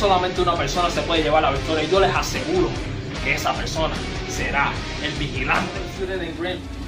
solamente 0.00 0.40
una 0.40 0.54
persona 0.54 0.88
se 0.88 1.02
puede 1.02 1.22
llevar 1.22 1.42
la 1.42 1.50
victoria 1.50 1.84
y 1.84 1.90
yo 1.90 2.00
les 2.00 2.16
aseguro 2.16 2.70
que 3.22 3.34
esa 3.34 3.52
persona 3.52 3.94
será 4.30 4.72
el 5.04 5.12
vigilante. 5.12 5.78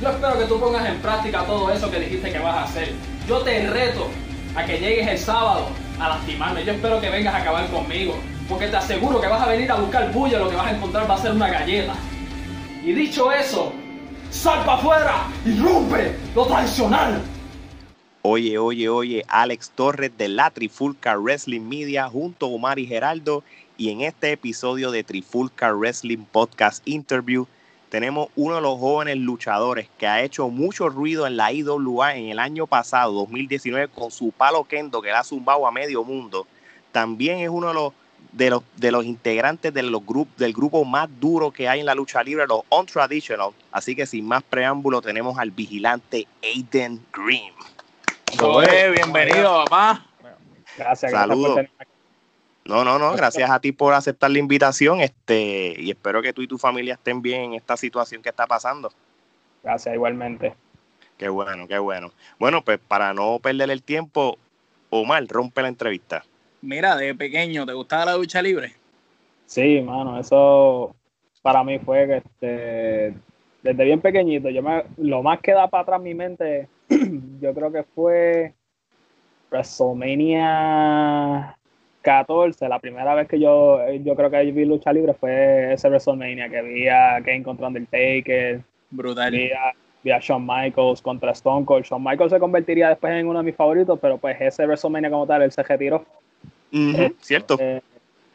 Yo 0.00 0.08
espero 0.08 0.38
que 0.38 0.44
tú 0.46 0.58
pongas 0.58 0.86
en 0.86 0.96
práctica 0.96 1.44
todo 1.44 1.70
eso 1.70 1.91
que 1.91 2.00
dijiste 2.00 2.32
que 2.32 2.38
vas 2.38 2.56
a 2.56 2.62
hacer. 2.62 2.94
Yo 3.28 3.41
te 3.41 3.69
reto 3.69 4.08
a 4.56 4.64
que 4.64 4.78
llegues 4.78 5.08
el 5.08 5.19
sábado 5.19 5.69
a 6.00 6.08
lastimarme. 6.08 6.64
Yo 6.64 6.72
espero 6.72 7.02
que 7.02 7.10
vengas 7.10 7.34
a 7.34 7.38
acabar 7.38 7.66
conmigo. 7.69 8.14
Porque 8.48 8.69
te 8.69 8.77
aseguro 8.78 9.20
que 9.20 9.26
vas 9.26 9.42
a 9.42 9.47
venir 9.47 9.70
a 9.70 9.74
buscar 9.74 10.10
bulla, 10.10 10.38
lo 10.38 10.48
que 10.48 10.56
vas 10.56 10.69
a 10.69 10.70
encontrar 10.70 11.10
va 11.10 11.14
a 11.14 11.19
ser 11.19 11.32
una 11.32 11.48
galleta. 11.48 11.92
Y 12.82 12.92
dicho 12.92 13.30
eso, 13.30 13.74
sal 14.30 14.64
para 14.64 14.78
afuera 14.78 15.14
y 15.44 15.58
rompe 15.58 16.16
lo 16.34 16.47
tradicional. 16.47 17.20
Oye, 18.25 18.56
oye, 18.56 18.89
oye, 18.89 19.25
Alex 19.27 19.73
Torres 19.75 20.17
de 20.17 20.28
la 20.28 20.48
Trifulca 20.51 21.17
Wrestling 21.17 21.62
Media 21.62 22.09
junto 22.09 22.47
a 22.47 22.51
Omar 22.51 22.78
y 22.78 22.87
Geraldo. 22.87 23.42
Y 23.77 23.91
en 23.91 24.03
este 24.03 24.31
episodio 24.31 24.92
de 24.92 25.03
Trifulca 25.03 25.73
Wrestling 25.73 26.25
Podcast 26.31 26.87
Interview 26.87 27.48
tenemos 27.89 28.28
uno 28.37 28.55
de 28.55 28.61
los 28.61 28.78
jóvenes 28.78 29.17
luchadores 29.17 29.89
que 29.98 30.06
ha 30.06 30.23
hecho 30.23 30.48
mucho 30.50 30.89
ruido 30.89 31.27
en 31.27 31.37
la 31.37 31.53
IWA 31.53 32.15
en 32.15 32.28
el 32.28 32.39
año 32.39 32.69
pasado, 32.69 33.12
2019, 33.12 33.89
con 33.89 34.12
su 34.12 34.31
palo 34.31 34.62
kendo 34.62 35.03
que 35.03 35.09
le 35.09 35.15
ha 35.15 35.25
zumbado 35.25 35.67
a 35.67 35.73
medio 35.73 36.05
mundo. 36.05 36.47
También 36.93 37.41
es 37.41 37.48
uno 37.48 37.69
de 37.69 37.75
los 37.75 37.93
de 38.78 38.93
los, 38.93 39.05
integrantes 39.05 39.75
del 39.75 39.91
grupo 39.91 40.84
más 40.84 41.09
duro 41.19 41.50
que 41.50 41.69
hay 41.69 41.81
en 41.81 41.87
la 41.87 41.97
lucha 41.97 42.23
libre, 42.23 42.47
los 42.47 42.62
Untraditional. 42.70 43.50
Así 43.73 43.97
que 43.97 44.06
sin 44.06 44.27
más 44.27 44.45
preámbulo 44.45 45.03
tenemos 45.03 45.39
al 45.39 45.50
vigilante 45.50 46.28
Aiden 46.41 47.05
Green. 47.12 47.53
Oye, 48.41 48.91
bienvenido, 48.91 49.64
papá. 49.64 50.06
Gracias, 50.77 51.12
Saludos. 51.12 51.66
No, 52.64 52.84
no, 52.84 52.98
no, 52.98 53.12
gracias 53.12 53.50
a 53.50 53.61
ti 53.61 53.72
por 53.72 53.92
aceptar 53.92 54.30
la 54.30 54.38
invitación 54.38 55.00
este, 55.00 55.75
y 55.78 55.91
espero 55.91 56.22
que 56.22 56.33
tú 56.33 56.42
y 56.42 56.47
tu 56.47 56.58
familia 56.58 56.94
estén 56.94 57.20
bien 57.20 57.42
en 57.42 57.55
esta 57.55 57.77
situación 57.77 58.22
que 58.22 58.28
está 58.28 58.47
pasando. 58.47 58.92
Gracias, 59.62 59.94
igualmente. 59.94 60.55
Qué 61.19 61.28
bueno, 61.28 61.66
qué 61.66 61.78
bueno. 61.78 62.12
Bueno, 62.38 62.62
pues 62.62 62.78
para 62.78 63.12
no 63.12 63.38
perder 63.41 63.70
el 63.70 63.83
tiempo, 63.83 64.38
Omar, 64.91 65.27
rompe 65.28 65.62
la 65.62 65.69
entrevista. 65.69 66.25
Mira, 66.62 66.97
de 66.97 67.14
pequeño, 67.14 67.66
¿te 67.66 67.72
gustaba 67.72 68.06
la 68.06 68.16
lucha 68.16 68.41
libre? 68.41 68.72
Sí, 69.47 69.81
mano, 69.81 70.19
eso 70.19 70.94
para 71.43 71.64
mí 71.64 71.78
fue 71.81 72.06
que 72.06 72.16
este, 72.19 73.14
desde 73.62 73.84
bien 73.84 74.00
pequeñito, 74.00 74.49
yo 74.49 74.62
me, 74.62 74.84
lo 74.97 75.22
más 75.22 75.41
que 75.41 75.53
da 75.53 75.69
para 75.69 75.82
atrás 75.82 76.00
mi 76.00 76.14
mente 76.14 76.69
yo 77.42 77.53
creo 77.53 77.70
que 77.72 77.82
fue 77.82 78.54
WrestleMania 79.50 81.58
14, 82.00 82.69
la 82.69 82.78
primera 82.78 83.16
vez 83.16 83.28
que 83.28 83.41
yo, 83.41 83.80
yo 84.04 84.14
creo 84.14 84.30
que 84.30 84.53
vi 84.53 84.64
lucha 84.64 84.92
libre 84.92 85.14
fue 85.14 85.72
ese 85.72 85.88
WrestleMania 85.88 86.48
que 86.48 86.62
vi 86.62 86.86
a 86.88 87.20
Kane 87.25 87.42
contra 87.42 87.66
Undertaker. 87.66 88.60
Brutal. 88.91 89.32
Vi 89.32 89.50
a, 89.50 89.72
Shawn 90.20 90.47
Michaels 90.47 91.02
contra 91.02 91.32
Stone 91.32 91.66
Cold. 91.66 91.84
Shawn 91.84 92.02
Michaels 92.02 92.32
se 92.32 92.38
convertiría 92.38 92.88
después 92.88 93.12
en 93.12 93.26
uno 93.26 93.41
de 93.41 93.44
mis 93.44 93.56
favoritos, 93.56 93.98
pero 94.00 94.19
pues 94.19 94.41
ese 94.41 94.64
WrestleMania 94.64 95.10
como 95.10 95.26
tal, 95.26 95.42
él 95.42 95.50
se 95.50 95.64
retiró. 95.64 96.04
cierto. 97.20 97.56
Eh, 97.58 97.82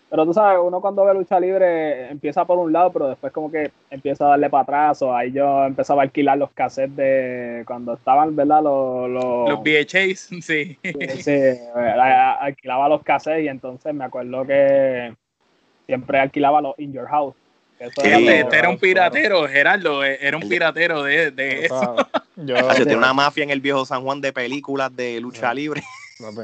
pero 0.09 0.25
tú 0.25 0.33
sabes, 0.33 0.59
uno 0.63 0.79
cuando 0.79 1.03
ve 1.03 1.13
lucha 1.13 1.39
libre 1.39 2.09
empieza 2.09 2.45
por 2.45 2.57
un 2.57 2.71
lado, 2.71 2.93
pero 2.93 3.09
después 3.09 3.33
como 3.33 3.51
que 3.51 3.71
empieza 3.89 4.25
a 4.25 4.29
darle 4.29 4.49
para 4.49 4.63
atrás. 4.63 5.01
O 5.01 5.13
ahí 5.13 5.33
yo 5.33 5.65
empezaba 5.65 6.01
a 6.01 6.05
alquilar 6.05 6.37
los 6.37 6.51
cassettes 6.51 6.95
de 6.95 7.63
cuando 7.67 7.93
estaban, 7.95 8.33
¿verdad? 8.35 8.63
Los, 8.63 9.09
los, 9.09 9.49
los 9.49 9.59
VHAs, 9.59 10.29
sí. 10.41 10.77
Sí, 11.19 11.39
alquilaba 12.39 12.87
los 12.87 13.03
cassettes 13.03 13.43
y 13.43 13.47
entonces 13.49 13.93
me 13.93 14.05
acuerdo 14.05 14.45
que 14.45 15.13
siempre 15.85 16.19
alquilaba 16.19 16.61
los 16.61 16.79
In 16.79 16.93
Your 16.93 17.07
House. 17.07 17.35
este 17.77 18.57
era 18.57 18.69
un 18.69 18.77
piratero, 18.77 19.45
Gerardo, 19.47 20.05
eh, 20.05 20.19
era 20.21 20.37
un 20.37 20.47
piratero 20.47 21.03
de, 21.03 21.31
de 21.31 21.65
eso. 21.65 21.97
Yo, 22.37 22.55
tenía 22.77 22.97
una 22.97 23.13
mafia 23.13 23.43
en 23.43 23.49
el 23.49 23.59
viejo 23.59 23.83
San 23.83 24.03
Juan 24.03 24.21
de 24.21 24.31
películas 24.31 24.95
de 24.95 25.19
lucha 25.19 25.53
libre. 25.53 25.83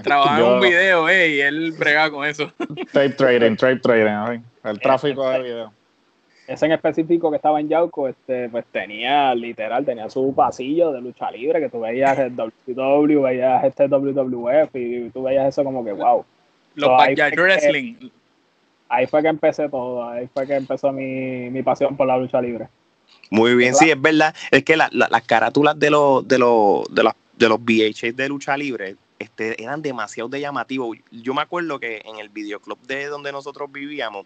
Trabajaba 0.04 0.40
en 0.40 0.54
un 0.54 0.62
video, 0.62 1.10
eh, 1.10 1.30
y 1.30 1.42
él 1.42 1.72
bregaba 1.72 2.12
con 2.12 2.26
eso. 2.26 2.52
Tape 2.92 3.10
trading, 3.12 3.56
tape 3.56 3.78
trading, 3.78 4.42
el 4.64 4.80
tráfico 4.80 5.28
de 5.30 5.42
video. 5.42 5.74
Ese 6.46 6.66
en 6.66 6.74
específico 6.74 7.30
que 7.30 7.38
estaba 7.38 7.60
en 7.60 7.70
Yauco, 7.70 8.08
este, 8.08 8.50
pues 8.50 8.66
tenía, 8.72 9.34
literal, 9.34 9.86
tenía 9.86 10.10
su 10.10 10.34
pasillo 10.36 10.92
de 10.92 11.02
lucha 11.02 11.32
libre, 11.32 11.62
que 11.62 11.70
tú 11.70 11.80
veías 11.80 12.20
el 12.20 12.36
WW, 12.36 13.22
veías 13.22 13.64
este 13.64 13.88
WWF, 13.88 14.76
y 14.76 15.10
tú 15.10 15.24
veías 15.24 15.48
eso 15.48 15.64
como 15.64 15.86
que, 15.86 15.94
wow. 15.94 16.26
Los 16.76 16.90
so, 16.90 17.42
wrestling. 17.42 18.10
ahí 18.90 19.08
fue 19.08 19.22
que 19.22 19.30
empecé 19.30 19.70
todo, 19.70 20.08
ahí 20.08 20.28
fue 20.34 20.46
que 20.46 20.56
empezó 20.56 20.92
mi, 20.92 21.50
mi 21.50 21.64
pasión 21.64 21.96
por 21.96 22.08
la 22.08 22.18
lucha 22.18 22.42
libre. 22.42 22.68
Muy 23.30 23.56
bien, 23.56 23.74
sí, 23.74 23.90
es 23.90 24.00
verdad. 24.00 24.36
Es 24.52 24.64
que 24.64 24.76
las 24.76 25.24
carátulas 25.26 25.80
de 25.80 25.90
los, 25.90 26.28
de 26.28 26.40
los, 26.40 26.84
de 26.94 27.04
los, 27.04 27.14
de 27.38 27.50
los 27.50 27.60
VHS 27.60 28.16
de 28.16 28.30
lucha 28.30 28.58
libre 28.58 28.96
este, 29.24 29.62
eran 29.62 29.82
demasiado 29.82 30.30
de 30.30 30.42
llamativos. 30.42 30.98
Yo 31.12 31.34
me 31.34 31.42
acuerdo 31.42 31.80
que 31.80 32.02
en 32.06 32.20
el 32.20 32.30
videoclub 32.30 32.80
de 32.86 33.08
donde 33.08 33.32
nosotros 33.32 33.72
vivíamos, 33.72 34.26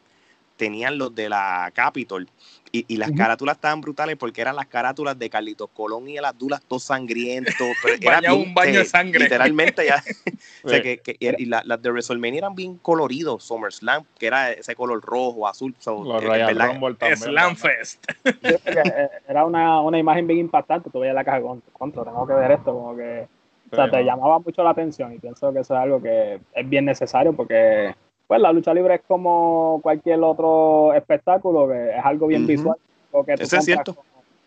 tenían 0.57 0.97
los 0.97 1.13
de 1.15 1.29
la 1.29 1.71
Capitol 1.73 2.27
y, 2.71 2.97
las 2.97 3.11
carátulas 3.11 3.55
estaban 3.55 3.79
brutales 3.79 4.17
porque 4.17 4.41
eran 4.41 4.55
las 4.55 4.67
carátulas 4.67 5.17
de 5.17 5.29
Carlitos 5.29 5.69
Colón 5.73 6.09
y 6.09 6.17
el 6.17 6.25
Abdullah 6.25 6.59
todo 6.67 6.79
sangriento. 6.79 7.51
era 8.01 8.33
un 8.33 8.53
baño 8.53 8.79
de 8.79 8.85
sangre. 8.85 9.21
Literalmente 9.21 9.85
ya. 9.85 10.03
o 10.63 10.69
sea, 10.69 10.81
que, 10.81 11.01
y 11.19 11.45
las 11.45 11.81
de 11.81 11.89
WrestleMania 11.89 12.39
eran 12.39 12.55
bien 12.55 12.77
coloridos. 12.77 13.43
SummerSlam, 13.43 14.03
que 14.19 14.27
era 14.27 14.51
ese 14.51 14.75
color 14.75 15.01
rojo, 15.01 15.47
azul. 15.47 15.73
los 15.85 16.23
eh, 16.23 17.15
Slamfest. 17.15 18.05
era 19.27 19.45
una, 19.45 19.81
una, 19.81 19.97
imagen 19.97 20.27
bien 20.27 20.39
impactante. 20.39 20.89
Tú 20.89 20.99
veías 20.99 21.15
la 21.15 21.23
caja 21.23 21.41
contra, 21.71 22.03
tengo 22.03 22.27
que 22.27 22.33
ver 22.33 22.51
esto, 22.51 22.73
como 22.73 22.95
que 22.97 23.27
o 23.71 23.75
sea, 23.75 23.89
te 23.89 24.03
llamaba 24.03 24.39
mucho 24.39 24.63
la 24.63 24.71
atención 24.71 25.13
y 25.13 25.19
pienso 25.19 25.51
que 25.51 25.59
eso 25.59 25.73
es 25.73 25.79
algo 25.79 26.01
que 26.01 26.39
es 26.53 26.69
bien 26.69 26.85
necesario 26.85 27.33
porque 27.33 27.93
pues 28.27 28.41
la 28.41 28.51
lucha 28.51 28.73
libre 28.73 28.95
es 28.95 29.01
como 29.07 29.79
cualquier 29.81 30.21
otro 30.21 30.93
espectáculo, 30.93 31.67
que 31.67 31.97
es 31.97 32.05
algo 32.05 32.27
bien 32.27 32.45
visual. 32.45 32.77
Eso 33.27 33.57
es 33.57 33.65
cierto. 33.65 33.95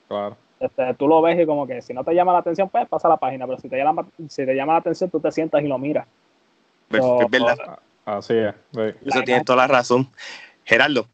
claro. 0.07 0.37
Este, 0.61 0.93
tú 0.95 1.09
lo 1.09 1.23
ves 1.23 1.41
y 1.41 1.47
como 1.47 1.67
que 1.67 1.81
si 1.81 1.95
no 1.95 2.05
te 2.05 2.15
llama 2.15 2.35
la 2.35 2.41
atención, 2.41 2.69
pues 2.69 2.87
pasa 2.87 3.09
la 3.09 3.17
página, 3.17 3.47
pero 3.47 3.59
si 3.59 3.69
te 3.71 3.79
llama, 3.79 4.07
si 4.29 4.45
te 4.45 4.55
llama 4.55 4.75
la 4.75 4.81
atención, 4.81 5.09
tú 5.09 5.19
te 5.19 5.33
sientas 5.33 5.63
y 5.63 5.67
lo 5.67 5.79
miras. 5.79 6.07
Pues, 6.89 7.03
es 7.03 7.31
verdad. 7.31 7.79
Así 8.05 8.35
es. 8.35 8.55
Eso 9.07 9.23
tiene 9.23 9.43
toda 9.43 9.57
la 9.57 9.67
razón. 9.69 10.07
Gerardo, 10.65 11.07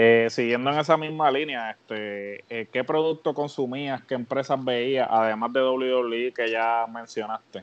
eh, 0.00 0.28
siguiendo 0.30 0.70
en 0.70 0.78
esa 0.78 0.96
misma 0.96 1.28
línea, 1.28 1.72
este, 1.72 2.44
eh, 2.48 2.68
¿qué 2.72 2.84
producto 2.84 3.34
consumías? 3.34 4.00
¿Qué 4.04 4.14
empresas 4.14 4.64
veías? 4.64 5.08
Además 5.10 5.52
de 5.52 5.60
WWE 5.60 6.32
que 6.32 6.52
ya 6.52 6.86
mencionaste. 6.88 7.62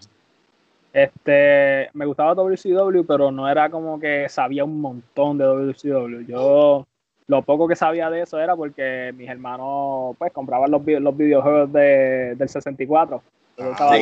Este, 0.91 1.89
me 1.93 2.05
gustaba 2.05 2.35
WCW, 2.35 3.05
pero 3.07 3.31
no 3.31 3.47
era 3.47 3.69
como 3.69 3.97
que 4.01 4.27
sabía 4.27 4.65
un 4.65 4.81
montón 4.81 5.37
de 5.37 5.45
WCW. 5.45 6.25
Yo 6.27 6.85
lo 7.27 7.41
poco 7.43 7.69
que 7.69 7.77
sabía 7.77 8.09
de 8.09 8.23
eso 8.23 8.37
era 8.37 8.53
porque 8.53 9.13
mis 9.15 9.29
hermanos 9.29 10.17
pues 10.17 10.33
compraban 10.33 10.69
los, 10.69 10.85
los 10.85 11.15
videojuegos 11.15 11.71
de, 11.71 12.35
del 12.35 12.49
64. 12.49 13.23
Ah, 13.59 13.97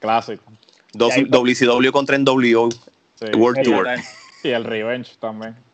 clásico. 0.00 0.44
WCW 0.94 1.90
contra 1.92 2.16
NWO. 2.16 2.70
World 3.36 3.62
Tour. 3.64 3.86
Y 4.42 4.48
el 4.48 4.64
Revenge 4.64 5.18
también. 5.20 5.65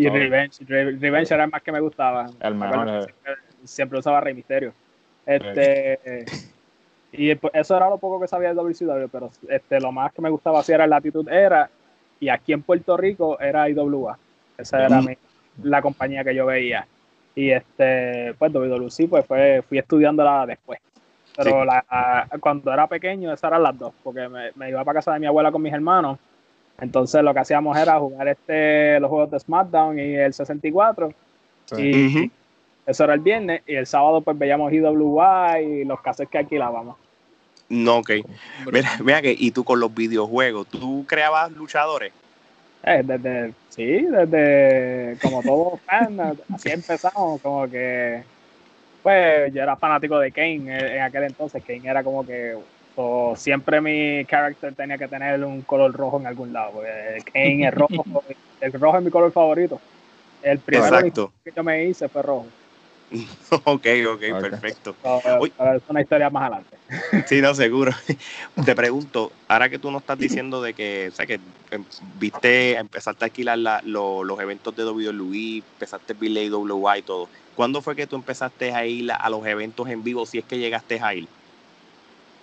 Y 0.00 0.08
Revenge, 0.08 0.64
Revenge 0.66 1.34
era 1.34 1.44
el 1.44 1.50
más 1.50 1.62
que 1.62 1.72
me 1.72 1.80
gustaba. 1.80 2.26
El 2.40 2.54
mejor. 2.54 3.12
Siempre, 3.64 3.98
usaba 3.98 4.18
Rey 4.22 4.32
Misterio. 4.32 4.72
Este, 5.26 6.24
y 7.12 7.30
eso 7.30 7.76
era 7.76 7.90
lo 7.90 7.98
poco 7.98 8.18
que 8.18 8.26
sabía 8.26 8.48
de 8.48 8.54
WCW, 8.54 9.08
pero 9.12 9.30
este, 9.46 9.78
lo 9.78 9.92
más 9.92 10.10
que 10.14 10.22
me 10.22 10.30
gustaba 10.30 10.60
hacer 10.60 10.76
era 10.76 10.86
Latitud 10.86 11.28
Era, 11.28 11.68
y 12.18 12.30
aquí 12.30 12.54
en 12.54 12.62
Puerto 12.62 12.96
Rico 12.96 13.38
era 13.38 13.68
IWA. 13.68 14.18
Esa 14.56 14.86
era 14.86 15.02
la 15.62 15.82
compañía 15.82 16.24
que 16.24 16.34
yo 16.34 16.46
veía. 16.46 16.86
Y 17.34 17.50
este, 17.50 18.34
pues 18.38 18.52
WWC, 18.54 19.06
pues 19.08 19.26
fue, 19.26 19.62
fui 19.68 19.78
estudiándola 19.78 20.46
después. 20.46 20.80
Pero 21.36 21.62
cuando 22.40 22.72
era 22.72 22.86
pequeño, 22.86 23.32
esas 23.32 23.50
eran 23.50 23.62
las 23.64 23.78
dos, 23.78 23.92
porque 24.02 24.28
me, 24.28 24.50
me 24.54 24.70
iba 24.70 24.82
para 24.82 24.98
casa 24.98 25.12
de 25.12 25.20
mi 25.20 25.26
abuela 25.26 25.52
con 25.52 25.60
mis 25.60 25.74
hermanos 25.74 26.18
entonces 26.80 27.22
lo 27.22 27.32
que 27.34 27.40
hacíamos 27.40 27.76
era 27.76 27.98
jugar 27.98 28.28
este 28.28 28.98
los 29.00 29.10
juegos 29.10 29.30
de 29.30 29.40
SmackDown 29.40 29.98
y 29.98 30.14
el 30.14 30.32
64. 30.32 31.12
Y 31.78 32.30
eso 32.86 33.04
era 33.04 33.14
el 33.14 33.20
viernes. 33.20 33.62
Y 33.66 33.74
el 33.74 33.86
sábado 33.86 34.20
pues 34.20 34.36
veíamos 34.38 34.72
IWA 34.72 35.60
y 35.60 35.84
los 35.84 36.00
casos 36.00 36.28
que 36.28 36.38
alquilábamos. 36.38 36.96
No, 37.68 37.98
ok. 37.98 38.10
Mira, 38.72 38.90
mira 39.04 39.22
que, 39.22 39.34
y 39.38 39.52
tú 39.52 39.62
con 39.62 39.78
los 39.78 39.94
videojuegos, 39.94 40.66
¿tú 40.66 41.04
creabas 41.06 41.52
luchadores? 41.52 42.12
Eh, 42.82 43.02
desde, 43.04 43.52
sí, 43.68 44.06
desde 44.06 45.16
como 45.22 45.42
todo 45.42 45.78
fan, 45.86 46.18
así 46.52 46.70
empezamos, 46.70 47.40
como 47.42 47.68
que, 47.68 48.24
pues 49.02 49.52
yo 49.52 49.62
era 49.62 49.76
fanático 49.76 50.18
de 50.18 50.32
Kane 50.32 50.96
en 50.96 51.02
aquel 51.02 51.24
entonces, 51.24 51.62
Kane 51.62 51.88
era 51.88 52.02
como 52.02 52.26
que 52.26 52.56
So, 53.00 53.34
siempre 53.36 53.80
mi 53.80 54.26
character 54.26 54.74
tenía 54.74 54.98
que 54.98 55.08
tener 55.08 55.42
un 55.42 55.62
color 55.62 55.92
rojo 55.92 56.20
en 56.20 56.26
algún 56.26 56.52
lado. 56.52 56.72
Porque 56.72 57.18
Kane 57.32 57.68
es 57.68 57.74
rojo, 57.74 58.04
el 58.60 58.72
rojo 58.74 58.98
es 58.98 59.04
mi 59.04 59.10
color 59.10 59.32
favorito. 59.32 59.80
El 60.42 60.58
primero 60.58 60.98
Exacto. 60.98 61.32
que 61.42 61.52
yo 61.54 61.64
me 61.64 61.84
hice 61.84 62.08
fue 62.08 62.22
rojo. 62.22 62.48
ok, 63.64 63.86
ok, 64.12 64.40
perfecto. 64.40 64.96
So, 65.02 65.44
es 65.46 65.82
una 65.88 66.02
historia 66.02 66.28
más 66.30 66.42
adelante. 66.42 66.76
Sí, 67.26 67.40
no, 67.40 67.54
seguro. 67.54 67.92
Te 68.64 68.74
pregunto, 68.74 69.30
ahora 69.48 69.70
que 69.70 69.78
tú 69.78 69.90
nos 69.92 70.00
estás 70.00 70.18
diciendo 70.18 70.60
de 70.60 70.74
que, 70.74 71.08
o 71.08 71.14
sea, 71.14 71.24
que 71.24 71.34
em, 71.34 71.84
viste, 72.18 72.76
empezaste 72.76 73.24
a 73.24 73.26
alquilar 73.26 73.58
la- 73.58 73.80
lo- 73.84 74.24
los 74.24 74.40
eventos 74.40 74.74
de 74.74 74.84
WWE, 74.84 75.58
empezaste 75.58 76.12
a 76.14 76.16
ver 76.16 76.30
la 76.32 76.40
IWA 76.42 76.98
y 76.98 77.02
todo, 77.02 77.30
¿cuándo 77.54 77.80
fue 77.80 77.94
que 77.94 78.08
tú 78.08 78.16
empezaste 78.16 78.72
a 78.72 78.84
ir 78.86 79.10
a 79.12 79.30
los 79.30 79.46
eventos 79.46 79.88
en 79.88 80.02
vivo, 80.02 80.26
si 80.26 80.38
es 80.38 80.44
que 80.44 80.58
llegaste 80.58 80.98
a 81.00 81.14
ir? 81.14 81.28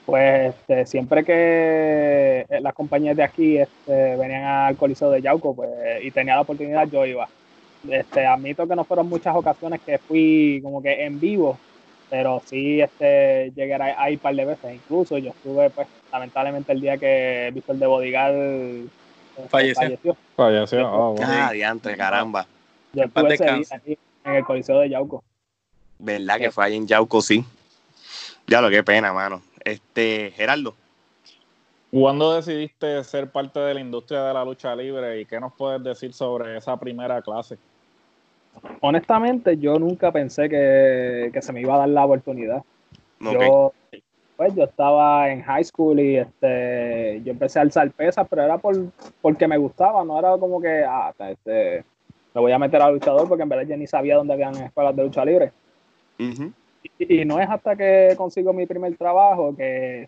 Pues 0.07 0.55
este, 0.55 0.85
siempre 0.85 1.25
que 1.25 2.45
eh, 2.49 2.61
las 2.61 2.73
compañías 2.73 3.17
de 3.17 3.23
aquí 3.23 3.57
este, 3.57 4.15
venían 4.15 4.45
al 4.45 4.77
Coliseo 4.77 5.11
de 5.11 5.21
Yauco 5.21 5.53
pues, 5.53 5.69
y 6.01 6.11
tenía 6.11 6.35
la 6.35 6.41
oportunidad, 6.41 6.87
yo 6.87 7.05
iba. 7.05 7.27
Este, 7.89 8.25
admito 8.25 8.65
que 8.65 8.75
no 8.77 8.85
fueron 8.85 9.09
muchas 9.09 9.35
ocasiones 9.35 9.81
que 9.85 9.97
fui 9.97 10.61
como 10.63 10.81
que 10.81 11.03
en 11.03 11.19
vivo, 11.19 11.57
pero 12.09 12.41
sí 12.45 12.79
este, 12.79 13.51
llegué 13.53 13.75
a 13.75 14.01
a 14.01 14.09
ir 14.09 14.17
un 14.17 14.21
par 14.21 14.33
de 14.33 14.45
veces. 14.45 14.75
Incluso 14.75 15.17
yo 15.17 15.31
estuve, 15.31 15.69
pues, 15.71 15.89
lamentablemente 16.09 16.71
el 16.71 16.79
día 16.79 16.97
que 16.97 17.51
Víctor 17.53 17.75
de 17.75 17.85
Bodigal 17.85 18.33
eh, 18.33 19.47
Falleció. 19.49 20.15
Falleció. 20.37 20.89
Oh, 20.89 21.15
wow. 21.15 21.19
Ah, 21.21 21.51
diantre, 21.51 21.97
caramba. 21.97 22.47
Yo 22.93 23.03
En 23.03 23.11
paz 23.11 23.25
estuve 23.25 23.33
ese 23.33 23.43
día 23.43 23.55
descanse. 23.57 23.89
ahí 23.89 23.97
en 24.23 24.35
el 24.35 24.45
Coliseo 24.45 24.79
de 24.79 24.89
Yauco. 24.89 25.21
¿Verdad 25.99 26.37
que 26.37 26.49
fue 26.49 26.63
ahí 26.63 26.77
en 26.77 26.87
Yauco, 26.87 27.21
sí? 27.21 27.43
Ya 28.47 28.61
lo 28.61 28.69
que 28.69 28.81
pena, 28.83 29.11
mano. 29.11 29.41
Este, 29.67 30.31
Gerardo, 30.31 30.75
¿Cuándo 31.91 32.33
decidiste 32.33 33.03
ser 33.03 33.29
parte 33.29 33.59
de 33.59 33.73
la 33.73 33.81
industria 33.81 34.23
de 34.23 34.33
la 34.33 34.45
lucha 34.45 34.73
libre 34.73 35.19
y 35.19 35.25
qué 35.25 35.41
nos 35.41 35.53
puedes 35.53 35.83
decir 35.83 36.13
sobre 36.13 36.57
esa 36.57 36.77
primera 36.77 37.21
clase? 37.21 37.57
Honestamente, 38.79 39.57
yo 39.57 39.77
nunca 39.77 40.11
pensé 40.11 40.47
que, 40.47 41.29
que 41.33 41.41
se 41.41 41.51
me 41.51 41.59
iba 41.59 41.75
a 41.75 41.79
dar 41.79 41.89
la 41.89 42.05
oportunidad. 42.05 42.63
Yo, 43.19 43.73
pues, 44.37 44.55
yo 44.55 44.63
estaba 44.63 45.29
en 45.29 45.41
high 45.41 45.65
school 45.65 45.99
y 45.99 46.15
este, 46.15 47.21
yo 47.25 47.31
empecé 47.33 47.59
a 47.59 47.63
alzar 47.63 47.91
pesas, 47.91 48.25
pero 48.29 48.43
era 48.43 48.57
por, 48.57 48.73
porque 49.21 49.47
me 49.49 49.57
gustaba, 49.57 50.03
no 50.05 50.17
era 50.17 50.37
como 50.37 50.61
que, 50.61 50.85
ah, 50.87 51.13
este, 51.19 51.83
me 52.33 52.39
voy 52.39 52.53
a 52.53 52.59
meter 52.59 52.81
a 52.81 52.91
luchador 52.91 53.27
porque 53.27 53.43
en 53.43 53.49
verdad 53.49 53.67
yo 53.67 53.75
ni 53.75 53.87
sabía 53.87 54.15
dónde 54.15 54.33
habían 54.33 54.55
escuelas 54.55 54.95
de 54.95 55.03
lucha 55.03 55.25
libre. 55.25 55.51
Ujú. 56.19 56.53
Y, 56.99 57.21
y 57.21 57.25
no 57.25 57.39
es 57.39 57.49
hasta 57.49 57.75
que 57.75 58.13
consigo 58.17 58.53
mi 58.53 58.65
primer 58.65 58.95
trabajo 58.97 59.55
que 59.55 60.07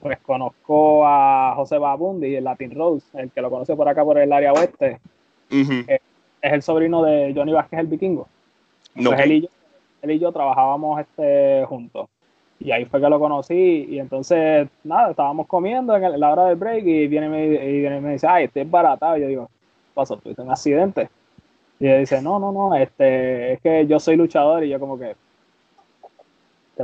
pues 0.00 0.18
conozco 0.20 1.04
a 1.06 1.52
José 1.56 1.76
Babundi, 1.78 2.34
el 2.34 2.44
Latin 2.44 2.74
Rose, 2.74 3.06
el 3.18 3.30
que 3.30 3.42
lo 3.42 3.50
conoce 3.50 3.76
por 3.76 3.86
acá 3.88 4.02
por 4.04 4.16
el 4.18 4.32
área 4.32 4.52
oeste, 4.52 4.98
Ujú. 5.50 5.84
es 5.86 6.00
el 6.40 6.62
sobrino 6.62 7.02
de 7.02 7.32
Johnny 7.36 7.52
Vázquez 7.52 7.80
el 7.80 7.86
Vikingo. 7.86 8.26
No, 8.94 9.10
Pues 9.10 9.20
él 9.20 9.32
y 9.32 9.40
yo, 9.42 9.48
él 10.02 10.10
y 10.12 10.18
yo 10.18 10.32
trabajábamos 10.32 11.00
este, 11.00 11.64
juntos. 11.66 12.08
Y 12.58 12.72
ahí 12.72 12.84
fue 12.86 13.00
que 13.00 13.08
lo 13.08 13.18
conocí. 13.18 13.86
Y 13.88 13.98
entonces, 13.98 14.68
nada, 14.84 15.10
estábamos 15.10 15.46
comiendo 15.46 15.94
en, 15.96 16.04
el- 16.04 16.14
en 16.14 16.20
la 16.20 16.32
hora 16.32 16.44
del 16.46 16.56
break 16.56 16.84
y 16.86 17.06
viene, 17.06 17.26
y 17.26 17.28
me, 17.30 17.44
y 17.46 17.80
viene 17.80 17.98
y 17.98 18.00
me 18.00 18.12
dice, 18.12 18.26
ay, 18.26 18.44
estoy 18.44 18.64
baratado. 18.64 19.16
Y 19.16 19.20
yo 19.22 19.28
digo, 19.28 19.46
¿qué 19.46 19.90
pasó? 19.94 20.16
¿Tuviste 20.16 20.42
un 20.42 20.50
accidente? 20.50 21.08
Y 21.78 21.86
él 21.86 22.00
dice, 22.00 22.20
no, 22.22 22.38
no, 22.38 22.52
no, 22.52 22.74
este, 22.74 23.54
es 23.54 23.60
que 23.60 23.86
yo 23.86 23.98
soy 24.00 24.16
luchador. 24.16 24.64
Y 24.64 24.68
yo 24.70 24.78
como 24.80 24.98
que, 24.98 25.14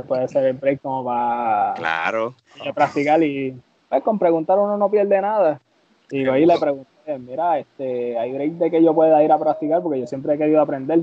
te 0.01 0.07
puede 0.07 0.27
ser 0.27 0.45
el 0.45 0.53
break 0.53 0.81
como 0.81 1.03
para 1.03 1.73
Claro. 1.75 2.35
para 2.59 2.73
practicar. 2.73 3.21
Y 3.23 3.55
pues 3.89 4.03
con 4.03 4.19
preguntar 4.19 4.59
uno 4.59 4.77
no 4.77 4.89
pierde 4.91 5.19
nada. 5.21 5.59
Y 6.11 6.23
yo 6.23 6.33
ahí 6.33 6.45
le 6.45 6.57
pregunté, 6.59 7.17
mira, 7.19 7.57
este, 7.59 8.17
hay 8.17 8.31
break 8.31 8.51
de 8.53 8.71
que 8.71 8.83
yo 8.83 8.93
pueda 8.93 9.23
ir 9.23 9.31
a 9.31 9.37
practicar 9.39 9.81
porque 9.81 9.99
yo 10.01 10.07
siempre 10.07 10.33
he 10.33 10.37
querido 10.37 10.61
aprender. 10.61 11.01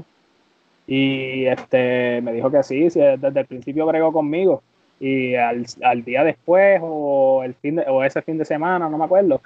Y 0.86 1.46
este 1.46 2.20
me 2.22 2.32
dijo 2.32 2.50
que 2.50 2.62
sí, 2.62 2.88
sí, 2.90 3.00
desde 3.00 3.40
el 3.40 3.46
principio 3.46 3.86
bregó 3.86 4.12
conmigo. 4.12 4.62
Y 5.00 5.34
al, 5.34 5.66
al 5.82 6.04
día 6.04 6.22
después, 6.22 6.80
o 6.82 7.42
el 7.42 7.54
fin 7.54 7.76
de- 7.76 7.86
o 7.88 8.04
ese 8.04 8.22
fin 8.22 8.38
de 8.38 8.44
semana, 8.44 8.88
no 8.88 8.96
me 8.96 9.04
acuerdo, 9.06 9.40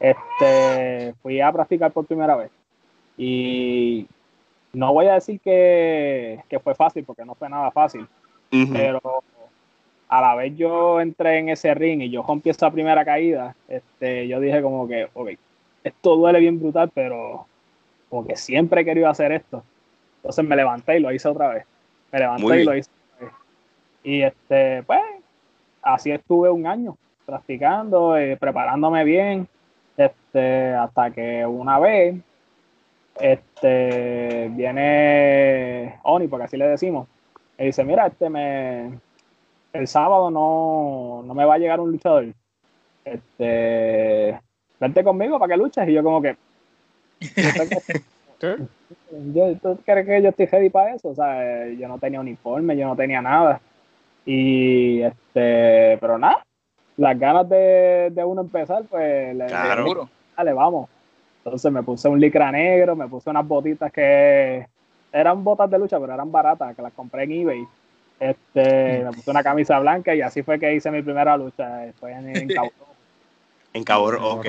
este 0.00 1.14
fui 1.22 1.40
a 1.40 1.52
practicar 1.52 1.92
por 1.92 2.04
primera 2.06 2.34
vez. 2.36 2.50
Y 3.16 4.06
no 4.72 4.92
voy 4.92 5.06
a 5.06 5.14
decir 5.14 5.40
que, 5.40 6.40
que 6.48 6.58
fue 6.58 6.74
fácil, 6.74 7.04
porque 7.04 7.24
no 7.24 7.34
fue 7.34 7.48
nada 7.48 7.70
fácil 7.70 8.06
Pero 8.50 9.22
a 10.08 10.20
la 10.20 10.34
vez 10.34 10.56
yo 10.56 11.00
entré 11.00 11.38
en 11.38 11.50
ese 11.50 11.74
ring 11.74 12.00
y 12.02 12.10
yo 12.10 12.22
rompí 12.22 12.50
esa 12.50 12.70
primera 12.70 13.04
caída, 13.04 13.54
este, 13.68 14.26
yo 14.26 14.40
dije 14.40 14.62
como 14.62 14.88
que, 14.88 15.08
ok, 15.12 15.30
esto 15.84 16.16
duele 16.16 16.40
bien 16.40 16.58
brutal, 16.58 16.90
pero 16.94 17.46
como 18.08 18.26
que 18.26 18.36
siempre 18.36 18.80
he 18.80 18.84
querido 18.84 19.08
hacer 19.08 19.32
esto. 19.32 19.62
Entonces 20.16 20.44
me 20.44 20.56
levanté 20.56 20.96
y 20.96 21.00
lo 21.00 21.12
hice 21.12 21.28
otra 21.28 21.48
vez. 21.48 21.64
Me 22.10 22.18
levanté 22.18 22.42
Muy 22.42 22.58
y 22.58 22.64
lo 22.64 22.76
hice 22.76 22.90
otra 23.14 23.26
vez. 23.26 23.36
Y 24.02 24.22
este, 24.22 24.82
pues, 24.84 25.00
así 25.82 26.10
estuve 26.10 26.50
un 26.50 26.66
año 26.66 26.96
practicando, 27.26 28.16
eh, 28.16 28.36
preparándome 28.38 29.04
bien, 29.04 29.46
este, 29.96 30.72
hasta 30.72 31.10
que 31.10 31.44
una 31.44 31.78
vez, 31.78 32.16
este, 33.20 34.48
viene 34.52 35.98
Oni, 36.04 36.28
porque 36.28 36.44
así 36.44 36.56
le 36.56 36.68
decimos, 36.68 37.06
y 37.58 37.66
dice, 37.66 37.84
mira, 37.84 38.06
este 38.06 38.30
me 38.30 38.98
el 39.72 39.86
sábado 39.86 40.30
no, 40.30 41.22
no 41.26 41.34
me 41.34 41.44
va 41.44 41.54
a 41.54 41.58
llegar 41.58 41.80
un 41.80 41.90
luchador. 41.92 42.26
Este 43.04 44.38
vente 44.80 45.04
conmigo 45.04 45.38
para 45.38 45.52
que 45.52 45.58
luches. 45.58 45.88
Y 45.88 45.92
yo 45.92 46.02
como 46.02 46.22
que 46.22 46.36
yo, 49.34 49.56
¿tú 49.62 49.78
crees 49.84 50.06
que 50.06 50.22
yo 50.22 50.28
estoy 50.30 50.46
ready 50.46 50.70
para 50.70 50.94
eso? 50.94 51.08
O 51.08 51.14
sea, 51.14 51.66
yo 51.68 51.88
no 51.88 51.98
tenía 51.98 52.20
uniforme, 52.20 52.76
yo 52.76 52.86
no 52.86 52.96
tenía 52.96 53.20
nada. 53.20 53.60
Y 54.24 55.02
este, 55.02 55.98
pero 56.00 56.18
nada, 56.18 56.44
las 56.96 57.18
ganas 57.18 57.48
de, 57.48 58.10
de 58.12 58.24
uno 58.24 58.42
empezar, 58.42 58.84
pues 58.88 59.34
le, 59.34 59.46
Claro. 59.46 59.82
le- 59.82 59.88
Seguro. 59.90 60.08
dale, 60.36 60.52
vamos. 60.52 60.88
Entonces 61.44 61.72
me 61.72 61.82
puse 61.82 62.08
un 62.08 62.20
licra 62.20 62.50
negro, 62.52 62.94
me 62.94 63.08
puse 63.08 63.30
unas 63.30 63.46
botitas 63.46 63.90
que 63.92 64.66
eran 65.12 65.42
botas 65.44 65.70
de 65.70 65.78
lucha, 65.78 65.98
pero 65.98 66.14
eran 66.14 66.30
baratas, 66.30 66.74
que 66.74 66.82
las 66.82 66.92
compré 66.92 67.24
en 67.24 67.32
eBay. 67.32 67.66
Este, 68.20 69.04
me 69.04 69.12
puse 69.12 69.30
una 69.30 69.42
camisa 69.42 69.78
blanca 69.78 70.14
y 70.14 70.20
así 70.20 70.42
fue 70.42 70.58
que 70.58 70.74
hice 70.74 70.90
mi 70.90 71.02
primera 71.02 71.36
lucha. 71.36 71.86
Fue 72.00 72.12
en, 72.12 72.36
en 72.36 72.48
Cabo 72.48 72.70
Rojo. 72.78 72.92
En 73.74 73.84
Cabo 73.84 74.10
Rojo, 74.10 74.34
ok. 74.34 74.46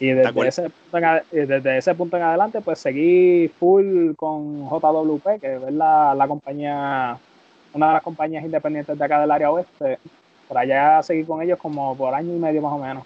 Y 0.00 0.06
¿De 0.08 0.14
desde 0.14 0.48
ese, 0.48 0.62
punto 0.70 0.98
en, 1.30 1.46
desde 1.46 1.76
ese 1.76 1.94
punto 1.94 2.16
en 2.16 2.22
adelante, 2.22 2.62
pues 2.62 2.78
seguí 2.78 3.48
full 3.60 4.14
con 4.16 4.66
JWP, 4.66 5.38
que 5.38 5.56
es 5.56 5.72
la, 5.74 6.14
la 6.14 6.26
compañía, 6.26 7.18
una 7.74 7.86
de 7.88 7.92
las 7.92 8.02
compañías 8.02 8.42
independientes 8.42 8.98
de 8.98 9.04
acá 9.04 9.20
del 9.20 9.30
área 9.30 9.50
oeste. 9.50 9.98
Por 10.48 10.56
allá 10.56 11.02
seguí 11.02 11.24
con 11.24 11.42
ellos 11.42 11.58
como 11.58 11.94
por 11.96 12.14
año 12.14 12.34
y 12.34 12.38
medio 12.38 12.62
más 12.62 12.72
o 12.72 12.78
menos. 12.78 13.04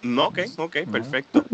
No, 0.00 0.28
ok, 0.28 0.38
ok, 0.56 0.76
perfecto. 0.90 1.44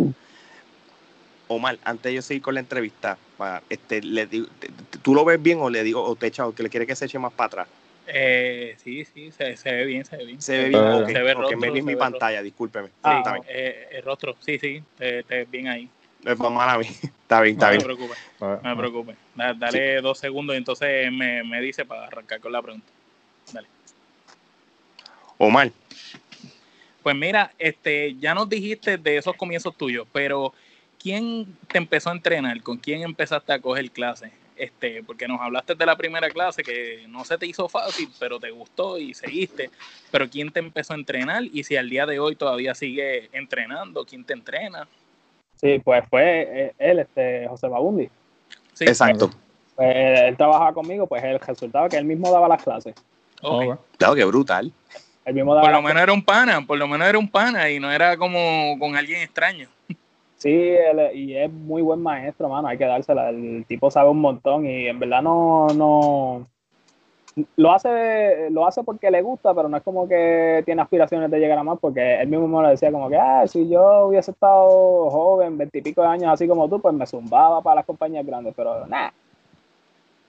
Omar, 1.49 1.77
antes 1.85 2.05
de 2.05 2.15
yo 2.15 2.23
seguir 2.23 2.43
con 2.43 2.55
la 2.55 2.61
entrevista, 2.61 3.19
para, 3.39 3.63
este, 3.71 4.03
le 4.03 4.27
digo, 4.27 4.47
te- 4.61 4.69
te- 4.69 4.99
¿tú 4.99 5.15
lo 5.15 5.25
ves 5.25 5.41
bien 5.41 5.59
o 5.63 5.71
le 5.71 5.83
digo, 5.85 6.03
o 6.03 6.15
te 6.17 6.27
echa, 6.27 6.47
o 6.47 6.55
que 6.55 6.63
le 6.65 6.69
quiere 6.69 6.87
que 6.87 6.95
se 6.97 7.07
eche 7.07 7.19
más 7.19 7.33
para 7.33 7.47
atrás? 7.47 7.69
Eh, 8.07 8.77
sí, 8.83 9.05
sí, 9.05 9.31
se, 9.33 9.57
se 9.57 9.73
ve 9.73 9.85
bien, 9.87 10.05
se 10.05 10.17
ve 10.17 10.25
bien. 10.27 10.43
Se 10.43 10.59
ve 10.59 10.69
bien, 10.69 10.83
Ah, 10.83 10.97
ok, 10.97 11.07
se 11.07 11.23
ve 11.23 11.35
rostro, 11.35 11.57
me 11.59 11.71
vi 11.71 11.79
en 11.79 11.85
se 11.87 11.91
mi 11.93 11.97
pantalla, 11.97 12.43
discúlpeme. 12.43 12.89
Sí, 12.89 12.93
está 13.11 13.33
bien, 13.33 13.45
eh, 13.49 13.89
el 13.93 14.03
rostro, 14.03 14.37
sí, 14.41 14.59
sí, 14.59 14.83
te, 14.97 15.23
te 15.23 15.37
ves 15.37 15.51
bien 15.51 15.69
ahí. 15.69 15.89
es 16.25 16.39
mala 16.39 16.73
a 16.75 16.79
mí. 16.79 16.87
Está 17.29 17.43
bien, 17.43 17.55
está 17.57 17.67
no 17.67 17.71
bien. 17.73 17.81
te 17.83 17.85
preocupes, 17.85 18.19
no 18.41 18.71
te 18.71 18.77
preocupes. 18.77 19.17
Da- 19.35 19.53
Dale 19.55 20.01
dos 20.01 20.19
segundos 20.19 20.55
y 20.55 20.59
entonces 20.59 21.13
me, 21.13 21.45
me 21.45 21.61
dice 21.61 21.85
para 21.85 22.07
arrancar 22.07 22.41
con 22.41 22.51
la 22.53 22.63
pregunta. 22.63 22.91
Omar, 25.41 25.71
Pues 27.03 27.15
mira, 27.15 27.53
este, 27.59 28.17
ya 28.17 28.35
nos 28.35 28.49
dijiste 28.49 28.99
de 28.99 29.19
esos 29.19 29.37
comienzos 29.37 29.77
tuyos, 29.77 30.09
pero 30.11 30.53
¿quién 31.09 31.57
te 31.69 31.79
empezó 31.79 32.11
a 32.11 32.13
entrenar? 32.13 32.63
¿Con 32.63 32.77
quién 32.77 33.03
empezaste 33.03 33.51
a 33.51 33.59
coger 33.59 33.91
clases? 33.91 34.31
Este, 34.57 35.03
porque 35.03 35.27
nos 35.27 35.41
hablaste 35.41 35.75
de 35.75 35.87
la 35.87 35.97
primera 35.97 36.29
clase 36.29 36.63
que 36.63 37.07
no 37.09 37.25
se 37.25 37.39
te 37.39 37.47
hizo 37.47 37.67
fácil, 37.67 38.11
pero 38.19 38.39
te 38.39 38.51
gustó 38.51 38.99
y 38.99 39.15
seguiste. 39.15 39.71
Pero 40.11 40.29
¿quién 40.29 40.51
te 40.51 40.61
empezó 40.61 40.93
a 40.93 40.97
entrenar? 40.97 41.45
Y 41.45 41.65
si 41.65 41.79
al 41.79 41.89
día 41.89 42.05
de 42.05 42.19
hoy 42.19 42.37
todavía 42.37 42.75
sigue 42.75 43.31
entrenando, 43.33 44.05
¿quién 44.05 44.23
te 44.23 44.35
entrena? 44.35 44.87
Sí, 45.57 45.79
pues 45.83 46.05
fue 46.11 46.43
eh, 46.43 46.75
él, 46.79 46.99
este, 46.99 47.49
José 47.49 47.69
Babundi. 47.69 48.11
Sí, 48.75 48.85
exacto. 48.85 49.31
Pues, 49.75 49.89
él, 49.97 50.17
él 50.27 50.37
trabajaba 50.37 50.75
conmigo, 50.75 51.07
pues 51.07 51.25
el 51.25 51.41
resultado 51.41 51.89
que 51.89 51.97
él 51.97 52.05
mismo 52.05 52.31
daba 52.31 52.49
las 52.49 52.63
clases. 52.63 52.95
Ok. 53.41 53.79
Claro 53.97 54.15
que 54.15 54.25
brutal. 54.27 54.71
Él 55.25 55.35
mismo 55.35 55.55
daba 55.55 55.69
Por 55.69 55.73
lo 55.73 55.83
menos 55.83 56.03
era 56.03 56.13
un 56.13 56.23
pana, 56.23 56.67
por 56.67 56.77
lo 56.77 56.87
menos 56.87 57.09
era 57.09 57.19
un 57.19 57.31
pana 57.31 57.71
y 57.71 57.81
no 57.81 57.91
era 57.91 58.19
como 58.19 58.79
con 58.79 58.95
alguien 58.95 59.23
extraño. 59.23 59.71
Sí, 60.39 60.51
él- 60.51 61.17
y 61.17 61.37
es 61.37 61.53
muy 61.53 61.83
buen 61.83 62.01
maestro, 62.01 62.49
mano, 62.49 62.69
hay 62.69 62.79
que 62.79 62.85
dársela. 62.85 63.31
El 63.31 63.65
tipo 63.67 63.91
sabe 63.91 64.11
un 64.11 64.21
montón 64.21 64.67
y 64.67 64.87
en 64.87 64.99
verdad 64.99 65.21
no, 65.21 65.69
no, 65.75 66.47
lo 67.57 67.73
hace, 67.73 68.51
lo 68.51 68.67
hace 68.67 68.83
porque 68.83 69.11
le 69.11 69.23
gusta, 69.23 69.55
pero 69.55 69.69
no 69.69 69.77
es 69.77 69.83
como 69.83 70.09
que 70.09 70.63
tiene 70.65 70.83
aspiraciones 70.83 71.31
de 71.31 71.39
llegar 71.39 71.59
a 71.59 71.63
más, 71.63 71.79
porque 71.81 72.21
él 72.21 72.29
mismo 72.29 72.49
me 72.49 72.63
lo 72.63 72.69
decía 72.69 72.91
como 72.91 73.09
que, 73.09 73.17
ah, 73.17 73.47
si 73.47 73.69
yo 73.69 74.07
hubiese 74.07 74.31
estado 74.31 75.11
joven, 75.11 75.59
veintipico 75.59 76.03
de 76.03 76.09
años 76.09 76.33
así 76.33 76.49
como 76.49 76.69
tú, 76.69 76.81
pues 76.81 76.95
me 76.95 77.07
zumbaba 77.07 77.61
para 77.63 77.77
las 77.77 77.87
compañías 77.87 78.25
grandes, 78.27 78.55
pero 78.57 78.87
nada. 78.87 79.13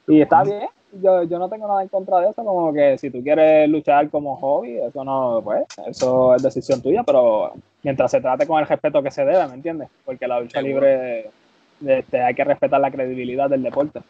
Y 0.07 0.21
está 0.21 0.43
bien, 0.43 0.67
yo, 1.01 1.23
yo 1.23 1.37
no 1.37 1.49
tengo 1.49 1.67
nada 1.67 1.83
en 1.83 1.87
contra 1.87 2.19
de 2.19 2.29
eso, 2.29 2.43
como 2.43 2.73
que 2.73 2.97
si 2.97 3.11
tú 3.11 3.21
quieres 3.21 3.69
luchar 3.69 4.09
como 4.09 4.35
hobby, 4.37 4.77
eso 4.77 5.03
no, 5.03 5.41
pues, 5.43 5.65
eso 5.85 6.35
es 6.35 6.41
decisión 6.41 6.81
tuya, 6.81 7.03
pero 7.03 7.53
mientras 7.83 8.11
se 8.11 8.21
trate 8.21 8.45
con 8.45 8.59
el 8.59 8.67
respeto 8.67 9.01
que 9.01 9.11
se 9.11 9.25
debe, 9.25 9.47
¿me 9.47 9.55
entiendes? 9.55 9.89
Porque 10.05 10.27
la 10.27 10.39
lucha 10.39 10.61
libre, 10.61 11.29
este, 11.85 12.21
hay 12.21 12.33
que 12.33 12.43
respetar 12.43 12.79
la 12.79 12.91
credibilidad 12.91 13.49
del 13.49 13.63
deporte. 13.63 14.01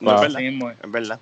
No, 0.00 0.14
es 0.14 0.20
verdad. 0.32 0.70
Es 0.82 0.90
verdad. 0.90 1.18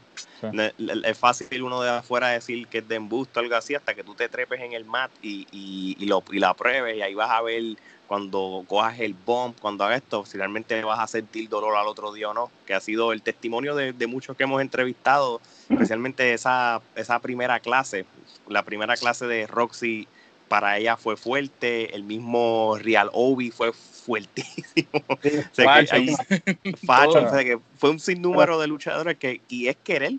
Es 1.05 1.19
fácil 1.19 1.63
uno 1.63 1.83
de 1.83 1.91
afuera 1.91 2.29
decir 2.29 2.67
que 2.67 2.79
es 2.79 2.89
de 2.89 2.97
embusto 2.97 3.39
o 3.39 3.43
algo 3.43 3.55
así 3.55 3.75
hasta 3.75 3.95
que 3.95 4.03
tú 4.03 4.15
te 4.15 4.29
trepes 4.29 4.61
en 4.61 4.73
el 4.73 4.85
mat 4.85 5.11
y, 5.23 5.47
y, 5.53 5.97
y, 5.99 6.07
lo, 6.07 6.23
y 6.33 6.39
la 6.39 6.55
pruebes 6.55 6.97
y 6.97 7.03
ahí 7.03 7.15
vas 7.15 7.31
a 7.31 7.43
ver 7.43 7.63
cuando 8.09 8.65
cojas 8.67 8.99
el 9.01 9.15
bomb, 9.15 9.55
cuando 9.59 9.85
hagas 9.85 10.03
esto, 10.03 10.27
si 10.27 10.37
realmente 10.37 10.83
vas 10.83 10.99
a 10.99 11.07
sentir 11.07 11.49
dolor 11.49 11.77
al 11.77 11.87
otro 11.87 12.13
día 12.13 12.29
o 12.29 12.35
no, 12.35 12.51
que 12.67 12.75
ha 12.75 12.81
sido 12.81 13.13
el 13.13 13.23
testimonio 13.23 13.75
de, 13.75 13.93
de 13.93 14.07
muchos 14.07 14.37
que 14.37 14.43
hemos 14.43 14.61
entrevistado, 14.61 15.41
especialmente 15.71 16.35
esa, 16.35 16.83
esa 16.95 17.21
primera 17.21 17.61
clase, 17.61 18.05
la 18.49 18.65
primera 18.65 18.97
clase 18.97 19.27
de 19.27 19.47
Roxy 19.47 20.09
para 20.53 20.77
ella 20.77 20.99
fue 20.99 21.17
fuerte, 21.17 21.97
el 21.97 22.03
mismo 22.03 22.77
Real 22.79 23.09
Obi 23.15 23.51
fue 23.51 23.73
fuertísimo. 23.73 25.01
fue 27.79 27.89
un 27.89 27.99
sinnúmero 27.99 28.61
de 28.61 28.67
luchadores 28.67 29.17
que, 29.17 29.41
y 29.49 29.69
es 29.69 29.77
querer, 29.77 30.13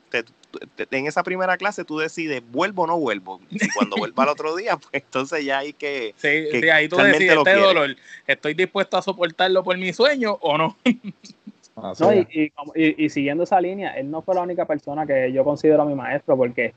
en 0.89 1.05
esa 1.05 1.21
primera 1.21 1.55
clase 1.55 1.85
tú 1.85 1.99
decides, 1.99 2.41
vuelvo 2.51 2.81
o 2.81 2.87
no 2.87 2.99
vuelvo. 2.99 3.41
Y 3.51 3.69
cuando 3.69 3.95
vuelva 3.95 4.23
al 4.23 4.29
otro 4.29 4.55
día, 4.55 4.75
pues 4.75 5.03
entonces 5.03 5.45
ya 5.45 5.59
hay 5.59 5.73
que. 5.73 6.15
Sí, 6.23 6.67
ahí 6.67 6.89
tú 6.89 6.97
decides 6.97 7.37
este 7.37 7.53
dolor, 7.53 7.95
¿estoy 8.25 8.55
dispuesto 8.55 8.97
a 8.97 9.03
soportarlo 9.03 9.63
por 9.63 9.77
mi 9.77 9.93
sueño 9.93 10.39
o 10.41 10.57
no? 10.57 10.75
y, 12.75 13.09
siguiendo 13.11 13.43
esa 13.43 13.61
línea, 13.61 13.91
él 13.91 14.09
no 14.09 14.23
fue 14.23 14.33
la 14.33 14.41
única 14.41 14.65
persona 14.65 15.05
que 15.05 15.31
yo 15.31 15.43
considero 15.43 15.85
mi 15.85 15.93
maestro, 15.93 16.35
porque 16.35 16.73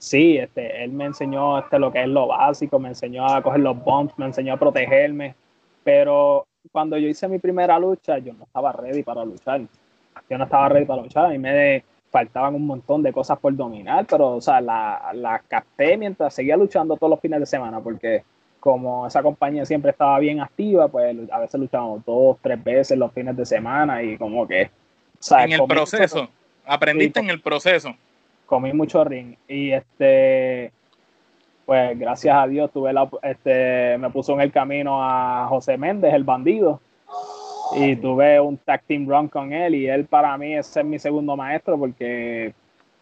sí, 0.00 0.38
este, 0.38 0.82
él 0.82 0.92
me 0.92 1.04
enseñó 1.04 1.58
este, 1.58 1.78
lo 1.78 1.92
que 1.92 2.02
es 2.02 2.08
lo 2.08 2.26
básico, 2.26 2.78
me 2.78 2.88
enseñó 2.88 3.26
a 3.26 3.42
coger 3.42 3.60
los 3.60 3.78
bumps, 3.84 4.18
me 4.18 4.24
enseñó 4.24 4.54
a 4.54 4.56
protegerme, 4.56 5.34
pero 5.84 6.46
cuando 6.72 6.96
yo 6.96 7.06
hice 7.06 7.28
mi 7.28 7.38
primera 7.38 7.78
lucha, 7.78 8.18
yo 8.18 8.32
no 8.32 8.44
estaba 8.44 8.72
ready 8.72 9.02
para 9.02 9.24
luchar. 9.24 9.60
Yo 10.28 10.38
no 10.38 10.44
estaba 10.44 10.68
ready 10.70 10.86
para 10.86 11.02
luchar, 11.02 11.26
a 11.26 11.28
mí 11.28 11.38
me 11.38 11.84
faltaban 12.10 12.54
un 12.54 12.66
montón 12.66 13.02
de 13.02 13.12
cosas 13.12 13.38
por 13.38 13.54
dominar, 13.54 14.06
pero, 14.06 14.36
o 14.36 14.40
sea, 14.40 14.60
la, 14.60 15.10
la 15.14 15.38
capté 15.38 15.96
mientras 15.96 16.34
seguía 16.34 16.56
luchando 16.56 16.96
todos 16.96 17.10
los 17.10 17.20
fines 17.20 17.38
de 17.38 17.46
semana, 17.46 17.78
porque 17.80 18.24
como 18.58 19.06
esa 19.06 19.22
compañía 19.22 19.64
siempre 19.66 19.90
estaba 19.90 20.18
bien 20.18 20.40
activa, 20.40 20.88
pues 20.88 21.16
a 21.30 21.38
veces 21.38 21.60
luchábamos 21.60 22.04
dos, 22.04 22.38
tres 22.40 22.62
veces 22.64 22.98
los 22.98 23.12
fines 23.12 23.36
de 23.36 23.44
semana 23.44 24.02
y 24.02 24.16
como 24.16 24.46
que... 24.48 24.70
en 25.30 25.52
el 25.52 25.64
proceso, 25.66 26.28
aprendiste 26.64 27.20
en 27.20 27.30
el 27.30 27.40
proceso 27.40 27.94
comí 28.50 28.72
mucho 28.72 29.04
ring 29.04 29.36
y 29.46 29.70
este 29.70 30.72
pues 31.64 31.96
gracias 31.96 32.36
a 32.36 32.48
Dios 32.48 32.68
tuve 32.72 32.92
la 32.92 33.08
este 33.22 33.96
me 33.96 34.10
puso 34.10 34.34
en 34.34 34.40
el 34.40 34.50
camino 34.50 34.98
a 35.00 35.46
José 35.48 35.78
Méndez 35.78 36.12
el 36.12 36.24
bandido 36.24 36.80
y 37.76 37.94
tuve 37.94 38.40
un 38.40 38.56
tag 38.56 38.82
team 38.82 39.08
run 39.08 39.28
con 39.28 39.52
él 39.52 39.76
y 39.76 39.86
él 39.86 40.06
para 40.06 40.36
mí 40.36 40.56
es 40.56 40.76
mi 40.84 40.98
segundo 40.98 41.36
maestro 41.36 41.78
porque 41.78 42.52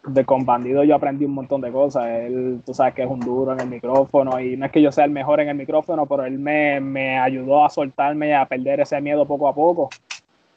de 0.05 0.23
con 0.23 0.45
bandido 0.45 0.83
yo 0.83 0.95
aprendí 0.95 1.25
un 1.25 1.33
montón 1.33 1.61
de 1.61 1.71
cosas. 1.71 2.05
Él 2.05 2.61
tú 2.63 2.75
sabes 2.75 2.93
que 2.93 3.01
es 3.01 3.09
un 3.09 3.19
duro 3.19 3.53
en 3.53 3.59
el 3.59 3.67
micrófono 3.67 4.39
y 4.39 4.55
no 4.55 4.67
es 4.67 4.71
que 4.71 4.83
yo 4.83 4.91
sea 4.91 5.05
el 5.05 5.11
mejor 5.11 5.39
en 5.39 5.49
el 5.49 5.57
micrófono 5.57 6.05
pero 6.05 6.25
él 6.25 6.37
me, 6.37 6.79
me 6.79 7.17
ayudó 7.17 7.65
a 7.65 7.71
soltarme 7.71 8.29
y 8.29 8.33
a 8.33 8.45
perder 8.45 8.81
ese 8.81 9.01
miedo 9.01 9.25
poco 9.25 9.47
a 9.47 9.55
poco 9.55 9.89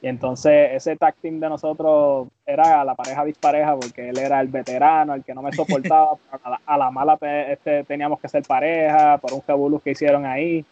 y 0.03 0.09
entonces 0.09 0.71
ese 0.73 0.97
tag 0.97 1.15
team 1.21 1.39
de 1.39 1.47
nosotros 1.47 2.27
era 2.45 2.83
la 2.83 2.93
pareja 2.93 3.23
dispareja 3.23 3.73
porque 3.77 4.09
él 4.09 4.17
era 4.17 4.41
el 4.41 4.49
veterano, 4.49 5.13
el 5.13 5.23
que 5.23 5.33
no 5.33 5.41
me 5.41 5.53
soportaba. 5.53 6.17
a, 6.65 6.77
la, 6.77 6.91
mala 6.91 7.17
este, 7.47 7.85
teníamos 7.85 8.19
que 8.19 8.27
ser 8.27 8.43
pareja 8.43 9.17
por 9.19 9.31
un 9.31 9.39
jabulus 9.39 9.81
que 9.81 9.91
hicieron 9.91 10.25
ahí. 10.25 10.65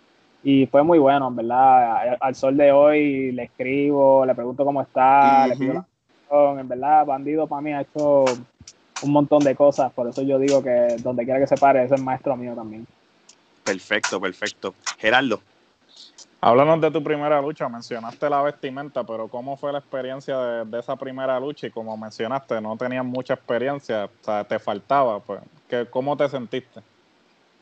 Y 0.44 0.66
fue 0.66 0.84
muy 0.84 1.00
bueno, 1.00 1.30
en 1.30 1.38
verdad. 1.38 2.18
Al 2.20 2.36
sol 2.36 2.58
de 2.58 2.74
hoy 2.74 3.32
le 3.32 3.44
escribo, 3.44 4.26
le 4.26 4.36
pregunto 4.36 4.66
cómo 4.66 4.82
está, 4.82 5.48
le 5.48 5.56
pido 5.56 5.86
la 6.30 6.60
En 6.60 6.68
verdad, 6.68 7.06
Bandido 7.06 7.48
para 7.48 7.62
mí 7.62 7.72
ha 7.72 7.82
hecho 7.84 8.26
un 9.02 9.12
montón 9.14 9.46
de 9.46 9.56
cosas. 9.56 9.94
Por 9.94 10.10
eso 10.10 10.24
yo 10.24 10.40
digo 10.40 10.62
que 10.62 10.98
donde 11.02 11.24
quiera 11.24 11.40
que 11.40 11.48
se 11.48 11.56
pare, 11.56 11.86
es 11.86 11.92
el 11.94 12.04
maestro 12.04 12.36
mío 12.36 12.54
también. 12.54 12.86
Perfecto, 13.64 14.20
perfecto. 14.20 14.76
Gerardo. 14.98 15.40
Háblanos 16.44 16.82
de 16.82 16.90
tu 16.90 17.04
primera 17.04 17.40
lucha, 17.40 17.70
mencionaste 17.70 18.28
la 18.28 18.42
vestimenta, 18.42 19.04
pero 19.04 19.28
¿cómo 19.28 19.56
fue 19.56 19.72
la 19.72 19.78
experiencia 19.78 20.66
de, 20.66 20.80
esa 20.80 20.96
primera 20.96 21.40
lucha? 21.40 21.68
Y 21.68 21.70
como 21.70 21.96
mencionaste, 21.96 22.60
no 22.60 22.76
tenías 22.76 23.06
mucha 23.06 23.36
experiencia, 23.36 24.06
o 24.06 24.24
sea, 24.24 24.44
te 24.44 24.58
faltaba, 24.58 25.20
pues, 25.20 25.40
¿cómo 25.92 26.18
te 26.18 26.28
sentiste? 26.28 26.80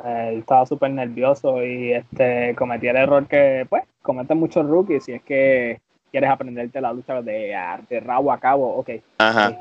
Eh, 0.02 0.36
estaba 0.38 0.66
súper 0.66 0.92
nervioso 0.92 1.62
y 1.62 1.92
este 1.92 2.56
cometí 2.56 2.88
el 2.88 2.96
error 2.96 3.28
que, 3.28 3.68
pues, 3.70 3.84
cometen 4.02 4.38
muchos 4.38 4.66
rookies 4.66 5.10
y 5.10 5.12
es 5.12 5.24
que 5.24 5.82
quieres 6.10 6.30
aprenderte 6.30 6.80
la 6.80 6.94
lucha 6.94 7.22
de, 7.22 7.54
de 7.90 8.00
rabo 8.00 8.32
a 8.32 8.40
cabo, 8.40 8.78
ok. 8.78 8.92
Ajá. 9.18 9.58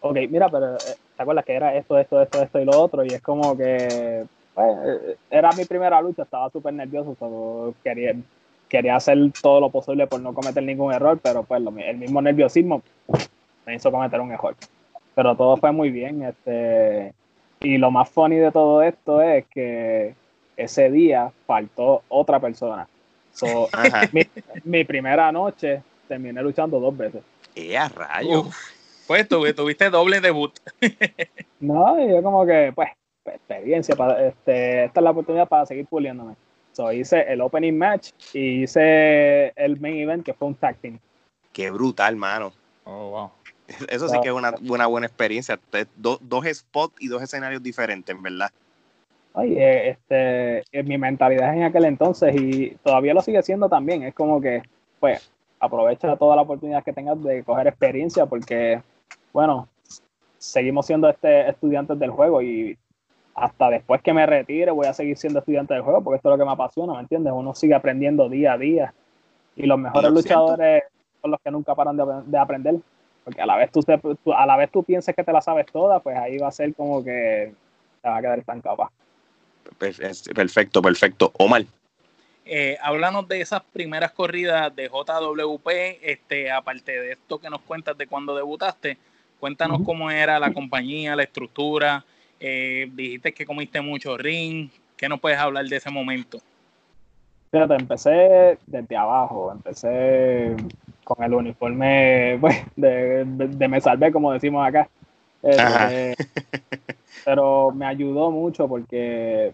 Ok, 0.00 0.16
mira, 0.30 0.48
pero 0.48 0.76
eh, 0.76 0.96
¿te 1.14 1.22
acuerdas 1.22 1.44
que 1.44 1.52
era 1.52 1.74
esto, 1.74 1.98
esto, 1.98 2.22
esto, 2.22 2.40
esto 2.40 2.58
y 2.58 2.64
lo 2.64 2.80
otro? 2.80 3.04
Y 3.04 3.12
es 3.12 3.20
como 3.20 3.54
que, 3.54 4.24
pues, 4.54 4.76
eh, 4.86 5.16
era 5.28 5.52
mi 5.52 5.66
primera 5.66 6.00
lucha, 6.00 6.22
estaba 6.22 6.48
súper 6.48 6.72
nervioso, 6.72 7.14
solo 7.18 7.74
quería 7.84 8.14
quería 8.68 8.96
hacer 8.96 9.18
todo 9.40 9.60
lo 9.60 9.70
posible 9.70 10.06
por 10.06 10.20
no 10.20 10.34
cometer 10.34 10.62
ningún 10.62 10.92
error, 10.92 11.18
pero 11.22 11.42
pues 11.42 11.62
el 11.86 11.96
mismo 11.96 12.20
nerviosismo 12.20 12.82
me 13.64 13.74
hizo 13.74 13.90
cometer 13.90 14.20
un 14.20 14.32
error. 14.32 14.56
Pero 15.14 15.36
todo 15.36 15.56
fue 15.56 15.72
muy 15.72 15.90
bien. 15.90 16.22
Este, 16.22 17.14
y 17.60 17.78
lo 17.78 17.90
más 17.90 18.08
funny 18.08 18.36
de 18.36 18.52
todo 18.52 18.82
esto 18.82 19.20
es 19.22 19.46
que 19.46 20.14
ese 20.56 20.90
día 20.90 21.32
faltó 21.46 22.02
otra 22.08 22.40
persona. 22.40 22.88
mi, 24.64 24.84
primera 24.84 25.30
noche 25.30 25.82
terminé 26.08 26.42
luchando 26.42 26.80
dos 26.80 26.96
veces. 26.96 27.22
¡Eh, 27.54 27.76
a 27.76 27.88
rayo! 27.88 28.46
pues 29.06 29.28
tuviste 29.28 29.90
doble 29.90 30.20
debut. 30.20 30.52
no, 31.60 32.02
y 32.02 32.10
yo 32.10 32.22
como 32.22 32.44
que, 32.46 32.72
pues, 32.74 32.90
experiencia, 33.24 33.94
para, 33.94 34.26
este, 34.26 34.84
esta 34.84 35.00
es 35.00 35.04
la 35.04 35.10
oportunidad 35.10 35.48
para 35.48 35.66
seguir 35.66 35.86
puliéndome. 35.86 36.34
So, 36.76 36.92
hice 36.92 37.22
el 37.22 37.40
opening 37.40 37.72
match 37.72 38.10
y 38.34 38.64
hice 38.64 39.48
el 39.56 39.80
main 39.80 39.96
event 39.96 40.22
que 40.22 40.34
fue 40.34 40.48
un 40.48 40.54
tag 40.54 40.76
team. 40.76 40.98
Qué 41.50 41.70
brutal, 41.70 42.16
mano. 42.16 42.52
Oh, 42.84 43.10
wow. 43.10 43.30
Eso 43.88 44.10
sí 44.10 44.18
que 44.20 44.28
es 44.28 44.34
una, 44.34 44.86
buena 44.86 45.06
experiencia. 45.06 45.58
dos 45.96 46.46
spots 46.52 46.96
y 47.00 47.08
dos 47.08 47.22
escenarios 47.22 47.62
diferentes, 47.62 48.14
¿verdad? 48.20 48.50
Oye, 49.32 49.88
este, 49.88 50.64
mi 50.82 50.98
mentalidad 50.98 51.54
en 51.54 51.62
aquel 51.62 51.86
entonces 51.86 52.36
y 52.38 52.76
todavía 52.84 53.14
lo 53.14 53.22
sigue 53.22 53.42
siendo 53.42 53.70
también. 53.70 54.02
Es 54.02 54.12
como 54.12 54.38
que, 54.38 54.60
pues, 55.00 55.30
aprovecha 55.58 56.14
toda 56.16 56.36
la 56.36 56.42
oportunidad 56.42 56.84
que 56.84 56.92
tengas 56.92 57.22
de 57.24 57.42
coger 57.42 57.68
experiencia 57.68 58.26
porque, 58.26 58.82
bueno, 59.32 59.66
seguimos 60.36 60.84
siendo 60.84 61.08
este 61.08 61.48
estudiantes 61.48 61.98
del 61.98 62.10
juego 62.10 62.42
y 62.42 62.76
hasta 63.36 63.68
después 63.68 64.00
que 64.00 64.14
me 64.14 64.24
retire 64.24 64.70
voy 64.70 64.86
a 64.86 64.94
seguir 64.94 65.16
siendo 65.18 65.40
estudiante 65.40 65.74
del 65.74 65.82
juego 65.82 66.02
porque 66.02 66.16
esto 66.16 66.30
es 66.30 66.32
lo 66.32 66.38
que 66.38 66.46
me 66.46 66.52
apasiona, 66.52 66.94
¿me 66.94 67.00
entiendes? 67.00 67.32
Uno 67.36 67.54
sigue 67.54 67.74
aprendiendo 67.74 68.28
día 68.30 68.54
a 68.54 68.58
día 68.58 68.94
y 69.54 69.66
los 69.66 69.78
mejores 69.78 70.10
luchadores 70.10 70.84
son 71.20 71.30
los 71.30 71.40
que 71.40 71.50
nunca 71.50 71.74
paran 71.74 71.96
de, 71.96 72.38
aprender 72.38 72.76
porque 73.24 73.42
a 73.42 73.46
la 73.46 73.56
vez 73.56 73.70
tú, 73.70 73.82
a 74.32 74.46
la 74.46 74.56
vez 74.56 74.70
tú 74.70 74.82
piensas 74.82 75.14
que 75.14 75.22
te 75.22 75.32
la 75.32 75.42
sabes 75.42 75.66
toda, 75.66 76.00
pues 76.00 76.16
ahí 76.16 76.38
va 76.38 76.48
a 76.48 76.52
ser 76.52 76.74
como 76.74 77.04
que 77.04 77.52
te 78.00 78.08
va 78.08 78.16
a 78.16 78.20
quedar 78.20 78.38
estancado. 78.38 78.90
Perfecto, 79.78 80.80
perfecto. 80.80 81.32
Omar. 81.38 81.64
Eh, 82.44 82.78
háblanos 82.80 83.26
de 83.26 83.40
esas 83.40 83.62
primeras 83.72 84.12
corridas 84.12 84.74
de 84.76 84.88
JWP, 84.88 85.68
este, 86.02 86.52
aparte 86.52 86.92
de 86.92 87.12
esto 87.12 87.40
que 87.40 87.50
nos 87.50 87.60
cuentas 87.62 87.98
de 87.98 88.06
cuando 88.06 88.36
debutaste, 88.36 88.96
cuéntanos 89.40 89.80
cómo 89.84 90.08
era 90.12 90.38
la 90.38 90.52
compañía, 90.52 91.16
la 91.16 91.24
estructura, 91.24 92.04
eh, 92.40 92.90
dijiste 92.92 93.32
que 93.32 93.46
comiste 93.46 93.80
mucho 93.80 94.16
ring. 94.16 94.68
¿Qué 94.96 95.08
nos 95.08 95.20
puedes 95.20 95.38
hablar 95.38 95.64
de 95.66 95.76
ese 95.76 95.90
momento? 95.90 96.38
Fíjate, 97.50 97.74
empecé 97.74 98.58
desde 98.66 98.96
abajo. 98.96 99.52
Empecé 99.52 100.56
con 101.04 101.22
el 101.22 101.34
uniforme 101.34 102.38
pues, 102.40 102.56
de, 102.76 103.24
me 103.68 103.80
salvé, 103.80 104.12
como 104.12 104.32
decimos 104.32 104.66
acá. 104.66 104.88
Este, 105.42 106.16
pero 107.24 107.70
me 107.70 107.86
ayudó 107.86 108.30
mucho 108.30 108.66
porque 108.66 109.52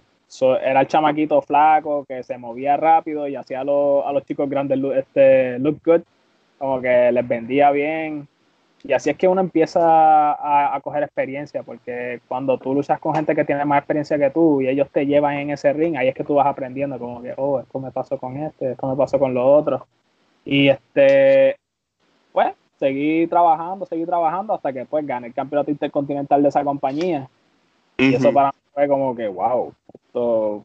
era 0.63 0.81
el 0.81 0.87
chamaquito 0.87 1.43
flaco 1.43 2.05
que 2.07 2.23
se 2.23 2.39
movía 2.39 2.77
rápido 2.77 3.29
y 3.29 3.37
hacía 3.37 3.61
a, 3.61 3.65
los, 3.65 4.07
a 4.07 4.13
los 4.13 4.25
chicos 4.25 4.49
grandes 4.49 4.79
este, 4.97 5.59
look 5.59 5.81
good. 5.85 6.01
Como 6.59 6.81
que 6.81 7.11
les 7.13 7.27
vendía 7.27 7.71
bien 7.73 8.29
Y 8.85 8.93
así 8.93 9.11
es 9.11 9.17
que 9.17 9.29
uno 9.29 9.41
empieza 9.41 9.81
a, 10.33 10.75
a, 10.75 10.81
coger 10.81 11.05
experiencia, 11.05 11.63
porque 11.63 12.21
cuando 12.27 12.59
tú 12.59 12.75
luchas 12.75 12.99
con 12.99 13.15
gente 13.15 13.35
que 13.35 13.45
tiene 13.45 13.65
más 13.65 13.79
experiencia 13.79 14.19
que 14.19 14.31
tú 14.31 14.61
y 14.61 14.69
ellos 14.69 14.89
te 14.91 15.07
llevan 15.07 15.35
en 15.35 15.51
ese 15.51 15.73
ring, 15.73 15.97
ahí 15.97 16.09
es 16.09 16.15
que 16.15 16.25
tú 16.25 16.35
vas 16.35 16.47
aprendiendo, 16.47 16.99
como 16.99 17.23
que, 17.23 17.33
oh, 17.37 17.61
esto 17.61 17.79
me 17.79 17.93
pasó 17.93 18.19
con 18.19 18.37
este, 18.39 18.73
esto 18.73 18.89
me 18.89 18.97
pasó 18.97 19.21
con 19.21 19.35
lo 19.35 19.47
otro. 19.47 19.87
Y 20.45 20.69
este, 20.69 21.57
pues, 22.33 22.55
seguí 22.79 23.29
trabajando, 23.29 23.87
seguí 23.87 24.05
trabajando 24.05 24.55
hasta 24.55 24.73
que 24.73 24.85
pues 24.85 25.07
gané 25.07 25.29
el 25.29 25.35
campeonato 25.35 25.71
intercontinental 25.71 26.43
de 26.43 26.49
esa 26.49 26.65
compañía. 26.65 27.29
Y 27.99 28.15
eso 28.15 28.33
para 28.33 28.49
mí 28.49 28.59
fue 28.75 28.89
como 28.89 29.15
que, 29.15 29.29
wow, 29.29 29.73
esto, 29.95 30.65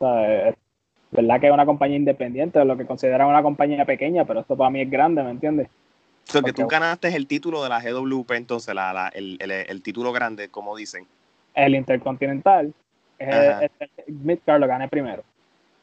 es 0.00 0.54
verdad 1.10 1.40
que 1.40 1.48
es 1.48 1.52
una 1.52 1.66
compañía 1.66 1.96
independiente, 1.96 2.64
lo 2.64 2.76
que 2.76 2.86
consideran 2.86 3.26
una 3.26 3.42
compañía 3.42 3.84
pequeña, 3.84 4.24
pero 4.24 4.40
esto 4.40 4.56
para 4.56 4.70
mí 4.70 4.82
es 4.82 4.90
grande, 4.90 5.24
¿me 5.24 5.30
entiendes? 5.30 5.68
So 6.28 6.42
que 6.42 6.52
tú 6.52 6.66
ganaste 6.66 7.08
el 7.16 7.26
título 7.26 7.62
de 7.62 7.70
la 7.70 7.80
GWP, 7.80 8.32
entonces, 8.32 8.74
la, 8.74 8.92
la, 8.92 9.08
el, 9.08 9.38
el, 9.40 9.50
el, 9.50 9.82
título 9.82 10.12
grande, 10.12 10.50
como 10.50 10.76
dicen. 10.76 11.06
El 11.54 11.74
Intercontinental, 11.74 12.72
el, 13.18 13.70
Midcard 14.06 14.60
lo 14.60 14.66
gané 14.66 14.88
primero. 14.88 15.22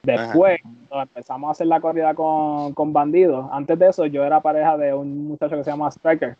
Después, 0.03 0.59
empezamos 0.91 1.47
a 1.47 1.51
hacer 1.51 1.65
la 1.65 1.81
corrida 1.81 2.13
con, 2.13 2.73
con 2.73 2.93
bandidos, 2.93 3.47
antes 3.51 3.77
de 3.79 3.89
eso 3.89 4.05
yo 4.05 4.23
era 4.23 4.39
pareja 4.39 4.77
de 4.77 4.93
un 4.93 5.29
muchacho 5.29 5.57
que 5.57 5.63
se 5.63 5.71
llama 5.71 5.89
Striker, 5.89 6.35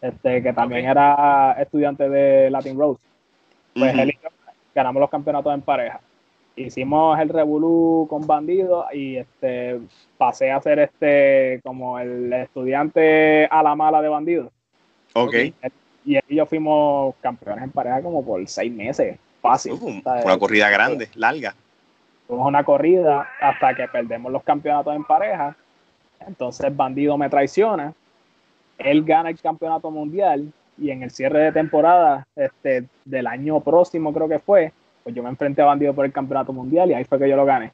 este, 0.00 0.40
que 0.40 0.52
también 0.52 0.86
era 0.86 1.56
estudiante 1.60 2.08
de 2.08 2.50
Latin 2.50 2.78
Rose. 2.78 3.00
Pues 3.74 3.92
él 3.98 4.10
y 4.10 4.18
yo 4.22 4.28
ganamos 4.72 5.00
los 5.00 5.10
campeonatos 5.10 5.52
en 5.52 5.62
pareja 5.62 6.00
hicimos 6.66 7.18
el 7.18 7.28
Revolú 7.28 8.06
con 8.08 8.26
bandidos 8.26 8.86
y 8.92 9.16
este 9.16 9.80
pasé 10.16 10.50
a 10.50 10.60
ser 10.60 10.78
este 10.80 11.60
como 11.64 11.98
el 11.98 12.32
estudiante 12.32 13.46
a 13.46 13.62
la 13.62 13.74
mala 13.74 14.02
de 14.02 14.08
bandidos. 14.08 14.50
Ok. 15.14 15.34
Y, 16.04 16.16
y 16.16 16.36
yo 16.36 16.46
fuimos 16.46 17.14
campeones 17.20 17.64
en 17.64 17.70
pareja 17.70 18.02
como 18.02 18.24
por 18.24 18.46
seis 18.48 18.72
meses. 18.72 19.18
Fácil. 19.40 19.72
Uh, 19.74 20.00
una 20.24 20.38
corrida 20.38 20.68
grande, 20.70 21.08
larga. 21.14 21.54
Fuimos 22.26 22.46
una 22.46 22.64
corrida 22.64 23.28
hasta 23.40 23.74
que 23.74 23.88
perdemos 23.88 24.32
los 24.32 24.42
campeonatos 24.42 24.94
en 24.94 25.04
pareja. 25.04 25.56
Entonces 26.26 26.74
Bandido 26.76 27.16
me 27.16 27.30
traiciona. 27.30 27.94
Él 28.76 29.04
gana 29.04 29.30
el 29.30 29.40
campeonato 29.40 29.90
mundial 29.90 30.52
y 30.76 30.90
en 30.90 31.02
el 31.02 31.10
cierre 31.10 31.40
de 31.40 31.52
temporada 31.52 32.26
este, 32.36 32.84
del 33.04 33.26
año 33.26 33.60
próximo 33.60 34.12
creo 34.12 34.28
que 34.28 34.38
fue, 34.38 34.72
pues 35.08 35.16
yo 35.16 35.22
me 35.22 35.30
enfrenté 35.30 35.62
a 35.62 35.64
Bandido 35.64 35.94
por 35.94 36.04
el 36.04 36.12
campeonato 36.12 36.52
mundial 36.52 36.90
y 36.90 36.92
ahí 36.92 37.02
fue 37.04 37.18
que 37.18 37.30
yo 37.30 37.34
lo 37.34 37.46
gané. 37.46 37.72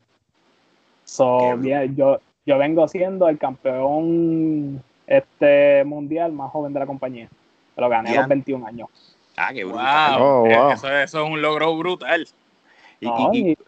So, 1.02 1.60
yo, 1.60 2.20
yo 2.46 2.58
vengo 2.58 2.86
siendo 2.86 3.28
el 3.28 3.38
campeón 3.38 4.80
este 5.04 5.82
mundial 5.82 6.30
más 6.30 6.52
joven 6.52 6.72
de 6.72 6.78
la 6.78 6.86
compañía. 6.86 7.28
Lo 7.76 7.88
gané 7.88 8.10
a 8.10 8.20
los 8.20 8.28
21 8.28 8.64
años. 8.64 8.88
Ah, 9.36 9.50
qué 9.52 9.64
brutal. 9.64 10.22
Oh, 10.22 10.46
eso, 10.46 10.86
eso, 10.86 11.24
es 11.24 11.28
un 11.28 11.42
logro 11.42 11.76
brutal. 11.76 12.24
Y, 13.00 13.58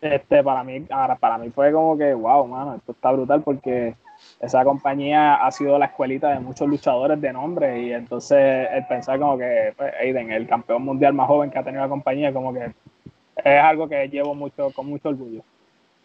este, 0.00 0.42
para 0.42 0.64
mí, 0.64 0.86
ahora, 0.88 1.16
para 1.16 1.36
mí 1.36 1.50
fue 1.50 1.70
como 1.72 1.98
que, 1.98 2.14
wow, 2.14 2.46
mano, 2.46 2.76
esto 2.76 2.92
está 2.92 3.12
brutal 3.12 3.42
porque 3.42 3.94
esa 4.40 4.64
compañía 4.64 5.34
ha 5.34 5.50
sido 5.50 5.78
la 5.78 5.86
escuelita 5.86 6.30
de 6.30 6.40
muchos 6.40 6.68
luchadores 6.68 7.20
de 7.20 7.32
nombre 7.32 7.82
y 7.82 7.92
entonces 7.92 8.68
el 8.72 8.86
pensar 8.86 9.18
como 9.18 9.38
que 9.38 9.74
pues, 9.76 9.92
Aiden, 10.00 10.32
el 10.32 10.46
campeón 10.46 10.82
mundial 10.82 11.12
más 11.12 11.26
joven 11.26 11.50
que 11.50 11.58
ha 11.58 11.64
tenido 11.64 11.82
la 11.82 11.88
compañía, 11.88 12.32
como 12.32 12.52
que 12.52 12.72
es 13.36 13.62
algo 13.62 13.88
que 13.88 14.08
llevo 14.08 14.34
mucho 14.34 14.70
con 14.70 14.86
mucho 14.86 15.10
orgullo. 15.10 15.42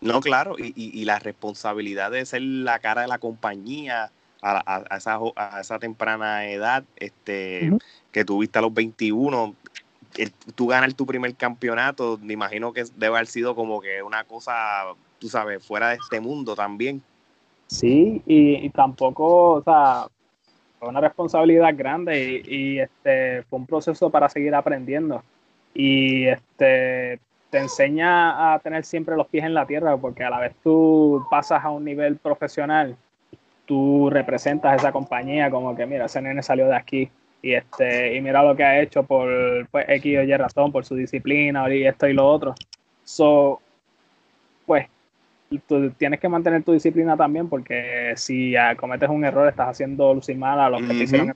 No, 0.01 0.19
claro, 0.19 0.55
y, 0.59 0.73
y, 0.75 1.05
la 1.05 1.19
responsabilidad 1.19 2.11
de 2.11 2.25
ser 2.25 2.41
la 2.41 2.79
cara 2.79 3.01
de 3.01 3.07
la 3.07 3.17
compañía 3.17 4.11
a, 4.41 4.83
a, 4.91 4.97
esa, 4.97 5.17
a 5.35 5.61
esa, 5.61 5.79
temprana 5.79 6.45
edad, 6.47 6.83
este, 6.97 7.71
que 8.11 8.25
tuviste 8.25 8.59
a 8.59 8.61
los 8.61 8.73
21, 8.73 9.55
tú 10.53 10.67
ganas 10.67 10.95
tu 10.95 11.05
primer 11.05 11.33
campeonato, 11.35 12.19
me 12.21 12.33
imagino 12.33 12.73
que 12.73 12.83
debe 12.95 13.15
haber 13.15 13.27
sido 13.27 13.55
como 13.55 13.81
que 13.81 14.03
una 14.03 14.23
cosa, 14.25 14.83
tú 15.19 15.29
sabes, 15.29 15.65
fuera 15.65 15.89
de 15.89 15.95
este 15.95 16.19
mundo 16.19 16.55
también. 16.55 17.01
Sí, 17.67 18.21
y, 18.25 18.69
tampoco, 18.69 19.53
o 19.53 19.63
sea, 19.63 20.07
fue 20.79 20.89
una 20.89 21.01
responsabilidad 21.01 21.73
grande 21.75 22.43
y, 22.45 22.79
este 22.79 23.43
fue 23.43 23.59
un 23.59 23.65
proceso 23.65 24.09
para 24.09 24.29
seguir 24.29 24.53
aprendiendo. 24.55 25.23
Y 25.73 26.27
este 26.27 27.19
te 27.49 27.59
enseña 27.59 28.53
a 28.53 28.59
tener 28.59 28.83
siempre 28.83 29.15
los 29.15 29.27
pies 29.27 29.45
en 29.45 29.53
la 29.53 29.65
tierra, 29.65 29.95
porque 29.97 30.23
a 30.23 30.29
la 30.29 30.39
vez 30.39 30.53
tú 30.63 31.25
pasas 31.29 31.63
a 31.63 31.69
un 31.69 31.85
nivel 31.85 32.17
profesional, 32.17 32.97
tú 33.65 34.09
representas 34.09 34.75
esa 34.75 34.91
compañía 34.91 35.49
como 35.49 35.75
que, 35.75 35.85
mira, 35.85 36.05
ese 36.05 36.21
nene 36.21 36.43
salió 36.43 36.67
de 36.67 36.75
aquí 36.75 37.09
y 37.41 37.53
este 37.53 38.15
y 38.15 38.21
mira 38.21 38.43
lo 38.43 38.55
que 38.55 38.63
ha 38.63 38.81
hecho 38.81 39.03
por 39.03 39.29
pues, 39.69 39.85
X 39.87 40.17
o 40.17 40.23
Y 40.23 40.35
razón, 40.35 40.71
por 40.71 40.83
su 40.85 40.95
disciplina 40.95 41.73
y 41.73 41.85
esto 41.85 42.07
y 42.07 42.13
lo 42.13 42.27
otro. 42.27 42.55
So, 43.03 43.61
pues 44.65 44.87
tú 45.67 45.91
tienes 45.91 46.19
que 46.19 46.29
mantener 46.29 46.63
tu 46.63 46.73
disciplina 46.73 47.15
también 47.15 47.47
porque 47.47 48.13
si 48.15 48.55
cometes 48.77 49.09
un 49.09 49.23
error 49.23 49.47
estás 49.47 49.69
haciendo 49.69 50.13
lucir 50.13 50.37
mal 50.37 50.59
a 50.59 50.69
los 50.69 50.81
que 50.81 50.87
te 50.87 51.03
hicieron 51.03 51.35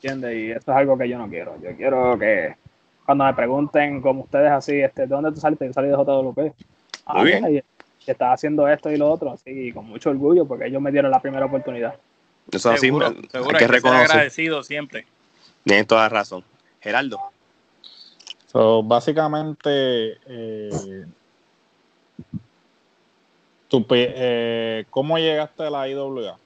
¿entiendes? 0.00 0.36
Y 0.36 0.50
esto 0.52 0.72
es 0.72 0.78
algo 0.78 0.96
que 0.96 1.08
yo 1.08 1.18
no 1.18 1.28
quiero. 1.28 1.60
Yo 1.60 1.76
quiero 1.76 2.18
que 2.18 2.54
cuando 3.04 3.24
me 3.24 3.34
pregunten 3.34 4.00
como 4.00 4.22
ustedes 4.22 4.50
así, 4.50 4.80
este, 4.80 5.02
¿de 5.02 5.08
dónde 5.08 5.32
tú 5.32 5.40
saliste? 5.40 5.66
Yo 5.66 5.72
salí 5.72 5.88
de 5.88 5.94
JWP. 5.94 6.54
Ah, 7.06 7.22
bien. 7.22 7.54
Y, 7.54 7.62
estás 8.08 8.34
haciendo 8.34 8.66
esto 8.66 8.90
y 8.90 8.96
lo 8.96 9.10
otro, 9.10 9.32
así, 9.32 9.70
con 9.72 9.86
mucho 9.86 10.08
orgullo 10.08 10.46
porque 10.46 10.66
ellos 10.66 10.80
me 10.80 10.90
dieron 10.90 11.10
la 11.10 11.20
primera 11.20 11.44
oportunidad. 11.44 11.94
Eso 12.50 12.74
seguro, 12.78 13.08
así, 13.08 13.28
seguro 13.30 13.58
hay 13.58 13.66
que, 13.66 13.70
reconocer. 13.70 14.10
agradecido 14.10 14.62
siempre. 14.62 15.04
Tienes 15.64 15.86
toda 15.86 16.08
razón. 16.08 16.42
Geraldo. 16.80 17.20
So, 18.46 18.82
básicamente, 18.82 20.16
eh, 20.26 21.04
¿Tú, 23.68 23.84
eh, 23.90 24.84
¿Cómo 24.90 25.18
llegaste 25.18 25.64
a 25.64 25.70
la 25.70 25.88
IWA? 25.88 26.38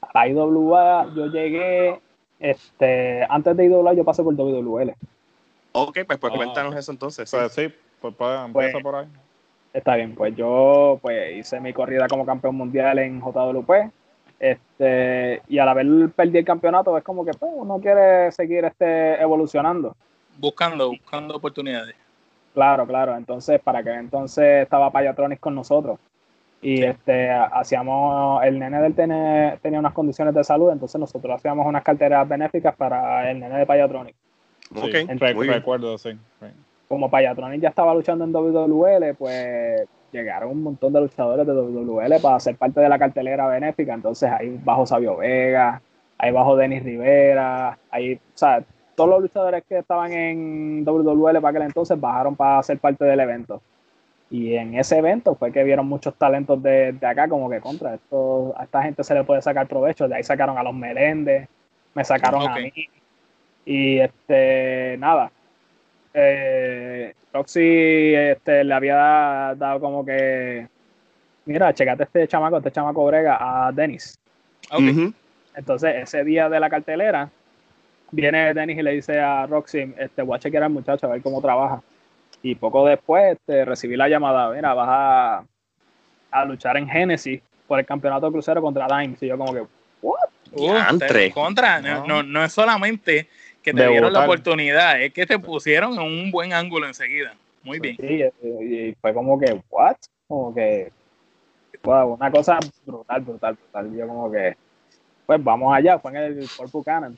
A 0.00 0.10
la 0.14 0.28
IWA 0.28 1.12
yo 1.14 1.26
llegué, 1.26 2.00
este, 2.40 3.24
antes 3.28 3.56
de 3.56 3.66
IWA 3.66 3.92
yo 3.92 4.04
pasé 4.04 4.22
por 4.22 4.34
WWL. 4.34 4.94
Ok, 5.72 5.98
pues, 6.06 6.18
pues 6.18 6.32
cuéntanos 6.34 6.74
eso 6.76 6.92
entonces. 6.92 7.30
Pues 7.30 7.52
sí, 7.52 7.68
pues, 8.00 8.14
pues, 8.16 8.40
empieza 8.44 8.78
por 8.80 8.94
ahí. 8.96 9.06
Está 9.72 9.96
bien, 9.96 10.14
pues 10.14 10.36
yo 10.36 10.98
pues 11.00 11.36
hice 11.36 11.58
mi 11.60 11.72
corrida 11.72 12.06
como 12.06 12.26
campeón 12.26 12.56
mundial 12.56 12.98
en 12.98 13.20
JWP. 13.20 13.90
Este, 14.38 15.40
y 15.48 15.58
al 15.58 15.68
haber 15.68 16.10
perdido 16.10 16.40
el 16.40 16.44
campeonato 16.44 16.98
es 16.98 17.04
como 17.04 17.24
que 17.24 17.32
pues, 17.32 17.52
uno 17.54 17.78
quiere 17.80 18.32
seguir 18.32 18.64
este, 18.64 19.20
evolucionando. 19.20 19.94
Buscando, 20.38 20.88
buscando 20.88 21.36
oportunidades. 21.36 21.94
Claro, 22.54 22.86
claro. 22.86 23.16
Entonces, 23.16 23.60
para 23.60 23.82
que 23.82 23.92
entonces 23.92 24.62
estaba 24.62 24.90
Payatronics 24.90 25.40
con 25.40 25.54
nosotros. 25.54 25.98
Y 26.60 26.84
este 26.84 27.28
hacíamos, 27.28 28.44
el 28.44 28.56
nene 28.56 28.80
del 28.80 28.94
TN 28.94 29.58
tenía 29.60 29.80
unas 29.80 29.92
condiciones 29.92 30.32
de 30.32 30.44
salud, 30.44 30.70
entonces 30.70 31.00
nosotros 31.00 31.34
hacíamos 31.34 31.66
unas 31.66 31.82
carteras 31.82 32.28
benéficas 32.28 32.76
para 32.76 33.28
el 33.28 33.40
nene 33.40 33.58
de 33.58 33.66
Payatronics. 33.66 34.16
Sí, 34.72 35.06
recuerdo, 35.18 35.98
sí. 35.98 36.16
Como 36.86 37.10
Payatronics 37.10 37.62
ya 37.62 37.70
estaba 37.70 37.92
luchando 37.92 38.24
en 38.24 38.32
WWL, 38.32 39.14
pues 39.18 39.88
llegaron 40.12 40.50
un 40.50 40.62
montón 40.62 40.92
de 40.92 41.00
luchadores 41.00 41.44
de 41.44 41.52
WWL 41.52 42.20
para 42.22 42.38
ser 42.38 42.54
parte 42.54 42.80
de 42.80 42.88
la 42.88 42.98
cartelera 42.98 43.48
benéfica. 43.48 43.94
Entonces 43.94 44.30
ahí 44.30 44.60
bajo 44.62 44.86
Sabio 44.86 45.16
Vega, 45.16 45.82
ahí 46.16 46.30
bajo 46.30 46.56
Denis 46.56 46.84
Rivera, 46.84 47.76
ahí, 47.90 48.14
o 48.14 48.38
sea, 48.38 48.62
todos 49.02 49.14
los 49.14 49.22
luchadores 49.22 49.64
que 49.68 49.78
estaban 49.78 50.12
en 50.12 50.84
WWL 50.84 51.40
para 51.40 51.48
aquel 51.48 51.62
entonces 51.62 51.98
bajaron 51.98 52.36
para 52.36 52.62
ser 52.62 52.78
parte 52.78 53.04
del 53.04 53.18
evento. 53.18 53.60
Y 54.30 54.54
en 54.54 54.78
ese 54.78 54.98
evento 54.98 55.34
fue 55.34 55.50
que 55.50 55.64
vieron 55.64 55.88
muchos 55.88 56.14
talentos 56.14 56.62
de, 56.62 56.96
acá, 57.02 57.28
como 57.28 57.50
que 57.50 57.60
contra 57.60 57.94
esto, 57.94 58.54
a 58.56 58.62
esta 58.62 58.80
gente 58.84 59.02
se 59.02 59.14
le 59.14 59.24
puede 59.24 59.42
sacar 59.42 59.66
provecho. 59.66 60.06
De 60.06 60.14
ahí 60.14 60.22
sacaron 60.22 60.56
a 60.56 60.62
los 60.62 60.72
Meléndez, 60.72 61.48
me 61.94 62.04
sacaron 62.04 62.48
a 62.48 62.54
mí. 62.54 62.72
Y 63.64 63.98
este, 63.98 64.96
nada. 64.98 65.32
Eh, 66.14 67.12
Roxy 67.32 68.14
este, 68.14 68.62
le 68.62 68.72
había 68.72 69.56
dado 69.56 69.80
como 69.80 70.04
que, 70.04 70.68
mira, 71.46 71.74
checate 71.74 72.04
este 72.04 72.28
chamaco, 72.28 72.58
este 72.58 72.70
chamaco 72.70 73.04
brega 73.04 73.66
a 73.66 73.72
Dennis. 73.72 74.16
Entonces, 75.56 75.96
ese 75.96 76.22
día 76.22 76.48
de 76.48 76.60
la 76.60 76.70
cartelera, 76.70 77.30
viene 78.12 78.54
Dennis 78.54 78.78
y 78.78 78.82
le 78.82 78.92
dice 78.92 79.18
a 79.18 79.46
Roxy, 79.46 79.92
este, 79.98 80.22
voy 80.22 80.36
a 80.36 80.38
chequear 80.38 80.62
al 80.62 80.70
muchacho 80.70 81.06
a 81.06 81.10
ver 81.10 81.22
cómo 81.22 81.40
trabaja. 81.42 81.82
Y 82.42 82.54
poco 82.54 82.86
después 82.86 83.32
este, 83.32 83.64
recibí 83.64 83.96
la 83.96 84.08
llamada, 84.08 84.50
mira, 84.50 84.74
vas 84.74 84.88
a, 84.90 85.44
a 86.30 86.44
luchar 86.44 86.76
en 86.76 86.88
Genesis 86.88 87.40
por 87.66 87.80
el 87.80 87.86
campeonato 87.86 88.30
crucero 88.30 88.60
contra 88.60 88.86
Dimes. 88.86 89.22
Y 89.22 89.28
yo 89.28 89.38
como 89.38 89.52
que, 89.52 89.64
¿what? 90.02 90.18
contra, 91.32 91.80
no. 91.80 92.22
No, 92.22 92.44
es 92.44 92.52
solamente 92.52 93.28
que 93.62 93.72
te 93.72 93.88
dieron 93.88 94.12
la 94.12 94.24
oportunidad, 94.24 95.00
es 95.00 95.12
que 95.12 95.24
te 95.24 95.38
pusieron 95.38 95.94
en 95.94 96.00
un 96.00 96.30
buen 96.30 96.52
ángulo 96.52 96.86
enseguida. 96.86 97.34
Muy 97.62 97.78
bien. 97.78 97.96
Sí, 97.96 98.24
y 98.42 98.94
fue 99.00 99.14
como 99.14 99.38
que, 99.38 99.60
¿what? 99.70 99.96
Como 100.26 100.52
que, 100.52 100.90
wow, 101.82 102.14
una 102.14 102.30
cosa 102.30 102.58
brutal, 102.84 103.20
brutal, 103.20 103.54
brutal. 103.54 103.96
Yo 103.96 104.08
como 104.08 104.30
que, 104.32 104.56
Pues 105.26 105.42
vamos 105.42 105.72
allá, 105.72 105.98
fue 105.98 106.10
en 106.10 106.16
el 106.16 106.48
Fort 106.48 106.72
Buchanan. 106.72 107.16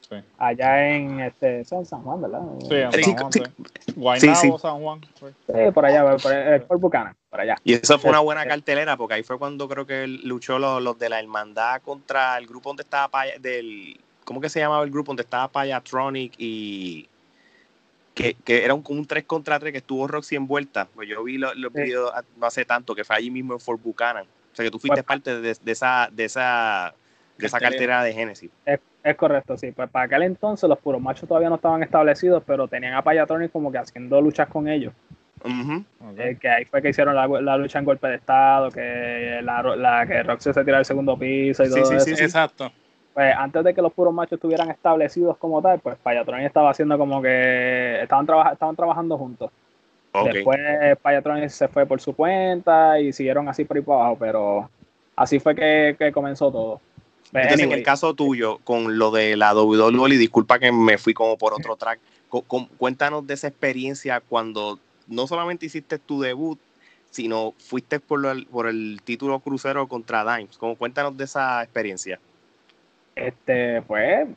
Sí. 0.00 0.16
Allá 0.38 0.88
en 0.88 1.20
este, 1.20 1.60
eso 1.60 1.76
en 1.76 1.86
San 1.86 2.02
Juan, 2.02 2.22
¿verdad? 2.22 2.40
Sí, 2.68 2.74
en 2.74 2.92
San 3.04 3.16
Juan, 3.16 3.32
sí. 3.32 3.42
sí. 3.86 3.92
Guaynabo, 3.94 4.34
Sí, 4.40 4.50
sí. 4.50 4.58
San 4.58 4.80
Juan. 4.80 5.00
sí. 5.18 5.26
Sí, 5.46 5.52
por 5.72 5.86
allá, 5.86 6.16
por 6.16 6.32
el 6.32 6.62
Fort 6.62 6.80
Buchanan, 6.80 7.14
por 7.28 7.40
allá. 7.40 7.56
Y 7.62 7.74
eso 7.74 7.98
fue 7.98 8.10
una 8.10 8.20
buena 8.20 8.44
cartelera 8.46 8.96
porque 8.96 9.14
ahí 9.14 9.22
fue 9.22 9.38
cuando 9.38 9.68
creo 9.68 9.86
que 9.86 10.06
luchó 10.08 10.58
los, 10.58 10.82
los 10.82 10.98
de 10.98 11.08
la 11.10 11.20
hermandad 11.20 11.80
contra 11.82 12.36
el 12.38 12.46
grupo 12.46 12.70
donde 12.70 12.82
estaba 12.82 13.08
Paya- 13.08 13.38
del 13.38 14.00
¿cómo 14.24 14.40
que 14.40 14.48
se 14.48 14.58
llamaba 14.60 14.82
el 14.84 14.90
grupo 14.90 15.10
donde 15.10 15.22
estaba 15.22 15.48
Payatronic 15.48 16.32
y 16.38 17.08
que, 18.14 18.34
que 18.34 18.64
era 18.64 18.74
un, 18.74 18.84
un 18.88 19.06
3 19.06 19.24
contra 19.24 19.58
3 19.58 19.72
que 19.72 19.78
estuvo 19.78 20.06
Roxy 20.08 20.36
envuelta? 20.36 20.86
Pues 20.94 21.08
yo 21.08 21.22
vi 21.22 21.38
los, 21.38 21.54
los 21.56 21.72
Sí. 21.72 21.82
videos 21.82 22.12
no 22.36 22.46
hace 22.46 22.64
tanto 22.64 22.94
que 22.94 23.04
fue 23.04 23.16
allí 23.16 23.30
mismo 23.30 23.54
en 23.54 23.60
Fort 23.60 23.80
Buchanan. 23.82 24.24
O 24.52 24.56
sea 24.56 24.64
que 24.64 24.70
tú 24.70 24.78
fuiste 24.78 25.02
Pues- 25.02 25.06
parte 25.06 25.40
de, 25.40 25.54
de 25.60 25.72
esa 25.72 26.08
de 26.10 26.24
esa 26.24 26.94
de 27.40 27.46
esa 27.46 27.58
Cartelera. 27.58 27.94
cartera 27.96 28.04
de 28.04 28.12
Genesis. 28.12 28.50
Es 29.02 29.16
correcto, 29.16 29.56
sí. 29.56 29.72
Pues 29.72 29.88
para 29.90 30.04
aquel 30.04 30.22
entonces 30.24 30.68
los 30.68 30.78
puros 30.78 31.00
machos 31.00 31.28
todavía 31.28 31.48
no 31.48 31.54
estaban 31.56 31.82
establecidos, 31.82 32.42
pero 32.46 32.68
tenían 32.68 32.94
a 32.94 33.02
Payatronic 33.02 33.50
como 33.50 33.72
que 33.72 33.78
haciendo 33.78 34.20
luchas 34.20 34.48
con 34.48 34.68
ellos. 34.68 34.92
Eh, 36.18 36.36
que 36.38 36.48
ahí 36.50 36.64
fue 36.66 36.82
que 36.82 36.90
hicieron 36.90 37.14
la, 37.14 37.26
la 37.26 37.56
lucha 37.56 37.78
en 37.78 37.84
golpe 37.86 38.06
de 38.08 38.16
estado, 38.16 38.70
que 38.70 39.40
la, 39.42 39.62
la 39.74 40.06
que 40.06 40.22
Roxy 40.22 40.52
se 40.52 40.64
tira 40.64 40.76
al 40.78 40.84
segundo 40.84 41.16
piso 41.16 41.62
y 41.62 41.66
Sí, 41.66 41.72
todo 41.74 41.84
sí, 41.86 41.94
eso. 41.96 42.04
sí, 42.04 42.16
sí. 42.16 42.24
Exacto. 42.24 42.70
Pues 43.14 43.34
antes 43.34 43.64
de 43.64 43.72
que 43.74 43.80
los 43.82 43.92
puros 43.92 44.12
machos 44.12 44.34
estuvieran 44.34 44.70
establecidos 44.70 45.36
como 45.38 45.62
tal, 45.62 45.80
pues 45.80 45.96
Payatronic 45.96 46.46
estaba 46.46 46.70
haciendo 46.70 46.98
como 46.98 47.22
que 47.22 48.02
estaban, 48.02 48.26
trabaja- 48.26 48.52
estaban 48.52 48.76
trabajando 48.76 49.16
juntos. 49.16 49.50
Después 50.24 50.58
Payatronic 51.00 51.48
se 51.48 51.68
fue 51.68 51.86
por 51.86 52.00
su 52.00 52.14
cuenta 52.14 53.00
y 53.00 53.12
siguieron 53.12 53.48
así 53.48 53.64
por 53.64 53.76
ahí 53.78 53.82
para 53.82 53.98
abajo, 54.00 54.16
pero 54.18 54.70
así 55.16 55.38
fue 55.40 55.54
que, 55.54 55.96
que 55.98 56.12
comenzó 56.12 56.50
todo. 56.52 56.80
En 57.32 57.72
el 57.72 57.82
caso 57.84 58.14
tuyo, 58.14 58.58
con 58.64 58.98
lo 58.98 59.10
de 59.10 59.36
la 59.36 59.54
WWE, 59.54 60.16
disculpa 60.18 60.58
que 60.58 60.72
me 60.72 60.98
fui 60.98 61.14
como 61.14 61.36
por 61.38 61.54
otro 61.54 61.76
track, 61.76 62.00
cu- 62.28 62.42
cu- 62.42 62.68
cuéntanos 62.76 63.26
de 63.26 63.34
esa 63.34 63.46
experiencia 63.48 64.20
cuando 64.20 64.78
no 65.06 65.26
solamente 65.26 65.66
hiciste 65.66 65.98
tu 65.98 66.20
debut, 66.20 66.58
sino 67.10 67.54
fuiste 67.58 68.00
por, 68.00 68.24
el, 68.26 68.46
por 68.46 68.68
el 68.68 69.00
título 69.04 69.38
crucero 69.40 69.86
contra 69.88 70.24
Dimes. 70.36 70.56
Como 70.58 70.76
cuéntanos 70.76 71.16
de 71.16 71.24
esa 71.24 71.62
experiencia. 71.62 72.18
este, 73.14 73.82
pues, 73.82 74.28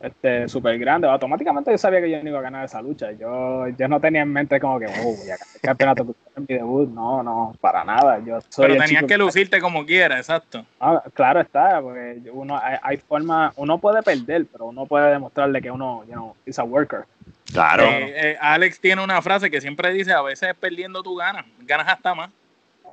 este, 0.00 0.48
súper 0.48 0.78
grande. 0.78 1.08
Automáticamente 1.08 1.70
yo 1.70 1.78
sabía 1.78 2.00
que 2.00 2.10
yo 2.10 2.22
no 2.22 2.28
iba 2.28 2.38
a 2.38 2.42
ganar 2.42 2.64
esa 2.64 2.80
lucha. 2.80 3.12
Yo, 3.12 3.66
yo 3.68 3.88
no 3.88 4.00
tenía 4.00 4.22
en 4.22 4.32
mente 4.32 4.60
como 4.60 4.78
que, 4.78 4.86
oh, 4.86 5.16
voy 5.16 5.30
a 5.30 5.36
ganar 5.36 5.54
el 5.54 5.60
campeonato 5.60 6.14
en 6.36 6.46
mi 6.48 6.54
debut. 6.54 6.88
No, 6.90 7.22
no, 7.22 7.54
para 7.60 7.84
nada. 7.84 8.20
Yo 8.24 8.40
soy 8.48 8.68
Pero 8.68 8.84
tenías 8.84 9.04
que 9.04 9.18
lucirte 9.18 9.60
como 9.60 9.84
quiera, 9.84 10.18
exacto. 10.18 10.64
Ah, 10.80 11.02
claro 11.14 11.40
está, 11.40 11.80
porque 11.80 12.20
uno, 12.32 12.58
hay, 12.60 12.76
hay 12.82 12.96
forma, 12.98 13.52
uno 13.56 13.78
puede 13.78 14.02
perder, 14.02 14.46
pero 14.50 14.66
uno 14.66 14.86
puede 14.86 15.10
demostrarle 15.10 15.60
que 15.60 15.70
uno, 15.70 16.04
you 16.06 16.12
know, 16.12 16.34
is 16.46 16.58
a 16.58 16.64
worker. 16.64 17.04
Claro. 17.52 17.84
Eh, 17.84 18.32
eh, 18.32 18.36
Alex 18.40 18.80
tiene 18.80 19.02
una 19.02 19.20
frase 19.22 19.50
que 19.50 19.60
siempre 19.60 19.92
dice, 19.92 20.12
a 20.12 20.22
veces 20.22 20.54
perdiendo 20.54 21.02
tú 21.02 21.16
ganas, 21.16 21.44
ganas 21.60 21.88
hasta 21.88 22.14
más. 22.14 22.30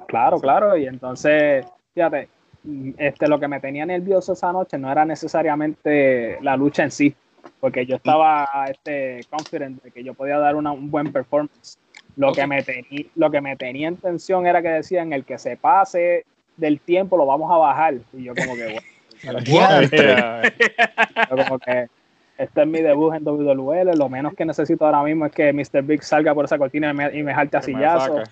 Claro, 0.07 0.39
claro, 0.39 0.77
y 0.77 0.87
entonces, 0.87 1.65
fíjate, 1.93 2.29
este, 2.97 3.27
lo 3.27 3.39
que 3.39 3.47
me 3.47 3.59
tenía 3.59 3.85
nervioso 3.85 4.33
esa 4.33 4.51
noche 4.51 4.77
no 4.77 4.91
era 4.91 5.05
necesariamente 5.05 6.37
la 6.41 6.57
lucha 6.57 6.83
en 6.83 6.91
sí, 6.91 7.15
porque 7.59 7.85
yo 7.85 7.95
estaba 7.95 8.47
este, 8.69 9.21
confident 9.29 9.81
de 9.83 9.91
que 9.91 10.03
yo 10.03 10.13
podía 10.13 10.37
dar 10.37 10.55
una, 10.55 10.71
un 10.71 10.89
buen 10.89 11.11
performance. 11.11 11.77
Lo, 12.15 12.31
que 12.33 12.47
me 12.47 12.63
tení- 12.63 13.09
lo 13.15 13.29
que 13.29 13.41
me 13.41 13.55
tenía 13.55 13.87
en 13.89 13.97
tensión 13.97 14.47
era 14.47 14.61
que 14.61 14.69
decían, 14.69 15.11
el 15.13 15.25
que 15.25 15.37
se 15.37 15.57
pase 15.57 16.25
del 16.55 16.79
tiempo 16.79 17.17
lo 17.17 17.25
vamos 17.25 17.51
a 17.51 17.57
bajar. 17.57 17.95
Y 18.13 18.23
yo 18.23 18.33
como 18.33 18.55
que, 18.55 18.79
bueno, 19.51 19.81
yo 21.29 21.37
como 21.43 21.59
que 21.59 21.87
este 22.37 22.61
es 22.61 22.67
mi 22.67 22.81
debut 22.81 23.13
en 23.13 23.25
WWE, 23.25 23.95
lo 23.95 24.09
menos 24.09 24.33
que 24.33 24.43
necesito 24.45 24.85
ahora 24.85 25.03
mismo 25.03 25.25
es 25.25 25.31
que 25.31 25.53
Mr. 25.53 25.83
Big 25.83 26.03
salga 26.03 26.33
por 26.33 26.43
esa 26.45 26.57
cortina 26.57 26.91
y 26.91 26.93
me, 26.93 27.17
y 27.17 27.23
me 27.23 27.33
jalte 27.33 27.57
a 27.57 27.61
sillazo. 27.61 28.17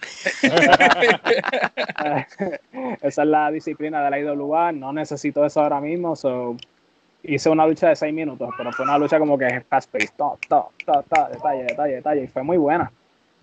Esa 3.01 3.21
es 3.21 3.27
la 3.27 3.49
disciplina 3.51 4.03
de 4.03 4.09
la 4.09 4.19
IWA, 4.19 4.73
no 4.73 4.91
necesito 4.91 5.45
eso 5.45 5.61
ahora 5.61 5.79
mismo. 5.79 6.17
So, 6.17 6.57
hice 7.23 7.49
una 7.49 7.65
lucha 7.65 7.89
de 7.89 7.95
seis 7.95 8.13
minutos, 8.13 8.49
pero 8.57 8.71
fue 8.73 8.85
una 8.85 8.97
lucha 8.97 9.19
como 9.19 9.37
que 9.37 9.61
fast 9.61 9.89
paced, 9.89 10.09
ta, 10.17 10.31
ta, 10.49 10.65
ta, 10.85 11.01
ta, 11.03 11.29
detalle, 11.29 11.63
detalle, 11.63 11.95
detalle, 11.95 12.23
y 12.23 12.27
fue 12.27 12.43
muy 12.43 12.57
buena. 12.57 12.91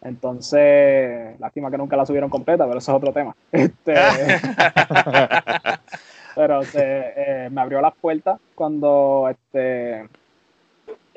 Entonces, 0.03 1.39
lástima 1.41 1.71
que 1.71 1.79
nunca 1.79 1.97
la 1.97 2.07
subieron 2.07 2.31
completa, 2.31 2.67
pero 2.67 2.79
eso 2.79 2.93
es 2.93 2.97
otro 2.97 3.13
tema. 3.13 3.35
Este, 3.53 3.95
pero 6.35 6.63
se, 6.65 7.13
eh, 7.17 7.49
me 7.51 7.61
abrió 7.61 7.81
las 7.81 7.95
puertas 7.95 8.41
cuando 8.55 9.29
este 9.31 10.09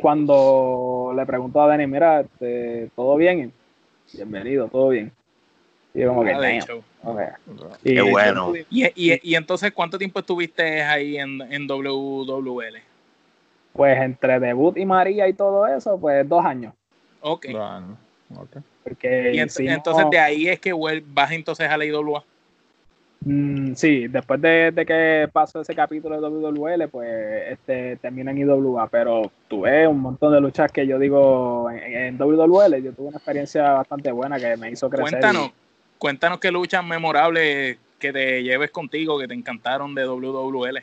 cuando 0.03 1.13
le 1.15 1.25
preguntó 1.25 1.61
a 1.61 1.69
Denny, 1.71 1.87
mira, 1.87 2.19
este, 2.19 2.89
todo 2.93 3.15
bien, 3.15 3.53
bienvenido, 4.11 4.67
todo 4.67 4.89
bien. 4.89 5.13
Y 5.93 6.01
yo 6.01 6.09
como 6.09 6.23
Ah. 7.05 7.37
Qué 7.81 7.93
Y- 7.93 8.11
bueno. 8.11 8.53
Y, 8.69 8.85
y, 8.95 9.19
y 9.31 9.35
entonces, 9.35 9.71
¿cuánto 9.71 9.97
tiempo 9.97 10.19
estuviste 10.19 10.81
ahí 10.83 11.15
en, 11.17 11.41
en 11.41 11.67
WWL? 11.67 12.81
Pues 13.71 13.97
entre 14.01 14.41
debut 14.41 14.77
y 14.77 14.85
María 14.85 15.25
y 15.29 15.33
todo 15.33 15.65
eso, 15.67 15.97
pues 15.97 16.27
dos 16.27 16.43
años. 16.43 16.73
Ok. 17.21 17.45
Bueno, 17.51 17.97
ok. 18.35 18.57
Porque 18.83 19.31
Y 19.33 19.37
ent- 19.37 19.45
hicimos- 19.47 19.73
entonces 19.73 20.05
de 20.11 20.19
ahí 20.19 20.49
es 20.49 20.59
que 20.59 20.73
vas 21.07 21.31
entonces 21.31 21.69
a 21.69 21.77
la 21.77 21.85
IWA. 21.85 22.25
Mm, 23.25 23.73
sí, 23.75 24.07
después 24.07 24.41
de, 24.41 24.71
de 24.71 24.85
que 24.85 25.29
pasó 25.31 25.61
ese 25.61 25.73
capítulo 25.73 26.19
de 26.19 26.27
WWL, 26.27 26.89
pues 26.89 27.09
este 27.51 27.95
termina 27.97 28.31
en 28.31 28.39
IWA, 28.39 28.87
pero 28.87 29.31
tuve 29.47 29.87
un 29.87 29.99
montón 29.99 30.33
de 30.33 30.41
luchas 30.41 30.71
que 30.71 30.85
yo 30.85 30.99
digo 30.99 31.69
en, 31.71 32.17
en 32.17 32.17
WWL, 32.17 32.75
yo 32.83 32.91
tuve 32.91 33.07
una 33.07 33.17
experiencia 33.17 33.71
bastante 33.71 34.11
buena 34.11 34.37
que 34.39 34.57
me 34.57 34.71
hizo 34.71 34.89
crecer. 34.89 35.19
Cuéntanos, 35.19 35.51
cuéntanos 35.97 36.39
qué 36.39 36.51
luchas 36.51 36.83
memorables 36.83 37.77
que 37.97 38.11
te 38.11 38.43
lleves 38.43 38.71
contigo, 38.71 39.17
que 39.17 39.27
te 39.27 39.33
encantaron 39.33 39.95
de 39.95 40.05
WWL. 40.05 40.79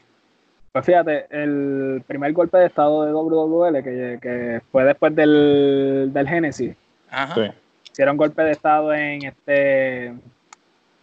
Pues 0.72 0.86
fíjate, 0.86 1.26
el 1.30 2.02
primer 2.06 2.32
golpe 2.32 2.56
de 2.56 2.66
estado 2.66 3.04
de 3.04 3.12
WWL, 3.12 3.82
que, 3.82 4.18
que 4.22 4.60
fue 4.72 4.84
después 4.84 5.14
del, 5.14 6.10
del 6.12 6.28
Genesis, 6.28 6.74
Ajá. 7.10 7.34
Sí. 7.34 7.52
hicieron 7.90 8.16
golpe 8.16 8.42
de 8.42 8.52
estado 8.52 8.94
en 8.94 9.24
este 9.26 10.14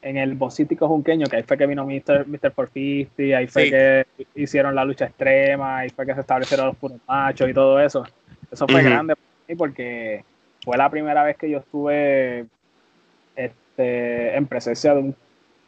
en 0.02 0.18
el 0.18 0.36
bocítico 0.36 0.88
junqueño, 0.88 1.26
que 1.28 1.38
ahí 1.38 1.44
fue 1.44 1.58
que 1.58 1.66
vino 1.66 1.84
Mr. 1.86 2.28
Mr. 2.28 2.52
450, 2.54 3.38
ahí 3.38 3.48
fue 3.48 3.64
Sí. 3.66 3.72
que 3.72 4.06
hicieron 4.36 4.76
la 4.76 4.86
lucha 4.86 5.06
extrema, 5.06 5.80
ahí 5.80 5.90
fue 5.90 6.06
que 6.06 6.14
se 6.14 6.22
establecieron 6.22 6.68
los 6.68 6.76
puros 6.78 7.00
machos 7.08 7.50
y 7.50 7.54
todo 7.54 7.80
eso. 7.80 8.06
Eso 8.52 8.68
fue 8.68 8.84
grande 8.84 9.16
para 9.16 9.28
mí 9.48 9.56
porque 9.56 10.24
fue 10.64 10.78
la 10.78 10.90
primera 10.90 11.24
vez 11.24 11.36
que 11.38 11.50
yo 11.50 11.58
estuve 11.60 12.46
este, 13.36 14.36
en 14.36 14.46
presencia 14.48 14.94
de 14.94 15.00
un 15.02 15.16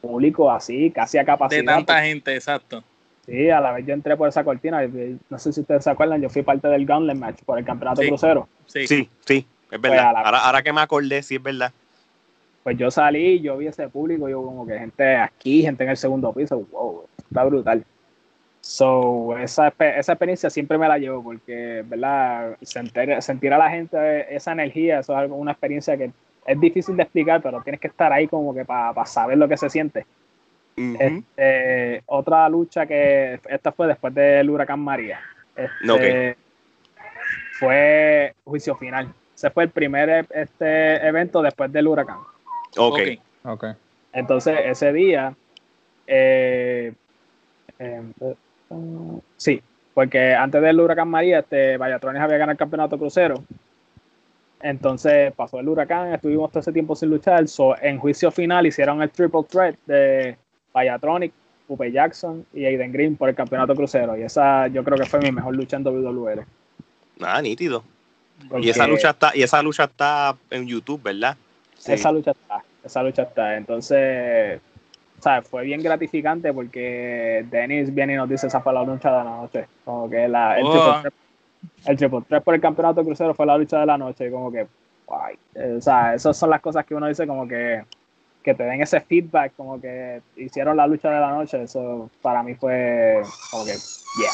público 0.01 0.51
así, 0.51 0.91
casi 0.91 1.17
a 1.17 1.25
capacidad. 1.25 1.61
De 1.61 1.65
tanta 1.65 2.01
gente, 2.03 2.33
exacto. 2.33 2.83
Sí, 3.25 3.49
a 3.49 3.59
la 3.59 3.73
vez 3.73 3.85
yo 3.85 3.93
entré 3.93 4.15
por 4.17 4.27
esa 4.27 4.43
cortina, 4.43 4.81
no 5.29 5.37
sé 5.39 5.53
si 5.53 5.61
ustedes 5.61 5.83
se 5.83 5.89
acuerdan, 5.89 6.21
yo 6.21 6.29
fui 6.29 6.41
parte 6.41 6.67
del 6.67 6.85
Gauntlet 6.85 7.17
Match 7.17 7.43
por 7.45 7.59
el 7.59 7.65
campeonato 7.65 8.01
Sí. 8.01 8.07
crucero. 8.07 8.47
Sí. 8.65 8.87
Sí, 8.87 9.09
sí, 9.25 9.45
es 9.69 9.81
verdad. 9.81 10.13
Ahora, 10.15 10.39
ahora 10.39 10.61
que 10.63 10.73
me 10.73 10.81
acordé, 10.81 11.21
sí 11.21 11.35
es 11.35 11.43
verdad. 11.43 11.71
Pues 12.69 12.77
yo 12.77 12.91
salí, 12.91 13.41
yo 13.41 13.57
vi 13.57 13.65
ese 13.65 13.89
público, 13.89 14.29
yo 14.29 14.43
como 14.43 14.67
que 14.67 14.77
gente 14.77 15.15
aquí, 15.15 15.63
gente 15.63 15.83
en 15.83 15.89
el 15.89 15.97
segundo 15.97 16.31
piso, 16.31 16.67
wow, 16.71 17.03
está 17.17 17.43
brutal. 17.43 17.83
So, 18.61 19.35
esa, 19.39 19.73
esa 19.79 20.11
experiencia 20.11 20.51
siempre 20.51 20.77
me 20.77 20.87
la 20.87 20.99
llevo 20.99 21.23
porque, 21.23 21.83
¿verdad? 21.87 22.57
Sentir, 22.61 23.19
sentir 23.23 23.51
a 23.53 23.57
la 23.57 23.71
gente 23.71 24.35
esa 24.35 24.51
energía, 24.51 24.99
eso 24.99 25.13
es 25.13 25.17
algo, 25.17 25.35
una 25.37 25.53
experiencia 25.53 25.97
que 25.97 26.11
es 26.45 26.59
difícil 26.59 26.95
de 26.95 27.01
explicar, 27.01 27.41
pero 27.41 27.59
tienes 27.63 27.81
que 27.81 27.87
estar 27.87 28.13
ahí 28.13 28.27
como 28.27 28.53
que 28.53 28.63
para 28.65 29.03
saber 29.07 29.39
lo 29.39 29.47
que 29.47 29.57
se 29.57 29.71
siente. 29.71 30.05
Este, 30.75 32.03
otra 32.05 32.47
lucha 32.49 32.85
que, 32.85 33.39
esta 33.49 33.71
fue 33.71 33.87
después 33.87 34.13
del 34.13 34.47
huracán 34.47 34.79
María. 34.79 35.19
Este, 35.55 36.37
Fue 37.53 38.35
juicio 38.45 38.75
final. 38.75 39.11
Ese 39.33 39.49
fue 39.49 39.63
el 39.63 39.71
primer 39.71 40.27
este 40.29 40.97
evento 41.07 41.41
después 41.41 41.71
del 41.71 41.87
huracán. 41.87 42.19
Ok. 42.77 42.99
Ok. 42.99 42.99
Ok. 43.43 43.65
Entonces, 44.13 44.59
ese 44.65 44.91
día, 44.91 45.35
eh, 46.07 46.93
eh, 47.77 48.03
eh, 48.19 48.33
sí, 49.37 49.61
porque 49.93 50.33
antes 50.33 50.61
del 50.61 50.79
huracán 50.79 51.07
María, 51.07 51.39
este, 51.39 51.77
Vallatrones 51.77 52.21
había 52.21 52.37
ganado 52.37 52.53
el 52.53 52.57
campeonato 52.57 52.97
crucero. 52.97 53.43
Entonces 54.61 55.31
pasó 55.33 55.59
el 55.59 55.69
huracán, 55.69 56.13
estuvimos 56.13 56.51
todo 56.51 56.59
ese 56.59 56.73
tiempo 56.73 56.95
sin 56.95 57.09
luchar. 57.09 57.47
So, 57.47 57.79
en 57.81 57.97
juicio 57.97 58.29
final 58.29 58.65
hicieron 58.65 59.01
el 59.01 59.09
triple 59.09 59.43
threat 59.43 59.75
de 59.85 60.37
Vallatronic, 60.73 61.31
Pupe 61.67 61.91
Jackson 61.91 62.45
y 62.53 62.65
Aiden 62.65 62.91
Green 62.91 63.15
por 63.15 63.29
el 63.29 63.35
campeonato 63.35 63.73
crucero. 63.73 64.17
Y 64.17 64.23
esa 64.23 64.67
yo 64.67 64.83
creo 64.83 64.97
que 64.97 65.05
fue 65.05 65.19
mi 65.21 65.31
mejor 65.31 65.55
lucha 65.55 65.77
en 65.77 65.87
WWE. 65.87 66.45
Nada, 67.19 67.41
nítido. 67.41 67.83
Porque 68.49 68.67
Y 68.67 68.69
esa 68.69 68.87
lucha 68.87 69.11
está, 69.11 69.31
y 69.33 69.43
esa 69.43 69.61
lucha 69.61 69.85
está 69.85 70.35
en 70.49 70.67
YouTube, 70.67 71.01
¿verdad? 71.03 71.37
Sí. 71.79 71.93
Esa 71.93 72.11
lucha 72.11 72.31
está, 72.31 72.63
esa 72.83 73.03
lucha 73.03 73.23
está. 73.23 73.57
Entonces, 73.57 74.61
sea, 75.21 75.41
fue 75.41 75.63
bien 75.63 75.81
gratificante 75.81 76.53
porque 76.53 77.45
Dennis 77.49 77.93
viene 77.93 78.13
y 78.13 78.15
nos 78.15 78.29
dice 78.29 78.47
esa 78.47 78.61
fue 78.61 78.73
la 78.73 78.83
lucha 78.83 79.09
de 79.09 79.17
la 79.17 79.23
noche. 79.23 79.67
Como 79.85 80.09
que 80.09 80.27
la, 80.27 80.59
el, 80.59 80.65
Oh. 80.65 80.71
triple 80.71 80.99
threat, 81.01 81.13
el 81.87 81.97
triple 81.97 82.21
threat 82.27 82.43
por 82.43 82.55
el 82.55 82.61
campeonato 82.61 83.03
crucero 83.03 83.33
fue 83.33 83.45
la 83.45 83.57
lucha 83.57 83.79
de 83.79 83.85
la 83.85 83.97
noche. 83.97 84.31
Como 84.31 84.51
que, 84.51 84.67
guay. 85.05 85.35
Eh, 85.55 85.75
O 85.77 85.81
sea, 85.81 86.13
esas 86.15 86.37
son 86.37 86.49
las 86.49 86.61
cosas 86.61 86.85
que 86.85 86.95
uno 86.95 87.07
dice 87.07 87.27
como 87.27 87.47
que, 87.47 87.83
que 88.43 88.53
te 88.53 88.63
den 88.63 88.81
ese 88.81 89.01
feedback, 89.01 89.53
como 89.55 89.79
que 89.79 90.21
hicieron 90.37 90.77
la 90.77 90.87
lucha 90.87 91.09
de 91.09 91.19
la 91.19 91.31
noche. 91.31 91.61
Eso 91.63 92.09
para 92.21 92.43
mí 92.43 92.55
fue 92.55 93.21
como 93.51 93.65
que, 93.65 93.71
yeah. 93.71 94.31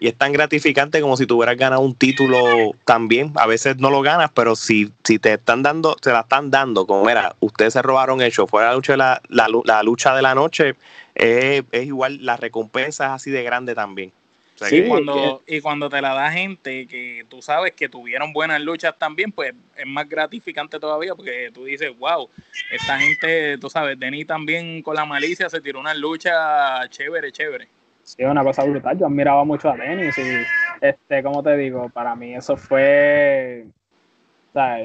Y 0.00 0.08
es 0.08 0.14
tan 0.16 0.32
gratificante 0.32 1.00
como 1.02 1.16
si 1.18 1.26
tuvieras 1.26 1.56
ganado 1.58 1.82
un 1.82 1.94
título 1.94 2.72
también. 2.86 3.32
A 3.36 3.46
veces 3.46 3.76
no 3.76 3.90
lo 3.90 4.00
ganas, 4.00 4.30
pero 4.34 4.56
si, 4.56 4.90
si 5.04 5.18
te 5.18 5.34
están 5.34 5.62
dando, 5.62 5.94
se 6.00 6.10
la 6.10 6.20
están 6.20 6.50
dando, 6.50 6.86
como 6.86 7.08
era, 7.10 7.36
ustedes 7.40 7.74
se 7.74 7.82
robaron 7.82 8.22
el 8.22 8.32
show, 8.32 8.46
fue 8.46 8.62
la 8.64 8.72
lucha 8.74 8.94
de 8.94 8.96
la, 8.96 9.20
la, 9.28 9.48
lu- 9.48 9.62
la 9.66 9.82
lucha 9.82 10.14
de 10.16 10.22
la 10.22 10.34
noche, 10.34 10.74
eh, 11.14 11.62
es 11.70 11.86
igual, 11.86 12.24
la 12.24 12.38
recompensa 12.38 13.04
es 13.06 13.10
así 13.12 13.30
de 13.30 13.42
grande 13.42 13.74
también. 13.74 14.10
O 14.54 14.58
sea 14.58 14.68
Sí, 14.68 14.76
que- 14.82 14.88
cuando, 14.88 15.42
y 15.46 15.60
cuando 15.60 15.90
te 15.90 16.00
la 16.00 16.14
da 16.14 16.32
gente 16.32 16.86
que 16.86 17.26
tú 17.28 17.42
sabes 17.42 17.72
que 17.72 17.90
tuvieron 17.90 18.32
buenas 18.32 18.60
luchas 18.62 18.94
también, 18.98 19.32
pues 19.32 19.52
es 19.76 19.86
más 19.86 20.08
gratificante 20.08 20.80
todavía 20.80 21.14
porque 21.14 21.50
tú 21.52 21.64
dices, 21.66 21.90
wow, 21.98 22.26
esta 22.70 22.98
gente, 22.98 23.58
tú 23.58 23.68
sabes, 23.68 23.98
Denis 24.00 24.26
también 24.26 24.80
con 24.82 24.96
la 24.96 25.04
malicia 25.04 25.50
se 25.50 25.60
tiró 25.60 25.78
una 25.78 25.92
lucha 25.92 26.88
chévere, 26.88 27.32
chévere. 27.32 27.68
Sí, 28.16 28.24
una 28.24 28.42
cosa 28.42 28.64
brutal. 28.64 28.98
Yo 28.98 29.06
admiraba 29.06 29.44
mucho 29.44 29.70
a 29.70 29.76
Dennis 29.76 30.16
y, 30.18 30.22
este, 30.80 31.22
como 31.22 31.42
te 31.42 31.56
digo, 31.56 31.88
para 31.90 32.14
mí 32.16 32.34
eso 32.34 32.56
fue, 32.56 33.66
o 34.50 34.52
sea, 34.52 34.78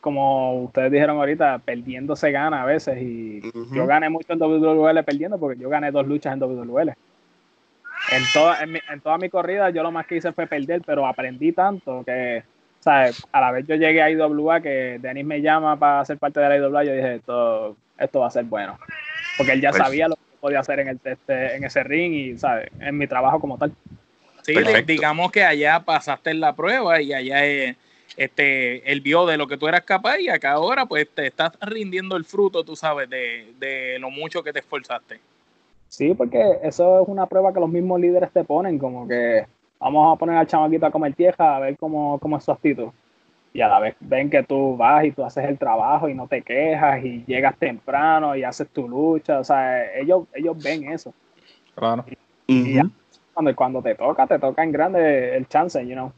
como 0.00 0.64
ustedes 0.64 0.92
dijeron 0.92 1.16
ahorita, 1.16 1.58
perdiendo 1.64 2.14
se 2.16 2.30
gana 2.30 2.62
a 2.62 2.66
veces 2.66 2.98
y 3.00 3.40
yo 3.72 3.86
gané 3.86 4.10
mucho 4.10 4.32
en 4.32 4.38
WWL 4.38 5.02
perdiendo 5.04 5.38
porque 5.38 5.60
yo 5.60 5.68
gané 5.70 5.90
dos 5.90 6.06
luchas 6.06 6.34
en 6.34 6.40
WWL. 6.40 6.90
En 8.10 8.22
toda, 8.34 8.62
en, 8.62 8.72
mi- 8.72 8.80
en 8.90 9.00
toda 9.00 9.16
mi 9.16 9.28
corrida 9.30 9.70
yo 9.70 9.82
lo 9.82 9.92
más 9.92 10.06
que 10.06 10.16
hice 10.16 10.32
fue 10.32 10.46
perder, 10.46 10.82
pero 10.84 11.06
aprendí 11.06 11.52
tanto 11.52 12.02
que, 12.04 12.42
¿sabes? 12.80 13.22
A 13.32 13.40
la 13.40 13.52
vez 13.52 13.66
yo 13.66 13.76
llegué 13.76 14.02
a 14.02 14.10
IWA 14.10 14.60
que 14.60 14.98
Dennis 15.00 15.24
me 15.24 15.40
llama 15.40 15.76
para 15.78 16.04
ser 16.04 16.18
parte 16.18 16.40
de 16.40 16.48
la 16.48 16.56
IWA, 16.56 16.84
yo 16.84 16.92
dije, 16.94 17.14
esto, 17.14 17.76
esto 17.96 18.20
va 18.20 18.26
a 18.26 18.30
ser 18.30 18.44
bueno. 18.44 18.76
Porque 19.38 19.52
él 19.52 19.60
ya 19.60 19.70
Pues- 19.70 19.82
sabía 19.82 20.08
lo 20.08 20.16
que 20.16 20.22
podía 20.42 20.58
hacer 20.58 20.80
en, 20.80 20.88
el, 20.88 21.00
este, 21.04 21.54
en 21.54 21.62
ese 21.62 21.84
ring 21.84 22.12
y, 22.12 22.36
¿sabes? 22.36 22.68
En 22.80 22.98
mi 22.98 23.06
trabajo 23.06 23.38
como 23.38 23.56
tal. 23.56 23.72
Sí, 24.42 24.54
Perfecto. 24.54 24.92
digamos 24.92 25.30
que 25.30 25.44
allá 25.44 25.80
pasaste 25.80 26.34
la 26.34 26.52
prueba 26.52 27.00
y 27.00 27.12
allá 27.12 27.46
eh, 27.46 27.76
este, 28.16 28.90
él 28.90 29.00
vio 29.00 29.24
de 29.24 29.36
lo 29.36 29.46
que 29.46 29.56
tú 29.56 29.68
eras 29.68 29.82
capaz 29.82 30.18
y 30.18 30.28
acá 30.28 30.52
ahora 30.52 30.84
pues 30.84 31.08
te 31.14 31.28
estás 31.28 31.52
rindiendo 31.60 32.16
el 32.16 32.24
fruto, 32.24 32.64
tú 32.64 32.74
sabes, 32.74 33.08
de, 33.08 33.54
de 33.60 34.00
lo 34.00 34.10
mucho 34.10 34.42
que 34.42 34.52
te 34.52 34.58
esforzaste. 34.58 35.20
Sí, 35.86 36.12
porque 36.12 36.58
eso 36.64 37.02
es 37.02 37.08
una 37.08 37.26
prueba 37.26 37.52
que 37.52 37.60
los 37.60 37.70
mismos 37.70 38.00
líderes 38.00 38.32
te 38.32 38.42
ponen, 38.42 38.80
como 38.80 39.06
que 39.06 39.46
vamos 39.78 40.12
a 40.12 40.18
poner 40.18 40.36
al 40.36 40.46
chamaquito 40.48 40.86
a 40.86 40.90
comer 40.90 41.14
tierra 41.14 41.56
a 41.56 41.60
ver 41.60 41.76
cómo, 41.76 42.18
cómo 42.18 42.36
es 42.36 42.44
su 42.44 42.50
actitud. 42.50 42.88
Y 43.54 43.60
a 43.60 43.68
la 43.68 43.78
vez 43.80 43.96
ven 44.00 44.30
que 44.30 44.42
tú 44.42 44.76
vas 44.76 45.04
y 45.04 45.12
tú 45.12 45.24
haces 45.24 45.44
el 45.44 45.58
trabajo 45.58 46.08
y 46.08 46.14
no 46.14 46.26
te 46.26 46.42
quejas 46.42 47.04
y 47.04 47.22
llegas 47.26 47.56
temprano 47.58 48.34
y 48.34 48.44
haces 48.44 48.68
tu 48.68 48.88
lucha. 48.88 49.38
O 49.40 49.44
sea, 49.44 49.92
ellos, 49.94 50.26
ellos 50.34 50.56
ven 50.62 50.90
eso. 50.90 51.12
Claro. 51.74 52.04
Y 52.46 52.74
ya, 52.74 52.84
cuando, 53.34 53.54
cuando 53.54 53.82
te 53.82 53.94
toca, 53.94 54.26
te 54.26 54.38
toca 54.38 54.62
en 54.62 54.72
grande 54.72 55.36
el 55.36 55.46
chance, 55.48 55.86
you 55.86 55.92
know. 55.92 56.12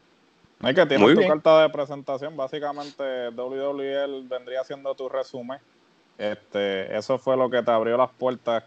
No 0.60 0.68
hay 0.68 0.74
que 0.74 0.86
tienes 0.86 1.00
Muy 1.00 1.14
tu 1.14 1.20
bien. 1.20 1.30
carta 1.30 1.62
de 1.62 1.68
presentación, 1.68 2.36
básicamente 2.36 3.28
WWE 3.30 4.22
vendría 4.28 4.62
siendo 4.64 4.94
tu 4.94 5.08
resumen. 5.08 5.58
Este, 6.16 6.96
eso 6.96 7.18
fue 7.18 7.36
lo 7.36 7.50
que 7.50 7.62
te 7.62 7.70
abrió 7.70 7.96
las 7.96 8.10
puertas 8.10 8.64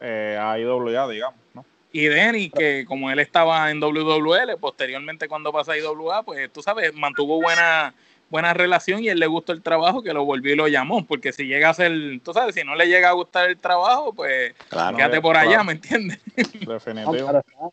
eh, 0.00 0.38
a 0.40 0.58
IWA, 0.58 1.08
digamos, 1.08 1.40
¿no? 1.54 1.64
Y 1.92 2.06
Denny, 2.06 2.50
que 2.50 2.84
como 2.86 3.10
él 3.10 3.18
estaba 3.18 3.70
en 3.70 3.80
WWL, 3.80 4.58
posteriormente 4.60 5.26
cuando 5.28 5.52
pasa 5.52 5.72
a 5.72 5.78
IWA, 5.78 6.22
pues 6.22 6.52
tú 6.52 6.62
sabes, 6.62 6.94
mantuvo 6.94 7.40
buena, 7.40 7.94
buena 8.28 8.52
relación 8.52 9.02
y 9.02 9.08
él 9.08 9.18
le 9.18 9.26
gustó 9.26 9.52
el 9.52 9.62
trabajo 9.62 10.02
que 10.02 10.12
lo 10.12 10.24
volvió 10.24 10.52
y 10.52 10.56
lo 10.56 10.68
llamó, 10.68 11.04
porque 11.06 11.32
si 11.32 11.46
llega 11.46 11.70
a 11.70 11.74
ser, 11.74 11.92
tú 12.22 12.32
sabes, 12.34 12.54
si 12.54 12.62
no 12.62 12.74
le 12.74 12.86
llega 12.88 13.08
a 13.08 13.12
gustar 13.12 13.48
el 13.48 13.56
trabajo, 13.56 14.12
pues 14.12 14.54
Claro. 14.68 14.96
quédate 14.98 15.20
por 15.20 15.36
allá. 15.36 15.62
¿me 15.64 15.72
entiendes? 15.72 16.20
No, 16.66 16.74
Definitivo. 16.74 17.12
claro 17.12 17.38
está. 17.38 17.70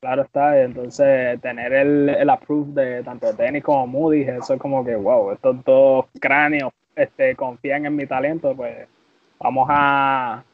Claro 0.00 0.22
está. 0.22 0.62
Entonces, 0.62 1.40
tener 1.40 1.72
el, 1.72 2.08
el 2.10 2.30
approve 2.30 2.72
de 2.84 3.02
tanto 3.02 3.32
Dennis 3.32 3.64
como 3.64 3.86
Moody, 3.86 4.22
eso 4.22 4.54
es 4.54 4.60
como 4.60 4.84
que, 4.84 4.94
wow, 4.94 5.32
estos 5.32 5.64
dos 5.64 6.06
cráneos 6.20 6.72
este, 6.94 7.34
confían 7.34 7.86
en 7.86 7.96
mi 7.96 8.06
talento, 8.06 8.54
pues 8.54 8.86
vamos 9.40 9.66
a 9.70 10.44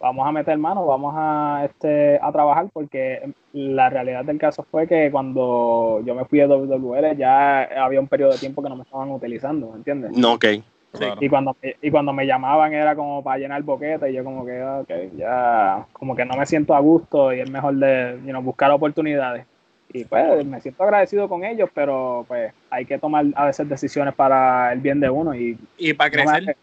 vamos 0.00 0.26
a 0.26 0.32
meter 0.32 0.56
mano, 0.56 0.86
vamos 0.86 1.14
a 1.16 1.66
este 1.66 2.18
a 2.20 2.32
trabajar 2.32 2.66
porque 2.72 3.30
la 3.52 3.90
realidad 3.90 4.24
del 4.24 4.38
caso 4.38 4.64
fue 4.70 4.86
que 4.86 5.10
cuando 5.10 6.02
yo 6.04 6.14
me 6.14 6.24
fui 6.24 6.38
de 6.38 6.46
WWL 6.46 7.16
ya 7.16 7.62
había 7.84 8.00
un 8.00 8.08
periodo 8.08 8.32
de 8.32 8.38
tiempo 8.38 8.62
que 8.62 8.70
no 8.70 8.76
me 8.76 8.82
estaban 8.82 9.10
utilizando, 9.10 9.70
¿me 9.70 9.76
entiendes? 9.76 10.12
No, 10.16 10.34
ok. 10.34 10.46
Claro. 10.92 11.18
Y 11.20 11.28
cuando, 11.28 11.56
y 11.62 11.90
cuando 11.90 12.12
me 12.12 12.26
llamaban 12.26 12.72
era 12.72 12.96
como 12.96 13.22
para 13.22 13.38
llenar 13.38 13.62
boquete 13.62 14.10
y 14.10 14.14
yo 14.14 14.24
como 14.24 14.44
que, 14.44 14.60
ok, 14.60 14.90
ya, 15.16 15.86
como 15.92 16.16
que 16.16 16.24
no 16.24 16.34
me 16.34 16.46
siento 16.46 16.74
a 16.74 16.80
gusto 16.80 17.32
y 17.32 17.40
es 17.40 17.48
mejor 17.48 17.76
de, 17.76 18.18
you 18.24 18.30
know, 18.30 18.42
buscar 18.42 18.72
oportunidades. 18.72 19.46
Y 19.92 20.04
pues 20.04 20.44
me 20.44 20.60
siento 20.60 20.82
agradecido 20.82 21.28
con 21.28 21.44
ellos, 21.44 21.68
pero 21.72 22.24
pues 22.26 22.52
hay 22.70 22.86
que 22.86 22.98
tomar 22.98 23.26
a 23.36 23.46
veces 23.46 23.68
decisiones 23.68 24.14
para 24.14 24.72
el 24.72 24.80
bien 24.80 24.98
de 24.98 25.10
uno 25.10 25.34
y 25.34 25.58
Y 25.78 25.92
para 25.92 26.10
crecer. 26.10 26.56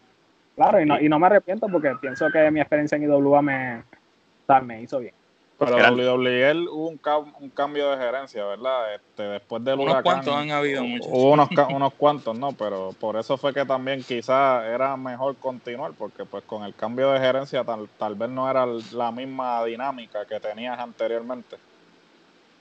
Claro, 0.58 0.80
y 0.80 0.86
no, 0.86 1.00
y 1.00 1.08
no 1.08 1.18
me 1.18 1.26
arrepiento 1.26 1.66
porque 1.68 1.92
pienso 2.00 2.26
que 2.30 2.50
mi 2.50 2.60
experiencia 2.60 2.96
en 2.96 3.04
IWA 3.04 3.40
me, 3.42 3.82
me 4.64 4.82
hizo 4.82 4.98
bien. 4.98 5.14
Pero 5.58 5.76
Era- 5.76 5.90
WWE 5.90 6.68
hubo 6.68 6.88
un, 6.88 6.98
ca- 6.98 7.18
un 7.18 7.50
cambio 7.50 7.90
de 7.90 7.96
gerencia, 7.96 8.44
¿verdad? 8.44 8.94
Este, 8.94 9.24
después 9.24 9.64
del 9.64 9.74
Unos 9.74 9.86
huracán. 9.86 10.02
cuantos 10.04 10.36
han 10.36 10.50
habido 10.52 10.84
muchos. 10.84 11.08
Hubo 11.10 11.32
unos, 11.32 11.48
unos 11.74 11.94
cuantos, 11.94 12.38
¿no? 12.38 12.52
Pero 12.52 12.90
por 13.00 13.16
eso 13.16 13.36
fue 13.36 13.52
que 13.52 13.64
también 13.64 14.02
quizás 14.04 14.64
era 14.66 14.96
mejor 14.96 15.34
continuar, 15.36 15.92
porque 15.98 16.24
pues 16.24 16.44
con 16.44 16.62
el 16.62 16.74
cambio 16.74 17.10
de 17.10 17.18
gerencia 17.18 17.64
tal, 17.64 17.88
tal 17.98 18.14
vez 18.14 18.28
no 18.30 18.48
era 18.48 18.66
la 18.92 19.10
misma 19.10 19.64
dinámica 19.64 20.24
que 20.26 20.38
tenías 20.38 20.78
anteriormente. 20.78 21.56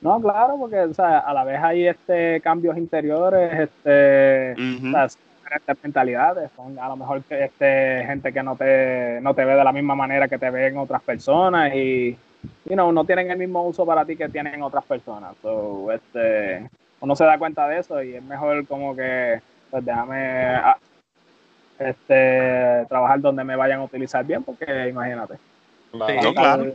No, 0.02 0.20
claro, 0.22 0.58
porque 0.60 0.80
o 0.80 0.94
sea, 0.94 1.20
a 1.20 1.34
la 1.34 1.44
vez 1.44 1.60
hay 1.62 1.88
este 1.88 2.40
cambios 2.42 2.78
interiores, 2.78 3.70
este 3.70 4.54
o 4.54 4.92
sea, 4.92 5.08
diferentes 5.48 5.84
mentalidades, 5.84 6.52
son 6.56 6.78
a 6.78 6.88
lo 6.90 6.96
mejor 6.98 7.24
que, 7.24 7.46
este, 7.46 8.04
gente 8.06 8.34
que 8.34 8.44
no 8.44 8.56
te, 8.56 9.20
no 9.22 9.34
te 9.34 9.46
ve 9.46 9.56
de 9.56 9.64
la 9.64 9.72
misma 9.72 9.96
manera 9.96 10.28
que 10.28 10.38
te 10.38 10.50
ven 10.50 10.78
otras 10.78 11.02
personas 11.02 11.74
y 11.74 12.18
you 12.66 12.74
know, 12.74 12.92
no 12.92 13.06
tienen 13.06 13.32
el 13.32 13.38
mismo 13.38 13.64
uso 13.64 13.86
para 13.86 14.06
ti 14.06 14.16
que 14.16 14.30
tienen 14.30 14.62
otras 14.62 14.84
personas. 14.86 15.36
So, 15.42 15.92
este, 15.92 16.70
uno 17.00 17.16
se 17.16 17.24
da 17.24 17.38
cuenta 17.38 17.68
de 17.68 17.80
eso 17.80 18.02
y 18.04 18.16
es 18.16 18.24
mejor 18.24 18.66
como 18.68 18.96
que 18.96 19.42
pues 19.70 19.84
déjame 19.84 20.56
ah, 20.56 20.78
este, 21.80 22.86
trabajar 22.88 23.20
donde 23.20 23.44
me 23.44 23.56
vayan 23.56 23.82
a 23.82 23.84
utilizar 23.84 24.26
bien, 24.26 24.44
porque 24.44 24.90
imagínate. 24.90 25.36
Claro. 25.92 26.14
Sí. 26.14 26.20
No, 26.26 26.34
claro. 26.34 26.74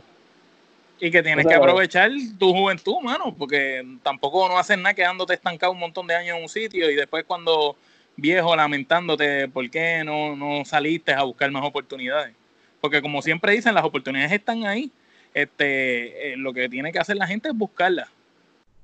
Y 0.99 1.11
que 1.11 1.21
tienes 1.23 1.45
O 1.45 1.49
sea, 1.49 1.57
que 1.57 1.63
aprovechar 1.63 2.11
tu 2.37 2.53
juventud, 2.53 3.01
mano, 3.01 3.35
porque 3.37 3.83
tampoco 4.03 4.47
no 4.47 4.57
haces 4.57 4.77
nada 4.77 4.93
quedándote 4.93 5.33
estancado 5.33 5.71
un 5.71 5.79
montón 5.79 6.07
de 6.07 6.15
años 6.15 6.37
en 6.37 6.43
un 6.43 6.49
sitio 6.49 6.89
y 6.89 6.95
después 6.95 7.25
cuando 7.25 7.75
viejo 8.15 8.55
lamentándote 8.55 9.47
por 9.47 9.69
qué 9.69 10.03
no, 10.03 10.35
no 10.35 10.65
saliste 10.65 11.13
a 11.13 11.23
buscar 11.23 11.49
más 11.51 11.63
oportunidades. 11.63 12.33
Porque 12.81 13.01
como 13.01 13.21
siempre 13.21 13.53
dicen, 13.53 13.73
las 13.73 13.85
oportunidades 13.85 14.31
están 14.31 14.65
ahí. 14.65 14.91
Este, 15.33 16.33
eh, 16.33 16.37
lo 16.37 16.53
que 16.53 16.69
tiene 16.69 16.91
que 16.91 16.99
hacer 16.99 17.15
la 17.15 17.27
gente 17.27 17.49
es 17.49 17.55
buscarlas. 17.55 18.09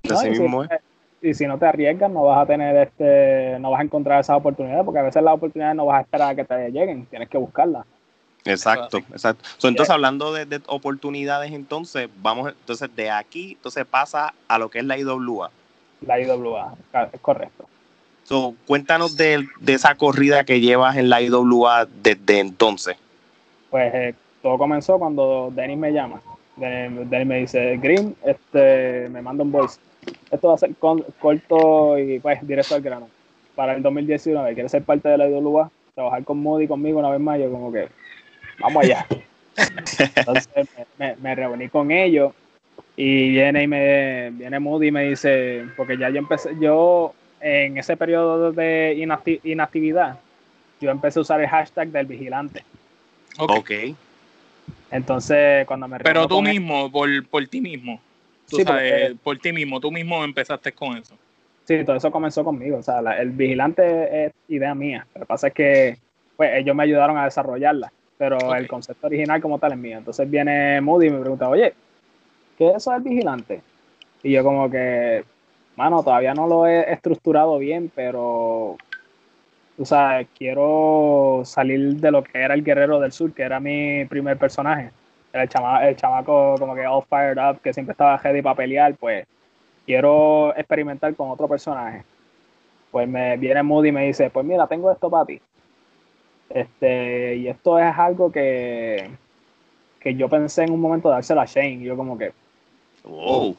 Así 0.09 0.29
y, 0.29 0.35
si, 0.35 0.41
mismo 0.41 0.63
es. 0.63 0.69
y 1.21 1.33
si 1.33 1.45
no 1.45 1.59
te 1.59 1.65
arriesgas, 1.65 2.09
no 2.09 2.23
vas 2.23 2.41
a 2.41 2.45
tener 2.45 2.75
este, 2.77 3.59
no 3.59 3.71
vas 3.71 3.81
a 3.81 3.83
encontrar 3.83 4.21
esas 4.21 4.37
oportunidades, 4.37 4.83
porque 4.85 4.99
a 4.99 5.03
veces 5.03 5.21
las 5.21 5.33
oportunidades 5.33 5.75
no 5.75 5.85
vas 5.85 5.99
a 5.99 6.01
esperar 6.01 6.31
a 6.31 6.35
que 6.35 6.45
te 6.45 6.71
lleguen, 6.71 7.05
tienes 7.05 7.29
que 7.29 7.37
buscarlas. 7.37 7.85
Exacto, 8.45 8.99
exacto. 8.99 9.43
So, 9.57 9.67
entonces, 9.67 9.93
hablando 9.93 10.33
de, 10.33 10.45
de 10.45 10.61
oportunidades, 10.67 11.51
entonces, 11.51 12.09
vamos, 12.21 12.49
entonces 12.49 12.89
de 12.95 13.11
aquí, 13.11 13.51
entonces 13.51 13.85
pasa 13.85 14.33
a 14.47 14.57
lo 14.57 14.69
que 14.69 14.79
es 14.79 14.85
la 14.85 14.97
IWA. 14.97 15.51
La 16.01 16.19
IWA, 16.19 16.73
es 17.13 17.19
correcto. 17.19 17.67
Cuéntanos 18.67 19.17
de, 19.17 19.47
esa 19.67 19.95
corrida 19.95 20.43
que 20.43 20.59
llevas 20.59 20.97
en 20.97 21.09
la 21.09 21.21
IWA 21.21 21.87
desde 22.03 22.39
entonces. 22.39 22.95
Pues 23.69 23.93
eh, 23.93 24.15
todo 24.41 24.57
comenzó 24.57 24.99
cuando 24.99 25.51
Denis 25.55 25.77
me 25.77 25.91
llama. 25.91 26.21
Denis, 26.55 27.25
me 27.27 27.39
dice, 27.39 27.77
Green, 27.77 28.15
este, 28.23 29.07
me 29.09 29.21
manda 29.21 29.43
un 29.43 29.51
voice. 29.51 29.79
Esto 30.31 30.49
va 30.49 30.55
a 30.55 30.57
ser 30.57 30.75
corto 30.75 31.97
y 31.97 32.19
pues 32.19 32.45
directo 32.45 32.75
al 32.75 32.81
grano. 32.81 33.07
Para 33.55 33.73
el 33.73 33.81
2019, 33.81 34.53
¿quieres 34.53 34.71
ser 34.71 34.83
parte 34.83 35.09
de 35.09 35.17
la 35.17 35.27
IWA? 35.27 35.71
Trabajar 35.95 36.23
con 36.23 36.39
Moody 36.39 36.67
conmigo 36.67 36.99
una 36.99 37.09
vez 37.09 37.19
más. 37.19 37.39
Yo 37.39 37.51
como 37.51 37.71
que, 37.71 37.87
vamos 38.59 38.83
allá. 38.83 39.05
Entonces 40.15 40.67
me, 40.97 41.05
me- 41.07 41.15
me 41.15 41.35
reuní 41.35 41.69
con 41.69 41.91
ellos 41.91 42.33
y 42.95 43.31
viene 43.31 43.63
y 43.63 43.67
me 43.67 44.29
viene 44.31 44.59
Moody 44.59 44.87
y 44.87 44.91
me 44.91 45.03
dice, 45.09 45.65
porque 45.75 45.97
ya 45.97 46.09
yo 46.09 46.17
empecé, 46.19 46.51
yo 46.59 47.13
en 47.41 47.77
ese 47.77 47.95
periodo 47.97 48.51
de 48.51 48.95
inacti- 48.97 49.39
inactividad, 49.43 50.19
yo 50.81 50.91
empecé 50.91 51.19
a 51.19 51.21
usar 51.21 51.41
el 51.41 51.47
hashtag 51.47 51.89
del 51.89 52.05
vigilante. 52.05 52.63
Ok. 53.37 53.51
Ok. 53.57 53.71
Entonces, 54.91 55.65
cuando 55.67 55.87
me 55.87 55.99
Pero 55.99 56.27
tú 56.27 56.39
él- 56.39 56.45
mismo, 56.49 56.91
por, 56.91 57.07
por 57.27 57.45
ti 57.47 57.61
mismo. 57.61 57.99
Tú 58.49 58.57
Sí, 58.57 58.63
sabes, 58.63 58.91
porque- 59.09 59.15
por 59.23 59.37
ti 59.37 59.51
mismo, 59.53 59.79
tú 59.79 59.91
mismo 59.91 60.23
empezaste 60.23 60.71
con 60.71 60.97
eso. 60.97 61.15
Sí, 61.65 61.83
todo 61.85 61.95
eso 61.95 62.09
comenzó 62.09 62.43
conmigo. 62.43 62.77
O 62.77 62.83
sea, 62.83 63.01
la- 63.01 63.17
el 63.21 63.29
vigilante 63.29 64.25
es 64.25 64.33
idea 64.47 64.73
mía. 64.73 65.05
Lo 65.13 65.21
que 65.21 65.25
pasa 65.27 65.47
es 65.47 65.53
que 65.53 65.97
pues, 66.35 66.51
ellos 66.55 66.73
me 66.75 66.83
ayudaron 66.83 67.17
a 67.17 67.25
desarrollarla, 67.25 67.91
pero 68.17 68.55
el 68.55 68.65
concepto 68.67 69.07
original 69.07 69.41
como 69.41 69.59
tal 69.59 69.73
es 69.73 69.77
mío. 69.77 69.97
Entonces 69.97 70.29
viene 70.29 70.79
Moody 70.81 71.07
y 71.07 71.09
me 71.11 71.19
pregunta, 71.19 71.49
oye, 71.49 71.73
¿qué 72.57 72.69
es 72.69 72.75
eso 72.77 72.91
del 72.93 73.01
vigilante? 73.01 73.61
Y 74.23 74.31
yo 74.31 74.43
como 74.43 74.69
que, 74.71 75.23
mano, 75.79 76.03
todavía 76.03 76.33
no 76.33 76.45
lo 76.45 76.67
he 76.67 76.91
estructurado 76.91 77.57
bien, 77.57 77.89
pero, 77.95 78.75
tú 79.77 79.85
sabes, 79.85 80.27
quiero 80.37 81.41
salir 81.45 81.95
de 81.95 82.11
lo 82.11 82.21
que 82.21 82.37
era 82.37 82.53
el 82.53 82.65
Guerrero 82.65 82.99
del 82.99 83.13
Sur, 83.13 83.33
que 83.33 83.43
era 83.43 83.61
mi 83.61 84.03
primer 84.05 84.37
personaje. 84.37 84.91
El, 85.31 85.47
chama- 85.47 85.87
el 85.87 85.95
chamaco 85.95 86.55
como 86.59 86.75
que 86.75 86.85
all 86.85 87.03
fired 87.09 87.37
up, 87.37 87.61
que 87.61 87.71
siempre 87.71 87.93
estaba 87.93 88.17
ready 88.17 88.41
para 88.41 88.55
pelear, 88.57 88.93
pues 88.95 89.25
quiero 89.85 90.53
experimentar 90.57 91.15
con 91.15 91.29
otro 91.29 91.47
personaje. 91.47 92.03
Pues 92.91 93.07
me 93.07 93.37
viene 93.37 93.63
Moody 93.63 93.89
y 93.89 93.91
me 93.93 94.05
dice, 94.05 94.29
pues 94.29 94.45
mira, 94.45 94.67
tengo 94.67 94.91
esto 94.91 95.09
para 95.09 95.25
ti. 95.25 95.39
Este, 96.49 97.35
y 97.37 97.47
esto 97.47 97.79
es 97.79 97.97
algo 97.97 98.29
que, 98.31 99.09
que 100.01 100.13
yo 100.15 100.27
pensé 100.27 100.63
en 100.63 100.71
un 100.71 100.81
momento 100.81 101.07
de 101.07 101.15
dárselo 101.15 101.39
a 101.39 101.45
Shane. 101.45 101.79
Yo 101.83 101.95
como 101.95 102.17
que, 102.17 102.33
Wow. 103.05 103.55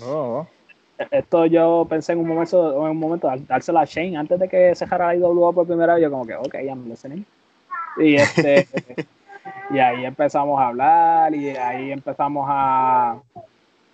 No, 0.00 0.46
esto 1.10 1.46
yo 1.46 1.86
pensé 1.88 2.12
en 2.12 2.18
un 2.18 2.28
momento, 2.28 2.72
en 2.72 2.90
un 2.90 2.98
momento 2.98 3.30
de 3.30 3.38
dárselo 3.46 3.78
a 3.78 3.84
Shane 3.84 4.16
antes 4.16 4.38
de 4.38 4.48
que 4.48 4.74
se 4.74 4.84
dejara 4.84 5.06
la 5.08 5.16
IWA 5.16 5.52
por 5.52 5.66
primera 5.66 5.94
vez. 5.94 6.02
Yo 6.02 6.10
como 6.10 6.26
que, 6.26 6.34
ok, 6.34 6.54
I'm 6.54 6.88
listening. 6.88 7.24
Y 7.98 8.16
este, 8.16 8.66
y 9.70 9.78
ahí 9.78 10.04
empezamos 10.04 10.60
a 10.60 10.68
hablar 10.68 11.34
y 11.34 11.50
ahí 11.50 11.92
empezamos 11.92 12.46
a, 12.48 13.20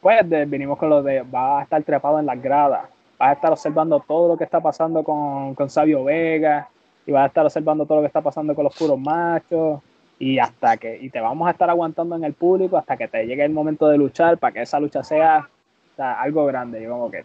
pues 0.00 0.28
vinimos 0.48 0.78
con 0.78 0.90
lo 0.90 1.02
de, 1.02 1.22
va 1.22 1.60
a 1.60 1.62
estar 1.62 1.82
trepado 1.82 2.18
en 2.18 2.26
las 2.26 2.40
gradas, 2.40 2.82
vas 3.18 3.28
a 3.28 3.32
estar 3.32 3.52
observando 3.52 4.00
todo 4.00 4.28
lo 4.28 4.36
que 4.36 4.44
está 4.44 4.60
pasando 4.60 5.02
con, 5.02 5.54
con 5.54 5.70
Sabio 5.70 6.04
Vega 6.04 6.68
y 7.06 7.12
vas 7.12 7.24
a 7.24 7.26
estar 7.26 7.44
observando 7.44 7.86
todo 7.86 7.96
lo 7.96 8.02
que 8.02 8.08
está 8.08 8.20
pasando 8.20 8.54
con 8.54 8.64
los 8.64 8.76
puros 8.76 8.98
machos 8.98 9.80
y 10.18 10.38
hasta 10.38 10.76
que, 10.76 10.98
y 11.00 11.10
te 11.10 11.20
vamos 11.20 11.48
a 11.48 11.50
estar 11.50 11.68
aguantando 11.68 12.16
en 12.16 12.24
el 12.24 12.34
público 12.34 12.76
hasta 12.76 12.96
que 12.96 13.08
te 13.08 13.26
llegue 13.26 13.44
el 13.44 13.52
momento 13.52 13.88
de 13.88 13.98
luchar 13.98 14.38
para 14.38 14.52
que 14.52 14.62
esa 14.62 14.80
lucha 14.80 15.02
sea, 15.02 15.48
o 15.94 15.96
sea, 15.96 16.20
algo 16.20 16.44
grande. 16.46 16.82
Yo 16.82 16.90
como 16.90 17.10
que, 17.10 17.24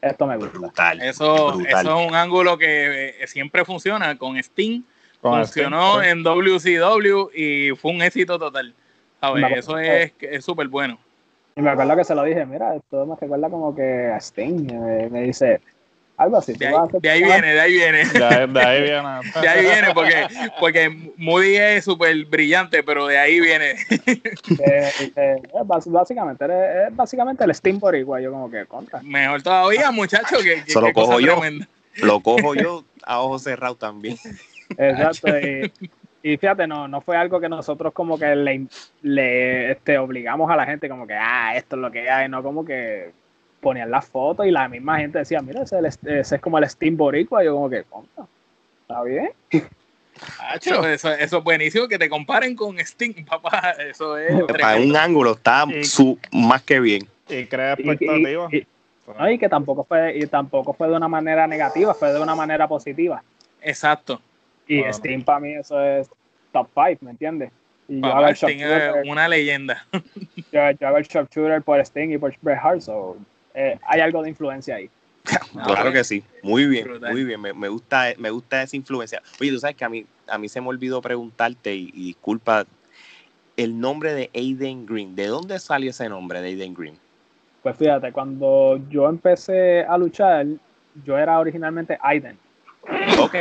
esto 0.00 0.26
me 0.26 0.36
gusta. 0.36 0.58
Brutal. 0.58 1.02
Eso, 1.02 1.52
brutal. 1.56 1.86
eso 1.86 2.00
es 2.00 2.08
un 2.08 2.14
ángulo 2.14 2.56
que 2.56 3.10
eh, 3.20 3.26
siempre 3.26 3.64
funciona 3.64 4.16
con 4.16 4.36
el 4.36 4.44
funcionó 5.20 6.00
tiempo, 6.00 6.02
en 6.02 6.22
WCW 6.22 7.30
y 7.34 7.70
fue 7.76 7.92
un 7.92 8.02
éxito 8.02 8.38
total. 8.38 8.74
A 9.20 9.32
ver, 9.32 9.50
Me 9.50 9.58
eso 9.58 9.72
acuerdo. 9.72 9.90
es 9.90 10.12
es 10.20 10.44
súper 10.44 10.68
bueno. 10.68 10.98
Y 11.56 11.62
me 11.62 11.70
acuerdo 11.70 11.96
que 11.96 12.04
se 12.04 12.14
lo 12.14 12.22
dije, 12.22 12.46
mira, 12.46 12.74
esto 12.76 13.04
me 13.04 13.16
recuerda 13.20 13.50
como 13.50 13.74
que 13.74 14.06
a 14.06 14.16
Sting, 14.18 14.66
me, 14.72 15.10
me 15.10 15.22
dice, 15.22 15.60
algo 16.20 16.36
así. 16.36 16.52
De 16.52 16.66
ahí, 16.66 16.74
de 16.92 17.26
viene, 17.26 17.54
de 17.54 17.60
ahí 17.60 17.72
viene. 17.72 18.04
De 18.04 18.24
ahí, 18.24 18.46
de 18.46 18.60
ahí 18.60 18.82
viene. 18.82 19.08
De 19.40 19.48
ahí 19.48 19.62
viene, 19.62 19.94
porque, 19.94 20.26
porque 20.60 21.12
Moody 21.16 21.56
es 21.56 21.84
súper 21.84 22.24
brillante, 22.26 22.82
pero 22.82 23.06
de 23.06 23.18
ahí 23.18 23.40
viene. 23.40 23.74
Eh, 24.60 25.12
eh, 25.16 25.42
básicamente, 25.64 26.44
es, 26.44 26.94
básicamente 26.94 27.44
el 27.44 27.54
Steam 27.54 27.78
Boricua, 27.78 28.20
yo 28.20 28.30
como 28.30 28.50
que 28.50 28.66
contra. 28.66 29.00
Mejor 29.02 29.42
todavía, 29.42 29.90
muchacho, 29.90 30.36
que, 30.42 30.62
lo 30.78 30.92
cojo 30.92 31.20
yo. 31.20 31.38
tremenda. 31.38 31.66
Lo 31.96 32.20
cojo 32.20 32.54
yo 32.54 32.84
a 33.04 33.20
ojos 33.20 33.42
cerrados 33.42 33.78
también. 33.78 34.16
Exacto. 34.76 35.28
y, 35.38 35.72
y 36.22 36.36
fíjate, 36.36 36.66
no, 36.66 36.88
no 36.88 37.00
fue 37.00 37.16
algo 37.16 37.40
que 37.40 37.48
nosotros 37.48 37.92
como 37.94 38.18
que 38.18 38.34
le, 38.36 38.66
le 39.02 39.72
este, 39.72 39.98
obligamos 39.98 40.50
a 40.50 40.56
la 40.56 40.66
gente 40.66 40.88
como 40.88 41.06
que, 41.06 41.14
ah, 41.14 41.56
esto 41.56 41.76
es 41.76 41.82
lo 41.82 41.90
que 41.90 42.10
hay, 42.10 42.28
no 42.28 42.42
como 42.42 42.64
que 42.64 43.12
ponían 43.60 43.90
las 43.90 44.06
fotos 44.06 44.46
y 44.46 44.50
la 44.50 44.68
misma 44.68 44.98
gente 44.98 45.18
decía, 45.18 45.40
mira, 45.42 45.62
ese, 45.62 45.78
es 45.86 45.98
el- 46.02 46.18
ese 46.18 46.36
es 46.36 46.40
como 46.40 46.58
el 46.58 46.68
Steam 46.68 46.96
Boricua, 46.96 47.44
yo 47.44 47.54
como 47.54 47.68
que, 47.70 47.84
contra, 47.84 48.24
está 48.82 49.02
bien. 49.02 49.30
Eso, 50.60 50.84
eso 51.14 51.38
es 51.38 51.44
buenísimo, 51.44 51.88
que 51.88 51.98
te 51.98 52.08
comparen 52.08 52.54
con 52.54 52.78
Sting, 52.78 53.24
papá. 53.28 53.70
Eso 53.88 54.18
es 54.18 54.34
A 54.42 54.46
tremendo. 54.46 54.88
un 54.88 54.96
ángulo 54.96 55.32
está 55.32 55.64
Y- 55.74 55.84
su, 55.84 56.18
más 56.32 56.62
que 56.62 56.78
bien. 56.80 57.06
Y 57.28 57.46
crea 57.46 57.74
Y- 57.78 57.82
y- 57.86 57.90
expectativas. 57.90 58.52
y- 58.52 58.66
no, 59.18 59.30
y 59.30 59.38
que 59.38 59.48
tampoco 59.48 59.82
fue, 59.84 60.18
y 60.18 60.26
tampoco 60.26 60.72
fue 60.74 60.88
de 60.88 60.96
una 60.96 61.08
manera 61.08 61.46
negativa, 61.46 61.94
fue 61.94 62.12
de 62.12 62.20
una 62.20 62.34
manera 62.34 62.68
positiva. 62.68 63.22
Exacto. 63.62 64.20
Y. 64.68 64.82
Steam 64.92 65.22
para 65.22 65.40
mí 65.40 65.52
eso 65.54 65.80
es 65.82 66.08
top 66.52 66.68
5, 66.74 66.98
¿me 67.04 67.12
entiendes? 67.12 67.50
Y 67.88 68.00
yo 68.00 68.06
hago 68.06 68.16
Papá, 68.16 68.28
el 68.30 68.36
Sting 68.36 68.58
es 68.60 69.08
una 69.08 69.26
leyenda. 69.26 69.86
yo, 70.52 70.70
yo 70.78 70.86
hago 70.88 70.98
el 70.98 71.04
sharpshooter 71.06 71.62
por 71.62 71.80
Sting 71.80 72.10
y 72.10 72.18
por 72.18 72.32
Bret 72.42 72.58
Hart, 72.62 72.80
so, 72.82 73.16
eh, 73.54 73.78
hay 73.86 74.00
algo 74.00 74.22
de 74.22 74.30
influencia 74.30 74.76
ahí. 74.76 74.90
Claro 75.64 75.92
que 75.92 76.02
sí. 76.04 76.24
Muy 76.42 76.66
bien, 76.66 76.84
Brutal. 76.84 77.12
muy 77.12 77.24
bien. 77.24 77.40
Me, 77.40 77.52
me 77.52 77.68
gusta, 77.68 78.06
me 78.18 78.30
gusta 78.30 78.62
esa 78.62 78.76
influencia. 78.76 79.22
Oye, 79.40 79.50
tú 79.50 79.58
sabes 79.58 79.76
que 79.76 79.84
a 79.84 79.88
mí, 79.88 80.06
a 80.28 80.38
mí 80.38 80.48
se 80.48 80.60
me 80.60 80.68
olvidó 80.68 81.02
preguntarte, 81.02 81.74
y, 81.74 81.90
y 81.94 82.06
disculpa, 82.06 82.64
el 83.56 83.78
nombre 83.78 84.14
de 84.14 84.30
Aiden 84.34 84.86
Green. 84.86 85.14
¿De 85.14 85.26
dónde 85.26 85.58
salió 85.58 85.90
ese 85.90 86.08
nombre 86.08 86.40
de 86.40 86.48
Aiden 86.48 86.74
Green? 86.74 86.94
Pues 87.62 87.76
fíjate, 87.76 88.12
cuando 88.12 88.80
yo 88.88 89.08
empecé 89.08 89.84
a 89.84 89.98
luchar, 89.98 90.46
yo 91.04 91.18
era 91.18 91.38
originalmente 91.38 91.98
Aiden. 92.00 92.38
Ok. 93.20 93.36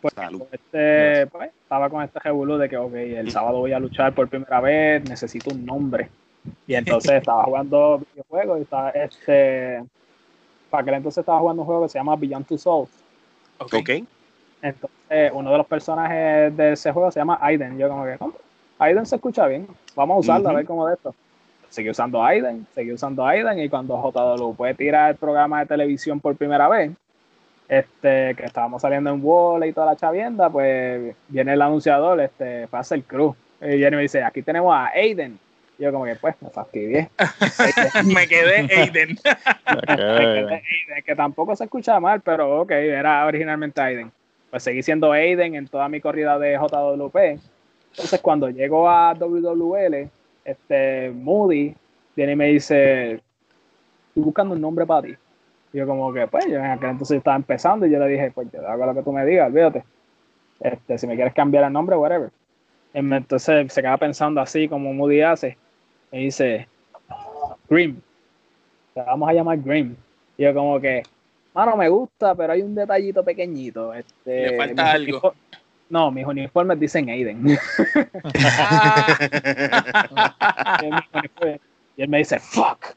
Pues, 0.00 0.14
Salud. 0.14 0.42
este, 0.50 1.26
pues, 1.26 1.50
estaba 1.62 1.90
con 1.90 2.02
este 2.02 2.18
revolú 2.20 2.56
de 2.56 2.68
que, 2.68 2.76
ok, 2.76 2.94
el 2.94 3.30
sábado 3.30 3.58
voy 3.58 3.72
a 3.72 3.78
luchar 3.78 4.14
por 4.14 4.28
primera 4.28 4.60
vez, 4.60 5.06
necesito 5.08 5.50
un 5.50 5.66
nombre. 5.66 6.08
Y 6.66 6.74
entonces 6.74 7.12
estaba 7.12 7.44
jugando 7.44 8.02
videojuegos 8.12 8.58
y 8.58 8.62
estaba, 8.62 8.90
este, 8.90 9.82
para 10.70 10.82
aquel 10.82 10.94
entonces 10.94 11.18
estaba 11.18 11.38
jugando 11.38 11.62
un 11.62 11.66
juego 11.66 11.82
que 11.82 11.88
se 11.88 11.98
llama 11.98 12.16
Beyond 12.16 12.46
Two 12.46 12.58
Souls. 12.58 12.90
Ok. 13.58 13.74
Ok. 13.74 13.90
Entonces, 14.62 15.32
uno 15.32 15.50
de 15.52 15.58
los 15.58 15.66
personajes 15.66 16.56
de 16.56 16.72
ese 16.72 16.92
juego 16.92 17.10
se 17.10 17.20
llama 17.20 17.38
Aiden. 17.40 17.78
Yo 17.78 17.88
como 17.88 18.04
que, 18.04 18.16
"Oh, 18.20 18.32
Aiden 18.78 19.06
se 19.06 19.16
escucha 19.16 19.46
bien, 19.46 19.66
vamos 19.94 20.16
a 20.16 20.20
usarlo, 20.20 20.48
a 20.50 20.52
ver 20.54 20.66
cómo 20.66 20.86
de 20.86 20.94
esto. 20.94 21.14
Seguí 21.68 21.90
usando 21.90 22.22
Aiden, 22.24 22.66
seguí 22.74 22.92
usando 22.92 23.24
Aiden 23.24 23.58
y 23.60 23.68
cuando 23.68 23.96
JW 23.96 24.54
puede 24.54 24.74
tirar 24.74 25.10
el 25.10 25.16
programa 25.16 25.60
de 25.60 25.66
televisión 25.66 26.18
por 26.18 26.34
primera 26.36 26.68
vez, 26.68 26.90
este, 27.68 28.34
que 28.34 28.44
estábamos 28.44 28.82
saliendo 28.82 29.10
en 29.10 29.20
Wall 29.22 29.64
y 29.64 29.72
toda 29.72 29.86
la 29.86 29.96
chavienda, 29.96 30.50
pues 30.50 31.14
viene 31.28 31.52
el 31.52 31.62
anunciador, 31.62 32.20
este, 32.20 32.66
pasa 32.68 32.96
el 32.96 33.04
cruz. 33.04 33.36
Y 33.60 33.76
viene 33.76 33.88
y 33.88 33.96
me 33.96 34.02
dice, 34.02 34.24
aquí 34.24 34.42
tenemos 34.42 34.74
a 34.74 34.86
Aiden. 34.88 35.38
Yo 35.80 35.90
como 35.92 36.04
que, 36.04 36.14
pues, 36.14 36.34
me 36.42 36.50
fastidié. 36.50 37.08
Me 38.04 38.28
quedé 38.28 38.66
Aiden. 38.70 39.16
Ok. 39.66 39.98
Aiden, 40.20 41.02
que 41.06 41.16
tampoco 41.16 41.56
se 41.56 41.64
escucha 41.64 41.98
mal, 41.98 42.20
pero 42.20 42.60
ok, 42.60 42.70
era 42.72 43.24
originalmente 43.26 43.80
Aiden. 43.80 44.12
Pues 44.50 44.62
seguí 44.62 44.82
siendo 44.82 45.10
Aiden 45.12 45.54
en 45.54 45.66
toda 45.68 45.88
mi 45.88 46.00
corrida 46.00 46.38
de 46.38 46.56
JWP. 46.58 47.16
Entonces, 47.92 48.20
cuando 48.20 48.50
llego 48.50 48.88
a 48.88 49.14
WWL, 49.14 50.08
este, 50.44 51.10
Moody 51.10 51.74
viene 52.14 52.32
y 52.32 52.36
me 52.36 52.46
dice, 52.48 53.12
estoy 53.12 54.22
buscando 54.22 54.54
un 54.54 54.60
nombre 54.60 54.84
para 54.86 55.02
ti. 55.06 55.14
Y 55.72 55.78
yo 55.78 55.86
como 55.86 56.12
que, 56.12 56.26
pues, 56.26 56.46
yo 56.46 56.56
en 56.56 56.64
aquel 56.66 56.90
entonces 56.90 57.16
estaba 57.18 57.36
empezando 57.36 57.86
y 57.86 57.90
yo 57.90 57.98
le 58.00 58.08
dije, 58.08 58.30
pues, 58.32 58.48
yo 58.52 58.66
hago 58.68 58.84
lo 58.86 58.94
que 58.94 59.02
tú 59.02 59.12
me 59.12 59.24
digas, 59.24 59.48
olvídate. 59.48 59.82
Este, 60.60 60.98
si 60.98 61.06
me 61.06 61.14
quieres 61.14 61.32
cambiar 61.32 61.64
el 61.64 61.72
nombre, 61.72 61.96
whatever. 61.96 62.30
Me- 62.92 63.16
Entonces 63.18 63.72
se 63.72 63.80
queda 63.82 63.96
pensando 63.96 64.40
así 64.40 64.68
como 64.68 64.92
Moody 64.92 65.22
hace. 65.22 65.56
Me 66.12 66.18
dice, 66.18 66.68
Grim. 67.68 68.00
Te 68.94 69.00
vamos 69.02 69.28
a 69.28 69.32
llamar 69.32 69.58
Grim. 69.58 69.94
Y 70.36 70.42
yo 70.44 70.54
como 70.54 70.80
que, 70.80 71.02
mano, 71.54 71.76
me 71.76 71.88
gusta, 71.88 72.34
pero 72.34 72.52
hay 72.52 72.62
un 72.62 72.74
detallito 72.74 73.24
pequeñito. 73.24 73.94
Este, 73.94 74.50
Le 74.50 74.56
falta 74.56 74.82
mis 74.84 74.92
algo. 74.94 75.34
No, 75.88 76.10
mis 76.10 76.24
uniformes 76.24 76.78
dicen 76.78 77.08
Aiden. 77.10 77.44
Y, 80.82 80.86
él 80.86 80.92
me- 81.42 81.60
y 81.96 82.02
él 82.02 82.08
me 82.08 82.18
dice, 82.18 82.38
fuck. 82.38 82.94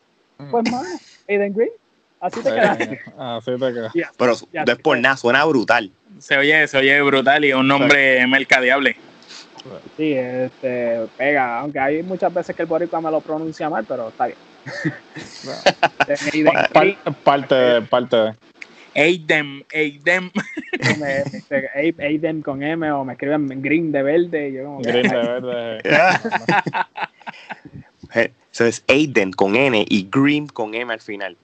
Pues, 0.52 0.72
mano, 0.72 0.88
Aiden 1.28 1.54
Green. 1.54 1.72
Así 2.20 2.42
te 2.42 2.50
quedaste. 2.54 2.84
Eh, 2.94 3.00
Así 3.18 3.52
te 3.52 3.58
queda. 3.74 3.92
Y 3.94 4.02
así- 4.02 4.14
Pero 4.18 4.34
no 4.66 4.72
es 4.72 4.80
por 4.80 4.98
nada, 5.00 5.18
suena 5.18 5.44
brutal. 5.46 5.92
se 6.20 6.38
oye, 6.38 6.68
se 6.68 6.78
oye 6.78 7.02
brutal 7.02 7.44
y 7.44 7.54
un 7.54 7.68
nombre 7.68 8.26
mercadeable. 8.28 8.96
Sí, 9.98 10.14
este, 10.14 11.00
pega. 11.18 11.60
Aunque 11.60 11.80
hay 11.80 12.04
muchas 12.04 12.34
veces 12.34 12.56
que 12.56 12.64
el 12.64 12.68
boricua 12.68 13.00
me 13.02 13.10
lo 13.12 13.22
pronuncia 13.22 13.70
mal, 13.70 13.86
pero 13.86 14.10
está 14.10 14.26
bien. 14.28 14.38
Aiden 16.34 16.54
par- 16.74 17.14
parte 17.24 17.56
de, 17.56 17.82
parte 17.84 18.16
de. 18.16 18.34
Aiden, 18.96 19.66
Aiden. 19.74 20.32
Aiden 22.00 22.42
con 22.42 22.62
M 22.62 22.92
o 22.92 23.06
me 23.06 23.14
escriben 23.14 23.62
Green 23.62 23.92
de 23.92 24.04
verde. 24.04 24.50
Y 24.50 24.54
yo 24.54 24.66
como 24.66 24.82
que, 24.82 24.92
Green 24.92 25.08
de 25.10 25.18
verde. 25.18 25.82
Eso 28.52 28.66
es 28.66 28.84
Aiden 28.88 29.32
con 29.32 29.56
N 29.56 29.86
y 29.88 30.10
Green 30.12 30.48
con 30.48 30.76
M 30.76 30.92
al 30.94 31.00
final. 31.02 31.36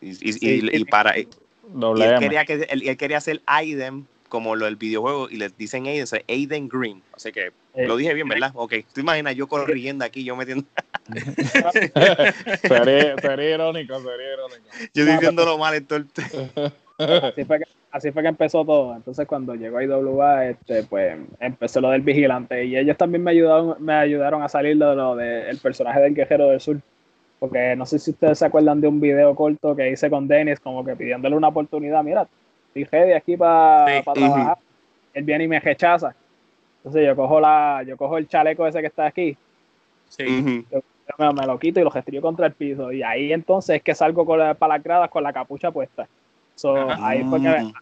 Y, 0.00 0.10
y- 0.10 0.28
y- 0.28 0.32
Sí, 0.32 0.68
y 0.72 0.78
sí. 0.78 0.84
para, 0.84 1.18
y 1.18 1.28
Doble 1.62 2.04
él, 2.04 2.10
M. 2.12 2.18
quería 2.20 2.44
que, 2.44 2.54
él, 2.68 2.82
él 2.88 2.96
quería 2.96 3.18
hacer 3.18 3.40
Aiden 3.46 4.06
como 4.28 4.56
lo 4.56 4.66
del 4.66 4.76
videojuego 4.76 5.28
y 5.30 5.36
le 5.36 5.48
dicen 5.50 5.86
Aiden, 5.86 6.04
es 6.04 6.14
Aiden 6.28 6.68
Green. 6.68 7.02
Así 7.14 7.32
que 7.32 7.52
Eh, 7.74 7.86
lo 7.86 7.96
dije 7.96 8.12
bien, 8.12 8.28
¿verdad? 8.28 8.50
Ok, 8.54 8.74
tú 8.92 9.00
imaginas 9.00 9.36
yo 9.36 9.46
corriendo 9.46 10.04
aquí, 10.04 10.24
yo 10.24 10.34
metiendo, 10.34 10.64
sería, 12.62 13.16
sería 13.18 13.54
irónico, 13.54 14.00
sería 14.00 14.34
irónico. 14.34 14.68
yo 14.92 15.04
No, 15.04 15.12
diciéndolo 15.12 15.58
mal 15.58 15.74
en 15.74 15.86
todo 15.86 15.98
el 15.98 16.06
así 16.98 17.44
fue, 17.44 17.58
que, 17.58 17.64
así 17.92 18.10
fue 18.10 18.22
que 18.22 18.28
empezó 18.28 18.64
todo. 18.64 18.96
Entonces 18.96 19.26
cuando 19.28 19.54
llegó 19.54 19.78
a 19.78 19.84
IWA, 19.84 20.46
este, 20.46 20.82
pues 20.82 21.18
empezó 21.38 21.80
lo 21.80 21.90
del 21.90 22.02
vigilante 22.02 22.64
y 22.64 22.76
ellos 22.76 22.96
también 22.96 23.22
me 23.22 23.30
ayudaron, 23.30 23.76
me 23.78 23.92
ayudaron 23.92 24.42
a 24.42 24.48
salir 24.48 24.76
de 24.76 24.96
lo 24.96 25.14
del 25.14 25.58
personaje 25.58 26.00
del 26.00 26.14
Guerrero 26.14 26.48
del 26.48 26.60
Sur. 26.60 26.80
Porque 27.38 27.76
no 27.76 27.86
sé 27.86 28.00
si 28.00 28.10
ustedes 28.10 28.40
se 28.40 28.46
acuerdan 28.46 28.80
de 28.80 28.88
un 28.88 29.00
video 29.00 29.32
corto 29.36 29.76
que 29.76 29.88
hice 29.92 30.10
con 30.10 30.26
Dennis, 30.26 30.58
como 30.58 30.84
que 30.84 30.96
pidiéndole 30.96 31.36
una 31.36 31.46
oportunidad. 31.46 32.02
Mira, 32.02 32.26
estoy 32.68 32.84
ready 32.84 33.12
aquí 33.12 33.36
para 33.36 33.98
Sí. 33.98 34.02
trabajar. 34.04 34.58
Él 35.14 35.24
viene 35.24 35.44
y 35.44 35.48
me 35.48 35.60
rechaza. 35.60 36.14
Entonces 36.78 37.06
yo 37.06 37.16
cojo 37.16 37.40
la, 37.40 37.82
yo 37.86 37.96
cojo 37.96 38.18
el 38.18 38.28
chaleco 38.28 38.66
ese 38.66 38.80
que 38.80 38.86
está 38.86 39.06
aquí, 39.06 39.36
Sí. 40.08 40.64
Yo 40.70 40.80
me, 41.18 41.32
me 41.32 41.46
lo 41.46 41.58
quito 41.58 41.80
y 41.80 41.84
lo 41.84 41.90
gestrío 41.90 42.22
contra 42.22 42.46
el 42.46 42.52
piso. 42.54 42.92
Y 42.92 43.02
ahí 43.02 43.32
entonces 43.32 43.76
es 43.76 43.82
que 43.82 43.94
salgo 43.94 44.24
con 44.24 44.38
la, 44.38 44.54
para 44.54 44.74
las 44.76 44.84
gradas 44.84 45.10
con 45.10 45.22
la 45.22 45.32
capucha 45.32 45.70
puesta. 45.70 46.06
So, 46.54 46.88
ahí, 47.02 47.24
fue 47.24 47.40
que, 47.42 47.48
Mm. 47.48 47.72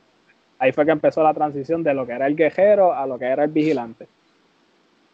ahí 0.58 0.72
fue 0.72 0.84
que 0.84 0.90
empezó 0.92 1.22
la 1.22 1.32
transición 1.34 1.82
de 1.82 1.94
lo 1.94 2.06
que 2.06 2.12
era 2.12 2.26
el 2.26 2.34
guerrero 2.36 2.92
a 2.94 3.06
lo 3.06 3.18
que 3.18 3.26
era 3.26 3.44
el 3.44 3.50
vigilante. 3.50 4.06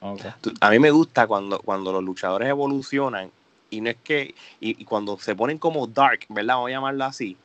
Ok. 0.01 0.21
Tú- 0.41 0.53
A 0.61 0.71
mí 0.71 0.79
me 0.79 0.91
gusta 0.91 1.27
cuando, 1.27 1.59
cuando 1.61 1.93
los 1.93 2.03
luchadores 2.03 2.49
evolucionan 2.49 3.31
y 3.71 3.81
no 3.81 3.91
es 3.91 3.97
que, 4.03 4.35
y, 4.61 4.81
y 4.83 4.85
cuando 4.85 5.19
se 5.19 5.35
ponen 5.37 5.59
como 5.59 5.87
dark, 5.87 6.21
¿verdad? 6.29 6.55
Vamos 6.55 6.69
a 6.69 6.73
llamarlo 6.73 7.05
así. 7.05 7.37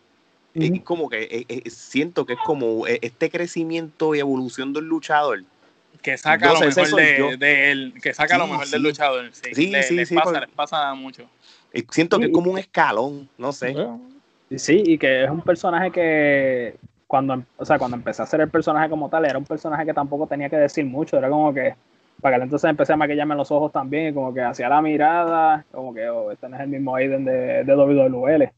Es 0.60 0.72
Ujú. 0.72 0.84
como 0.84 1.10
que 1.10 1.24
eh, 1.24 1.46
eh, 1.48 1.70
siento 1.70 2.26
que 2.26 2.34
es 2.34 2.40
como 2.44 2.88
eh, 2.88 3.00
este 3.02 3.30
crecimiento 3.30 4.16
y 4.16 4.20
evolución 4.20 4.74
del 4.74 4.86
luchador. 4.86 5.44
Que 6.02 6.18
saca 6.18 6.54
lo 6.54 6.60
mejor 6.62 6.96
de, 6.96 7.72
él, 7.72 7.94
que 8.02 8.14
saca 8.14 8.38
lo 8.38 8.46
Sí, 8.46 8.52
mejor 8.52 8.66
sí. 8.66 8.72
del 8.72 8.84
luchador. 8.84 9.30
Sí, 9.34 9.54
Sí, 9.54 9.68
Le- 9.72 9.84
sí, 9.84 9.96
les 9.96 10.10
sí, 10.10 10.16
pasa, 10.16 10.26
porque- 10.32 10.46
les 10.48 10.56
pasa 10.56 10.94
mucho. 10.96 11.24
Siento 11.92 12.18
que 12.20 12.26
es 12.26 12.32
como 12.32 12.52
un 12.52 12.58
escalón, 12.58 13.30
no 13.38 13.52
sé. 13.52 13.76
Sí, 14.56 14.82
y 14.86 14.98
que 14.98 15.26
es 15.26 15.30
un 15.30 15.42
personaje 15.42 15.92
que 15.92 16.76
cuando, 17.06 17.44
o 17.58 17.66
sea, 17.66 17.78
cuando 17.78 17.98
empecé 17.98 18.22
a 18.22 18.26
hacer 18.26 18.42
el 18.42 18.50
personaje 18.50 18.90
como 18.90 19.10
tal, 19.10 19.26
era 19.26 19.38
un 19.38 19.46
personaje 19.46 19.86
que 19.86 19.94
tampoco 19.94 20.26
tenía 20.28 20.50
que 20.50 20.56
decir 20.58 20.86
mucho, 20.86 21.18
era 21.18 21.30
como 21.30 21.54
que 21.54 21.76
para 22.22 22.38
que 22.38 22.44
entonces 22.44 22.70
empecé 22.70 22.94
a 22.94 22.98
maquillarme 22.98 23.36
los 23.36 23.52
ojos 23.52 23.72
también, 23.72 24.08
y 24.08 24.14
como 24.14 24.34
que 24.34 24.42
hacía 24.42 24.70
la 24.70 24.82
mirada, 24.82 25.66
como 25.72 25.94
que 25.94 26.10
oh, 26.10 26.32
este 26.32 26.50
no 26.50 26.56
es 26.56 26.62
el 26.64 26.70
mismo 26.70 26.96
Aiden 26.96 27.26
de, 27.26 27.64
de 27.64 27.76
WWL. 27.76 28.52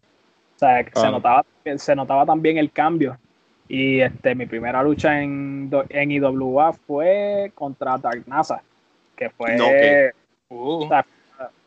O 0.60 0.66
sea, 0.68 0.84
que 0.84 0.90
se, 0.90 1.00
Claro. 1.00 1.12
notaba, 1.12 1.46
se 1.78 1.96
notaba 1.96 2.26
también 2.26 2.58
el 2.58 2.70
cambio. 2.70 3.18
Y 3.70 4.02
este, 4.02 4.36
mi 4.36 4.46
primera 4.46 4.84
lucha 4.84 5.22
en, 5.22 5.72
en 5.88 6.12
IWA 6.12 6.74
fue 6.74 7.50
contra 7.56 7.98
Dark 7.98 8.24
NASA, 8.28 8.62
que 9.16 9.30
fue, 9.30 9.56
No, 9.56 9.70
que- 9.70 10.12
Uh, 10.50 10.88
sea, 10.90 11.06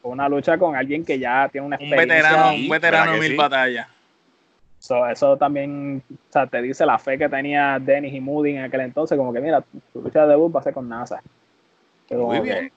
fue 0.02 0.10
una 0.10 0.28
lucha 0.28 0.58
con 0.58 0.76
alguien 0.76 1.04
que 1.06 1.18
ya 1.18 1.48
tiene 1.48 1.66
una 1.68 1.76
un 1.76 1.82
experiencia. 1.84 2.30
veterano, 2.32 2.54
un 2.54 2.68
veterano 2.68 3.02
¿verdad 3.04 3.14
en 3.14 3.20
que 3.20 3.28
mil 3.28 3.32
sí? 3.32 3.36
batallas. 3.38 3.88
So, 4.80 5.08
eso 5.08 5.36
también 5.38 6.02
o 6.10 6.32
sea, 6.32 6.46
te 6.46 6.60
dice 6.60 6.84
la 6.84 6.98
fe 6.98 7.16
que 7.16 7.28
tenía 7.28 7.78
Dennis 7.78 8.12
y 8.12 8.20
Moody 8.20 8.56
en 8.56 8.64
aquel 8.64 8.80
entonces, 8.80 9.16
como 9.16 9.32
que 9.32 9.40
mira, 9.40 9.62
tu 9.92 10.02
lucha 10.02 10.22
de 10.22 10.30
debut 10.30 10.54
va 10.54 10.60
a 10.60 10.64
ser 10.64 10.74
con 10.74 10.88
NASA. 10.88 11.22
Muy 12.10 12.36
que, 12.38 12.42
bien. 12.42 12.72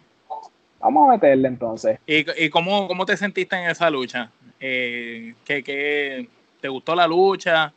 Vamos 0.79 1.09
a 1.09 1.13
meterle 1.13 1.47
entonces. 1.47 1.99
¿Y, 2.05 2.45
y 2.45 2.49
cómo, 2.49 2.87
cómo 2.87 3.05
te 3.05 3.17
sentiste 3.17 3.55
en 3.55 3.69
esa 3.71 3.89
lucha? 3.89 4.29
Eh, 4.59 5.33
¿qué, 5.45 5.63
qué- 5.63 6.27
¿Te 6.61 6.67
gustó 6.67 6.95
la 6.95 7.07
lucha? 7.07 7.71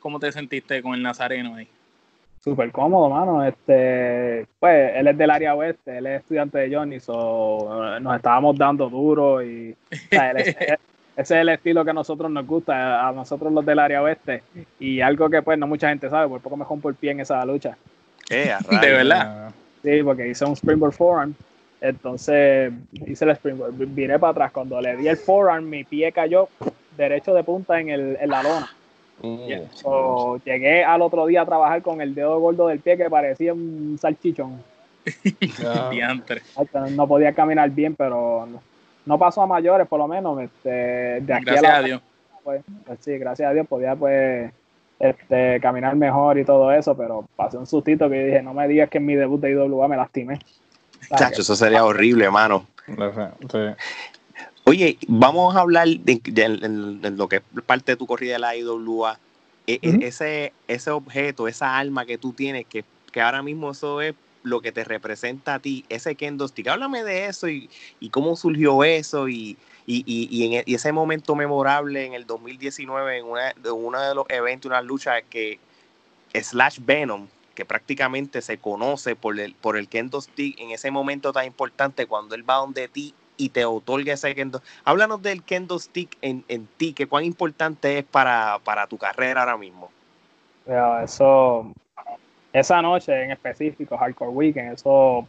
¿Cómo 0.00 0.18
te 0.20 0.30
sentiste 0.32 0.82
con 0.82 0.94
el 0.94 1.02
Nazareno 1.02 1.54
ahí? 1.54 1.66
Súper 2.42 2.70
cómodo, 2.72 3.08
mano. 3.08 3.42
Este, 3.44 4.46
pues 4.60 4.92
él 4.96 5.08
es 5.08 5.16
del 5.16 5.30
área 5.30 5.54
oeste, 5.54 5.96
él 5.96 6.06
es 6.06 6.20
estudiante 6.20 6.58
de 6.58 6.76
Johnny, 6.76 7.00
so, 7.00 7.98
nos 8.00 8.16
estábamos 8.16 8.56
dando 8.58 8.90
duro 8.90 9.42
y 9.42 9.74
o 9.92 9.96
sea, 10.10 10.30
él 10.32 10.36
es- 10.38 10.56
ese 10.58 10.78
es 11.16 11.30
el 11.30 11.48
estilo 11.48 11.84
que 11.84 11.90
a 11.90 11.94
nosotros 11.94 12.30
nos 12.30 12.46
gusta, 12.46 13.08
a 13.08 13.12
nosotros 13.12 13.50
los 13.52 13.64
del 13.64 13.78
área 13.78 14.02
oeste. 14.02 14.42
Y 14.78 15.00
algo 15.00 15.30
que 15.30 15.40
pues 15.40 15.58
no 15.58 15.66
mucha 15.66 15.88
gente 15.88 16.10
sabe, 16.10 16.28
por 16.28 16.40
poco 16.42 16.56
me 16.56 16.64
rompo 16.64 16.88
el 16.90 16.96
pie 16.96 17.12
en 17.12 17.20
esa 17.20 17.42
lucha. 17.46 17.78
Eh, 18.28 18.52
De 18.82 18.92
verdad. 18.92 19.50
Sí, 19.82 20.02
porque 20.02 20.28
hice 20.28 20.44
un 20.44 20.52
springboard 20.54 20.92
forearm. 20.92 21.34
Entonces 21.84 22.72
hice 22.92 23.24
el 23.26 23.32
springboard. 23.32 23.74
Viré 23.74 24.18
para 24.18 24.30
atrás. 24.30 24.52
Cuando 24.52 24.80
le 24.80 24.96
di 24.96 25.06
el 25.06 25.18
forearm, 25.18 25.68
mi 25.68 25.84
pie 25.84 26.12
cayó 26.12 26.48
derecho 26.96 27.34
de 27.34 27.44
punta 27.44 27.78
en, 27.78 27.90
el, 27.90 28.16
en 28.18 28.30
la 28.30 28.42
lona. 28.42 28.70
So, 29.74 30.40
llegué 30.44 30.82
al 30.82 31.02
otro 31.02 31.26
día 31.26 31.42
a 31.42 31.46
trabajar 31.46 31.82
con 31.82 32.00
el 32.00 32.14
dedo 32.14 32.40
gordo 32.40 32.68
del 32.68 32.80
pie 32.80 32.96
que 32.96 33.10
parecía 33.10 33.52
un 33.52 33.98
salchichón. 34.00 34.62
No 35.62 36.90
no 36.90 37.06
podía 37.06 37.34
caminar 37.34 37.68
bien, 37.68 37.94
pero 37.94 38.46
no, 38.46 38.62
no 39.04 39.18
pasó 39.18 39.42
a 39.42 39.46
mayores, 39.46 39.86
por 39.86 39.98
lo 39.98 40.08
menos. 40.08 40.40
Este, 40.40 40.70
de 41.20 41.34
aquí 41.34 41.44
Gracias 41.44 41.64
a, 41.64 41.68
la, 41.68 41.76
a 41.76 41.82
Dios. 41.82 42.02
pues, 42.42 42.62
pues 42.86 42.98
sí, 43.02 43.18
gracias 43.18 43.50
a 43.50 43.52
Dios 43.52 43.66
podía 43.66 43.94
pues 43.94 44.50
este, 44.98 45.60
caminar 45.60 45.96
mejor 45.96 46.38
y 46.38 46.46
todo 46.46 46.72
eso, 46.72 46.96
pero 46.96 47.28
pasé 47.36 47.58
un 47.58 47.66
sustito 47.66 48.08
que 48.08 48.20
yo 48.20 48.26
dije, 48.26 48.42
no 48.42 48.54
me 48.54 48.66
digas 48.68 48.88
que 48.88 48.96
en 48.96 49.04
mi 49.04 49.16
debut 49.16 49.38
de 49.38 49.50
IWA 49.50 49.86
me 49.86 49.96
lastimé. 49.96 50.38
Chacho, 51.08 51.42
eso 51.42 51.56
sería 51.56 51.84
horrible, 51.84 52.24
hermano. 52.24 52.66
Sí. 53.50 53.58
Oye, 54.64 54.98
vamos 55.06 55.54
a 55.56 55.60
hablar 55.60 55.86
de, 55.88 56.20
de- 56.24 56.42
en- 56.44 57.00
en 57.04 57.16
lo 57.16 57.28
que 57.28 57.36
es 57.36 57.42
parte 57.66 57.92
de 57.92 57.96
tu 57.96 58.06
corrida 58.06 58.34
de 58.34 58.38
la 58.38 58.56
IWA. 58.56 59.18
E- 59.66 59.78
e- 59.82 60.06
ese, 60.06 60.52
ese 60.68 60.90
objeto, 60.90 61.48
esa 61.48 61.76
alma 61.78 62.04
que 62.06 62.18
tú 62.18 62.32
tienes, 62.32 62.66
que, 62.66 62.84
que 63.12 63.20
ahora 63.20 63.42
mismo 63.42 63.70
eso 63.70 64.00
es 64.00 64.14
lo 64.42 64.60
que 64.60 64.72
te 64.72 64.84
representa 64.84 65.54
a 65.54 65.58
ti, 65.58 65.84
ese 65.88 66.16
kendo 66.16 66.46
stick. 66.48 66.68
Háblame 66.68 67.02
de 67.02 67.26
eso 67.26 67.48
y, 67.48 67.70
y 68.00 68.10
cómo 68.10 68.36
surgió 68.36 68.84
eso 68.84 69.28
y, 69.28 69.56
y, 69.86 70.02
y- 70.06 70.28
y 70.30 70.46
en 70.46 70.52
e- 70.54 70.64
y 70.66 70.74
ese 70.74 70.92
momento 70.92 71.34
memorable 71.34 72.04
en 72.04 72.12
el 72.14 72.26
2019 72.26 73.18
en 73.18 73.24
una, 73.26 73.52
de 73.54 73.70
uno 73.70 74.00
de 74.00 74.14
los 74.14 74.26
eventos, 74.28 74.68
una 74.70 74.82
lucha 74.82 75.22
que 75.22 75.58
Slash 76.34 76.78
Venom, 76.84 77.28
que 77.54 77.64
prácticamente 77.64 78.42
se 78.42 78.58
conoce 78.58 79.16
por 79.16 79.38
el, 79.38 79.54
por 79.54 79.76
el 79.76 79.88
kendo 79.88 80.20
stick 80.20 80.58
en 80.60 80.70
ese 80.70 80.90
momento 80.90 81.32
tan 81.32 81.46
importante 81.46 82.06
cuando 82.06 82.34
él 82.34 82.48
va 82.48 82.56
donde 82.56 82.88
ti 82.88 83.14
y 83.36 83.48
te 83.48 83.64
otorga 83.64 84.12
ese 84.12 84.34
kendo. 84.34 84.62
Háblanos 84.84 85.22
del 85.22 85.42
kendo 85.42 85.78
stick 85.78 86.16
en, 86.22 86.44
en 86.48 86.66
ti, 86.76 86.92
que 86.92 87.06
cuán 87.06 87.24
importante 87.24 87.98
es 87.98 88.04
para, 88.04 88.58
para 88.64 88.86
tu 88.86 88.98
carrera 88.98 89.40
ahora 89.40 89.56
mismo. 89.56 89.90
Eso, 91.02 91.72
esa 92.52 92.82
noche 92.82 93.24
en 93.24 93.32
específico, 93.32 93.96
Hardcore 93.96 94.30
Weekend, 94.30 94.72
eso 94.74 95.26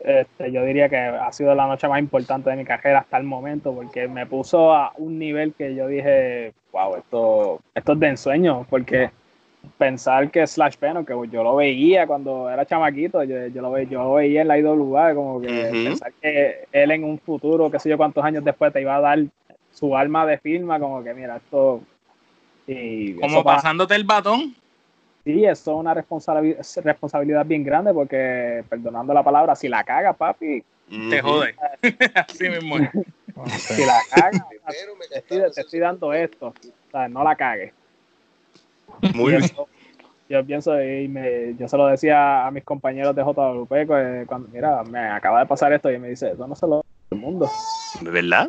este, 0.00 0.52
yo 0.52 0.64
diría 0.64 0.88
que 0.88 0.96
ha 0.96 1.32
sido 1.32 1.54
la 1.54 1.66
noche 1.66 1.88
más 1.88 1.98
importante 1.98 2.50
de 2.50 2.56
mi 2.56 2.64
carrera 2.64 3.00
hasta 3.00 3.16
el 3.16 3.24
momento, 3.24 3.72
porque 3.74 4.06
me 4.08 4.26
puso 4.26 4.72
a 4.72 4.92
un 4.96 5.18
nivel 5.18 5.54
que 5.54 5.74
yo 5.74 5.88
dije, 5.88 6.52
wow, 6.72 6.96
esto, 6.96 7.60
esto 7.74 7.92
es 7.92 8.00
de 8.00 8.08
ensueño, 8.08 8.66
porque 8.70 9.10
pensar 9.76 10.30
que 10.30 10.46
Slash 10.46 10.76
Venom, 10.80 11.04
que 11.04 11.14
yo 11.30 11.42
lo 11.42 11.56
veía 11.56 12.06
cuando 12.06 12.48
era 12.50 12.64
chamaquito, 12.64 13.22
yo, 13.24 13.46
yo 13.48 13.62
lo, 13.62 13.70
ve- 13.72 13.86
yo 13.86 14.02
lo 14.02 14.14
veía 14.14 14.42
en 14.42 14.48
la 14.48 14.58
IWA, 14.58 15.14
como 15.14 15.40
que 15.40 15.48
pensar 15.84 16.12
que 16.20 16.66
él 16.72 16.90
en 16.90 17.04
un 17.04 17.18
futuro, 17.18 17.70
qué 17.70 17.78
sé 17.78 17.88
yo 17.90 17.96
cuántos 17.96 18.24
años 18.24 18.44
después, 18.44 18.72
te 18.72 18.80
iba 18.80 18.96
a 18.96 19.00
dar 19.00 19.18
su 19.72 19.96
alma 19.96 20.24
de 20.26 20.38
firma, 20.38 20.78
como 20.80 21.02
que 21.02 21.14
mira, 21.14 21.36
esto... 21.36 21.80
Y 22.66 23.14
Como 23.14 23.42
para- 23.44 23.56
pasándote 23.56 23.94
el 23.94 24.04
batón. 24.04 24.54
Sí, 25.24 25.44
eso 25.44 25.72
es 25.72 25.76
una 25.78 25.92
responsabilidad, 25.94 26.64
responsabilidad 26.82 27.44
bien 27.44 27.62
grande 27.64 27.92
porque, 27.92 28.64
perdonando 28.68 29.12
la 29.12 29.22
palabra, 29.22 29.54
si 29.54 29.68
la 29.68 29.84
caga, 29.84 30.12
papi, 30.12 30.62
Te 31.10 31.20
jode. 31.20 31.54
Así 32.14 32.48
mismo. 32.48 32.78
es. 32.78 32.90
si 33.76 33.84
la 33.84 34.02
caga, 34.08 34.46
te 35.10 35.18
estoy, 35.18 35.52
te 35.52 35.60
estoy 35.60 35.80
dando 35.80 36.12
esto, 36.12 36.48
o 36.48 36.90
sea, 36.90 37.08
no 37.08 37.22
la 37.22 37.36
cagues. 37.36 37.72
Muy 39.14 39.32
bien. 39.32 39.42
yo 40.28 40.44
pienso, 40.44 40.82
y 40.82 41.08
me, 41.08 41.54
yo 41.56 41.68
se 41.68 41.76
lo 41.76 41.86
decía 41.86 42.46
a 42.46 42.50
mis 42.50 42.64
compañeros 42.64 43.14
de 43.14 43.22
JWP, 43.22 43.70
que 43.70 44.24
cuando, 44.26 44.48
mira, 44.48 44.82
me 44.84 44.98
acaba 44.98 45.40
de 45.40 45.46
pasar 45.46 45.72
esto, 45.72 45.90
y 45.90 45.98
me 45.98 46.08
dice, 46.08 46.32
eso 46.32 46.46
no 46.46 46.54
se 46.54 46.66
lo 46.66 46.82
el 47.10 47.18
mundo. 47.18 47.50
¿Verdad? 48.02 48.48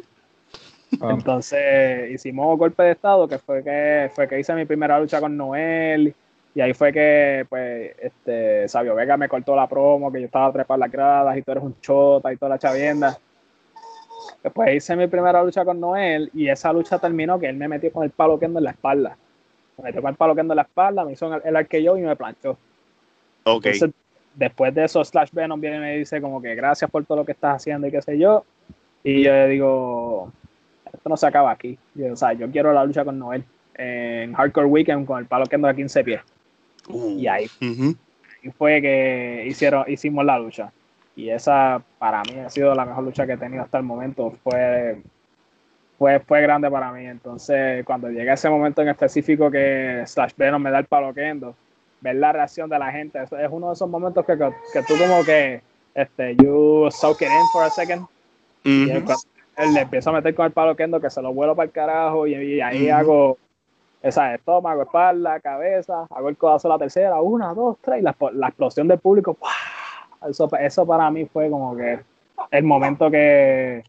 Ah, 1.02 1.12
Entonces 1.12 2.12
hicimos 2.12 2.58
golpe 2.58 2.84
de 2.84 2.92
estado, 2.92 3.28
que 3.28 3.38
fue 3.38 3.64
que 3.64 4.10
fue 4.14 4.28
que 4.28 4.40
hice 4.40 4.54
mi 4.54 4.66
primera 4.66 5.00
lucha 5.00 5.20
con 5.20 5.38
Noel. 5.38 6.14
Y 6.56 6.62
ahí 6.62 6.74
fue 6.74 6.92
que, 6.92 7.46
pues, 7.48 7.96
este, 8.02 8.68
Sabio 8.68 8.96
Vega 8.96 9.16
me 9.16 9.30
cortó 9.30 9.56
la 9.56 9.68
promo, 9.68 10.12
que 10.12 10.20
yo 10.20 10.26
estaba 10.26 10.52
trepar 10.52 10.80
las 10.80 10.92
gradas 10.92 11.38
y 11.38 11.44
tú 11.44 11.52
eres 11.52 11.64
un 11.64 11.80
chota 11.80 12.34
y 12.34 12.38
toda 12.38 12.50
la 12.50 12.60
chavienda. 12.60 13.18
Después 14.44 14.76
hice 14.76 14.96
mi 14.96 15.08
primera 15.08 15.44
lucha 15.44 15.64
con 15.64 15.80
Noel 15.80 16.32
y 16.34 16.50
esa 16.50 16.74
lucha 16.74 16.98
terminó 16.98 17.40
que 17.40 17.48
él 17.48 17.56
me 17.56 17.68
metió 17.68 17.92
con 17.92 18.04
el 18.04 18.10
palo 18.10 18.40
quendo 18.40 18.60
en 18.60 18.66
la 18.66 18.72
espalda. 18.72 19.16
Me 19.84 19.94
con 19.94 20.08
el 20.08 20.16
palo 20.16 20.36
quendo 20.36 20.54
en 20.54 20.58
la 20.58 20.64
espalda, 20.64 21.06
me 21.06 21.14
hizo 21.14 21.34
el, 21.34 21.42
el 21.44 21.56
arqueo 21.56 21.98
y 21.98 22.02
me 22.02 22.16
planchó. 22.16 22.58
Ok. 23.44 23.66
Entonces, 23.66 23.92
después 24.36 24.74
de 24.74 24.86
eso, 24.86 25.04
Slash 25.04 25.30
Venom 25.32 25.60
viene 25.60 25.78
y 25.78 25.80
me 25.80 25.98
dice 25.98 26.22
como 26.22 26.42
que 26.42 26.56
gracias 26.56 26.90
por 26.90 27.06
todo 27.06 27.20
lo 27.20 27.26
que 27.26 27.34
estás 27.34 27.56
haciendo 27.56 27.88
y 27.88 27.92
qué 27.92 28.02
sé 28.02 28.18
yo. 28.18 28.46
Y 29.04 29.24
yo 29.24 29.32
le 29.32 29.48
digo, 29.48 30.32
esto 30.86 31.10
no 31.10 31.18
se 31.18 31.28
acaba 31.28 31.52
aquí. 31.52 31.78
Yo, 31.96 32.14
o 32.14 32.16
sea, 32.16 32.34
yo 32.34 32.50
quiero 32.52 32.74
la 32.74 32.86
lucha 32.86 33.06
con 33.06 33.18
Noel 33.18 33.44
en 33.76 34.34
Hardcore 34.34 34.68
Weekend 34.68 35.06
con 35.06 35.20
el 35.20 35.26
palo 35.26 35.46
que 35.46 35.56
anda 35.56 35.70
a 35.70 35.74
15 35.74 36.04
pies. 36.04 36.22
Uh, 36.90 37.18
Y 37.18 37.28
ahí, 37.28 37.46
ujú. 37.62 37.96
ahí 38.44 38.52
fue 38.52 38.82
que 38.82 39.46
hicieron, 39.48 39.86
hicimos 39.88 40.26
la 40.26 40.38
lucha. 40.38 40.72
Y 41.16 41.30
esa 41.30 41.82
para 41.98 42.22
mí 42.24 42.40
ha 42.40 42.50
sido 42.50 42.74
la 42.76 42.86
mejor 42.86 43.04
lucha 43.04 43.26
que 43.26 43.34
he 43.34 43.38
tenido 43.38 43.64
hasta 43.64 43.78
el 43.78 43.84
momento. 43.84 44.32
Fue, 44.44 45.02
fue, 46.00 46.22
fue 46.22 46.42
grande 46.42 46.72
para 46.72 46.92
mí. 46.92 47.06
Entonces, 47.06 47.86
cuando 47.86 48.10
llega 48.10 48.34
ese 48.34 48.50
momento 48.50 48.82
en 48.82 48.88
específico 48.88 49.52
que 49.52 50.02
Slash 50.08 50.32
Venom 50.38 50.62
me 50.62 50.72
da 50.72 50.80
el 50.80 50.86
palo 50.86 51.14
kendo, 51.14 51.54
ver 52.00 52.16
la 52.16 52.32
reacción 52.32 52.70
de 52.70 52.80
la 52.80 52.92
gente, 52.92 53.22
es 53.22 53.50
uno 53.52 53.68
de 53.68 53.74
esos 53.74 53.90
momentos 53.90 54.26
que, 54.26 54.38
que, 54.38 54.82
tú 54.88 54.94
como 54.98 55.24
que, 55.26 55.62
este, 55.94 56.36
you 56.38 56.88
soak 56.90 57.22
it 57.22 57.28
in 57.28 57.48
for 57.52 57.64
a 57.64 57.70
second. 57.70 58.08
Y 58.64 58.90
él, 58.90 59.04
le 59.74 59.82
empiezo 59.82 60.10
a 60.10 60.14
meter 60.14 60.34
con 60.34 60.46
el 60.46 60.54
palo 60.54 60.74
kendo 60.74 61.02
que 61.02 61.10
se 61.10 61.22
lo 61.22 61.34
vuelo 61.34 61.54
para 61.54 61.66
el 61.66 61.72
carajo 61.72 62.26
y, 62.26 62.62
ahí 62.62 62.90
hago 62.90 63.38
esa 64.02 64.34
estómago, 64.34 64.84
espalda, 64.84 65.42
cabeza, 65.42 66.08
hago 66.10 66.30
el 66.30 66.38
codazo 66.38 66.70
a 66.70 66.76
la 66.76 66.80
tercera, 66.80 67.20
una, 67.22 67.54
dos, 67.54 67.76
tres, 67.82 68.00
y 68.00 68.02
la, 68.02 68.16
la 68.32 68.48
explosión 68.48 68.88
del 68.88 69.00
público, 69.00 69.38
Eso, 70.30 70.50
eso 70.58 70.86
para 70.88 71.12
mí 71.12 71.26
fue 71.26 71.50
como 71.50 71.76
que 71.76 72.00
el 72.52 72.64
momento 72.64 73.12
que, 73.12 73.84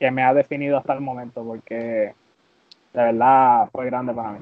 que 0.00 0.10
me 0.10 0.24
ha 0.24 0.32
definido 0.32 0.78
hasta 0.78 0.94
el 0.94 1.00
momento, 1.00 1.44
porque 1.44 2.14
de 2.92 3.02
verdad 3.02 3.68
fue 3.70 3.86
grande 3.86 4.14
para 4.14 4.32
mí. 4.32 4.38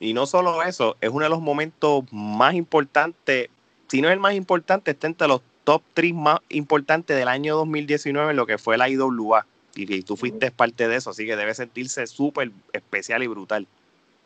Y 0.00 0.12
no 0.12 0.26
solo 0.26 0.62
eso, 0.62 0.96
es 1.00 1.08
uno 1.08 1.24
de 1.24 1.30
los 1.30 1.40
momentos 1.40 2.04
más 2.12 2.54
importantes, 2.54 3.48
si 3.86 4.02
no 4.02 4.08
es 4.08 4.14
el 4.14 4.20
más 4.20 4.34
importante, 4.34 4.90
está 4.90 5.06
entre 5.06 5.28
los 5.28 5.40
top 5.64 5.82
3 5.94 6.14
más 6.14 6.40
importantes 6.48 7.16
del 7.16 7.28
año 7.28 7.56
2019, 7.56 8.34
lo 8.34 8.46
que 8.46 8.58
fue 8.58 8.76
la 8.76 8.88
IWA. 8.88 9.46
Y, 9.74 10.02
tú 10.02 10.16
fuiste 10.16 10.50
parte 10.50 10.88
de 10.88 10.96
eso, 10.96 11.10
así 11.10 11.24
que 11.24 11.36
debe 11.36 11.54
sentirse 11.54 12.06
súper 12.08 12.50
especial 12.72 13.22
y 13.22 13.28
brutal. 13.28 13.66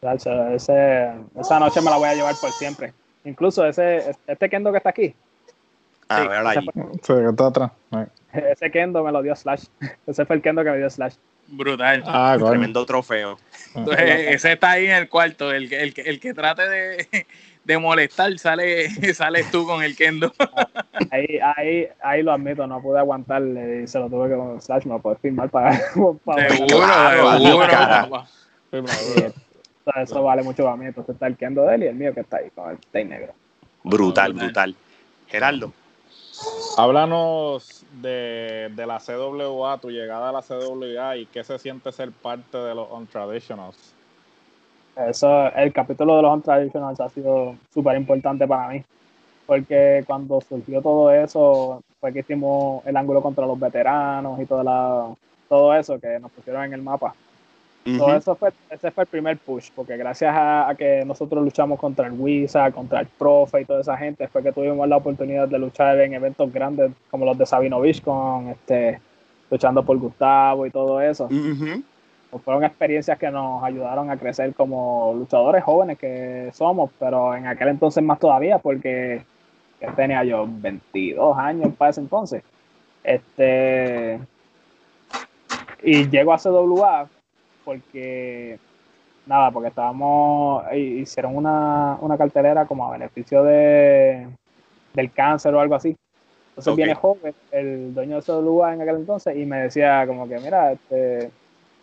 esa 0.01 1.61
noche 1.61 1.83
me 1.83 1.91
la 1.91 1.99
voy 1.99 2.09
a 2.09 2.15
llevar 2.15 2.35
por 2.41 2.51
siempre. 2.53 2.95
Incluso 3.25 3.67
ese, 3.67 4.17
este 4.27 4.49
Kendo 4.49 4.73
que 4.73 4.79
está 4.79 4.91
aquí. 4.91 5.15
Ah, 6.19 6.53
sí, 6.53 6.59
ahí. 6.59 6.67
Sí, 7.03 7.13
está 7.31 7.47
atrás. 7.47 7.71
Ese 8.33 8.71
Kendo 8.71 9.05
me 9.05 9.13
lo 9.13 9.23
dio 9.23 9.35
Slash. 9.37 9.65
Ese 10.07 10.25
fue 10.25 10.37
el 10.37 10.43
Kendo 10.43 10.65
que 10.65 10.71
me 10.71 10.79
dio 10.79 10.91
Slash. 10.91 11.15
Brutal. 11.49 12.03
Ah, 12.07 12.37
Tremendo 12.39 12.87
trofeo. 12.87 13.37
ese 13.99 14.53
está 14.53 14.71
ahí 14.71 14.87
en 14.87 14.93
el 14.93 15.09
cuarto. 15.09 15.53
El, 15.53 15.71
el, 15.73 15.93
el 15.97 16.21
que 16.21 16.33
trate 16.33 16.67
de, 16.67 17.27
de 17.65 17.79
molestar, 17.79 18.37
sale, 18.39 18.89
sales 19.15 19.51
tú 19.51 19.67
con 19.67 19.83
el 19.83 19.97
kendo. 19.97 20.33
Ahí, 21.11 21.39
ahí, 21.57 21.89
ahí 22.03 22.23
lo 22.23 22.33
admito, 22.33 22.67
no 22.67 22.81
pude 22.81 22.99
aguantarle 22.99 23.83
y 23.83 23.87
se 23.87 23.99
lo 23.99 24.09
tuve 24.09 24.31
que 24.31 24.37
con 24.37 24.61
Slash, 24.61 24.85
me 24.85 24.93
lo 24.95 25.01
puedo 25.01 25.17
firmar 25.17 25.51
para, 25.51 25.79
para 26.25 26.49
seguro, 26.49 26.87
seguro. 27.41 28.25
Eso 29.97 30.23
vale 30.23 30.43
mucho 30.43 30.65
para 30.65 30.77
mí. 30.77 30.87
Entonces 30.87 31.15
está 31.15 31.27
el 31.27 31.37
kendo 31.37 31.67
de 31.67 31.75
él 31.75 31.83
y 31.83 31.87
el 31.89 31.95
mío 31.97 32.15
que 32.15 32.21
está 32.21 32.39
ahí 32.39 32.51
con 32.55 32.71
el 32.71 32.79
tay 32.79 33.05
negro. 33.05 33.35
Brutal, 33.83 34.33
brutal. 34.33 34.75
Gerardo. 35.27 35.73
Háblanos 36.77 37.85
de, 38.01 38.71
de, 38.75 38.87
la 38.87 38.99
CWA, 38.99 39.79
tu 39.79 39.91
llegada 39.91 40.31
a 40.31 40.33
la 40.33 40.43
CWA 40.43 41.17
y 41.17 41.27
qué 41.27 41.45
se 41.45 41.59
siente 41.59 41.93
ser 41.93 42.11
parte 42.13 42.57
de 42.57 42.75
los 42.75 42.91
Untraditionals. 42.91 43.95
Eso, 44.97 45.53
el 45.55 45.73
capítulo 45.73 46.17
de 46.17 46.23
los 46.23 46.35
Untraditionals 46.35 47.01
ha 47.01 47.09
sido 47.09 47.57
súper 47.73 47.97
importante 47.97 48.47
para 48.47 48.69
mí, 48.69 48.83
porque 49.47 50.03
cuando 50.07 50.41
surgió 50.41 50.81
todo 50.81 51.11
eso, 51.11 51.83
fue 52.01 52.13
que 52.13 52.21
hicimos 52.21 52.85
el 52.87 52.97
ángulo 52.97 53.23
contra 53.23 53.47
los 53.47 53.59
veteranos 53.59 54.41
y 54.41 54.47
todo, 54.47 54.63
la, 54.63 55.15
todo 55.49 55.75
eso 55.75 56.01
que 56.01 56.19
nos 56.19 56.31
pusieron 56.33 56.65
en 56.65 56.73
el 56.73 56.83
mapa. 56.83 57.15
Todo 57.85 58.15
eso 58.15 58.37
fue, 58.37 58.53
ese 58.71 58.91
fue 58.91 59.05
el 59.05 59.09
primer 59.09 59.39
push, 59.39 59.71
porque 59.75 59.97
gracias 59.97 60.33
a, 60.37 60.73
que 60.79 61.05
nosotros 61.05 61.43
luchamos 61.43 61.81
contra 61.81 62.07
el 62.07 62.13
Wizard, 62.13 62.73
contra 62.73 63.01
el 63.01 63.07
Profe 63.07 63.63
y 63.63 63.65
toda 63.65 63.81
esa 63.81 63.97
gente, 63.97 64.29
fue 64.29 64.43
que 64.43 64.53
tuvimos 64.53 64.89
la 64.89 64.97
oportunidad 64.97 65.49
de 65.49 65.59
luchar 65.59 65.99
en 66.01 66.15
eventos 66.15 66.53
grandes 66.53 66.93
como 67.11 67.25
los 67.25 67.37
de 67.37 67.47
Sabinovich 67.47 68.03
con 68.03 68.49
este 68.49 69.01
luchando 69.51 69.85
por 69.85 69.99
Gustavo 69.99 70.65
y 70.67 70.71
todo 70.71 71.01
eso. 71.01 71.29
Fueron 72.45 72.65
experiencias 72.65 73.19
que 73.19 73.31
nos 73.31 73.63
ayudaron 73.63 74.11
a 74.11 74.17
crecer 74.17 74.55
como 74.55 75.13
luchadores 75.15 75.63
jóvenes 75.63 75.99
que 75.99 76.51
somos, 76.55 76.91
pero 76.99 77.35
en 77.35 77.47
aquel 77.47 77.69
entonces 77.69 78.03
más 78.03 78.19
todavía, 78.19 78.59
porque 78.59 79.23
tenía 79.97 80.25
yo 80.25 80.47
22 80.49 81.37
años 81.37 81.75
para 81.77 81.91
ese 81.91 82.01
entonces. 82.01 82.43
Este, 83.05 84.21
y 85.83 86.09
llego 86.09 86.33
a 86.33 86.39
CWA 86.39 87.09
porque, 87.65 88.59
nada, 89.27 89.51
porque 89.51 89.69
estábamos, 89.69 90.65
hicieron 90.75 91.37
una, 91.37 91.99
una 92.01 92.19
cartelera 92.19 92.67
como 92.67 92.87
a 92.87 92.93
beneficio 92.93 93.43
de, 93.45 94.29
del 94.95 95.13
cáncer 95.13 95.55
o 95.55 95.61
algo 95.61 95.75
así. 95.75 95.97
Entonces 96.51 96.77
viene 96.77 96.95
joven, 96.95 97.35
el 97.51 97.95
dueño 97.95 98.17
de 98.17 98.23
CWA 98.23 98.75
en 98.75 98.83
aquel 98.83 98.97
entonces, 98.97 99.37
y 99.37 99.47
me 99.47 99.63
decía 99.63 100.07
como 100.07 100.29
que, 100.29 100.39
mira, 100.39 100.73
este 100.73 101.31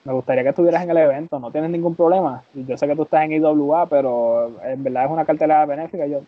me 0.05 0.13
gustaría 0.13 0.43
que 0.43 0.49
estuvieras 0.49 0.83
en 0.83 0.89
el 0.89 0.97
evento, 0.97 1.39
no 1.39 1.51
tienes 1.51 1.69
ningún 1.69 1.95
problema. 1.95 2.43
Y 2.53 2.65
yo 2.65 2.77
sé 2.77 2.87
que 2.87 2.95
tú 2.95 3.03
estás 3.03 3.25
en 3.25 3.33
IWA, 3.33 3.85
pero 3.87 4.51
en 4.63 4.83
verdad 4.83 5.05
es 5.05 5.11
una 5.11 5.25
cartelera 5.25 5.65
benéfica. 5.65 6.07
yo, 6.07 6.21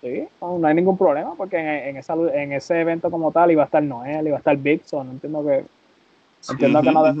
sí, 0.00 0.28
no, 0.40 0.66
hay 0.66 0.74
ningún 0.74 0.96
problema, 0.96 1.34
porque 1.36 1.58
en, 1.58 1.96
esa, 1.96 2.14
en 2.14 2.52
ese 2.52 2.80
evento 2.80 3.10
como 3.10 3.32
tal 3.32 3.50
iba 3.50 3.62
a 3.62 3.66
estar 3.66 3.82
Noel, 3.82 4.28
iba 4.28 4.36
a 4.36 4.38
estar 4.38 4.56
Bigson, 4.56 5.10
entiendo 5.10 5.44
que, 5.44 5.64
entiendo 6.50 6.82
que 6.82 6.92
no 6.92 7.04
hay 7.04 7.14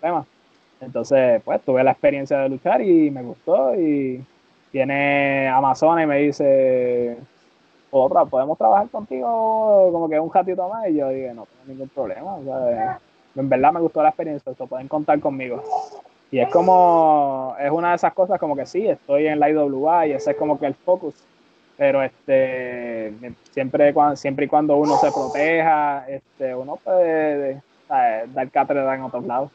problema. 0.00 0.26
Entonces, 0.80 1.42
pues 1.44 1.60
tuve 1.62 1.82
la 1.82 1.92
experiencia 1.92 2.38
de 2.38 2.48
luchar 2.48 2.80
y 2.82 3.10
me 3.10 3.22
gustó. 3.22 3.74
Y 3.74 4.24
viene 4.72 5.48
Amazon 5.48 6.00
y 6.00 6.06
me 6.06 6.18
dice, 6.18 7.16
otra, 7.90 8.24
podemos 8.24 8.56
trabajar 8.56 8.88
contigo 8.88 9.90
como 9.92 10.08
que 10.08 10.20
un 10.20 10.32
ratito 10.32 10.68
más. 10.68 10.88
Y 10.88 10.96
yo 10.96 11.08
dije, 11.08 11.34
no 11.34 11.46
tengo 11.46 11.64
ningún 11.66 11.88
problema. 11.88 12.34
O 12.34 12.40
en 13.36 13.48
verdad 13.48 13.72
me 13.72 13.80
gustó 13.80 14.02
la 14.02 14.08
experiencia, 14.08 14.50
esto 14.50 14.66
pueden 14.66 14.88
contar 14.88 15.20
conmigo. 15.20 15.62
Y 16.30 16.40
es 16.40 16.48
como, 16.50 17.54
es 17.58 17.70
una 17.70 17.90
de 17.90 17.96
esas 17.96 18.12
cosas 18.12 18.38
como 18.38 18.56
que 18.56 18.66
sí, 18.66 18.86
estoy 18.86 19.28
en 19.28 19.40
la 19.40 19.48
IWA 19.48 20.08
y 20.08 20.12
ese 20.12 20.32
es 20.32 20.36
como 20.36 20.58
que 20.58 20.66
el 20.66 20.74
focus, 20.74 21.14
pero 21.76 22.02
este, 22.02 23.14
siempre, 23.52 23.94
siempre 24.16 24.44
y 24.44 24.48
cuando 24.48 24.76
uno 24.76 24.96
se 24.98 25.10
proteja, 25.10 26.04
este, 26.08 26.54
uno 26.54 26.76
puede 26.76 27.62
dar 27.88 28.50
cátedra 28.50 28.94
en 28.94 29.02
otros 29.02 29.24
lados. 29.24 29.50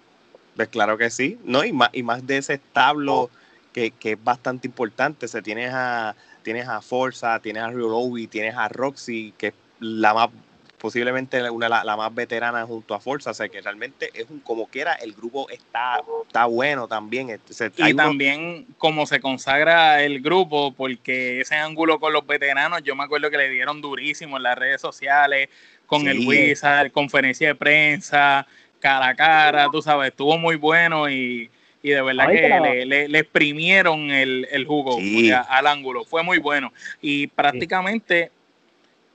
Pues 0.55 0.69
claro 0.69 0.97
que 0.97 1.09
sí, 1.09 1.39
¿no? 1.43 1.63
Y 1.63 1.73
más, 1.73 1.89
y 1.93 2.03
más 2.03 2.25
de 2.25 2.37
ese 2.37 2.55
establo 2.55 3.29
que, 3.71 3.91
que 3.91 4.13
es 4.13 4.23
bastante 4.23 4.67
importante. 4.67 5.27
se 5.27 5.41
tienes 5.41 5.71
a, 5.73 6.15
tienes 6.43 6.67
a 6.67 6.81
Forza, 6.81 7.39
tienes 7.39 7.63
a 7.63 7.69
Ryolobi, 7.69 8.27
tienes 8.27 8.55
a 8.55 8.69
Roxy, 8.69 9.33
que 9.37 9.47
es 9.47 9.53
la 9.79 10.13
más 10.13 10.29
posiblemente 10.83 11.49
una 11.49 11.69
la, 11.69 11.81
la, 11.85 11.95
más 11.95 12.13
veterana 12.13 12.65
junto 12.65 12.93
a 12.93 12.99
Forza, 12.99 13.31
o 13.31 13.33
sea 13.33 13.47
que 13.47 13.61
realmente 13.61 14.09
es 14.13 14.29
un 14.29 14.41
como 14.41 14.67
quiera, 14.67 14.91
el 14.95 15.13
grupo 15.13 15.49
está, 15.49 16.01
está 16.27 16.43
bueno 16.43 16.89
también. 16.89 17.29
Este, 17.29 17.71
y 17.77 17.93
también 17.93 18.65
como 18.77 19.05
se 19.05 19.21
consagra 19.21 20.03
el 20.03 20.21
grupo, 20.21 20.73
porque 20.73 21.39
ese 21.39 21.55
ángulo 21.55 22.01
con 22.01 22.11
los 22.11 22.27
veteranos, 22.27 22.83
yo 22.83 22.97
me 22.97 23.05
acuerdo 23.05 23.31
que 23.31 23.37
le 23.37 23.49
dieron 23.49 23.79
durísimo 23.79 24.35
en 24.35 24.43
las 24.43 24.57
redes 24.57 24.81
sociales, 24.81 25.47
con 25.85 26.05
el 26.05 26.27
Wizard, 26.27 26.91
conferencia 26.91 27.47
de 27.47 27.55
prensa, 27.55 28.45
cara 28.83 29.07
a 29.07 29.15
cara, 29.15 29.69
tú 29.71 29.81
sabes, 29.81 30.09
estuvo 30.09 30.37
muy 30.37 30.57
bueno 30.57 31.09
y, 31.09 31.49
y 31.81 31.89
de 31.89 32.01
verdad 32.01 32.27
que 32.29 32.85
le, 32.85 33.07
le, 33.07 33.19
exprimieron 33.19 34.11
el, 34.11 34.45
el 34.51 34.65
jugo 34.65 34.99
al 35.47 35.67
ángulo, 35.67 36.03
fue 36.03 36.21
muy 36.21 36.37
bueno. 36.37 36.73
Y 37.01 37.27
prácticamente 37.27 38.29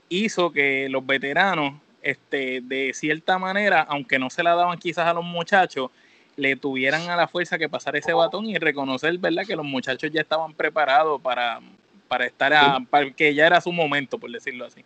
hizo 0.08 0.50
que 0.50 0.88
los 0.88 1.06
veteranos, 1.06 1.74
este, 2.00 2.62
de 2.62 2.92
cierta 2.94 3.38
manera, 3.38 3.82
aunque 3.82 4.18
no 4.18 4.30
se 4.30 4.42
la 4.42 4.54
daban 4.54 4.78
quizás 4.78 5.06
a 5.06 5.12
los 5.12 5.24
muchachos, 5.24 5.90
le 6.36 6.56
tuvieran 6.56 7.10
a 7.10 7.16
la 7.16 7.28
fuerza 7.28 7.58
que 7.58 7.68
pasar 7.68 7.94
ese 7.96 8.14
batón 8.14 8.46
y 8.46 8.56
reconocer, 8.56 9.18
¿verdad?, 9.18 9.44
que 9.46 9.56
los 9.56 9.66
muchachos 9.66 10.10
ya 10.10 10.22
estaban 10.22 10.54
preparados 10.54 11.20
para, 11.20 11.60
para 12.06 12.24
estar 12.24 12.54
a, 12.54 12.78
para 12.88 13.10
que 13.10 13.34
ya 13.34 13.46
era 13.46 13.60
su 13.60 13.70
momento, 13.70 14.18
por 14.18 14.30
decirlo 14.30 14.64
así. 14.64 14.82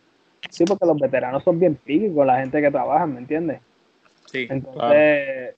Sí, 0.51 0.65
porque 0.65 0.87
los 0.87 0.99
veteranos 0.99 1.45
son 1.45 1.61
bien 1.61 1.79
con 2.15 2.27
la 2.27 2.41
gente 2.41 2.61
que 2.61 2.71
trabaja, 2.71 3.07
¿me 3.07 3.21
entiendes? 3.21 3.61
Sí. 4.33 4.47
Entonces, 4.49 5.55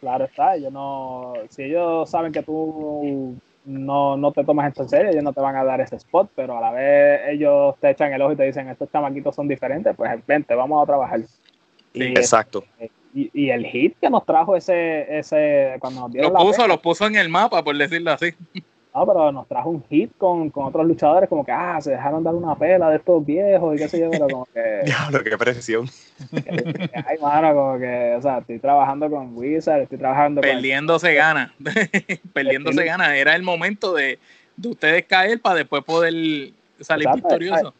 claro. 0.00 0.24
está, 0.26 0.54
ellos 0.54 0.72
no, 0.72 1.32
si 1.48 1.62
ellos 1.62 2.08
saben 2.08 2.30
que 2.30 2.42
tú 2.42 3.36
no, 3.64 4.16
no 4.16 4.32
te 4.32 4.44
tomas 4.44 4.68
esto 4.68 4.82
en 4.82 4.88
serio, 4.88 5.10
ellos 5.10 5.24
no 5.24 5.32
te 5.32 5.40
van 5.40 5.56
a 5.56 5.64
dar 5.64 5.80
ese 5.80 5.96
spot, 5.96 6.30
pero 6.36 6.58
a 6.58 6.60
la 6.60 6.70
vez 6.70 7.20
ellos 7.30 7.74
te 7.80 7.90
echan 7.90 8.12
el 8.12 8.22
ojo 8.22 8.32
y 8.32 8.36
te 8.36 8.44
dicen, 8.44 8.68
estos 8.68 8.90
chamaquitos 8.92 9.34
son 9.34 9.48
diferentes, 9.48 9.96
pues 9.96 10.10
vente, 10.26 10.54
vamos 10.54 10.82
a 10.82 10.86
trabajar. 10.86 11.20
Y, 11.94 12.02
Exacto. 12.04 12.64
Y, 13.14 13.30
y, 13.32 13.50
el 13.50 13.64
hit 13.66 13.96
que 13.98 14.10
nos 14.10 14.24
trajo 14.26 14.54
ese, 14.54 15.18
ese 15.18 15.76
cuando 15.80 16.02
nos 16.02 16.12
dieron 16.12 16.32
lo 16.34 16.38
puso, 16.38 16.68
lo 16.68 16.80
puso 16.80 17.06
en 17.06 17.16
el 17.16 17.30
mapa, 17.30 17.64
por 17.64 17.76
decirlo 17.76 18.12
así. 18.12 18.34
No, 18.98 19.06
pero 19.06 19.30
nos 19.30 19.46
trajo 19.46 19.70
un 19.70 19.84
hit 19.88 20.10
con, 20.18 20.50
con, 20.50 20.64
otros 20.64 20.84
luchadores, 20.84 21.28
como 21.28 21.44
que, 21.44 21.52
ah, 21.52 21.80
se 21.80 21.92
dejaron 21.92 22.24
dar 22.24 22.34
una 22.34 22.56
pela 22.56 22.90
de 22.90 22.96
estos 22.96 23.24
viejos 23.24 23.76
y 23.76 23.78
qué 23.78 23.88
sé 23.88 24.00
yo, 24.00 24.10
pero 24.10 24.28
como 24.28 24.44
que. 24.46 24.80
Diablo, 24.84 25.22
qué 25.22 25.38
presión. 25.38 25.86
ay, 27.06 27.16
mano, 27.22 27.54
como 27.54 27.78
que, 27.78 28.16
o 28.18 28.22
sea, 28.22 28.38
estoy 28.38 28.58
trabajando 28.58 29.08
con 29.08 29.36
Wizard, 29.36 29.82
estoy 29.82 29.98
trabajando 29.98 30.40
Perdiendo 30.40 30.98
se 30.98 31.14
gana. 31.14 31.54
Perdiendo 32.32 32.72
se 32.72 32.84
gana. 32.84 33.16
Era 33.16 33.36
el 33.36 33.44
momento 33.44 33.94
de, 33.94 34.18
de 34.56 34.68
ustedes 34.68 35.04
caer 35.04 35.40
para 35.40 35.54
después 35.54 35.84
poder 35.84 36.12
salir 36.80 37.08
victorioso. 37.14 37.72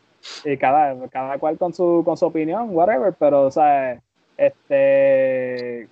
Y 0.44 0.56
cada, 0.56 1.08
cada 1.08 1.36
cual 1.38 1.58
con 1.58 1.74
su, 1.74 2.02
con 2.04 2.16
su 2.16 2.26
opinión, 2.26 2.68
whatever, 2.70 3.12
pero, 3.18 3.46
o 3.46 3.50
sea, 3.50 4.00
este, 4.36 5.82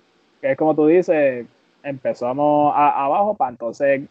es 0.41 0.57
como 0.57 0.73
tú 0.73 0.87
dices, 0.87 1.45
empezamos 1.83 2.73
a- 2.73 3.03
abajo 3.03 3.35
para 3.35 3.51
entonces 3.51 4.03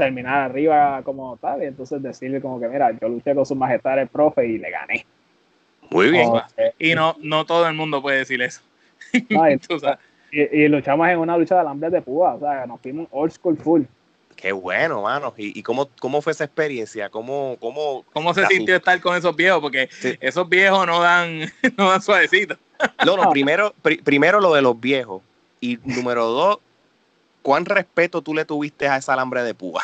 terminar 0.00 0.50
arriba 0.50 1.02
como 1.04 1.36
tal, 1.36 1.62
y 1.62 1.66
entonces 1.66 2.02
decirle 2.02 2.40
como 2.40 2.58
que, 2.60 2.68
mira, 2.68 2.90
yo 3.00 3.08
luché 3.08 3.34
con 3.34 3.46
su 3.46 3.54
majestad 3.54 3.98
el 4.00 4.08
profe 4.08 4.46
y 4.46 4.58
le 4.58 4.70
gané. 4.70 5.06
Muy 5.90 6.10
bien. 6.10 6.28
O, 6.28 6.42
eh, 6.56 6.72
Y 6.78 6.94
no, 6.94 7.16
no 7.20 7.44
todo 7.44 7.66
el 7.68 7.74
mundo 7.74 8.00
puede 8.02 8.18
decir 8.18 8.40
eso. 8.42 8.60
no, 9.28 9.50
y, 9.50 9.56
Tú 9.68 9.78
sabes. 9.78 9.98
y- 10.30 10.62
y 10.62 10.68
luchamos 10.68 11.08
en 11.08 11.18
una 11.18 11.36
lucha 11.36 11.54
de 11.56 11.60
alambres 11.62 11.92
de 11.92 12.02
púa, 12.02 12.34
o 12.34 12.40
sea, 12.40 12.66
nos 12.66 12.80
fuimos 12.80 13.08
old 13.10 13.32
school 13.32 13.56
full. 13.56 13.82
Qué 14.36 14.52
bueno, 14.52 15.02
mano. 15.02 15.34
¿Y, 15.36 15.58
y 15.58 15.62
cómo, 15.62 15.88
cómo 16.00 16.22
fue 16.22 16.32
esa 16.32 16.44
experiencia? 16.44 17.10
¿Cómo, 17.10 17.56
cómo, 17.60 18.04
¿Cómo 18.12 18.32
se 18.32 18.46
sintió 18.46 18.74
estar 18.76 18.98
con 19.00 19.14
esos 19.14 19.36
viejos? 19.36 19.60
Porque 19.60 19.88
Sí. 19.90 20.16
esos 20.20 20.48
viejos 20.48 20.86
no 20.86 21.00
dan, 21.00 21.40
no 21.76 21.90
dan 21.90 22.00
suavecito. 22.00 22.56
No, 23.04 23.16
no, 23.18 23.28
primero, 23.30 23.74
pri- 23.82 23.98
primero 24.00 24.40
lo 24.40 24.54
de 24.54 24.62
los 24.62 24.80
viejos. 24.80 25.22
Y 25.60 25.78
número 25.84 26.24
dos, 26.26 26.58
¿cuán 27.42 27.64
respeto 27.64 28.22
tú 28.22 28.34
le 28.34 28.44
tuviste 28.44 28.88
a 28.88 28.96
esa 28.96 29.12
alambre 29.12 29.42
de 29.42 29.54
púa? 29.54 29.82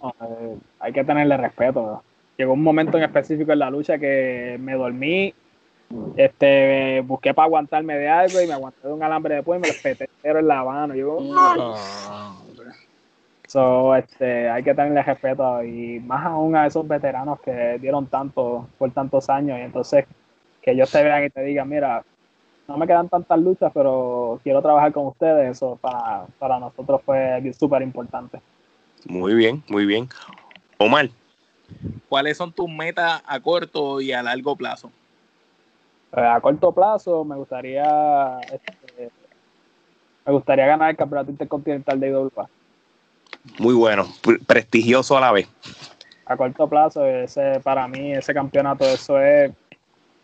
No, 0.00 0.14
eh, 0.22 0.56
hay 0.80 0.92
que 0.92 1.04
tenerle 1.04 1.36
respeto. 1.36 1.80
¿no? 1.82 2.02
Llegó 2.36 2.52
un 2.52 2.62
momento 2.62 2.96
en 2.96 3.04
específico 3.04 3.52
en 3.52 3.58
la 3.58 3.70
lucha 3.70 3.98
que 3.98 4.56
me 4.60 4.74
dormí, 4.74 5.34
este, 6.16 7.00
busqué 7.04 7.32
para 7.34 7.46
aguantarme 7.46 7.96
de 7.96 8.08
algo 8.08 8.40
y 8.40 8.46
me 8.46 8.52
aguanté 8.52 8.86
de 8.86 8.92
un 8.92 9.02
alambre 9.02 9.36
de 9.36 9.42
púa 9.42 9.56
y 9.56 9.60
me 9.60 9.68
lo 9.68 9.74
peté 9.82 10.08
en 10.22 10.46
la 10.46 10.62
mano. 10.62 10.94
Yo, 10.94 11.18
Ah, 11.34 12.34
So, 13.48 13.96
este, 13.96 14.50
hay 14.50 14.62
que 14.62 14.74
tenerle 14.74 15.02
respeto 15.02 15.64
y 15.64 16.00
más 16.00 16.26
aún 16.26 16.54
a 16.54 16.66
esos 16.66 16.86
veteranos 16.86 17.40
que 17.40 17.78
dieron 17.80 18.06
tanto 18.06 18.68
por 18.76 18.90
tantos 18.92 19.30
años 19.30 19.58
y 19.58 19.62
entonces 19.62 20.04
que 20.60 20.72
ellos 20.72 20.92
te 20.92 21.02
vean 21.02 21.24
y 21.24 21.30
te 21.30 21.40
digan, 21.40 21.66
mira, 21.66 22.04
no 22.68 22.76
me 22.76 22.86
quedan 22.86 23.08
tantas 23.08 23.38
luchas, 23.40 23.72
pero 23.74 24.38
quiero 24.44 24.60
trabajar 24.62 24.92
con 24.92 25.06
ustedes, 25.06 25.52
eso 25.52 25.76
para, 25.80 26.26
para 26.38 26.60
nosotros 26.60 27.00
fue 27.04 27.52
súper 27.58 27.82
importante. 27.82 28.40
Muy 29.06 29.34
bien, 29.34 29.62
muy 29.68 29.86
bien. 29.86 30.08
Omar, 30.78 31.08
¿Cuáles 32.08 32.36
son 32.36 32.52
tus 32.52 32.68
metas 32.68 33.22
a 33.26 33.40
corto 33.40 34.00
y 34.00 34.12
a 34.12 34.22
largo 34.22 34.56
plazo? 34.56 34.90
Eh, 36.16 36.20
a 36.20 36.40
corto 36.40 36.72
plazo 36.72 37.24
me 37.24 37.36
gustaría 37.36 38.40
este, 38.40 39.10
me 40.24 40.32
gustaría 40.32 40.66
ganar 40.66 40.90
el 40.90 40.96
campeonato 40.96 41.30
intercontinental 41.30 42.00
de 42.00 42.08
IWA. 42.08 42.48
muy 43.58 43.74
bueno. 43.74 44.06
Pre- 44.22 44.38
Prestigioso 44.38 45.16
a 45.16 45.20
la 45.20 45.32
vez. 45.32 45.48
A 46.24 46.36
corto 46.36 46.66
plazo, 46.68 47.04
ese 47.04 47.60
para 47.60 47.86
mí, 47.86 48.12
ese 48.14 48.32
campeonato, 48.32 48.84
eso 48.86 49.20
es 49.20 49.52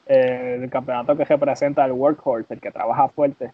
eh, 0.06 0.58
el 0.62 0.70
campeonato 0.70 1.16
que 1.16 1.24
representa 1.24 1.84
el 1.84 1.92
workhorse, 1.92 2.54
el 2.54 2.60
que 2.60 2.70
trabaja 2.70 3.08
fuerte. 3.08 3.52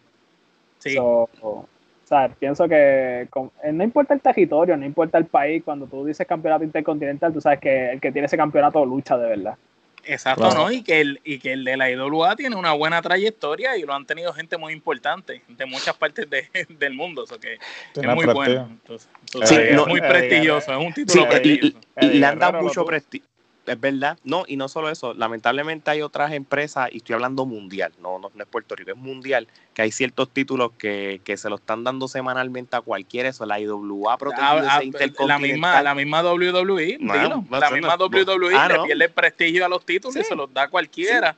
Sí, 0.79 0.95
So, 0.95 1.29
o 1.41 1.67
sea, 2.03 2.27
pienso 2.29 2.67
que 2.67 3.27
con- 3.29 3.51
eh, 3.63 3.71
no 3.71 3.83
importa 3.83 4.13
el 4.13 4.19
territorio, 4.21 4.75
no 4.75 4.85
importa 4.85 5.17
el 5.17 5.25
país, 5.25 5.63
cuando 5.63 5.85
tú 5.87 6.03
dices 6.05 6.27
campeonato 6.27 6.63
intercontinental, 6.63 7.31
tú 7.31 7.39
sabes 7.39 7.59
que 7.59 7.91
el 7.91 8.01
que 8.01 8.11
tiene 8.11 8.25
ese 8.25 8.35
campeonato 8.37 8.85
lucha 8.85 9.17
de 9.17 9.29
verdad. 9.29 9.55
exacto, 10.03 10.41
Claro. 10.49 10.61
¿no? 10.63 10.71
Y 10.71 10.81
que, 10.81 10.99
el, 10.99 11.21
y 11.23 11.37
que 11.37 11.53
el 11.53 11.63
de 11.63 11.77
la 11.77 11.89
IWA 11.91 12.35
tiene 12.35 12.55
una 12.55 12.73
buena 12.73 13.01
trayectoria 13.03 13.77
y 13.77 13.83
lo 13.83 13.93
han 13.93 14.05
tenido 14.07 14.33
gente 14.33 14.57
muy 14.57 14.73
importante 14.73 15.43
de 15.47 15.65
muchas 15.67 15.95
partes 15.95 16.27
de- 16.29 16.47
del 16.79 16.95
mundo. 16.95 17.23
eso 17.25 17.39
que 17.39 17.53
es 17.53 17.59
muy 18.07 18.25
prestigio. 18.25 18.33
bueno. 18.33 18.67
Entonces, 18.71 19.09
entonces, 19.21 19.49
Sí, 19.49 19.55
es 19.69 19.75
no- 19.75 19.85
muy 19.85 19.99
Eddie 19.99 20.09
prestigioso, 20.09 20.71
es 20.71 20.77
un 20.79 20.93
Sí, 20.93 21.05
título 21.05 21.21
y- 21.21 21.27
prestigioso. 21.27 21.77
y- 22.01 22.05
y 22.07 22.19
le 22.19 22.25
han 22.25 22.39
dado 22.39 22.61
mucho 22.63 22.83
prestigio. 22.83 23.27
Es 23.65 23.79
verdad. 23.79 24.17
No, 24.23 24.43
y 24.47 24.57
no 24.57 24.67
solo 24.67 24.89
eso. 24.89 25.13
Lamentablemente 25.13 25.91
hay 25.91 26.01
otras 26.01 26.31
empresas, 26.31 26.89
y 26.91 26.97
estoy 26.97 27.13
hablando 27.13 27.45
mundial, 27.45 27.91
no, 28.01 28.17
no, 28.17 28.31
no 28.33 28.43
es 28.43 28.49
Puerto 28.49 28.75
Rico, 28.75 28.91
es 28.91 28.97
mundial, 28.97 29.47
que 29.73 29.83
hay 29.83 29.91
ciertos 29.91 30.29
títulos 30.29 30.71
que, 30.77 31.21
que 31.23 31.37
se 31.37 31.49
lo 31.49 31.55
están 31.55 31.83
dando 31.83 32.07
semanalmente 32.07 32.75
a 32.75 32.81
cualquiera. 32.81 33.29
Eso, 33.29 33.45
la 33.45 33.59
IWA 33.59 34.13
ha 34.13 34.17
protegido 34.17 34.47
Ah, 34.47 34.79
ah, 34.79 35.25
la 35.27 35.39
misma, 35.39 35.81
la 35.81 35.93
misma 35.93 36.21
WWE, 36.23 36.97
No, 36.99 37.13
dilo, 37.13 37.45
no, 37.49 37.59
la 37.59 37.69
misma. 37.69 37.95
WWE 37.95 38.55
Ah, 38.55 38.67
le 38.67 38.79
pierde 38.83 39.05
el 39.05 39.11
prestigio 39.11 39.65
a 39.65 39.69
los 39.69 39.85
títulos 39.85 40.15
y 40.15 40.23
se 40.23 40.35
los 40.35 40.51
da 40.53 40.63
a 40.63 40.67
cualquiera. 40.67 41.35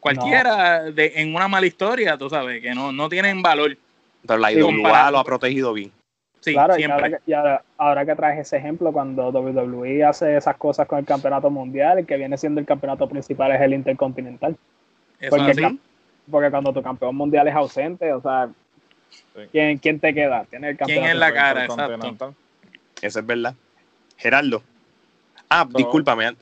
Cualquiera 0.00 0.84
de, 0.90 1.12
en 1.16 1.34
una 1.34 1.46
mala 1.46 1.66
historia, 1.66 2.16
tú 2.16 2.28
sabes, 2.30 2.62
que 2.62 2.74
no, 2.74 2.90
no 2.90 3.08
tienen 3.08 3.42
valor. 3.42 3.76
Pero 4.26 4.38
la 4.38 4.52
IWA 4.52 5.10
lo 5.10 5.18
ha 5.18 5.24
protegido 5.24 5.72
bien. 5.72 5.92
Sí, 6.40 6.52
claro, 6.52 6.74
y 6.74 6.78
siempre. 6.78 6.94
ahora, 7.04 7.18
que, 7.18 7.30
y 7.30 7.34
ahora, 7.34 7.62
ahora 7.76 8.06
que 8.06 8.14
traes 8.16 8.38
ese 8.40 8.56
ejemplo, 8.56 8.92
cuando 8.92 9.28
WWE 9.30 10.04
hace 10.04 10.36
esas 10.36 10.56
cosas 10.56 10.86
con 10.88 10.98
el 10.98 11.04
campeonato 11.04 11.50
mundial, 11.50 11.98
el 11.98 12.06
que 12.06 12.16
viene 12.16 12.38
siendo 12.38 12.60
el 12.60 12.66
campeonato 12.66 13.06
principal 13.08 13.52
es 13.52 13.60
el 13.60 13.74
intercontinental. 13.74 14.56
Eso 15.18 15.36
porque 15.36 15.50
así. 15.50 15.80
Porque 16.30 16.50
cuando 16.50 16.72
tu 16.72 16.82
campeón 16.82 17.14
mundial 17.16 17.46
es 17.48 17.54
ausente, 17.54 18.12
o 18.12 18.20
sea, 18.22 18.48
Sí. 19.10 19.40
¿quién, 19.50 19.76
quién 19.78 19.98
te 19.98 20.14
queda? 20.14 20.44
Tiene 20.48 20.70
el 20.70 20.76
¿Quién 20.76 20.86
campeonato 21.02 21.12
es 21.12 21.18
la 21.18 21.32
cara? 21.34 21.64
intercontinental. 21.64 22.34
Eso 23.02 23.18
es 23.18 23.26
verdad. 23.26 23.54
Gerardo. 24.16 24.62
Ah, 25.48 25.66
So- 25.70 25.76
discúlpame. 25.78 26.36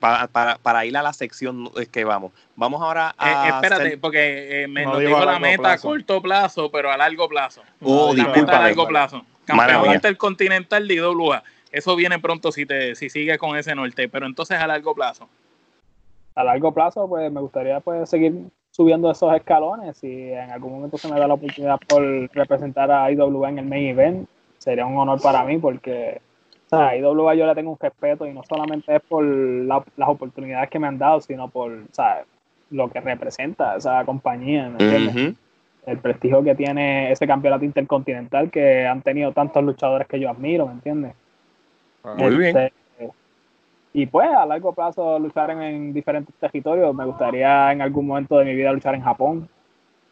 Para, 0.00 0.26
para, 0.28 0.58
para 0.58 0.84
ir 0.84 0.96
a 0.96 1.02
la 1.02 1.12
sección 1.12 1.70
es 1.76 1.88
que 1.88 2.04
vamos. 2.04 2.32
Vamos 2.56 2.82
ahora 2.82 3.14
Eh, 3.18 3.24
a. 3.24 3.48
espérate, 3.60 3.82
hacer- 3.88 4.00
porque 4.00 4.64
eh, 4.64 4.68
me 4.68 4.84
No 4.84 4.98
digo 4.98 5.24
la 5.24 5.38
meta 5.38 5.62
plazo. 5.62 5.88
a 5.88 5.90
corto 5.90 6.22
plazo, 6.22 6.70
pero 6.70 6.90
a 6.90 6.96
largo 6.96 7.28
plazo. 7.28 7.62
Oh, 7.82 8.12
No, 8.14 8.22
La 8.24 8.28
meta 8.34 8.58
a 8.58 8.62
largo 8.62 8.86
plazo. 8.86 9.24
Campeón 9.44 9.92
intercontinental 9.94 10.86
de 10.88 10.94
IWA. 10.94 11.42
Eso 11.70 11.96
viene 11.96 12.18
pronto 12.18 12.52
si 12.52 12.66
te 12.66 12.94
si 12.94 13.10
sigues 13.10 13.36
con 13.38 13.56
ese 13.56 13.74
norte, 13.74 14.08
pero 14.08 14.26
entonces 14.26 14.58
a 14.58 14.66
largo 14.66 14.94
plazo. 14.94 15.28
a 16.36 16.44
largo 16.44 16.72
plazo, 16.72 17.08
pues 17.08 17.30
me 17.32 17.40
gustaría 17.40 17.80
pues 17.80 18.08
seguir 18.08 18.34
subiendo 18.70 19.10
esos 19.10 19.34
escalones. 19.34 19.96
Si 19.98 20.30
en 20.32 20.50
algún 20.50 20.72
momento 20.72 20.98
se 20.98 21.08
me 21.12 21.18
da 21.18 21.26
la 21.28 21.34
oportunidad 21.34 21.78
por 21.88 22.02
representar 22.32 22.90
a 22.90 23.10
IWA 23.10 23.48
en 23.50 23.58
el 23.60 23.66
main 23.66 23.86
event, 23.88 24.28
sería 24.58 24.86
un 24.86 24.96
honor 24.98 25.20
para 25.20 25.44
mí 25.44 25.58
porque 25.58 26.20
sea, 26.76 26.88
a 26.88 26.96
IWA 26.96 27.34
yo 27.34 27.46
le 27.46 27.54
tengo 27.54 27.70
un 27.72 27.78
respeto 27.78 28.26
y 28.26 28.32
no 28.32 28.42
solamente 28.48 28.96
es 28.96 29.02
por 29.02 29.24
la- 29.24 29.84
las 29.96 30.08
oportunidades 30.08 30.70
que 30.70 30.78
me 30.78 30.86
han 30.86 30.98
dado, 30.98 31.20
sino 31.20 31.48
por 31.48 31.72
sea, 31.92 32.24
lo 32.70 32.90
que 32.90 33.00
representa 33.00 33.76
esa 33.76 34.04
compañía, 34.04 34.68
¿me 34.68 34.78
entiendes? 34.84 35.14
El 35.86 35.98
prestigio 35.98 36.42
que 36.42 36.54
tiene 36.54 37.12
ese 37.12 37.26
campeonato 37.26 37.64
intercontinental 37.64 38.50
que 38.50 38.86
han 38.86 39.02
tenido 39.02 39.32
tantos 39.32 39.62
luchadores 39.62 40.08
que 40.08 40.18
yo 40.18 40.30
admiro, 40.30 40.66
¿me 40.66 40.72
entiendes? 40.72 41.14
Muy 42.16 42.36
bien. 42.38 42.56
Este, 42.56 43.12
y 43.92 44.06
pues 44.06 44.28
a 44.28 44.44
largo 44.46 44.72
plazo 44.72 45.18
luchar 45.18 45.50
en, 45.50 45.62
en 45.62 45.92
diferentes 45.92 46.34
territorios. 46.36 46.94
Me 46.94 47.04
gustaría 47.04 47.70
en 47.72 47.82
algún 47.82 48.06
momento 48.06 48.38
de 48.38 48.44
mi 48.44 48.54
vida 48.54 48.72
luchar 48.72 48.94
en 48.94 49.02
Japón. 49.02 49.48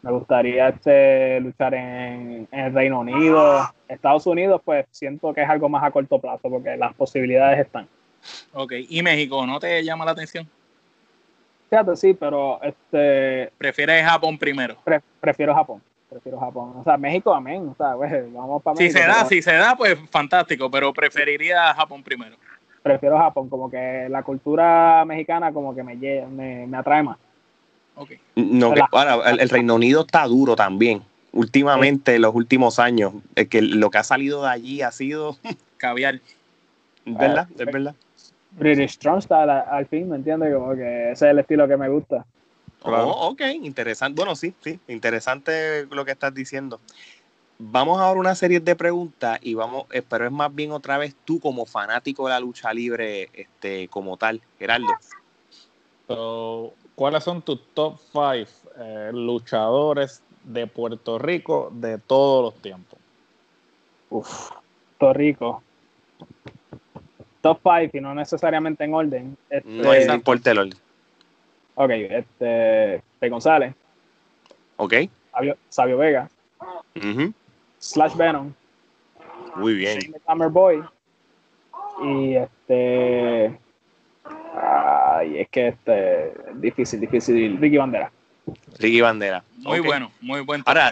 Me 0.03 0.11
gustaría 0.11 0.67
este, 0.67 1.39
luchar 1.39 1.73
en, 1.73 2.47
en 2.51 2.59
el 2.59 2.73
Reino 2.73 2.99
Unido. 2.99 3.73
Estados 3.87 4.27
Unidos, 4.27 4.61
pues 4.63 4.85
siento 4.91 5.33
que 5.33 5.41
es 5.41 5.49
algo 5.49 5.69
más 5.69 5.81
a 5.83 5.91
corto 5.91 6.19
plazo 6.19 6.49
porque 6.49 6.75
las 6.75 6.93
posibilidades 6.93 7.59
están. 7.61 7.87
Ok, 8.53 8.73
y 8.89 9.01
México, 9.01 9.45
¿no 9.47 9.59
te 9.59 9.81
llama 9.83 10.03
la 10.03 10.11
atención? 10.11 10.47
Fíjate, 11.69 11.95
sí, 11.95 12.13
pero 12.13 12.61
este, 12.61 13.51
¿Prefieres 13.57 14.05
Japón 14.05 14.37
primero? 14.37 14.75
pre- 14.83 15.01
prefiero 15.21 15.55
Japón. 15.55 15.81
Prefiero 16.09 16.37
Japón. 16.39 16.73
O 16.77 16.83
sea, 16.83 16.97
México, 16.97 17.33
amén. 17.33 17.69
O 17.69 17.75
sea, 17.75 17.95
pues, 17.95 18.11
vamos 18.31 18.61
para 18.61 18.75
Si 18.77 18.91
se 18.91 18.99
da, 18.99 19.15
pero 19.15 19.29
si 19.29 19.41
se 19.41 19.53
da, 19.53 19.75
pues 19.75 19.97
fantástico, 20.11 20.69
pero 20.69 20.93
preferiría 20.93 21.73
Japón 21.73 22.03
primero. 22.03 22.35
Prefiero 22.83 23.17
Japón. 23.17 23.49
Como 23.49 23.71
que 23.71 24.07
la 24.09 24.21
cultura 24.21 25.03
mexicana 25.05 25.51
como 25.51 25.73
que 25.73 25.81
me, 25.81 25.95
me, 25.95 26.67
me 26.67 26.77
atrae 26.77 27.01
más. 27.01 27.17
Ok. 27.95 28.11
No, 28.35 28.73
que- 28.73 28.81
ahora, 28.91 29.29
el, 29.31 29.39
el 29.39 29.49
Reino 29.49 29.75
Unido 29.75 30.01
está 30.01 30.25
duro 30.25 30.55
también. 30.55 31.03
Últimamente, 31.31 32.19
los 32.19 32.33
últimos 32.35 32.77
años, 32.79 33.13
es 33.35 33.47
que 33.47 33.61
lo 33.61 33.89
que 33.89 33.97
ha 33.97 34.03
salido 34.03 34.43
de 34.43 34.49
allí 34.49 34.81
ha 34.81 34.91
sido, 34.91 35.37
Caviar. 35.77 36.19
¿verdad? 37.05 37.47
Es 37.57 37.65
verdad. 37.65 37.95
British 38.51 38.91
Strong 38.91 39.21
Style 39.23 39.49
al, 39.49 39.65
al 39.67 39.85
fin, 39.87 40.09
¿me 40.09 40.15
entiendes? 40.15 40.53
Como 40.53 40.75
que 40.75 41.11
ese 41.11 41.25
es 41.25 41.31
el 41.31 41.39
estilo 41.39 41.67
que 41.67 41.75
me 41.75 41.89
gusta. 41.89 42.25
Claro. 42.83 43.07
Oh, 43.07 43.29
ok, 43.29 43.41
interesante. 43.61 44.15
Bueno, 44.19 44.35
sí, 44.35 44.53
sí, 44.61 44.79
interesante 44.87 45.85
lo 45.89 46.05
que 46.05 46.11
estás 46.11 46.33
diciendo. 46.33 46.79
Vamos 47.57 47.99
ahora 47.99 48.17
a 48.17 48.19
una 48.19 48.35
serie 48.35 48.59
de 48.59 48.75
preguntas 48.75 49.39
y 49.41 49.53
vamos, 49.53 49.85
pero 50.09 50.25
es 50.25 50.31
más 50.31 50.53
bien 50.53 50.71
otra 50.71 50.97
vez 50.97 51.15
tú 51.23 51.39
como 51.39 51.65
fanático 51.65 52.27
de 52.27 52.33
la 52.33 52.39
lucha 52.39 52.73
libre, 52.73 53.29
este, 53.33 53.87
como 53.87 54.17
tal, 54.17 54.41
Gerardo. 54.59 54.87
So, 56.07 56.73
¿Cuáles 56.95 57.23
son 57.23 57.41
tus 57.41 57.59
top 57.73 57.97
5 58.11 58.49
luchadores 59.13 60.21
de 60.43 60.67
Puerto 60.67 61.17
Rico 61.17 61.69
de 61.73 61.97
todos 61.97 62.53
los 62.53 62.61
tiempos? 62.61 62.99
Uf, 64.09 64.51
Puerto 64.99 65.17
Rico. 65.17 65.63
Top 67.41 67.59
5 67.63 67.97
y 67.97 68.01
no 68.01 68.13
necesariamente 68.13 68.83
en 68.83 68.93
orden. 68.93 69.37
Este, 69.49 69.67
No 70.05 70.13
importa 70.13 70.51
el 70.51 70.59
orden. 70.59 70.79
Ok, 71.75 71.89
este, 71.89 72.45
de 73.19 73.29
González, 73.29 73.73
Ok. 74.77 74.93
Sabio, 75.31 75.57
Sabio 75.69 75.97
Vega, 75.97 76.29
Ujú. 76.95 77.33
Slash 77.79 78.15
Venom, 78.15 78.53
Muy 79.55 79.73
bien. 79.73 79.99
Hammer 80.27 80.49
Boy 80.49 80.83
y 82.03 82.35
este, 82.35 83.59
Ay, 85.17 85.39
es 85.39 85.49
que 85.49 85.67
este, 85.69 86.31
difícil, 86.55 86.99
difícil. 86.99 87.57
Ricky 87.59 87.77
Bandera. 87.77 88.11
Ricky 88.79 89.01
Bandera. 89.01 89.43
Muy 89.57 89.79
bueno, 89.79 90.11
muy 90.21 90.41
buen 90.41 90.63
Ahora, 90.65 90.91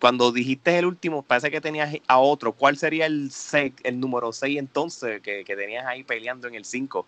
cuando 0.00 0.32
dijiste 0.32 0.78
el 0.78 0.86
último, 0.86 1.22
parece 1.22 1.50
que 1.50 1.60
tenías 1.60 1.94
a 2.06 2.18
otro. 2.18 2.52
¿Cuál 2.52 2.76
sería 2.76 3.06
el 3.06 3.30
seis- 3.30 3.72
el 3.84 4.00
número 4.00 4.32
6 4.32 4.58
entonces 4.58 5.20
que, 5.20 5.44
que 5.44 5.56
tenías 5.56 5.86
ahí 5.86 6.02
peleando 6.04 6.48
en 6.48 6.54
el 6.54 6.64
5? 6.64 7.06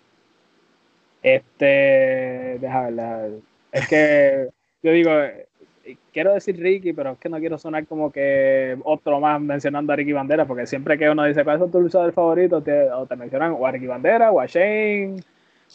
Este, 1.22 2.58
deja 2.60 2.90
ver. 2.90 3.32
Es 3.72 3.88
que 3.88 4.48
yo 4.82 4.92
digo, 4.92 5.10
eh, 5.12 5.46
quiero 6.12 6.34
decir 6.34 6.56
Ricky, 6.58 6.92
pero 6.92 7.12
es 7.12 7.18
que 7.18 7.28
no 7.28 7.38
quiero 7.38 7.58
sonar 7.58 7.86
como 7.86 8.12
que 8.12 8.76
otro 8.84 9.20
más 9.20 9.40
mencionando 9.40 9.92
a 9.92 9.96
Ricky 9.96 10.12
Bandera, 10.12 10.46
porque 10.46 10.66
siempre 10.66 10.96
que 10.96 11.10
uno 11.10 11.24
dice 11.24 11.44
cuáles 11.44 11.60
son 11.60 11.70
tus 11.70 11.82
luchadores 11.82 12.14
favoritos, 12.14 12.62
te, 12.64 12.90
o 12.90 13.06
te 13.06 13.16
mencionan 13.16 13.56
o 13.58 13.66
a 13.66 13.72
Ricky 13.72 13.86
Bandera 13.86 14.30
o 14.30 14.40
a 14.40 14.46
Shane. 14.46 15.16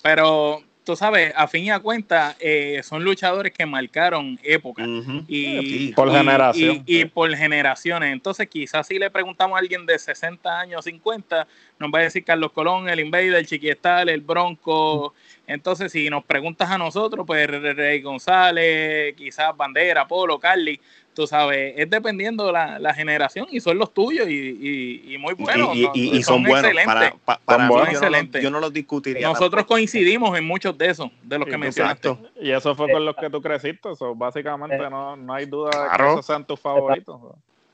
Pero 0.01 0.63
tú 0.83 0.95
sabes, 0.95 1.31
a 1.35 1.47
fin 1.47 1.65
y 1.65 1.69
a 1.69 1.79
cuenta, 1.79 2.35
eh, 2.39 2.81
son 2.83 3.03
luchadores 3.03 3.53
que 3.53 3.65
marcaron 3.67 4.39
época. 4.43 4.83
Y, 5.27 5.45
Sí. 5.87 5.93
Por 5.95 6.07
y- 6.09 6.11
generación. 6.11 6.83
Y, 6.85 7.01
y 7.01 7.05
por 7.05 7.33
generaciones. 7.35 8.11
Entonces, 8.11 8.47
quizás 8.47 8.87
si 8.87 8.97
le 8.97 9.09
preguntamos 9.11 9.55
a 9.55 9.59
alguien 9.59 9.85
de 9.85 9.97
60 9.99 10.59
años, 10.59 10.83
50, 10.85 11.47
nos 11.77 11.91
va 11.93 11.99
a 11.99 12.03
decir 12.03 12.23
Carlos 12.23 12.51
Colón, 12.51 12.89
el 12.89 12.99
Invader, 12.99 13.35
el 13.35 13.45
Chiquiestal, 13.45 14.09
el 14.09 14.21
Bronco. 14.21 15.13
Entonces, 15.45 15.91
si 15.91 16.09
nos 16.09 16.23
preguntas 16.23 16.69
a 16.71 16.77
nosotros, 16.77 17.25
pues 17.27 17.47
Rey 17.47 18.01
González, 18.01 19.13
quizás 19.15 19.55
Bandera, 19.55 20.07
Polo, 20.07 20.39
Carly, 20.39 20.79
tú 21.13 21.27
sabes, 21.27 21.73
es 21.77 21.89
dependiendo 21.89 22.51
la, 22.51 22.79
la 22.79 22.93
generación 22.93 23.47
y 23.51 23.59
son 23.59 23.77
los 23.77 23.93
tuyos 23.93 24.27
y, 24.29 24.33
y- 24.33 25.13
y 25.13 25.17
muy 25.17 25.33
buenos. 25.33 25.75
y, 25.75 25.83
¿no? 25.83 25.91
y- 25.93 26.17
y 26.17 26.23
son, 26.23 26.41
buenos. 26.43 26.59
excelentes. 26.71 26.85
Para, 26.85 27.11
pa- 27.25 27.41
para 27.43 27.57
Son 27.59 27.67
mí, 27.67 27.73
buenos. 27.73 27.93
yo, 27.93 27.99
no, 27.99 27.99
los- 27.99 28.03
Excelentes. 28.03 28.43
yo 28.43 28.49
no 28.51 28.59
los 28.59 28.73
discutiría. 28.73 29.27
Nosotros 29.27 29.49
tampoco. 29.51 29.67
coincidimos 29.75 30.37
en 30.37 30.45
muchos 30.45 30.77
de 30.77 30.89
esos, 30.89 31.09
de 31.23 31.37
los 31.39 31.47
que 31.47 31.57
mencionaste. 31.57 32.07
Exacto. 32.09 32.29
Y 32.41 32.51
eso 32.51 32.75
fue 32.75 32.89
con 32.91 33.03
los 33.05 33.15
que 33.15 33.29
tú 33.29 33.41
creciste. 33.41 33.95
so, 33.95 34.15
básicamente 34.15 34.75
Eh, 34.77 34.89
no, 34.89 35.15
no 35.17 35.33
hay 35.33 35.45
duda 35.45 35.69
de 35.91 35.97
que 35.97 36.03
esos 36.11 36.25
sean 36.25 36.45
tus 36.45 36.59
favoritos. 36.59 37.19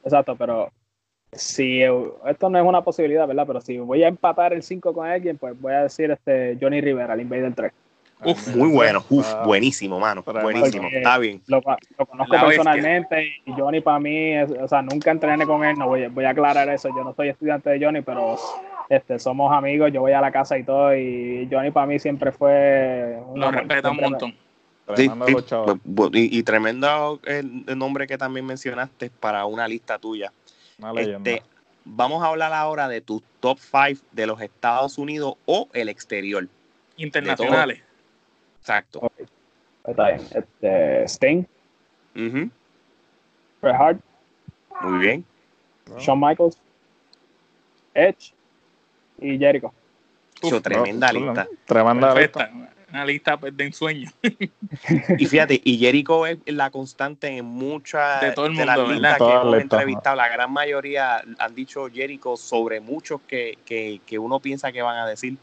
Exacto, 0.04 0.36
pero 0.36 0.72
si 1.32 1.84
eh, 1.84 1.92
esto 2.28 2.50
no 2.50 2.58
es 2.58 2.66
una 2.66 2.82
posibilidad, 2.82 3.28
¿verdad? 3.28 3.46
Pero 3.46 3.62
si 3.62 3.78
voy 3.78 4.04
a 4.04 4.08
empatar 4.08 4.54
el 4.54 4.64
5 4.64 4.94
con 4.94 5.08
alguien, 5.08 5.38
pues 5.38 5.60
voy 5.60 5.74
a 5.74 5.84
decir 5.84 6.10
este 6.10 6.58
Johnny 6.60 6.82
Rivera, 6.82 7.14
el 7.14 7.22
Invader 7.22 7.54
3. 7.54 7.72
Uf, 8.24 8.48
Muy 8.56 8.70
bueno. 8.70 9.04
Uf, 9.10 9.28
buenísimo, 9.46 10.00
mano. 10.00 10.24
Buenísimo. 10.24 10.88
Está 10.92 11.18
bien. 11.20 11.42
Lo, 11.48 11.62
lo 11.98 12.06
conozco 12.06 12.34
La 12.34 12.44
bestia. 12.46 12.64
personalmente 12.64 13.28
y 13.46 13.52
Johnny 13.52 13.82
para 13.82 14.00
mí, 14.00 14.34
es- 14.34 14.52
o 14.52 14.68
sea, 14.68 14.82
nunca 14.82 15.12
entrené 15.12 15.46
con 15.46 15.64
él, 15.64 15.78
no 15.78 15.88
voy, 15.88 16.08
voy 16.08 16.26
a 16.26 16.32
aclarar 16.32 16.68
eso, 16.70 16.90
yo 16.90 17.04
no 17.04 17.14
soy 17.14 17.30
estudiante 17.30 17.70
de 17.70 17.84
Johnny, 17.84 18.02
pero 18.02 18.36
este, 18.90 19.20
somos 19.20 19.54
amigos, 19.54 19.92
yo 19.94 20.02
voy 20.02 20.14
a 20.14 20.22
la 20.22 20.32
casa 20.32 20.58
y 20.58 20.64
todo, 20.64 20.96
y 20.96 21.48
Johnny 21.52 21.72
para 21.72 21.86
mí 21.86 22.00
siempre 22.00 22.32
fue... 22.32 23.18
un 23.28 23.40
Lo 23.40 23.48
amor, 23.48 23.62
respeta 23.62 23.92
un 23.92 23.98
montón. 23.98 24.36
Sí, 24.96 25.12
Y, 26.14 26.40
y 26.40 26.44
tremendo 26.44 27.20
el, 27.26 27.66
el 27.68 27.78
nombre 27.78 28.08
que 28.08 28.18
también 28.18 28.46
mencionaste 28.46 29.10
para 29.10 29.46
una 29.46 29.68
lista 29.68 30.00
tuya. 30.00 30.32
Una. 30.80 31.02
Este, 31.02 31.44
vamos 31.84 32.24
a 32.24 32.28
hablar 32.28 32.54
ahora 32.54 32.88
de 32.88 33.02
tus 33.02 33.22
top 33.42 33.60
5 33.60 34.02
de 34.14 34.26
los 34.28 34.40
Estados 34.42 34.98
Unidos 34.98 35.36
o 35.46 35.68
el 35.74 35.90
exterior. 35.90 36.48
Internacionales. 36.96 37.84
Exacto. 38.68 39.00
Ok, 39.00 39.14
Está 39.86 40.08
bien. 40.10 40.28
Este, 40.36 41.04
Sting, 41.08 41.46
Ujú, 42.14 42.50
Bret 43.62 43.76
Hart, 43.76 44.02
Muy 44.82 45.00
bien. 45.00 45.26
¿no? 45.86 45.98
Shawn 45.98 46.20
Michaels, 46.20 46.58
Edge 47.94 48.34
y 49.20 49.38
Jericho. 49.38 49.74
Uf, 50.42 50.62
tremenda 50.62 51.14
No, 51.14 51.20
lista. 51.20 51.48
Tremenda 51.66 52.14
lista. 52.14 52.52
Una 52.90 53.06
lista 53.06 53.38
pues, 53.38 53.56
de 53.56 53.64
ensueño. 53.66 54.12
Y 55.18 55.26
fíjate, 55.26 55.62
y 55.64 55.78
Jericho 55.78 56.26
es 56.26 56.40
la 56.46 56.70
constante 56.70 57.28
en 57.28 57.46
muchas 57.46 58.22
De 58.22 58.32
todo 58.34 58.48
el 58.48 58.56
las 58.58 58.78
listas 58.78 58.90
¿verdad? 58.90 59.14
que 59.14 59.18
Todas 59.18 59.42
hemos 59.42 59.56
listas, 59.56 59.80
entrevistado. 59.80 60.16
La 60.18 60.28
gran 60.28 60.52
mayoría 60.52 61.24
han 61.40 61.56
dicho 61.56 61.88
Jericho 61.90 62.36
sobre 62.36 62.82
muchos 62.82 63.22
que, 63.22 63.58
que, 63.66 64.02
que 64.06 64.20
uno 64.20 64.40
piensa 64.40 64.72
que 64.72 64.82
van 64.82 64.98
a 64.98 65.08
decir. 65.08 65.38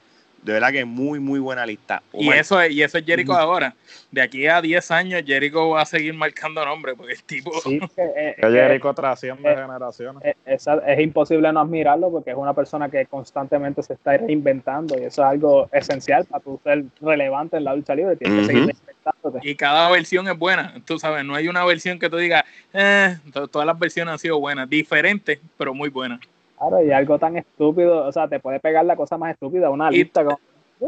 De 0.45 0.53
verdad 0.53 0.71
que 0.71 0.81
es 0.81 0.87
muy, 0.87 1.19
muy 1.21 1.41
buena 1.41 1.65
lista. 1.65 2.03
Y 2.13 2.31
eso 2.31 2.61
es, 2.61 2.71
y 2.71 2.83
eso 2.83 2.99
es 2.99 3.05
Jericho 3.07 3.33
Ujú. 3.33 3.41
ahora. 3.41 3.75
De 4.11 4.21
aquí 4.21 4.47
a 4.47 4.61
10 4.61 4.91
años, 4.91 5.23
Jericho 5.27 5.71
va 5.71 5.81
a 5.83 5.87
seguir 5.87 6.13
marcando 6.13 6.63
nombres, 6.65 6.95
porque 6.97 7.15
el 7.15 7.23
tipo. 7.23 7.51
Sí, 7.63 7.81
eh, 7.97 8.37
Jericho 8.39 8.93
trasciende 8.93 9.51
eh, 9.51 9.57
generaciones. 9.57 10.23
es, 10.45 10.67
es- 10.67 10.83
es 10.87 11.01
imposible 11.01 11.51
no 11.51 11.61
admirarlo 11.61 12.11
porque 12.11 12.31
es 12.33 12.37
una 12.37 12.53
persona 12.53 12.91
que 12.91 13.07
constantemente 13.07 13.83
se 13.83 13.95
está 13.95 14.19
reinventando 14.19 14.95
y 14.99 15.05
eso 15.05 15.23
es 15.23 15.29
algo 15.29 15.69
esencial 15.73 16.27
para 16.27 16.45
tú 16.45 16.61
ser 16.63 16.85
relevante 17.01 17.57
en 17.57 17.65
la 17.65 17.75
lucha 17.75 17.95
libre. 17.95 18.15
Tienes 18.17 18.41
que 18.41 18.47
seguir 18.47 18.67
reinventándote. 18.67 19.49
Y 19.49 19.55
cada 19.55 19.91
versión 19.91 20.29
es 20.29 20.39
buena. 20.39 20.75
Tú 20.85 20.99
sabes, 20.99 21.25
no 21.25 21.35
hay 21.35 21.49
una 21.49 21.65
versión 21.65 21.99
que 21.99 22.11
tú 22.11 22.19
digas, 22.19 22.45
eh, 22.75 23.17
to- 23.33 23.49
todas 23.49 23.65
las 23.67 23.79
versiones 23.79 24.13
han 24.13 24.19
sido 24.19 24.39
buenas, 24.39 24.69
diferentes, 24.69 25.41
pero 25.57 25.73
muy 25.73 25.89
buenas. 25.89 26.21
Claro, 26.59 26.83
y 26.85 26.93
algo 26.93 27.19
tan 27.19 27.37
estúpido, 27.37 28.07
o 28.07 28.13
sea, 28.13 28.29
te 28.29 28.39
puede 28.41 28.61
pegar 28.61 28.85
la 28.85 28.97
cosa 28.97 29.19
más 29.19 29.33
estúpida, 29.33 29.71
una 29.71 29.91
Y- 29.93 29.99
lista 30.05 30.25
con... 30.25 30.37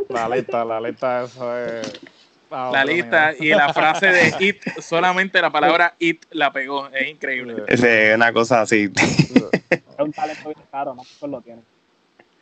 La 0.08 0.28
lista, 0.28 0.64
la 0.64 0.80
lista, 0.80 1.24
eso 1.24 1.56
es. 1.56 2.00
La 2.50 2.84
lista 2.84 3.32
y 3.38 3.48
la 3.48 3.72
frase 3.72 4.06
de 4.06 4.32
it, 4.40 4.56
solamente 4.78 5.40
la 5.40 5.50
palabra 5.50 5.94
it 5.98 6.24
la 6.30 6.52
pegó. 6.52 6.88
Es 6.88 7.08
increíble. 7.08 7.64
es 7.66 8.14
una 8.14 8.32
cosa 8.32 8.62
así. 8.62 8.84
Es 8.84 9.98
un 9.98 10.12
talento 10.12 10.44
bien 10.44 10.66
caro, 10.70 10.94
no 10.94 11.04
todos 11.18 11.30
lo 11.30 11.40
tienen. 11.40 11.64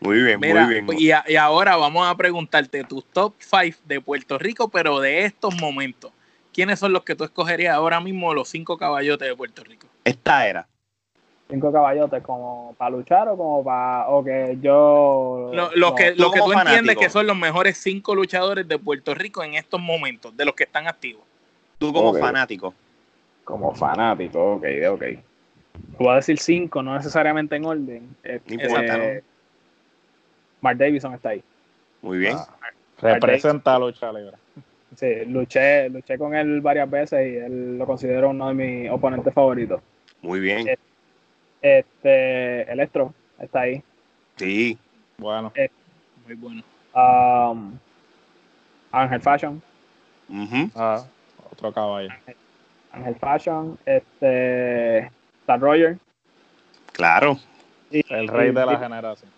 Muy 0.01 0.23
bien, 0.23 0.41
Mira, 0.41 0.65
muy 0.67 0.75
bien. 0.81 0.87
y, 0.99 1.11
a- 1.13 1.25
y 1.27 1.37
ahora 1.37 1.77
vamos 1.77 2.07
a 2.07 2.15
preguntarte 2.17 2.85
tus 2.85 3.05
top 3.07 3.35
5 3.39 3.79
de 3.85 4.01
Puerto 4.01 4.39
Rico, 4.39 4.69
pero 4.69 5.01
de 5.01 5.25
estos 5.25 5.55
momentos. 5.61 6.13
¿Quiénes 6.53 6.79
son 6.79 6.93
los 6.93 7.03
que 7.05 7.15
tú 7.15 7.25
escogerías 7.25 7.75
ahora 7.75 8.01
mismo 8.01 8.35
los 8.35 8.49
cinco 8.49 8.77
caballotes 8.77 9.27
de 9.29 9.35
Puerto 9.35 9.65
Rico? 9.65 9.87
Esta 10.05 10.47
era. 10.47 10.69
Cinco 11.49 11.71
caballotes 11.71 12.23
como 12.23 12.75
para 12.79 12.91
luchar 12.91 13.29
o 13.29 13.37
como 13.37 13.63
para... 13.63 14.09
O 14.09 14.25
que 14.25 14.57
yo... 14.61 15.51
Lo, 15.53 15.71
lo 15.75 15.91
no, 15.91 15.95
que, 15.95 16.13
tú 16.13 16.23
lo 16.23 16.31
que 16.31 16.41
tú 16.41 16.53
entiendes 16.53 16.97
que 16.97 17.11
son 17.11 17.27
los 17.27 17.37
mejores 17.37 17.77
cinco 17.79 18.15
luchadores 18.15 18.67
de 18.67 18.79
Puerto 18.79 19.15
Rico 19.15 19.45
en 19.45 19.55
estos 19.55 19.81
momentos, 19.81 20.37
de 20.37 20.45
los 20.45 20.55
que 20.55 20.65
están 20.65 20.89
activos. 20.89 21.23
Tú 21.79 21.93
como 21.93 22.15
fanático. 22.15 22.75
Como 23.45 23.75
fanático, 23.75 24.55
ok, 24.55 24.65
ok. 24.91 25.03
Voy 25.99 26.09
a 26.09 26.15
decir 26.17 26.39
cinco, 26.39 26.83
no 26.83 26.95
necesariamente 26.95 27.57
en 27.57 27.65
orden. 27.67 28.17
Este, 28.23 28.57
No 28.57 28.63
importa, 28.63 28.97
¿no? 28.97 29.05
Mark 30.63 30.79
Davidson 30.79 31.15
está 31.15 31.31
ahí. 31.31 31.43
Muy 32.01 32.19
bien. 32.19 32.37
Ah, 32.39 32.71
representa 32.99 33.73
la 33.73 33.87
lucha 33.87 34.11
libre. 34.13 34.37
Sí, 34.97 35.25
luché, 35.27 35.91
luché 35.91 36.17
con 36.17 36.35
él 36.35 36.61
varias 36.61 36.89
veces 36.89 37.21
y 37.27 37.37
él 37.37 37.79
lo 37.79 37.87
considero 37.87 38.31
uno 38.31 38.49
de 38.49 38.55
mis 38.55 38.91
oponentes 38.91 39.35
favoritos. 39.35 39.81
Muy 40.23 40.41
bien. 40.41 40.69
Eh, 40.69 40.79
Este, 41.69 42.71
Electro 42.71 43.15
está 43.39 43.61
ahí. 43.61 43.83
Sí. 44.37 44.77
Bueno, 45.17 45.51
Muy 46.27 46.35
bueno. 46.35 46.63
Um, 46.95 47.79
Ángel 48.93 49.23
Fashion. 49.23 49.63
Ah, 50.77 51.05
otro 51.51 51.73
caballo. 51.73 52.11
Ángel 52.93 53.15
Fashion. 53.17 53.79
Este, 53.87 55.11
Stan 55.41 55.59
Roger. 55.61 55.97
Claro. 56.93 57.39
y- 57.91 58.05
El 58.13 58.29
rey 58.29 58.53
de 58.53 58.67
la 58.67 58.75
y- 58.75 58.77
generación. 58.77 59.31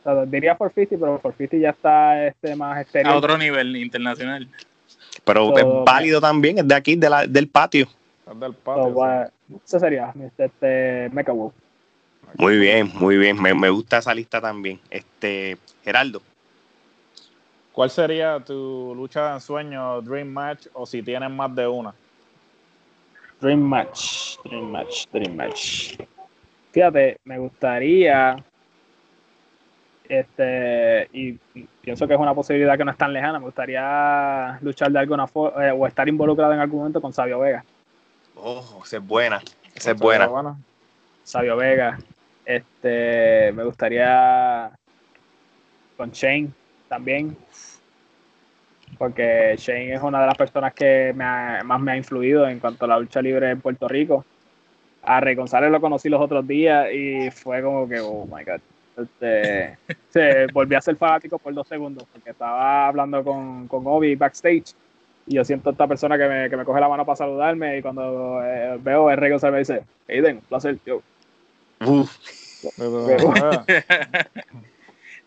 o 0.00 0.02
sea, 0.04 0.24
diría 0.26 0.56
450, 0.56 0.96
pero 1.04 1.18
450 1.20 1.56
ya 1.56 1.70
está 1.70 2.26
este, 2.28 2.54
más 2.54 2.80
exterior. 2.82 3.12
A 3.12 3.16
otro 3.16 3.36
nivel 3.36 3.74
internacional. 3.76 4.46
Pero 5.24 5.48
So- 5.48 5.58
es 5.58 5.64
válido 5.84 6.20
también, 6.20 6.58
es 6.58 6.68
de 6.68 6.74
aquí, 6.76 6.94
de 6.94 7.10
la, 7.10 7.26
del 7.26 7.48
patio. 7.48 7.88
Es 8.30 8.38
del 8.40 8.52
So, 8.52 8.58
patio. 8.62 9.30
ese 9.64 9.80
sería 9.80 10.12
este, 10.24 10.44
este 10.44 11.10
Mecha 11.12 11.32
Wolf. 11.32 11.54
Muy 12.36 12.58
bien, 12.58 12.90
muy 12.94 13.16
bien. 13.16 13.40
Me, 13.40 13.54
me 13.54 13.70
gusta 13.70 13.98
esa 13.98 14.14
lista 14.14 14.40
también. 14.40 14.80
Este, 14.90 15.56
Geraldo. 15.82 16.22
¿Cuál 17.72 17.90
sería 17.90 18.38
tu 18.38 18.94
lucha 18.94 19.28
de 19.28 19.34
ensueño, 19.34 20.00
Dream 20.00 20.28
Match, 20.28 20.68
o 20.74 20.86
si 20.86 21.02
tienes 21.02 21.28
más 21.28 21.52
de 21.56 21.66
una? 21.66 21.92
Dream 23.40 23.60
Match, 23.60 24.36
Dream 24.44 24.70
Match, 24.70 25.06
Dream 25.12 25.34
Match. 25.34 25.96
Fíjate, 26.70 27.18
me 27.24 27.36
gustaría, 27.38 28.36
este, 30.08 31.08
y 31.12 31.32
pienso 31.80 32.06
que 32.06 32.14
es 32.14 32.20
una 32.20 32.32
posibilidad 32.32 32.76
que 32.76 32.84
no 32.84 32.92
es 32.92 32.96
tan 32.96 33.12
lejana, 33.12 33.40
me 33.40 33.46
gustaría 33.46 34.56
luchar 34.62 34.92
de 34.92 34.98
alguna 35.00 35.26
forma 35.26 35.74
o 35.74 35.86
estar 35.86 36.08
involucrado 36.08 36.52
en 36.52 36.60
algún 36.60 36.78
momento 36.78 37.00
con 37.00 37.12
Sabio 37.12 37.40
Vega. 37.40 37.64
Oh, 38.36 38.82
esa 38.84 38.98
es 38.98 39.06
buena. 39.06 39.42
Esa 39.74 39.90
es 39.90 39.98
buena. 39.98 40.56
Sabio 41.24 41.56
Vega, 41.56 41.98
este, 42.44 43.52
me 43.52 43.64
gustaría 43.64 44.70
con 45.96 46.10
Shane 46.10 46.50
también, 46.88 47.36
porque 48.98 49.54
Shane 49.58 49.94
es 49.94 50.02
una 50.02 50.20
de 50.20 50.26
las 50.26 50.36
personas 50.36 50.72
que 50.74 51.12
me 51.14 51.24
ha- 51.24 51.62
más 51.64 51.80
me 51.80 51.92
ha 51.92 51.96
influido 51.96 52.48
en 52.48 52.58
cuanto 52.60 52.84
a 52.84 52.88
la 52.88 52.98
lucha 52.98 53.20
libre 53.22 53.50
en 53.50 53.60
Puerto 53.60 53.88
Rico. 53.88 54.24
A 55.02 55.20
Rey 55.20 55.34
González 55.34 55.70
lo 55.70 55.80
conocí 55.80 56.08
los 56.08 56.20
otros 56.20 56.46
días 56.46 56.88
y 56.92 57.30
fue 57.30 57.62
como 57.62 57.88
que, 57.88 58.00
oh 58.00 58.26
my 58.26 58.44
god. 58.44 58.60
Este, 58.96 59.76
se 60.10 60.46
volví 60.52 60.74
a 60.74 60.80
ser 60.80 60.96
fanático 60.96 61.38
por 61.38 61.52
dos 61.52 61.66
segundos, 61.68 62.06
porque 62.12 62.30
estaba 62.30 62.86
hablando 62.86 63.22
con, 63.24 63.66
con 63.68 63.82
Obi 63.86 64.14
backstage 64.14 64.74
y 65.26 65.34
yo 65.36 65.44
siento 65.44 65.70
a 65.70 65.72
esta 65.72 65.86
persona 65.86 66.16
que 66.16 66.28
me, 66.28 66.50
que 66.50 66.56
me 66.56 66.64
coge 66.64 66.80
la 66.80 66.88
mano 66.88 67.04
para 67.04 67.16
saludarme 67.16 67.78
y 67.78 67.82
cuando 67.82 68.42
eh, 68.44 68.78
veo 68.80 69.10
el 69.10 69.16
Rey 69.16 69.32
me 69.50 69.58
dice, 69.58 69.82
Aiden, 70.08 70.40
placer, 70.48 70.78
yo. 70.86 71.02
Uf, 71.86 72.16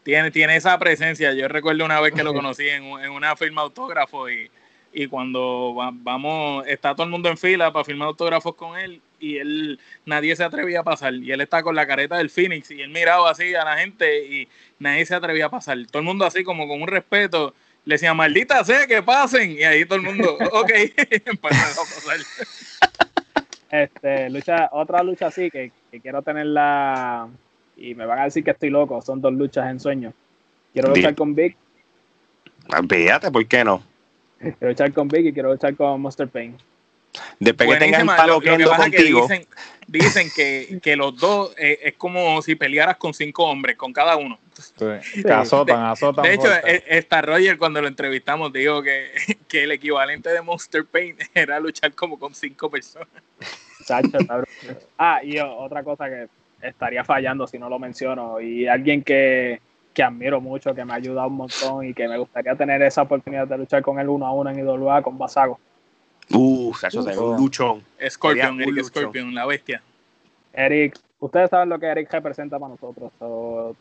tiene, 0.04 0.32
tiene 0.32 0.56
esa 0.56 0.78
presencia. 0.80 1.34
Yo 1.34 1.48
recuerdo 1.48 1.86
una 1.86 2.00
vez 2.00 2.14
que 2.14 2.24
lo 2.24 2.34
conocí 2.34 2.68
en, 2.68 2.86
en 2.86 3.12
una 3.12 3.36
firma 3.36 3.62
autógrafo 3.62 4.30
y, 4.30 4.50
y 4.94 5.08
cuando 5.08 5.76
va- 5.76 5.92
vamos, 5.94 6.66
está 6.68 6.94
todo 6.96 7.04
el 7.04 7.12
mundo 7.12 7.30
en 7.30 7.38
fila 7.38 7.72
para 7.72 7.86
firmar 7.86 8.08
autógrafos 8.08 8.56
con 8.56 8.78
él 8.78 9.02
y 9.20 9.38
él, 9.38 9.80
nadie 10.06 10.36
se 10.36 10.44
atrevía 10.44 10.82
a 10.82 10.84
pasar. 10.84 11.14
Y 11.14 11.32
él 11.32 11.42
está 11.42 11.64
con 11.64 11.76
la 11.76 11.88
careta 11.88 12.18
del 12.18 12.30
Phoenix 12.30 12.72
y 12.72 12.82
él 12.82 12.90
miraba 12.90 13.30
así 13.30 13.54
a 13.56 13.64
la 13.64 13.78
gente 13.78 14.26
y 14.26 14.48
nadie 14.80 15.06
se 15.06 15.16
atrevía 15.16 15.48
a 15.48 15.52
pasar. 15.52 15.78
Todo 15.88 16.00
el 16.00 16.06
mundo 16.06 16.26
así 16.26 16.44
como 16.44 16.68
con 16.68 16.82
un 16.82 16.88
respeto. 16.88 17.54
Le 17.86 17.96
decía, 17.96 18.14
maldita 18.14 18.64
sea, 18.66 18.86
que 18.86 19.02
pasen. 19.02 19.52
Y 19.52 19.64
ahí 19.64 19.86
todo 19.86 19.96
el 19.96 20.02
mundo, 20.04 20.38
ok, 20.54 20.72
empezó 21.26 21.82
a 21.82 21.86
pasar. 21.86 22.18
Este, 23.70 24.30
lucha, 24.30 24.70
otra 24.72 25.04
lucha 25.04 25.28
así 25.28 25.52
que, 25.52 25.72
que 25.92 26.00
quiero 26.00 26.22
tenerla 26.22 27.28
y 27.76 27.96
me 27.96 28.06
van 28.06 28.20
a 28.20 28.24
decir 28.26 28.44
que 28.44 28.52
estoy 28.52 28.70
loco, 28.70 29.02
son 29.02 29.22
dos 29.22 29.34
luchas 29.34 29.70
en 29.70 29.80
sueño. 29.80 30.14
Quiero 30.74 30.90
luchar 30.90 31.16
con 31.16 31.34
Big, 31.34 31.56
fíjate, 32.90 33.32
¿por 33.32 33.46
qué 33.48 33.64
no? 33.64 33.82
quiero 34.40 34.70
luchar 34.70 34.94
con 34.94 35.08
Big 35.08 35.28
y 35.28 35.34
quiero 35.34 35.52
luchar 35.52 35.76
con 35.76 36.00
Monster 36.02 36.28
Pain. 36.28 36.58
Después 37.40 37.70
que 37.70 37.76
tengas 37.78 38.02
el 38.02 38.08
palo 38.08 38.40
Lo, 38.40 38.52
lo 38.52 38.58
que 38.58 38.66
pasa 38.66 38.86
es 38.86 38.92
que 38.92 38.98
contigo, 38.98 39.22
dicen, 39.28 39.48
dicen 39.88 40.30
que, 40.36 40.80
que 40.82 40.96
los 40.96 41.18
dos 41.18 41.54
eh, 41.58 41.80
es 41.82 41.94
como 41.96 42.42
si 42.42 42.56
pelearas 42.56 42.98
con 42.98 43.14
cinco 43.14 43.46
hombres, 43.46 43.76
con 43.76 43.92
cada 43.92 44.18
uno. 44.18 44.38
Sí, 44.54 45.24
que 45.24 45.32
azotan, 45.32 45.86
azotan. 45.86 46.24
De 46.24 46.34
hecho, 46.34 46.48
fuerte. 46.48 46.98
esta 46.98 47.22
Roger 47.22 47.58
cuando 47.58 47.82
lo 47.82 47.88
entrevistamos 47.88 48.54
dijo 48.54 48.84
que, 48.84 49.12
que 49.48 49.64
el 49.64 49.72
equivalente 49.72 50.30
de 50.30 50.42
Monster 50.42 50.86
Pain 50.86 51.16
era 51.34 51.60
luchar 51.60 51.94
como 51.94 52.20
con 52.20 52.36
cinco 52.36 52.70
personas. 52.70 53.08
Ah, 54.98 55.22
y 55.24 55.40
otra 55.40 55.84
cosa 55.84 56.10
que 56.10 56.28
estaría 56.62 57.04
fallando 57.04 57.48
si 57.48 57.58
no 57.60 57.70
lo 57.70 57.80
menciono, 57.80 58.42
y 58.42 58.68
alguien 58.68 59.04
que, 59.04 59.62
que 59.94 60.04
admiro 60.04 60.42
mucho, 60.42 60.74
que 60.74 60.84
me 60.84 60.94
ha 60.94 60.96
ayudado 60.98 61.28
un 61.28 61.38
montón 61.38 61.86
y 61.86 61.94
que 61.94 62.08
me 62.08 62.18
gustaría 62.18 62.56
tener 62.56 62.82
esa 62.82 63.04
oportunidad 63.04 63.48
de 63.48 63.58
luchar 63.58 63.82
con 63.82 64.00
él 64.00 64.10
uno 64.10 64.26
a 64.26 64.32
uno 64.32 64.50
en 64.50 64.60
IWA 64.60 65.02
con 65.02 65.18
Basago. 65.18 65.60
uh, 66.32 66.74
Sacho, 66.74 67.04
ve 67.04 67.18
un 67.18 67.38
luchón. 67.38 67.84
Scorpion, 68.10 68.62
Eric 68.62 68.76
luchón. 68.76 68.86
Scorpion, 68.86 69.34
la 69.34 69.46
bestia. 69.46 69.82
Eric, 70.54 70.98
ustedes 71.20 71.50
saben 71.50 71.70
lo 71.70 71.80
que 71.80 71.86
Eric 71.86 72.12
representa 72.12 72.58
para 72.60 72.72
nosotros. 72.72 73.12
so, 73.20 73.76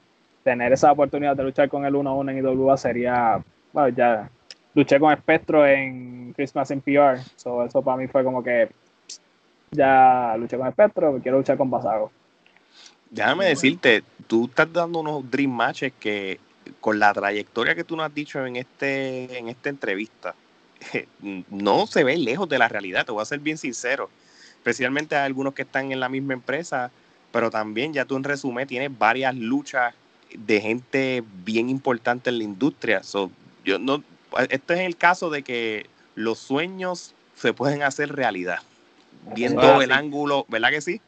tener 0.45 0.73
esa 0.73 0.93
oportunidad 0.93 1.35
de 1.35 1.43
luchar 1.43 1.69
con 1.69 1.85
él 1.85 1.97
uno 1.97 2.11
a 2.11 2.15
uno 2.15 2.31
en 2.31 2.39
IWA 2.39 2.77
sería, 2.77 3.43
bueno, 3.73 3.89
ya 3.89 4.31
luché 4.75 5.01
con 5.01 5.13
Espectro 5.13 5.67
en 5.67 6.33
Christmas 6.35 6.71
in 6.71 6.81
PR, 6.81 7.19
so, 7.35 7.65
eso 7.65 7.83
para 7.83 7.97
mí 7.97 8.07
fue 8.07 8.23
como 8.23 8.45
que 8.45 8.69
ya 9.71 10.37
luché 10.39 10.57
con 10.57 10.67
Espectro, 10.67 11.19
quiero 11.23 11.39
luchar 11.39 11.57
con 11.57 11.71
Basago. 11.71 12.11
Déjame 13.11 13.47
decirte, 13.47 14.03
tú 14.27 14.47
estás 14.47 14.73
dando 14.73 15.01
unos 15.01 15.31
dream 15.31 15.51
matches 15.51 15.93
que 15.99 16.41
con 16.81 16.99
la 16.99 17.13
trayectoria 17.13 17.75
que 17.75 17.85
tú 17.85 17.97
nos 17.97 18.07
has 18.07 18.15
dicho 18.15 18.45
en 18.45 18.57
este 18.57 19.39
en 19.39 19.49
esta 19.49 19.69
entrevista, 19.69 20.35
no 21.51 21.87
se 21.87 22.05
ve 22.05 22.17
lejos 22.17 22.49
de 22.49 22.59
la 22.59 22.69
realidad, 22.69 23.07
te 23.07 23.13
voy 23.13 23.23
a 23.23 23.27
ser 23.27 23.39
bien 23.39 23.59
sincero. 23.59 24.11
Especialmente 24.57 25.15
a 25.15 25.25
algunos 25.25 25.55
que 25.55 25.63
están 25.63 25.93
en 25.93 26.01
la 26.01 26.09
misma 26.09 26.35
empresa, 26.35 26.91
pero 27.31 27.51
también 27.51 27.93
ya 27.93 28.05
tú 28.05 28.17
en 28.17 28.25
resumen 28.25 28.67
tienes 28.67 28.97
varias 28.97 29.35
luchas 29.37 29.95
de 30.37 30.61
gente 30.61 31.23
bien 31.45 31.71
importante 31.71 32.31
en 32.31 32.39
la 32.39 32.45
industria. 32.45 33.05
So, 33.05 33.31
yo 33.65 33.79
no, 33.79 34.03
este 34.51 34.75
es 34.75 34.81
el 34.81 34.97
caso 34.97 35.31
de 35.31 35.43
que 35.43 35.87
los 36.17 36.39
sueños 36.39 37.15
se 37.37 37.53
pueden 37.53 37.83
hacer 37.83 38.15
realidad. 38.15 38.59
Viendo 39.23 39.81
Ah, 39.81 39.83
el 39.83 39.91
sí. 39.91 39.93
ángulo, 39.93 40.47
¿verdad 40.49 40.71
que 40.71 40.81
sí? 40.81 41.01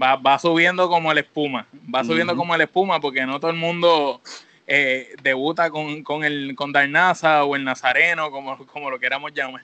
Va, 0.00 0.16
va 0.16 0.38
subiendo 0.38 0.88
como 0.88 1.12
la 1.12 1.20
espuma, 1.20 1.66
va 1.94 2.02
subiendo 2.02 2.34
como 2.34 2.56
la 2.56 2.64
espuma 2.64 2.98
porque 3.00 3.26
no 3.26 3.38
todo 3.40 3.50
el 3.50 3.58
mundo 3.58 4.20
eh, 4.66 5.08
debuta 5.22 5.70
con, 5.70 6.02
con 6.02 6.24
el 6.24 6.54
con 6.56 6.72
Darnaza 6.72 7.44
o 7.44 7.56
el 7.56 7.64
Nazareno, 7.64 8.30
como, 8.30 8.56
como 8.66 8.90
lo 8.90 8.98
queramos 8.98 9.32
llamar. 9.34 9.62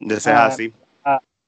De 0.00 0.20
ser 0.20 0.34
Ah, 0.34 0.46
así. 0.46 0.72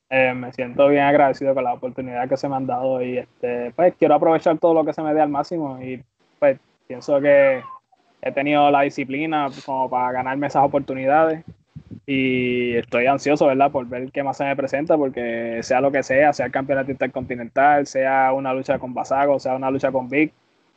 Eh, 0.08 0.32
me 0.34 0.52
siento 0.52 0.86
bien 0.88 1.02
agradecido 1.02 1.52
con 1.52 1.64
la 1.64 1.72
oportunidad 1.72 2.28
que 2.28 2.36
se 2.36 2.48
me 2.48 2.54
han 2.54 2.66
dado 2.66 3.02
y 3.02 3.18
este, 3.18 3.72
pues 3.72 3.92
quiero 3.98 4.14
aprovechar 4.14 4.56
todo 4.58 4.72
lo 4.72 4.84
que 4.84 4.92
se 4.92 5.02
me 5.02 5.12
dé 5.12 5.20
al 5.20 5.28
máximo 5.28 5.82
y 5.82 6.00
pues 6.38 6.60
pienso 6.86 7.20
que 7.20 7.60
he 8.22 8.30
tenido 8.30 8.70
la 8.70 8.82
disciplina 8.82 9.48
como 9.64 9.90
para 9.90 10.12
ganarme 10.12 10.46
esas 10.46 10.62
oportunidades 10.64 11.44
y 12.06 12.76
estoy 12.76 13.06
ansioso, 13.06 13.46
¿verdad? 13.46 13.72
Por 13.72 13.86
ver 13.86 14.12
qué 14.12 14.22
más 14.22 14.36
se 14.36 14.44
me 14.44 14.54
presenta 14.54 14.96
porque 14.96 15.58
sea 15.62 15.80
lo 15.80 15.90
que 15.90 16.04
sea, 16.04 16.32
sea 16.32 16.46
el 16.46 16.52
campeonato 16.52 16.90
intercontinental, 16.92 17.86
sea 17.86 18.32
una 18.32 18.54
lucha 18.54 18.78
con 18.78 18.94
Basago, 18.94 19.40
sea 19.40 19.56
una 19.56 19.70
lucha 19.70 19.90
con 19.90 20.08
Big, 20.08 20.32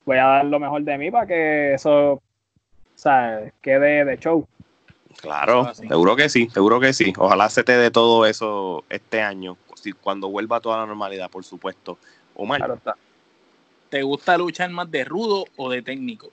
voy 0.06 0.18
a 0.18 0.26
dar 0.26 0.46
lo 0.46 0.60
mejor 0.60 0.82
de 0.82 0.98
mí 0.98 1.12
para 1.12 1.28
que 1.28 1.76
eso, 1.76 2.14
o 2.14 2.22
sea, 2.96 3.42
quede 3.62 4.06
de 4.06 4.18
show. 4.18 4.48
Claro, 5.22 5.72
seguro 5.74 6.16
que 6.16 6.30
sí, 6.30 6.50
seguro 6.50 6.80
que 6.80 6.94
sí. 6.94 7.14
Ojalá 7.18 7.50
se 7.50 7.64
te 7.64 7.74
dé 7.78 7.92
todo 7.92 8.26
eso 8.26 8.84
este 8.90 9.22
año, 9.22 9.58
si- 9.76 9.92
cuando 9.92 10.30
vuelva 10.30 10.58
a 10.58 10.62
toda 10.62 10.78
la 10.80 10.86
normalidad, 10.88 11.30
por 11.30 11.44
supuesto. 11.44 11.98
Omar, 12.36 12.60
Claro 12.60 12.74
está. 12.76 12.96
¿Te 13.90 14.02
gusta 14.02 14.38
luchar 14.38 14.70
más 14.70 14.90
de 14.90 15.04
rudo 15.04 15.46
o 15.58 15.70
de 15.70 15.82
técnico? 15.82 16.30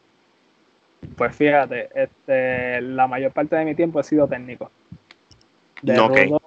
Pues 1.17 1.35
fíjate, 1.35 1.89
este, 1.95 2.81
la 2.83 3.07
mayor 3.07 3.33
parte 3.33 3.57
de 3.57 3.65
mi 3.65 3.75
tiempo 3.75 3.99
he 4.01 4.05
sido 4.05 4.27
técnico. 4.29 4.71
De, 5.83 5.97
rudo, 5.97 6.43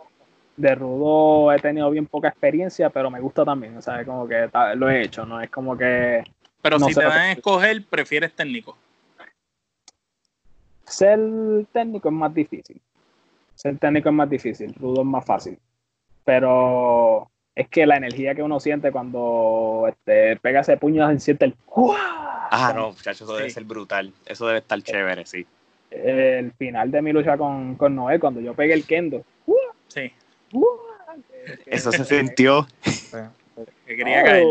de 0.57 0.75
rudo 0.75 1.51
he 1.51 1.59
tenido 1.59 1.89
bien 1.89 2.05
poca 2.05 2.29
experiencia, 2.29 2.89
pero 2.89 3.09
me 3.09 3.19
gusta 3.19 3.45
también. 3.45 3.77
O 3.77 3.81
sea, 3.81 4.03
como 4.05 4.27
que 4.27 4.49
lo 4.75 4.89
he 4.89 5.03
hecho, 5.03 5.25
no 5.25 5.41
es 5.41 5.49
como 5.49 5.77
que 5.77 6.23
Pero 6.61 6.79
No 6.79 6.87
si 6.87 6.95
te 6.95 7.03
dan 7.03 7.11
a 7.11 7.31
escoger, 7.31 7.85
prefieres 7.85 8.33
técnico. 8.33 8.77
ser 10.83 11.19
técnico 11.71 12.09
es 12.09 12.15
más 12.15 12.33
difícil. 12.33 12.81
Ser 13.55 13.77
técnico 13.77 14.09
es 14.09 14.15
más 14.15 14.29
difícil, 14.29 14.73
rudo 14.75 15.01
es 15.01 15.07
más 15.07 15.25
fácil. 15.25 15.59
Pero 16.25 17.29
es 17.55 17.67
que 17.67 17.85
la 17.85 17.97
energía 17.97 18.33
que 18.35 18.43
uno 18.43 18.59
siente 18.59 18.91
cuando 18.91 19.85
este, 19.87 20.37
pega 20.37 20.61
ese 20.61 20.77
puño, 20.77 21.09
se 21.09 21.19
siente 21.19 21.45
el 21.45 21.55
¡guau! 21.65 21.97
ah, 22.51 22.73
no, 22.75 22.91
muchachos, 22.91 23.21
eso 23.21 23.35
debe 23.35 23.49
ser 23.49 23.63
brutal. 23.63 24.13
Eso 24.25 24.47
debe 24.47 24.59
estar 24.59 24.81
chévere, 24.81 25.25
sí. 25.25 25.45
El 25.91 26.51
final 26.53 26.91
de 26.91 27.01
mi 27.01 27.11
lucha 27.11 27.37
con, 27.37 27.75
con 27.75 27.95
Noé, 27.95 28.19
cuando 28.19 28.39
yo 28.41 28.53
pegué 28.53 28.73
el 28.73 28.85
kendo. 28.85 29.23
Sí. 29.87 30.11
Eso 31.65 31.91
se 31.91 32.05
sintió. 32.05 32.67
que 33.85 33.95
quería 33.95 34.23
caer. 34.23 34.45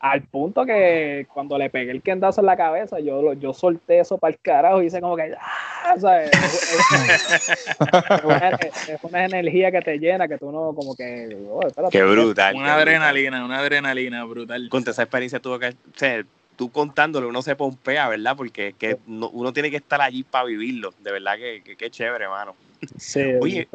Al 0.00 0.22
punto 0.22 0.66
que 0.66 1.26
cuando 1.32 1.56
le 1.56 1.70
pegué 1.70 1.92
el 1.92 2.02
kendazo 2.02 2.40
en 2.40 2.46
la 2.48 2.56
cabeza, 2.56 2.98
yo, 2.98 3.22
lo- 3.22 3.34
yo 3.34 3.52
solté 3.52 4.00
eso 4.00 4.18
para 4.18 4.32
el 4.32 4.38
carajo 4.40 4.82
y 4.82 4.86
hice 4.86 5.00
como 5.00 5.14
que. 5.16 5.32
¡ah! 5.40 5.94
Es, 5.94 6.02
es 6.04 8.24
una, 8.24 8.48
es 8.48 8.98
una 9.04 9.24
energía 9.24 9.70
que 9.70 9.80
te 9.80 9.98
llena, 9.98 10.26
que 10.26 10.38
tú 10.38 10.50
no, 10.50 10.74
como 10.74 10.96
que. 10.96 11.36
oh, 11.48 11.64
espérate. 11.66 11.96
Qué 11.96 12.02
brutal. 12.04 12.56
Una 12.56 12.64
qué 12.64 12.70
brutal. 12.70 12.78
adrenalina, 12.80 13.44
una 13.44 13.58
adrenalina 13.60 14.24
brutal. 14.24 14.68
Con 14.68 14.82
esa 14.88 15.02
experiencia 15.02 15.38
tuvo 15.40 15.58
que, 15.60 15.68
o 15.68 15.72
sea, 15.94 16.24
tú 16.56 16.70
contándolo, 16.70 17.28
uno 17.28 17.42
se 17.42 17.56
pompea, 17.56 18.08
¿verdad? 18.08 18.36
Porque 18.36 18.68
es 18.68 18.74
que 18.74 18.98
no- 19.06 19.30
uno 19.30 19.52
tiene 19.52 19.70
que 19.70 19.76
estar 19.76 20.00
allí 20.00 20.22
para 20.22 20.44
vivirlo. 20.44 20.90
De 21.00 21.12
verdad 21.12 21.36
que, 21.36 21.62
que, 21.62 21.76
que 21.76 21.90
chévere, 21.90 22.24
hermano. 22.24 22.54
Sí, 22.96 23.20
Oye. 23.40 23.68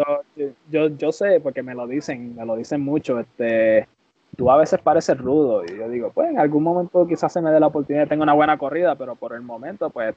yo, 0.69 0.87
yo 0.89 1.11
sé, 1.11 1.39
porque 1.39 1.63
me 1.63 1.73
lo 1.75 1.87
dicen, 1.87 2.35
me 2.35 2.45
lo 2.45 2.55
dicen 2.55 2.81
mucho. 2.81 3.19
Este, 3.19 3.87
tú 4.35 4.51
a 4.51 4.57
veces 4.57 4.79
pareces 4.79 5.17
rudo 5.17 5.63
y 5.65 5.77
yo 5.77 5.89
digo, 5.89 6.11
pues 6.13 6.29
en 6.29 6.39
algún 6.39 6.63
momento 6.63 7.07
quizás 7.07 7.33
se 7.33 7.41
me 7.41 7.51
dé 7.51 7.59
la 7.59 7.67
oportunidad 7.67 8.03
de 8.03 8.09
tener 8.09 8.23
una 8.23 8.33
buena 8.33 8.57
corrida, 8.57 8.95
pero 8.95 9.15
por 9.15 9.33
el 9.33 9.41
momento, 9.41 9.89
pues 9.89 10.15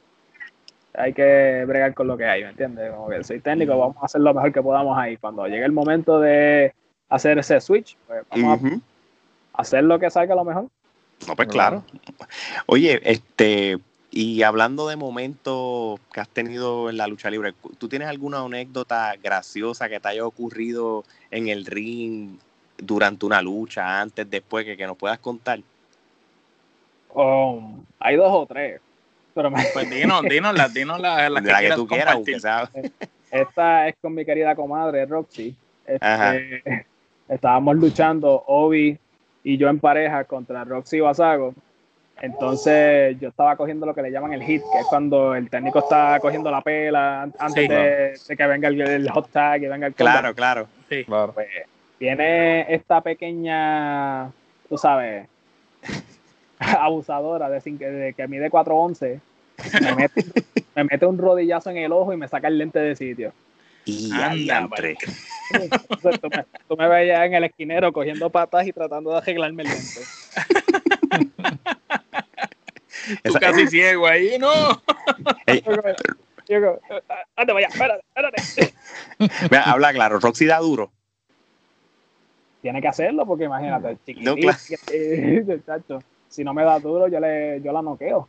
hay 0.94 1.12
que 1.12 1.64
bregar 1.66 1.94
con 1.94 2.08
lo 2.08 2.16
que 2.16 2.26
hay, 2.26 2.42
¿me 2.42 2.50
entiendes? 2.50 2.92
Como 2.92 3.08
que 3.08 3.22
soy 3.22 3.40
técnico, 3.40 3.78
vamos 3.78 3.96
a 4.02 4.06
hacer 4.06 4.20
lo 4.20 4.34
mejor 4.34 4.52
que 4.52 4.60
podamos 4.62 4.98
ahí. 4.98 5.16
Cuando 5.16 5.46
llegue 5.46 5.64
el 5.64 5.72
momento 5.72 6.20
de 6.20 6.74
hacer 7.08 7.38
ese 7.38 7.60
switch, 7.60 7.96
pues 8.06 8.22
vamos 8.28 8.60
a 9.54 9.60
hacer 9.62 9.84
lo 9.84 9.98
que 9.98 10.10
salga 10.10 10.34
lo 10.34 10.44
mejor. 10.44 10.66
No, 11.26 11.36
pues 11.36 11.48
claro. 11.48 11.84
Oye, 12.66 13.00
este, 13.04 13.78
y 14.10 14.42
hablando 14.42 14.88
de 14.88 14.96
momentos 14.96 16.00
que 16.12 16.20
has 16.20 16.28
tenido 16.28 16.90
en 16.90 16.96
la 16.96 17.06
lucha 17.06 17.30
libre, 17.30 17.54
¿tú 17.78 17.88
tienes 17.88 18.08
alguna 18.08 18.40
anécdota 18.40 19.14
graciosa 19.22 19.88
que 19.88 20.00
te 20.00 20.08
haya 20.08 20.24
ocurrido 20.24 21.04
en 21.30 21.48
el 21.48 21.64
ring 21.66 22.38
durante 22.78 23.26
una 23.26 23.42
lucha, 23.42 24.00
antes, 24.00 24.28
después, 24.28 24.64
que, 24.64 24.76
que 24.76 24.86
nos 24.86 24.96
puedas 24.96 25.18
contar? 25.18 25.60
Um, 27.12 27.82
hay 27.98 28.16
dos 28.16 28.30
o 28.32 28.46
tres, 28.46 28.80
pero 29.34 29.50
me- 29.50 29.64
Pues 29.72 29.90
dinos, 29.90 30.22
dinos 30.22 30.54
las, 30.54 30.72
dinos 30.72 31.00
las, 31.00 31.30
las 31.30 31.42
De 31.44 31.52
la 31.52 31.60
que 31.60 31.72
tú 31.72 31.86
quieras. 31.86 32.18
Esta 33.30 33.88
es 33.88 33.94
con 34.00 34.14
mi 34.14 34.24
querida 34.24 34.56
comadre 34.56 35.06
Roxy. 35.06 35.54
Este, 35.86 36.86
estábamos 37.28 37.76
luchando 37.76 38.42
Obi 38.46 38.98
y 39.44 39.56
yo 39.56 39.68
en 39.68 39.78
pareja 39.80 40.24
contra 40.24 40.64
Roxy 40.64 41.00
Basago. 41.00 41.54
Entonces 42.22 43.18
yo 43.18 43.30
estaba 43.30 43.56
cogiendo 43.56 43.86
lo 43.86 43.94
que 43.94 44.02
le 44.02 44.10
llaman 44.10 44.34
el 44.34 44.42
hit, 44.42 44.60
que 44.70 44.78
es 44.80 44.86
cuando 44.88 45.34
el 45.34 45.48
técnico 45.48 45.78
está 45.78 46.18
cogiendo 46.20 46.50
la 46.50 46.60
pela 46.60 47.22
an- 47.22 47.34
antes 47.38 47.62
Sí. 47.62 47.68
de, 47.68 48.18
de 48.28 48.36
que 48.36 48.46
venga 48.46 48.68
el, 48.68 48.80
el 48.80 49.10
hot 49.10 49.30
tag 49.30 49.62
y 49.62 49.66
venga 49.68 49.86
el 49.86 49.94
Claro, 49.94 50.34
claro. 50.34 50.68
Sí. 50.90 51.04
Claro. 51.04 51.32
Pues 51.32 51.48
viene 51.98 52.72
esta 52.74 53.00
pequeña, 53.00 54.30
tú 54.68 54.76
sabes, 54.76 55.26
abusadora 56.58 57.48
de, 57.48 57.60
de 57.60 58.12
que 58.14 58.28
mide 58.28 58.50
4'11, 58.50 59.20
me 59.80 59.94
mete, 59.94 60.24
me 60.74 60.84
mete 60.84 61.06
un 61.06 61.16
rodillazo 61.18 61.70
en 61.70 61.78
el 61.78 61.92
ojo 61.92 62.12
y 62.12 62.16
me 62.16 62.28
saca 62.28 62.48
el 62.48 62.58
lente 62.58 62.78
de 62.80 62.96
sitio. 62.96 63.32
Y 63.90 64.12
Anda, 64.12 64.68
tú, 66.22 66.28
me, 66.30 66.44
tú 66.68 66.76
me 66.76 66.88
veías 66.88 67.26
en 67.26 67.34
el 67.34 67.44
esquinero 67.44 67.92
cogiendo 67.92 68.30
patas 68.30 68.66
y 68.66 68.72
tratando 68.72 69.10
de 69.10 69.18
arreglarme 69.18 69.62
el 69.64 69.68
lente. 69.68 70.00
Tú 73.06 73.16
Esa- 73.24 73.40
casi 73.40 73.66
ciego 73.66 74.06
ahí, 74.06 74.38
no. 74.38 74.80
Yo 76.48 76.78
anda 77.36 77.54
vaya, 77.54 77.68
espérate, 77.68 78.02
espérate. 78.08 78.72
mira, 79.50 79.62
habla 79.64 79.92
claro, 79.92 80.18
Roxy 80.20 80.46
da 80.46 80.58
duro. 80.58 80.92
Tiene 82.62 82.80
que 82.82 82.88
hacerlo 82.88 83.24
porque 83.26 83.44
imagínate, 83.44 83.96
chiquitito, 84.04 84.30
No, 84.30 84.36
claro. 84.36 84.58
eh, 84.90 85.62
chacho, 85.66 85.98
si 86.28 86.44
no 86.44 86.52
me 86.52 86.62
da 86.64 86.78
duro, 86.78 87.08
yo 87.08 87.18
le 87.20 87.60
yo 87.62 87.72
la 87.72 87.82
noqueo. 87.82 88.28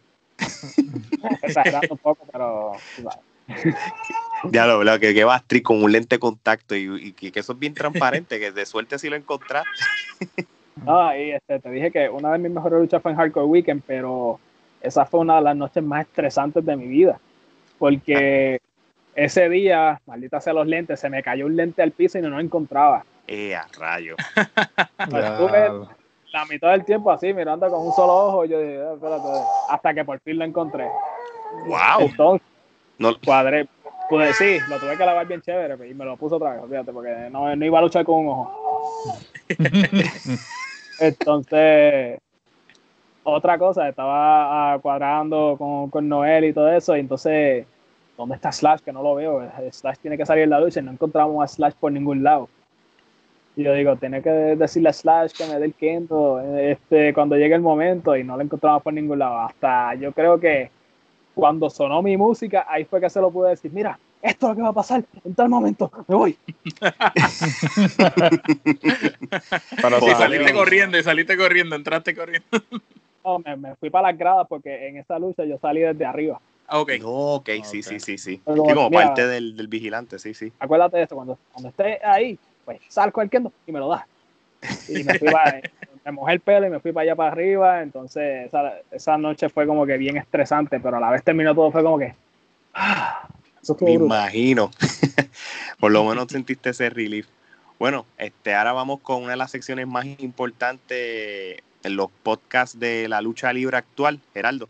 Exagerando 1.41 1.93
un 1.93 1.97
poco, 1.97 2.25
pero. 2.31 2.73
Ya 4.49 4.65
lo 4.65 4.79
veo, 4.79 4.99
que, 4.99 5.13
que 5.13 5.23
va 5.23 5.35
Astrid 5.35 5.61
con 5.63 5.83
un 5.83 5.91
lente 5.91 6.15
de 6.15 6.19
contacto 6.19 6.75
y, 6.75 7.07
y 7.07 7.11
que, 7.13 7.31
que 7.31 7.39
eso 7.41 7.53
es 7.53 7.59
bien 7.59 7.73
transparente, 7.73 8.39
que 8.39 8.51
de 8.51 8.65
suerte 8.65 8.97
si 8.99 9.09
lo 9.09 9.15
encontraste. 9.15 9.69
No, 10.85 11.15
y 11.15 11.31
este, 11.31 11.59
te 11.59 11.69
dije 11.69 11.91
que 11.91 12.09
una 12.09 12.31
de 12.31 12.39
mis 12.39 12.51
mejores 12.51 12.79
luchas 12.79 13.01
fue 13.01 13.11
en 13.11 13.17
Hardcore 13.17 13.45
Weekend, 13.45 13.83
pero 13.85 14.39
esa 14.81 15.05
fue 15.05 15.19
una 15.19 15.35
de 15.35 15.41
las 15.41 15.55
noches 15.55 15.83
más 15.83 16.07
estresantes 16.07 16.65
de 16.65 16.75
mi 16.75 16.87
vida. 16.87 17.19
Porque 17.77 18.59
ese 19.13 19.49
día, 19.49 20.01
maldita 20.07 20.39
sea 20.41 20.53
los 20.53 20.65
lentes, 20.65 20.99
se 20.99 21.09
me 21.09 21.21
cayó 21.21 21.45
un 21.45 21.55
lente 21.55 21.83
al 21.83 21.91
piso 21.91 22.17
y 22.17 22.21
no 22.21 22.29
lo 22.29 22.39
encontraba. 22.39 23.05
Eh, 23.27 23.53
a 23.53 23.67
rayo. 23.77 24.15
Estuve 24.97 25.87
la 26.31 26.45
mitad 26.45 26.71
del 26.71 26.85
tiempo 26.85 27.11
así, 27.11 27.33
mirando 27.33 27.69
con 27.69 27.85
un 27.85 27.93
solo 27.93 28.13
ojo. 28.13 28.45
Y 28.45 28.49
yo 28.49 28.59
dije, 28.59 28.81
"Ah, 28.81 28.93
espérate, 28.93 29.27
hasta 29.69 29.93
que 29.93 30.05
por 30.05 30.19
fin 30.21 30.39
lo 30.39 30.45
encontré. 30.45 30.87
Wow. 31.67 31.99
Entonces, 31.99 32.47
No, 32.97 33.19
cuadré. 33.23 33.67
Pude, 34.11 34.33
sí, 34.33 34.57
lo 34.67 34.77
tuve 34.77 34.97
que 34.97 35.05
lavar 35.05 35.25
bien 35.25 35.41
chévere 35.41 35.87
y 35.87 35.93
me 35.93 36.03
lo 36.03 36.17
puse 36.17 36.35
otra 36.35 36.55
vez, 36.55 36.69
fíjate, 36.69 36.91
porque 36.91 37.29
no, 37.31 37.55
no 37.55 37.65
iba 37.65 37.79
a 37.79 37.81
luchar 37.81 38.03
con 38.03 38.25
un 38.25 38.27
ojo. 38.27 39.17
Entonces, 40.99 42.19
otra 43.23 43.57
cosa, 43.57 43.87
estaba 43.87 44.73
ah, 44.73 44.79
cuadrando 44.79 45.55
con, 45.57 45.89
con 45.89 46.09
Noel 46.09 46.43
y 46.43 46.51
todo 46.51 46.69
eso, 46.73 46.97
y 46.97 46.99
entonces, 46.99 47.65
¿dónde 48.17 48.35
está 48.35 48.51
Slash? 48.51 48.81
Que 48.81 48.91
no 48.91 49.01
lo 49.01 49.15
veo. 49.15 49.49
Slash 49.71 49.99
tiene 49.99 50.17
que 50.17 50.25
salir 50.25 50.43
en 50.43 50.49
la 50.49 50.59
lucha 50.59 50.81
y 50.81 50.83
no 50.83 50.91
encontramos 50.91 51.41
a 51.41 51.47
Slash 51.47 51.75
por 51.79 51.93
ningún 51.93 52.21
lado. 52.21 52.49
Y 53.55 53.63
yo 53.63 53.73
digo, 53.73 53.95
tiene 53.95 54.21
que 54.21 54.29
decirle 54.29 54.89
a 54.89 54.93
Slash 54.93 55.31
que 55.37 55.47
me 55.47 55.57
dé 55.57 55.67
el 55.67 55.73
quinto 55.73 56.41
este, 56.41 57.13
cuando 57.13 57.37
llegue 57.37 57.55
el 57.55 57.61
momento, 57.61 58.17
y 58.17 58.25
no 58.25 58.35
lo 58.35 58.43
encontramos 58.43 58.83
por 58.83 58.91
ningún 58.91 59.19
lado. 59.19 59.39
Hasta 59.39 59.95
yo 59.95 60.11
creo 60.11 60.37
que 60.37 60.69
cuando 61.33 61.69
sonó 61.69 62.01
mi 62.01 62.17
música, 62.17 62.65
ahí 62.67 62.85
fue 62.85 62.99
que 63.01 63.09
se 63.09 63.21
lo 63.21 63.31
pude 63.31 63.51
decir, 63.51 63.71
mira, 63.71 63.97
esto 64.21 64.47
es 64.47 64.49
lo 64.51 64.55
que 64.55 64.61
va 64.61 64.69
a 64.69 64.73
pasar 64.73 65.03
en 65.23 65.35
tal 65.35 65.49
momento, 65.49 65.89
me 66.07 66.15
voy. 66.15 66.37
Pero 69.81 70.01
Sí, 70.01 70.07
saliste 70.17 70.53
corriendo, 70.53 70.97
y 70.97 71.03
saliste 71.03 71.37
corriendo, 71.37 71.75
entraste 71.75 72.15
corriendo. 72.15 72.47
No, 73.23 73.37
me, 73.37 73.55
me 73.55 73.75
fui 73.75 73.91
para 73.91 74.09
las 74.09 74.17
gradas 74.17 74.47
porque 74.49 74.87
en 74.87 74.97
esa 74.97 75.19
lucha 75.19 75.45
yo 75.45 75.55
salí 75.59 75.81
desde 75.81 76.05
arriba. 76.05 76.41
Ah, 76.67 76.79
ok. 76.79 76.91
no, 77.01 77.09
ok, 77.35 77.49
sí, 77.63 77.83
sí, 77.83 77.99
sí, 77.99 78.17
sí. 78.17 78.41
Pero 78.43 78.55
Sí, 78.57 78.61
como 78.69 78.89
mira- 78.89 79.05
parte 79.05 79.27
del, 79.27 79.55
del 79.55 79.67
vigilante, 79.67 80.17
sí, 80.17 80.33
sí. 80.33 80.51
Acuérdate 80.59 80.97
de 80.97 81.03
esto, 81.03 81.15
cuando, 81.15 81.37
cuando 81.51 81.69
esté 81.69 81.99
ahí, 82.03 82.39
pues 82.65 82.79
sal 82.89 83.13
kendo 83.29 83.53
y 83.67 83.71
me 83.71 83.79
lo 83.79 83.89
das. 83.89 84.05
Y 84.87 85.03
me, 85.03 85.19
fui 85.19 85.27
para, 85.31 85.61
me 86.05 86.11
mojé 86.11 86.33
el 86.33 86.39
pelo 86.39 86.67
y 86.67 86.69
me 86.69 86.79
fui 86.79 86.91
para 86.91 87.03
allá 87.03 87.15
para 87.15 87.31
arriba. 87.31 87.81
Entonces, 87.81 88.47
esa, 88.47 88.73
esa 88.91 89.17
noche 89.17 89.49
fue 89.49 89.67
como 89.67 89.85
que 89.85 89.97
bien 89.97 90.17
estresante, 90.17 90.79
pero 90.79 90.97
a 90.97 90.99
la 90.99 91.11
vez 91.11 91.23
terminó 91.23 91.53
todo, 91.55 91.71
fue 91.71 91.83
como 91.83 91.99
que. 91.99 92.13
ah, 92.73 93.27
eso 93.61 93.77
Me 93.81 93.97
brutal. 93.97 94.05
imagino. 94.07 94.71
Por 95.79 95.91
lo 95.91 96.03
menos 96.05 96.27
sentiste 96.29 96.71
ese 96.71 96.89
relief. 96.89 97.27
Bueno, 97.79 98.05
este, 98.17 98.53
ahora 98.53 98.73
vamos 98.73 98.99
con 99.01 99.23
una 99.23 99.31
de 99.31 99.37
las 99.37 99.51
secciones 99.51 99.87
más 99.87 100.05
importantes 100.19 101.57
en 101.83 101.95
los 101.95 102.09
podcasts 102.23 102.79
de 102.79 103.07
la 103.07 103.21
lucha 103.21 103.51
libre 103.53 103.77
actual, 103.77 104.19
Geraldo. 104.33 104.69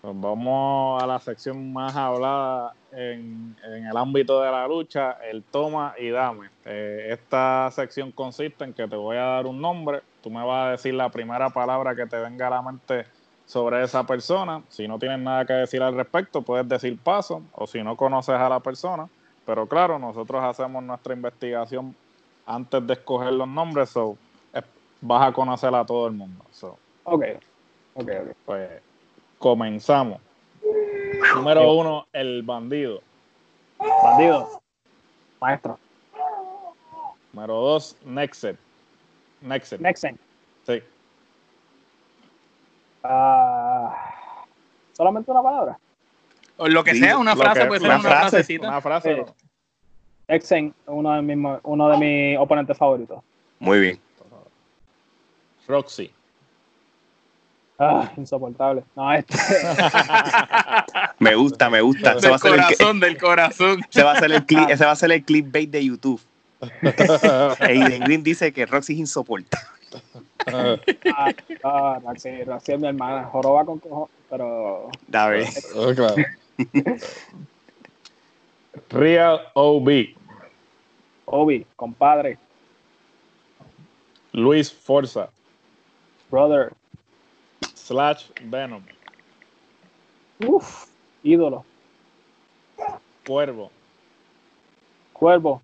Pues 0.00 0.18
vamos 0.18 1.02
a 1.02 1.06
la 1.06 1.18
sección 1.18 1.72
más 1.72 1.94
hablada 1.94 2.72
en, 2.90 3.54
en 3.62 3.86
el 3.86 3.96
ámbito 3.96 4.40
de 4.40 4.50
la 4.50 4.66
lucha, 4.66 5.18
el 5.30 5.42
toma 5.42 5.94
y 5.98 6.08
dame. 6.08 6.48
Eh, 6.64 7.08
esta 7.10 7.70
sección 7.70 8.10
consiste 8.10 8.64
en 8.64 8.72
que 8.72 8.88
te 8.88 8.96
voy 8.96 9.18
a 9.18 9.24
dar 9.24 9.46
un 9.46 9.60
nombre, 9.60 10.00
tú 10.22 10.30
me 10.30 10.44
vas 10.44 10.68
a 10.68 10.70
decir 10.70 10.94
la 10.94 11.10
primera 11.10 11.50
palabra 11.50 11.94
que 11.94 12.06
te 12.06 12.16
venga 12.16 12.46
a 12.46 12.50
la 12.50 12.62
mente 12.62 13.06
sobre 13.44 13.82
esa 13.82 14.04
persona. 14.04 14.62
Si 14.70 14.88
no 14.88 14.98
tienes 14.98 15.18
nada 15.18 15.44
que 15.44 15.52
decir 15.52 15.82
al 15.82 15.94
respecto, 15.94 16.40
puedes 16.40 16.66
decir 16.66 16.98
paso, 16.98 17.42
o 17.52 17.66
si 17.66 17.82
no 17.82 17.94
conoces 17.96 18.36
a 18.36 18.48
la 18.48 18.60
persona. 18.60 19.06
Pero 19.44 19.66
claro, 19.66 19.98
nosotros 19.98 20.42
hacemos 20.42 20.82
nuestra 20.82 21.12
investigación 21.12 21.94
antes 22.46 22.86
de 22.86 22.94
escoger 22.94 23.32
los 23.32 23.48
nombres, 23.48 23.90
so, 23.90 24.16
vas 25.02 25.28
a 25.28 25.32
conocer 25.32 25.74
a 25.74 25.84
todo 25.84 26.06
el 26.06 26.14
mundo. 26.14 26.44
So, 26.52 26.78
Ok, 27.04 27.24
ok, 27.94 28.08
ok. 28.08 28.36
pues 28.46 28.70
comenzamos. 29.40 30.20
Número 31.34 31.72
uno, 31.72 32.06
el 32.12 32.42
bandido. 32.42 33.00
Bandido, 33.78 34.60
maestro, 35.40 35.78
Número 37.32 37.54
dos, 37.54 37.96
Nexet. 38.04 38.58
Nexet. 39.40 39.80
Nexen. 39.80 40.18
Sí. 40.66 40.82
Ah, 43.02 44.44
solamente 44.92 45.30
una 45.30 45.42
palabra. 45.42 45.78
O 46.58 46.68
lo 46.68 46.84
que 46.84 46.92
Sí, 46.92 47.00
sea, 47.00 47.16
una 47.16 47.34
frase, 47.34 47.60
que- 47.60 47.66
puede 47.66 47.80
ser 47.80 47.88
una 47.88 48.00
una, 48.00 48.08
frase, 48.08 48.28
frasecita. 48.30 48.68
Una 48.68 48.80
frase. 48.82 49.24
Sí. 49.24 49.32
Nexen, 50.28 50.74
uno 50.86 51.14
de 51.14 51.22
mis, 51.22 51.58
uno 51.62 51.88
de 51.88 51.96
mis 51.98 52.38
oponentes 52.38 52.76
favoritos. 52.76 53.22
Muy 53.58 53.80
bien. 53.80 54.00
Roxy. 55.66 56.12
Ah, 57.82 58.12
insoportable. 58.18 58.84
No, 58.94 59.10
este. 59.14 59.34
Me 61.18 61.34
gusta, 61.34 61.70
me 61.70 61.80
gusta. 61.80 62.12
Ese 62.12 62.28
va 62.28 62.36
Del 62.36 62.36
a 62.36 62.38
ser 62.38 62.52
el, 62.52 62.60
corazón, 62.60 63.00
del 63.00 63.18
corazón. 63.18 63.80
ese 63.90 64.02
va 64.02 64.12
a 64.12 64.18
ser 64.18 64.32
el 64.32 64.44
clip, 64.44 64.68
ese 64.68 64.84
va 64.84 64.90
a 64.92 64.96
ser 64.96 65.12
el 65.12 65.24
clickbait 65.24 65.70
de 65.70 65.84
YouTube. 65.84 66.20
Aiden 67.60 68.00
Green 68.04 68.22
dice 68.22 68.52
que 68.52 68.66
Roxy 68.66 68.92
es 68.94 68.98
insoportable. 69.00 69.66
Ah, 70.46 70.76
ah, 71.64 71.98
Roxy, 72.04 72.44
Roxy 72.44 72.72
es 72.72 72.80
mi 72.80 72.88
hermana. 72.88 73.24
Joroba 73.24 73.64
con 73.64 73.78
cojo, 73.78 74.10
pero. 74.28 74.90
A 75.12 75.26
ver. 75.28 75.46
Oh, 75.74 75.94
claro. 75.94 76.16
Real 78.90 79.40
OB. 79.54 79.88
Obi, 81.26 81.66
compadre, 81.76 82.38
Luis 84.32 84.72
Forza. 84.72 85.30
brother, 86.30 86.72
Slash 87.90 88.26
Venom. 88.44 88.84
uff, 90.46 90.86
ídolo, 91.24 91.64
Cuervo. 93.26 93.72
cuervo, 95.12 95.60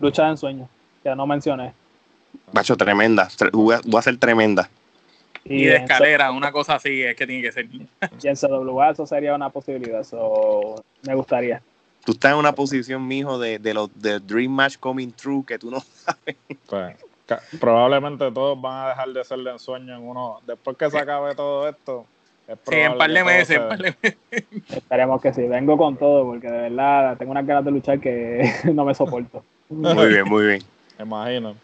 lucha 0.00 0.28
en 0.28 0.36
sueño, 0.36 0.68
que 1.04 1.14
no 1.14 1.28
mencioné. 1.28 1.72
Macho, 2.52 2.76
tremenda. 2.76 3.28
Tre- 3.28 3.52
Voy 3.52 3.76
a, 3.76 3.80
voy 3.84 3.98
a 4.00 4.02
ser 4.02 4.16
tremenda. 4.18 4.68
Y 5.44 5.66
de 5.66 5.76
escalera, 5.76 6.32
una 6.32 6.50
cosa 6.50 6.74
así 6.74 7.02
es 7.02 7.14
que 7.14 7.24
tiene 7.26 7.42
que 7.42 7.52
ser. 7.52 7.66
Y 8.20 8.26
en 8.26 8.34
CWA 8.36 8.90
eso 8.90 9.06
sería 9.06 9.32
una 9.36 9.50
posibilidad, 9.50 10.00
eso 10.00 10.82
me 11.06 11.14
gustaría. 11.14 11.62
Tú 12.04 12.12
estás 12.12 12.32
en 12.32 12.38
una 12.38 12.52
posición, 12.52 13.06
mijo, 13.06 13.38
de, 13.38 13.60
de 13.60 13.74
los 13.74 13.90
de 13.94 14.18
Dream 14.18 14.50
Match 14.50 14.76
Coming 14.76 15.12
True 15.12 15.44
que 15.46 15.56
tú 15.56 15.70
no 15.70 15.78
sabes. 15.94 16.36
Pues, 16.68 16.96
probablemente 17.60 18.30
todos 18.30 18.60
van 18.60 18.86
a 18.86 18.88
dejar 18.90 19.08
de 19.08 19.24
ser 19.24 19.38
de 19.38 19.50
ensueño 19.52 19.96
en 19.96 20.02
uno. 20.02 20.40
Después 20.46 20.76
que 20.76 20.90
se 20.90 20.98
acabe 20.98 21.34
todo 21.34 21.68
esto. 21.68 22.06
es 22.46 22.58
Sí, 22.68 22.74
en 22.76 22.98
par 22.98 23.10
de 23.10 23.24
meses, 23.24 23.48
se- 23.48 23.54
en 23.54 23.68
par 23.68 23.78
de 23.78 23.94
meses. 24.02 24.18
Esperemos 24.68 25.20
que 25.22 25.32
sí, 25.32 25.42
vengo 25.46 25.76
con 25.76 25.96
todo, 25.96 26.24
porque 26.24 26.48
de 26.48 26.70
verdad 26.70 27.16
tengo 27.16 27.32
unas 27.32 27.46
ganas 27.46 27.64
de 27.64 27.70
luchar 27.70 28.00
que 28.00 28.42
no 28.74 28.84
me 28.84 28.94
soporto. 28.94 29.44
Muy 29.70 30.08
bien, 30.08 30.24
muy 30.28 30.46
bien. 30.46 30.62
Me 30.98 31.04
imagino. 31.06 31.54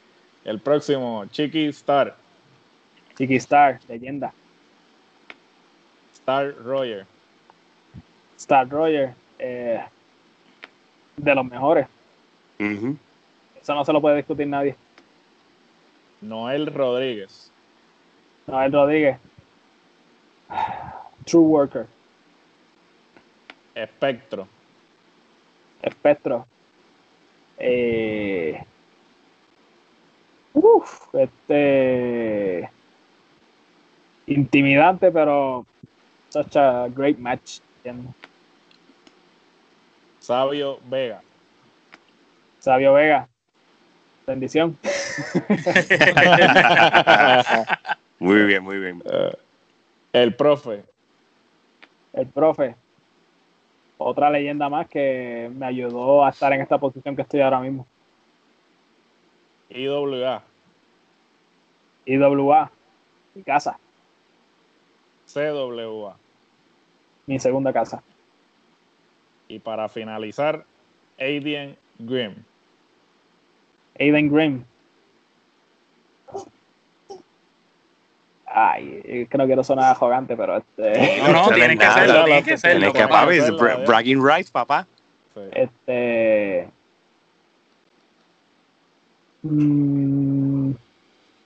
El 0.44 0.58
próximo, 0.60 1.24
Chiqui 1.26 1.66
Star. 1.68 2.16
Chiqui 3.16 3.36
Star, 3.36 3.78
leyenda. 3.88 4.32
Star 6.14 6.54
Roger. 6.64 7.06
Star 8.38 8.66
Roger, 8.68 9.12
eh, 9.38 9.80
de 11.16 11.34
los 11.34 11.44
mejores. 11.44 11.86
Ujú. 12.58 12.96
Eso 13.60 13.74
no 13.74 13.84
se 13.84 13.92
lo 13.92 14.00
puede 14.00 14.16
discutir 14.16 14.46
nadie. 14.46 14.74
Noel 16.20 16.66
Rodríguez. 16.66 17.50
Noel 18.46 18.72
Rodríguez. 18.72 19.18
True 21.24 21.42
Worker. 21.42 21.86
Espectro. 23.74 24.48
Espectro. 25.82 26.46
Eh, 27.58 28.62
uf, 30.52 31.14
este. 31.14 32.70
Intimidante, 34.26 35.10
pero. 35.10 35.66
Such 36.30 36.56
a 36.56 36.88
great 36.94 37.18
match. 37.18 37.60
¿entiendes? 37.82 38.14
Sabio 40.20 40.78
Vega. 40.88 41.22
Sabio 42.60 42.92
Vega. 42.92 43.28
Bendición. 44.26 44.78
Muy 48.20 48.44
bien, 48.44 48.62
muy 48.62 48.78
bien. 48.78 49.02
Eh, 49.10 49.32
el 50.12 50.36
profe. 50.36 50.84
El 52.12 52.26
profe. 52.26 52.76
Otra 53.96 54.30
leyenda 54.30 54.68
más 54.68 54.88
que 54.88 55.50
me 55.54 55.66
ayudó 55.66 56.24
a 56.24 56.30
estar 56.30 56.52
en 56.52 56.60
esta 56.60 56.78
posición 56.78 57.16
que 57.16 57.22
estoy 57.22 57.40
ahora 57.40 57.60
mismo. 57.60 57.86
IWA. 59.70 60.42
IWA. 62.04 62.70
Mi 63.34 63.42
casa. 63.42 63.78
CWA. 65.26 66.16
Mi 67.26 67.38
segunda 67.38 67.72
casa. 67.72 68.02
Y 69.48 69.60
para 69.60 69.88
finalizar, 69.88 70.64
Aiden 71.18 71.76
Grimm. 71.98 72.34
Aiden 73.98 74.30
Grimm. 74.30 74.64
Ay, 78.52 79.00
es 79.04 79.28
que 79.28 79.38
no 79.38 79.46
quiero 79.46 79.62
sonar 79.62 79.94
arrogante, 79.96 80.36
pero 80.36 80.56
este. 80.56 81.18
No, 81.22 81.28
no, 81.32 81.32
No 81.48 81.54
tienes 81.54 81.78
que 81.78 81.84
hacerlo, 81.84 82.24
tienes 82.24 82.44
que 82.44 82.54
hacerlo. 82.54 82.92
Tienes 82.92 83.02
que, 83.02 83.08
papi, 83.08 83.36
bra- 83.56 83.78
ya. 83.78 83.84
bragging 83.86 84.24
rights, 84.26 84.50
papá. 84.50 84.86
Este. 85.52 86.68
mm, 89.42 90.70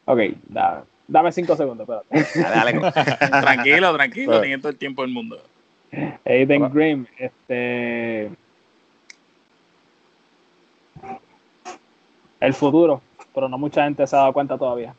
ok, 0.06 0.18
da- 0.48 0.84
dame 1.06 1.32
cinco 1.32 1.56
segundos, 1.56 1.86
espérate. 1.88 2.40
Dale, 2.40 2.72
dale. 2.72 2.92
Tranquilo, 3.42 3.94
tranquilo, 3.94 4.40
tienes 4.40 4.60
todo 4.60 4.70
el 4.70 4.78
tiempo 4.78 5.02
del 5.02 5.10
mundo. 5.12 5.38
Aiden. 6.24 6.70
Grimm, 6.72 7.06
este. 7.18 8.30
El 12.40 12.54
futuro, 12.54 13.00
pero 13.34 13.48
no 13.48 13.58
mucha 13.58 13.84
gente 13.84 14.06
se 14.06 14.16
ha 14.16 14.20
dado 14.20 14.32
cuenta 14.32 14.56
todavía. 14.58 14.94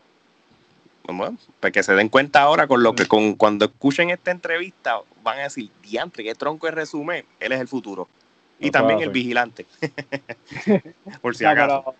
Bueno, 1.08 1.38
pues 1.60 1.72
que 1.72 1.84
se 1.84 1.94
den 1.94 2.10
cuenta 2.10 2.42
ahora 2.42 2.68
con 2.68 2.82
lo 2.82 2.96
que 2.96 3.06
con 3.08 3.36
cuando 3.36 3.66
escuchen 3.66 4.10
esta 4.10 4.32
entrevista 4.32 5.00
van 5.24 5.40
a 5.40 5.44
decir, 5.44 5.70
diantre, 5.84 6.24
qué 6.24 6.34
tronco 6.36 6.66
de 6.68 6.72
resumen, 6.72 7.26
él 7.40 7.52
es 7.52 7.60
el 7.60 7.68
futuro. 7.68 8.08
Y 8.60 8.72
también 8.72 9.02
el 9.02 9.10
vigilante. 9.10 9.66
Por 11.22 11.36
si 11.36 11.44
No, 11.44 11.50
acaso. 11.50 11.84
pero, 11.84 11.96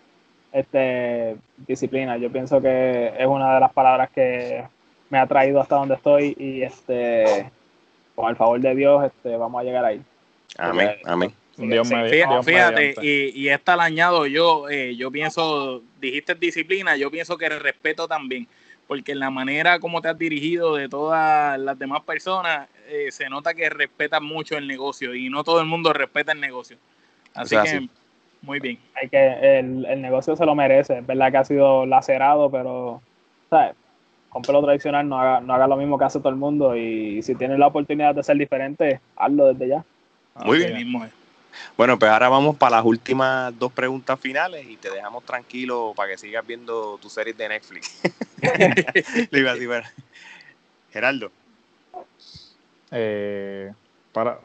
este, 0.52 1.36
disciplina, 1.66 2.16
yo 2.16 2.32
pienso 2.32 2.60
que 2.60 3.12
es 3.18 3.26
una 3.26 3.54
de 3.54 3.60
las 3.60 3.72
palabras 3.72 4.10
que 4.10 4.64
me 5.10 5.18
ha 5.18 5.26
traído 5.26 5.60
hasta 5.60 5.76
donde 5.76 5.94
estoy 5.94 6.34
y 6.38 6.62
este, 6.62 7.50
con 8.14 8.30
el 8.30 8.36
favor 8.36 8.58
de 8.60 8.74
Dios, 8.74 9.04
este, 9.04 9.36
vamos 9.36 9.60
a 9.60 9.64
llegar 9.64 9.84
ahí. 9.84 10.02
Amén, 10.56 10.96
amén. 11.04 11.32
Dios 11.58 11.88
me 11.90 12.08
Fíjate, 12.08 12.32
Dios 12.32 12.46
fíjate, 12.46 12.94
y, 13.02 13.38
y 13.40 13.48
esta 13.48 13.76
la 13.76 13.84
añado 13.84 14.26
yo, 14.26 14.68
eh, 14.68 14.94
yo 14.96 15.10
pienso, 15.10 15.82
dijiste 16.00 16.34
disciplina, 16.34 16.96
yo 16.96 17.10
pienso 17.10 17.38
que 17.38 17.46
el 17.46 17.60
respeto 17.60 18.06
también, 18.08 18.46
porque 18.86 19.12
en 19.12 19.18
la 19.18 19.30
manera 19.30 19.78
como 19.78 20.00
te 20.00 20.08
has 20.08 20.18
dirigido 20.18 20.74
de 20.76 20.88
todas 20.88 21.58
las 21.58 21.78
demás 21.78 22.02
personas, 22.02 22.68
eh, 22.88 23.10
se 23.10 23.28
nota 23.28 23.54
que 23.54 23.68
respetas 23.68 24.22
mucho 24.22 24.56
el 24.56 24.66
negocio 24.66 25.14
y 25.14 25.28
no 25.28 25.44
todo 25.44 25.60
el 25.60 25.66
mundo 25.66 25.92
respeta 25.92 26.32
el 26.32 26.40
negocio. 26.40 26.76
Así 27.34 27.56
que, 27.56 27.88
muy 28.42 28.60
bien. 28.60 28.78
Hay 29.00 29.08
que, 29.08 29.58
el, 29.58 29.84
el 29.86 30.00
negocio 30.00 30.36
se 30.36 30.46
lo 30.46 30.54
merece, 30.54 30.98
es 30.98 31.06
verdad 31.06 31.30
que 31.30 31.36
ha 31.38 31.44
sido 31.44 31.84
lacerado, 31.86 32.50
pero, 32.50 33.02
¿sabes? 33.50 33.74
Compre 34.28 34.52
lo 34.52 34.62
tradicional, 34.62 35.08
no 35.08 35.18
haga, 35.18 35.40
no 35.40 35.54
haga 35.54 35.66
lo 35.66 35.76
mismo 35.76 35.98
que 35.98 36.04
hace 36.04 36.18
todo 36.18 36.28
el 36.28 36.36
mundo 36.36 36.76
y 36.76 37.22
si 37.22 37.34
tienes 37.34 37.58
la 37.58 37.68
oportunidad 37.68 38.14
de 38.14 38.22
ser 38.22 38.36
diferente, 38.36 39.00
hazlo 39.16 39.46
desde 39.46 39.68
ya. 39.68 39.84
Muy 40.44 40.58
Así 40.58 40.66
bien. 40.66 40.76
mismo 40.76 41.04
es. 41.04 41.12
Bueno, 41.76 41.98
pues 41.98 42.10
ahora 42.10 42.28
vamos 42.28 42.56
para 42.56 42.76
las 42.76 42.84
últimas 42.84 43.58
dos 43.58 43.72
preguntas 43.72 44.18
finales 44.20 44.66
y 44.68 44.76
te 44.76 44.90
dejamos 44.90 45.24
tranquilo 45.24 45.92
para 45.96 46.10
que 46.10 46.18
sigas 46.18 46.46
viendo 46.46 46.98
tu 46.98 47.08
series 47.08 47.36
de 47.36 47.48
Netflix. 47.48 48.00
Le 49.30 49.38
iba 49.40 49.50
a 49.50 49.54
decir, 49.54 49.68
bueno. 49.68 49.86
Geraldo, 50.92 51.30
Eh, 52.92 53.72
para, 54.12 54.38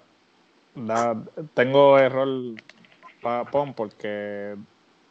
da- 0.76 1.16
tengo 1.54 1.98
error 2.00 2.28
pa- 3.22 3.46
pon 3.46 3.74
porque 3.74 4.56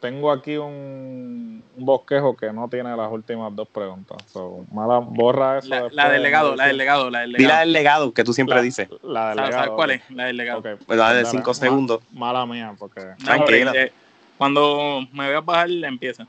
tengo 0.01 0.31
aquí 0.31 0.57
un, 0.57 1.63
un 1.77 1.85
bosquejo 1.85 2.35
que 2.35 2.51
no 2.51 2.67
tiene 2.67 2.95
las 2.97 3.09
últimas 3.11 3.55
dos 3.55 3.67
preguntas. 3.69 4.17
So, 4.27 4.65
mala, 4.71 4.99
borra 4.99 5.59
eso. 5.59 5.69
La, 5.69 5.75
después 5.77 5.93
la 5.95 6.09
del 6.09 6.23
legado, 6.23 6.51
de- 6.51 6.57
la 6.57 6.65
del 6.67 6.77
legado, 6.77 7.09
la 7.09 7.19
del 7.21 7.33
di 7.33 7.45
la 7.45 7.59
del 7.61 7.71
legado 7.73 8.13
que 8.13 8.23
tú 8.23 8.33
siempre 8.33 8.57
La- 8.57 8.61
dices. 8.61 8.89
La 9.03 9.29
del 9.29 9.37
¿Sabes, 9.37 9.49
legado. 9.49 9.51
sabes 9.63 9.71
cuál 9.75 9.91
es? 9.91 10.09
La 10.11 10.25
del 10.25 10.37
legado. 10.37 10.59
Ok, 10.59 10.65
Pues 10.85 10.99
dale 10.99 11.15
dale. 11.15 11.25
cinco 11.25 11.51
Ma- 11.51 11.55
segundos. 11.55 12.01
Mala 12.11 12.45
mía, 12.45 12.75
porque. 12.77 13.01
No, 13.19 13.25
Tranquila. 13.25 13.71
eh, 13.75 13.91
cuando 14.37 15.07
me 15.13 15.29
veas 15.29 15.45
bajar, 15.45 15.69
empieza. 15.69 16.27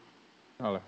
Vale. 0.59 0.81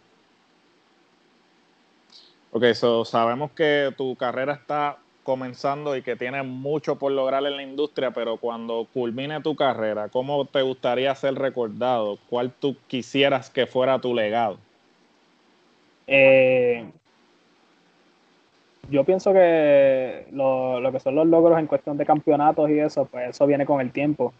Ok, 2.57 2.67
so 2.75 3.05
sabemos 3.05 3.51
que 3.51 3.93
tu 3.97 4.15
carrera 4.15 4.53
está 4.53 4.97
comenzando 5.25 5.97
y 5.97 6.03
que 6.03 6.15
tienes 6.15 6.45
mucho 6.45 6.95
por 6.95 7.11
lograr 7.11 7.45
en 7.45 7.57
la 7.57 7.65
industria, 7.65 8.13
pero 8.13 8.37
cuando 8.37 8.87
culmine 8.95 9.41
tu 9.41 9.57
carrera, 9.57 10.09
¿cómo 10.09 10.45
te 10.45 10.63
gustaría 10.63 11.13
ser 11.17 11.35
recordado? 11.35 12.17
¿Cuál 12.31 12.53
tú 12.53 12.77
quisieras 12.87 13.51
que 13.51 13.67
fuera 13.67 13.99
tu 13.99 14.15
legado? 14.15 14.59
Eh, 16.07 16.85
yo 18.89 19.03
pienso 19.03 19.33
que 19.33 20.29
lo, 20.31 20.79
lo 20.79 20.93
que 20.93 21.01
son 21.01 21.17
los 21.17 21.27
logros 21.27 21.59
en 21.59 21.67
cuestión 21.67 21.99
de 21.99 22.07
campeonatos 22.07 22.71
y 22.71 22.79
eso, 22.79 23.07
pues 23.07 23.31
eso 23.31 23.49
viene 23.49 23.67
con 23.67 23.81
el 23.81 23.91
tiempo. 23.91 24.33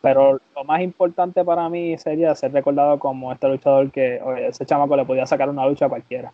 Pero 0.00 0.40
lo 0.56 0.64
más 0.64 0.80
importante 0.80 1.44
para 1.44 1.68
mí 1.68 1.98
sería 1.98 2.34
ser 2.34 2.52
recordado 2.52 2.98
como 2.98 3.30
este 3.34 3.48
luchador 3.48 3.90
que 3.90 4.18
oye, 4.22 4.46
ese 4.46 4.64
chamaco 4.64 4.96
le 4.96 5.04
podía 5.04 5.26
sacar 5.26 5.50
una 5.50 5.66
lucha 5.66 5.84
a 5.84 5.88
cualquiera. 5.90 6.32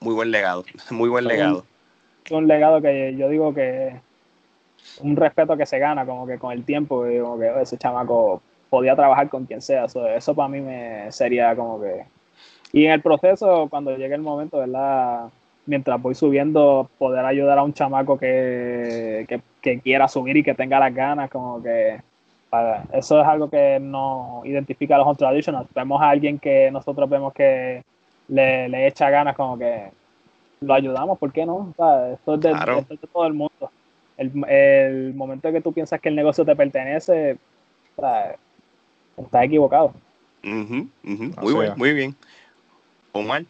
Muy 0.00 0.14
buen 0.14 0.30
legado, 0.30 0.64
muy 0.90 1.08
buen 1.08 1.26
legado. 1.26 1.64
Es 2.24 2.32
un 2.32 2.46
legado 2.48 2.80
que 2.82 3.14
yo 3.16 3.28
digo 3.28 3.54
que 3.54 3.96
un 5.00 5.16
respeto 5.16 5.56
que 5.56 5.66
se 5.66 5.78
gana 5.78 6.06
como 6.06 6.26
que 6.26 6.38
con 6.38 6.52
el 6.52 6.64
tiempo, 6.64 7.08
y 7.08 7.18
como 7.20 7.38
que 7.38 7.52
ese 7.62 7.76
chamaco 7.78 8.42
podía 8.70 8.96
trabajar 8.96 9.28
con 9.28 9.46
quien 9.46 9.60
sea. 9.62 9.84
Eso, 9.84 10.06
eso 10.08 10.34
para 10.34 10.48
mí 10.48 10.60
me 10.60 11.10
sería 11.12 11.54
como 11.54 11.80
que... 11.80 12.04
Y 12.72 12.84
en 12.86 12.92
el 12.92 13.00
proceso, 13.02 13.68
cuando 13.70 13.96
llegue 13.96 14.14
el 14.14 14.22
momento, 14.22 14.58
¿verdad? 14.58 15.28
Mientras 15.66 16.00
voy 16.02 16.14
subiendo, 16.14 16.88
poder 16.98 17.24
ayudar 17.24 17.58
a 17.58 17.62
un 17.62 17.72
chamaco 17.72 18.18
que, 18.18 19.24
que, 19.28 19.40
que 19.60 19.80
quiera 19.80 20.08
subir 20.08 20.36
y 20.36 20.42
que 20.42 20.54
tenga 20.54 20.78
las 20.78 20.94
ganas, 20.94 21.30
como 21.30 21.62
que 21.62 22.00
para- 22.50 22.84
eso 22.92 23.20
es 23.20 23.26
algo 23.26 23.48
que 23.48 23.78
nos 23.80 24.44
identifica 24.46 24.96
a 24.96 24.98
los 24.98 25.06
on 25.06 25.16
traditionals. 25.16 25.68
Vemos 25.74 26.00
a 26.02 26.10
alguien 26.10 26.38
que 26.38 26.70
nosotros 26.70 27.08
vemos 27.08 27.32
que 27.32 27.82
le, 28.28 28.68
le 28.68 28.86
echa 28.86 29.10
ganas, 29.10 29.36
como 29.36 29.58
que 29.58 29.90
lo 30.60 30.74
ayudamos, 30.74 31.18
¿por 31.18 31.32
qué 31.32 31.44
no? 31.46 31.56
O 31.56 31.74
sea, 31.76 32.12
esto, 32.12 32.34
es 32.34 32.40
de, 32.40 32.50
Claro. 32.50 32.78
esto 32.78 32.94
es 32.94 33.00
de 33.00 33.08
todo 33.08 33.26
el 33.26 33.34
mundo. 33.34 33.70
El, 34.16 34.32
el 34.48 35.14
momento 35.14 35.48
en 35.48 35.54
que 35.54 35.60
tú 35.60 35.72
piensas 35.72 36.00
que 36.00 36.08
el 36.08 36.16
negocio 36.16 36.44
te 36.44 36.56
pertenece, 36.56 37.38
o 37.96 38.00
sea, 38.00 38.36
estás 39.16 39.44
equivocado. 39.44 39.92
Ujú, 40.42 40.88
ujú. 41.04 41.32
Así 41.36 41.40
Muy 41.40 41.54
bien, 41.62 41.72
muy 41.76 41.92
bien. 41.92 42.16
Omar, 43.12 43.44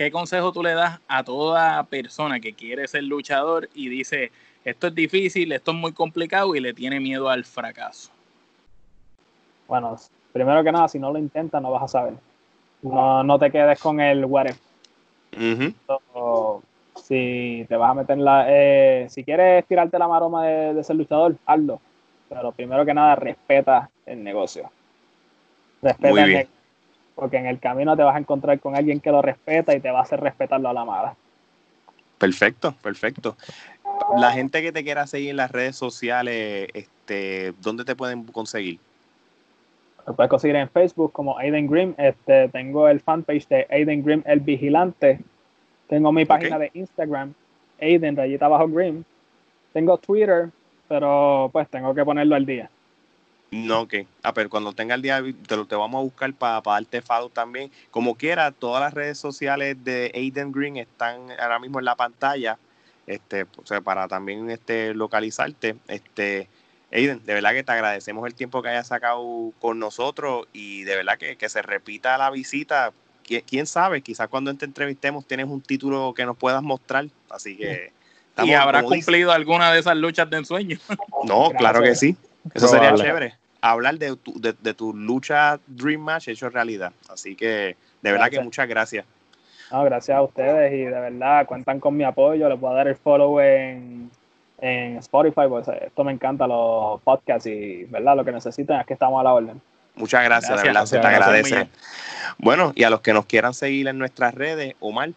¿Qué 0.00 0.10
consejo 0.10 0.50
tú 0.50 0.62
le 0.62 0.72
das 0.72 0.98
a 1.08 1.22
toda 1.24 1.84
persona 1.84 2.40
que 2.40 2.54
quiere 2.54 2.88
ser 2.88 3.04
luchador 3.04 3.68
y 3.74 3.90
dice, 3.90 4.32
esto 4.64 4.86
es 4.86 4.94
difícil, 4.94 5.52
esto 5.52 5.72
es 5.72 5.76
muy 5.76 5.92
complicado 5.92 6.54
y 6.54 6.60
le 6.60 6.72
tiene 6.72 7.00
miedo 7.00 7.28
al 7.28 7.44
fracaso? 7.44 8.10
Bueno, 9.68 9.98
primero 10.32 10.64
que 10.64 10.72
nada, 10.72 10.88
si 10.88 10.98
no 10.98 11.12
lo 11.12 11.18
intentas, 11.18 11.60
no 11.60 11.70
vas 11.70 11.82
a 11.82 11.88
saber. 11.88 12.14
No, 12.82 13.22
no 13.22 13.38
te 13.38 13.50
quedes 13.50 13.78
con 13.80 14.00
el 14.00 14.24
what 14.24 14.46
if. 14.46 14.58
Ujú. 15.36 15.74
O 16.14 16.62
si 16.96 17.64
te 17.68 17.76
vas 17.76 17.90
a 17.90 17.94
meter 17.94 18.16
en 18.18 18.24
la. 18.24 18.46
eh, 18.48 19.06
si 19.08 19.24
quieres 19.24 19.66
tirarte 19.66 19.98
la 19.98 20.08
maroma 20.08 20.46
de, 20.46 20.74
de 20.74 20.84
ser 20.84 20.96
luchador, 20.96 21.36
hazlo. 21.46 21.80
Pero 22.28 22.52
primero 22.52 22.84
que 22.84 22.94
nada, 22.94 23.16
respeta 23.16 23.90
el 24.06 24.22
negocio. 24.22 24.70
Respeta 25.82 26.08
Muy 26.08 26.20
el 26.20 26.26
bien. 26.26 26.38
negocio. 26.38 26.60
Porque 27.14 27.36
en 27.36 27.46
el 27.46 27.58
camino 27.58 27.96
te 27.96 28.02
vas 28.02 28.14
a 28.14 28.18
encontrar 28.18 28.58
con 28.60 28.76
alguien 28.76 29.00
que 29.00 29.10
lo 29.10 29.20
respeta 29.20 29.74
y 29.74 29.80
te 29.80 29.90
va 29.90 29.98
a 29.98 30.02
hacer 30.02 30.20
respetarlo 30.20 30.68
a 30.68 30.72
la 30.72 30.84
mala. 30.84 31.16
Perfecto, 32.18 32.72
perfecto. 32.82 33.36
La 34.16 34.32
gente 34.32 34.62
que 34.62 34.72
te 34.72 34.84
quiera 34.84 35.06
seguir 35.06 35.30
en 35.30 35.36
las 35.36 35.50
redes 35.50 35.76
sociales, 35.76 36.68
este, 36.74 37.52
¿dónde 37.60 37.84
te 37.84 37.96
pueden 37.96 38.24
conseguir? 38.24 38.78
Lo 40.06 40.14
puedes 40.14 40.30
conseguir 40.30 40.56
en 40.56 40.68
Facebook 40.68 41.12
como 41.12 41.38
Aiden 41.38 41.68
Grimm. 41.68 41.94
Este, 41.98 42.48
tengo 42.48 42.88
el 42.88 43.00
fanpage 43.00 43.46
de 43.48 43.66
Aiden 43.70 44.04
Grimm, 44.04 44.22
el 44.26 44.40
vigilante. 44.40 45.20
Tengo 45.88 46.12
mi 46.12 46.24
página 46.24 46.58
de 46.58 46.70
Instagram, 46.74 47.34
Aiden, 47.80 48.16
rayita 48.16 48.48
bajo 48.48 48.68
Green. 48.68 49.04
Tengo 49.72 49.98
Twitter, 49.98 50.50
pero 50.88 51.50
pues 51.52 51.68
tengo 51.68 51.94
que 51.94 52.04
ponerlo 52.04 52.36
al 52.36 52.46
día. 52.46 52.70
No, 53.50 53.80
ok. 53.80 53.94
Ah, 54.22 54.32
pero 54.32 54.48
cuando 54.48 54.72
tenga 54.72 54.94
el 54.94 55.02
día, 55.02 55.20
te 55.46 55.56
lo 55.56 55.66
te 55.66 55.74
vamos 55.74 55.98
a 55.98 56.02
buscar 56.02 56.32
para 56.34 56.60
darte 56.60 57.02
follow 57.02 57.28
también. 57.28 57.70
Como 57.90 58.14
quiera, 58.14 58.52
todas 58.52 58.80
las 58.80 58.94
redes 58.94 59.18
sociales 59.18 59.82
de 59.82 60.12
Aiden 60.14 60.52
Green 60.52 60.76
están 60.76 61.30
ahora 61.38 61.58
mismo 61.58 61.80
en 61.80 61.84
la 61.84 61.96
pantalla, 61.96 62.58
este, 63.06 63.42
o 63.42 63.66
sea, 63.66 63.80
para 63.80 64.06
también 64.06 64.48
este, 64.50 64.94
localizarte. 64.94 65.76
Este, 65.88 66.48
Aiden, 66.92 67.24
de 67.24 67.34
verdad 67.34 67.52
que 67.52 67.62
te 67.62 67.72
agradecemos 67.72 68.26
el 68.26 68.34
tiempo 68.34 68.62
que 68.62 68.68
hayas 68.68 68.88
sacado 68.88 69.52
con 69.60 69.78
nosotros 69.78 70.46
y 70.52 70.82
de 70.84 70.96
verdad 70.96 71.18
que, 71.18 71.36
que 71.36 71.48
se 71.48 71.62
repita 71.62 72.18
la 72.18 72.30
visita. 72.30 72.92
Qui- 73.26 73.44
Quién 73.46 73.66
sabe, 73.66 74.02
quizás 74.02 74.28
cuando 74.28 74.52
te 74.54 74.64
entrevistemos 74.64 75.24
tienes 75.26 75.46
un 75.46 75.60
título 75.60 76.12
que 76.14 76.24
nos 76.26 76.36
puedas 76.36 76.62
mostrar. 76.62 77.06
Así 77.28 77.56
que. 77.56 77.92
y 78.42 78.50
estamos, 78.50 78.72
como 78.72 78.90
dice- 78.90 79.04
cumplido 79.06 79.30
alguna 79.32 79.72
de 79.72 79.78
esas 79.80 79.96
luchas 79.96 80.28
de 80.30 80.38
ensueño. 80.38 80.78
No, 81.24 81.50
Gracias. 81.50 81.58
claro 81.58 81.82
que 81.82 81.94
sí. 81.94 82.16
Eso 82.54 82.66
sería 82.66 82.94
chévere. 82.94 83.34
Hablar 83.60 83.98
de 83.98 84.16
tu, 84.16 84.40
de, 84.40 84.54
de 84.58 84.72
tu 84.74 84.94
lucha 84.94 85.60
Dream 85.66 86.00
Match 86.00 86.28
hecho 86.28 86.48
realidad. 86.48 86.92
Así 87.10 87.36
que, 87.36 87.76
de 88.00 88.12
verdad 88.12 88.30
que 88.30 88.40
muchas 88.40 88.66
gracias. 88.66 89.04
No, 89.70 89.84
gracias 89.84 90.16
a 90.16 90.22
ustedes 90.22 90.72
y 90.72 90.78
de 90.78 90.90
verdad 90.90 91.46
cuentan 91.46 91.78
con 91.78 91.94
mi 91.96 92.02
apoyo. 92.02 92.48
Les 92.48 92.58
voy 92.58 92.72
a 92.72 92.74
dar 92.74 92.88
el 92.88 92.96
follow 92.96 93.38
en, 93.38 94.10
en 94.60 94.96
Spotify, 94.98 95.42
pues 95.48 95.66
esto 95.68 96.04
me 96.04 96.12
encanta, 96.12 96.46
los 96.46 97.00
podcasts 97.02 97.46
y 97.46 97.84
verdad 97.84 98.16
lo 98.16 98.24
que 98.24 98.32
necesiten 98.32 98.78
es 98.78 98.86
que 98.86 98.92
estamos 98.92 99.20
a 99.20 99.24
la 99.24 99.32
orden. 99.32 99.60
Muchas 99.94 100.24
gracias, 100.24 100.62
de 100.62 100.68
Gracias. 100.68 100.74
verdad, 100.74 100.86
se 100.86 100.98
te 100.98 101.06
agradece. 101.06 101.68
Bueno, 102.38 102.72
y 102.74 102.84
a 102.84 102.90
los 102.90 103.00
que 103.00 103.12
nos 103.12 103.26
quieran 103.26 103.54
seguir 103.54 103.88
en 103.88 103.98
nuestras 103.98 104.34
redes, 104.34 104.74
Omar, 104.80 105.10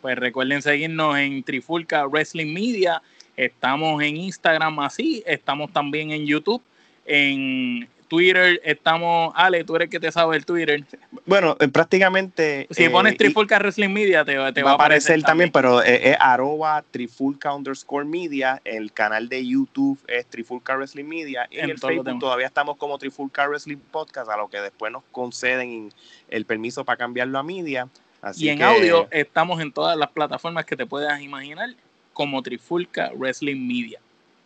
Pues 0.00 0.16
recuerden 0.16 0.62
seguirnos 0.62 1.16
en 1.18 1.42
Trifulca 1.42 2.06
Wrestling 2.06 2.52
Media. 2.52 3.02
Estamos 3.36 4.02
en 4.02 4.16
Instagram 4.16 4.80
así, 4.80 5.22
estamos 5.26 5.72
también 5.72 6.10
en 6.10 6.26
YouTube, 6.26 6.62
en 7.06 7.88
Twitter 8.10 8.60
estamos, 8.64 9.32
Ale, 9.36 9.62
tú 9.62 9.76
eres 9.76 9.86
el 9.86 9.90
que 9.90 10.00
te 10.00 10.10
sabe 10.10 10.36
el 10.36 10.44
Twitter. 10.44 10.84
bueno, 11.26 11.56
eh, 11.60 11.68
prácticamente... 11.68 12.66
Si 12.68 12.82
eh, 12.82 12.90
pones 12.90 13.16
Trifulca 13.16 13.56
Wrestling 13.60 13.90
Media 13.90 14.24
te, 14.24 14.34
te 14.34 14.52
te 14.52 14.62
va 14.64 14.72
a 14.72 14.74
aparecer 14.74 15.22
también, 15.22 15.52
también. 15.52 15.52
pero 15.52 15.80
eh, 15.84 16.10
es 16.10 16.16
arroba 16.18 16.82
trifulca 16.90 17.54
underscore 17.54 18.04
media. 18.04 18.60
El 18.64 18.92
canal 18.92 19.28
de 19.28 19.46
YouTube 19.46 19.96
es 20.08 20.26
Trifulca 20.26 20.74
Wrestling 20.74 21.04
Media. 21.04 21.46
Y 21.52 21.60
en, 21.60 21.70
el 21.70 21.78
Facebook 21.78 22.18
todavía 22.18 22.48
estamos 22.48 22.76
como 22.78 22.98
Trifulca 22.98 23.46
Wrestling 23.46 23.78
Podcast, 23.92 24.28
a 24.28 24.36
lo 24.36 24.48
que 24.48 24.60
después 24.60 24.90
nos 24.90 25.04
conceden 25.12 25.92
el 26.28 26.44
permiso 26.46 26.84
para 26.84 26.96
cambiarlo 26.96 27.38
a 27.38 27.44
media. 27.44 27.86
Así 28.20 28.46
Y 28.46 28.48
en 28.48 28.58
que- 28.58 28.64
audio 28.64 29.06
estamos 29.12 29.60
en 29.60 29.70
todas 29.70 29.96
las 29.96 30.10
plataformas 30.10 30.66
que 30.66 30.76
te 30.76 30.84
puedas 30.84 31.20
imaginar 31.20 31.70
como 32.12 32.42
Trifulca 32.42 33.12
Wrestling 33.14 33.68
Media. 33.68 34.00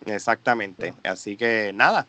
Exactamente. 0.04 0.92
Así 1.02 1.34
que 1.34 1.72
nada. 1.74 2.06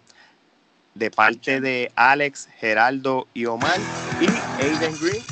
De 0.95 1.11
parte 1.11 1.61
de 1.61 1.91
Alex, 1.95 2.47
Geraldo 2.59 3.27
y 3.33 3.45
Omar 3.45 3.79
y 4.19 4.27
Aiden 4.61 4.97
Green, 5.01 5.23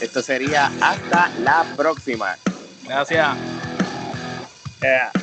esto 0.00 0.22
sería 0.22 0.70
hasta 0.80 1.30
la 1.38 1.64
próxima. 1.76 2.36
Gracias. 2.86 3.36
Yeah. 4.80 5.21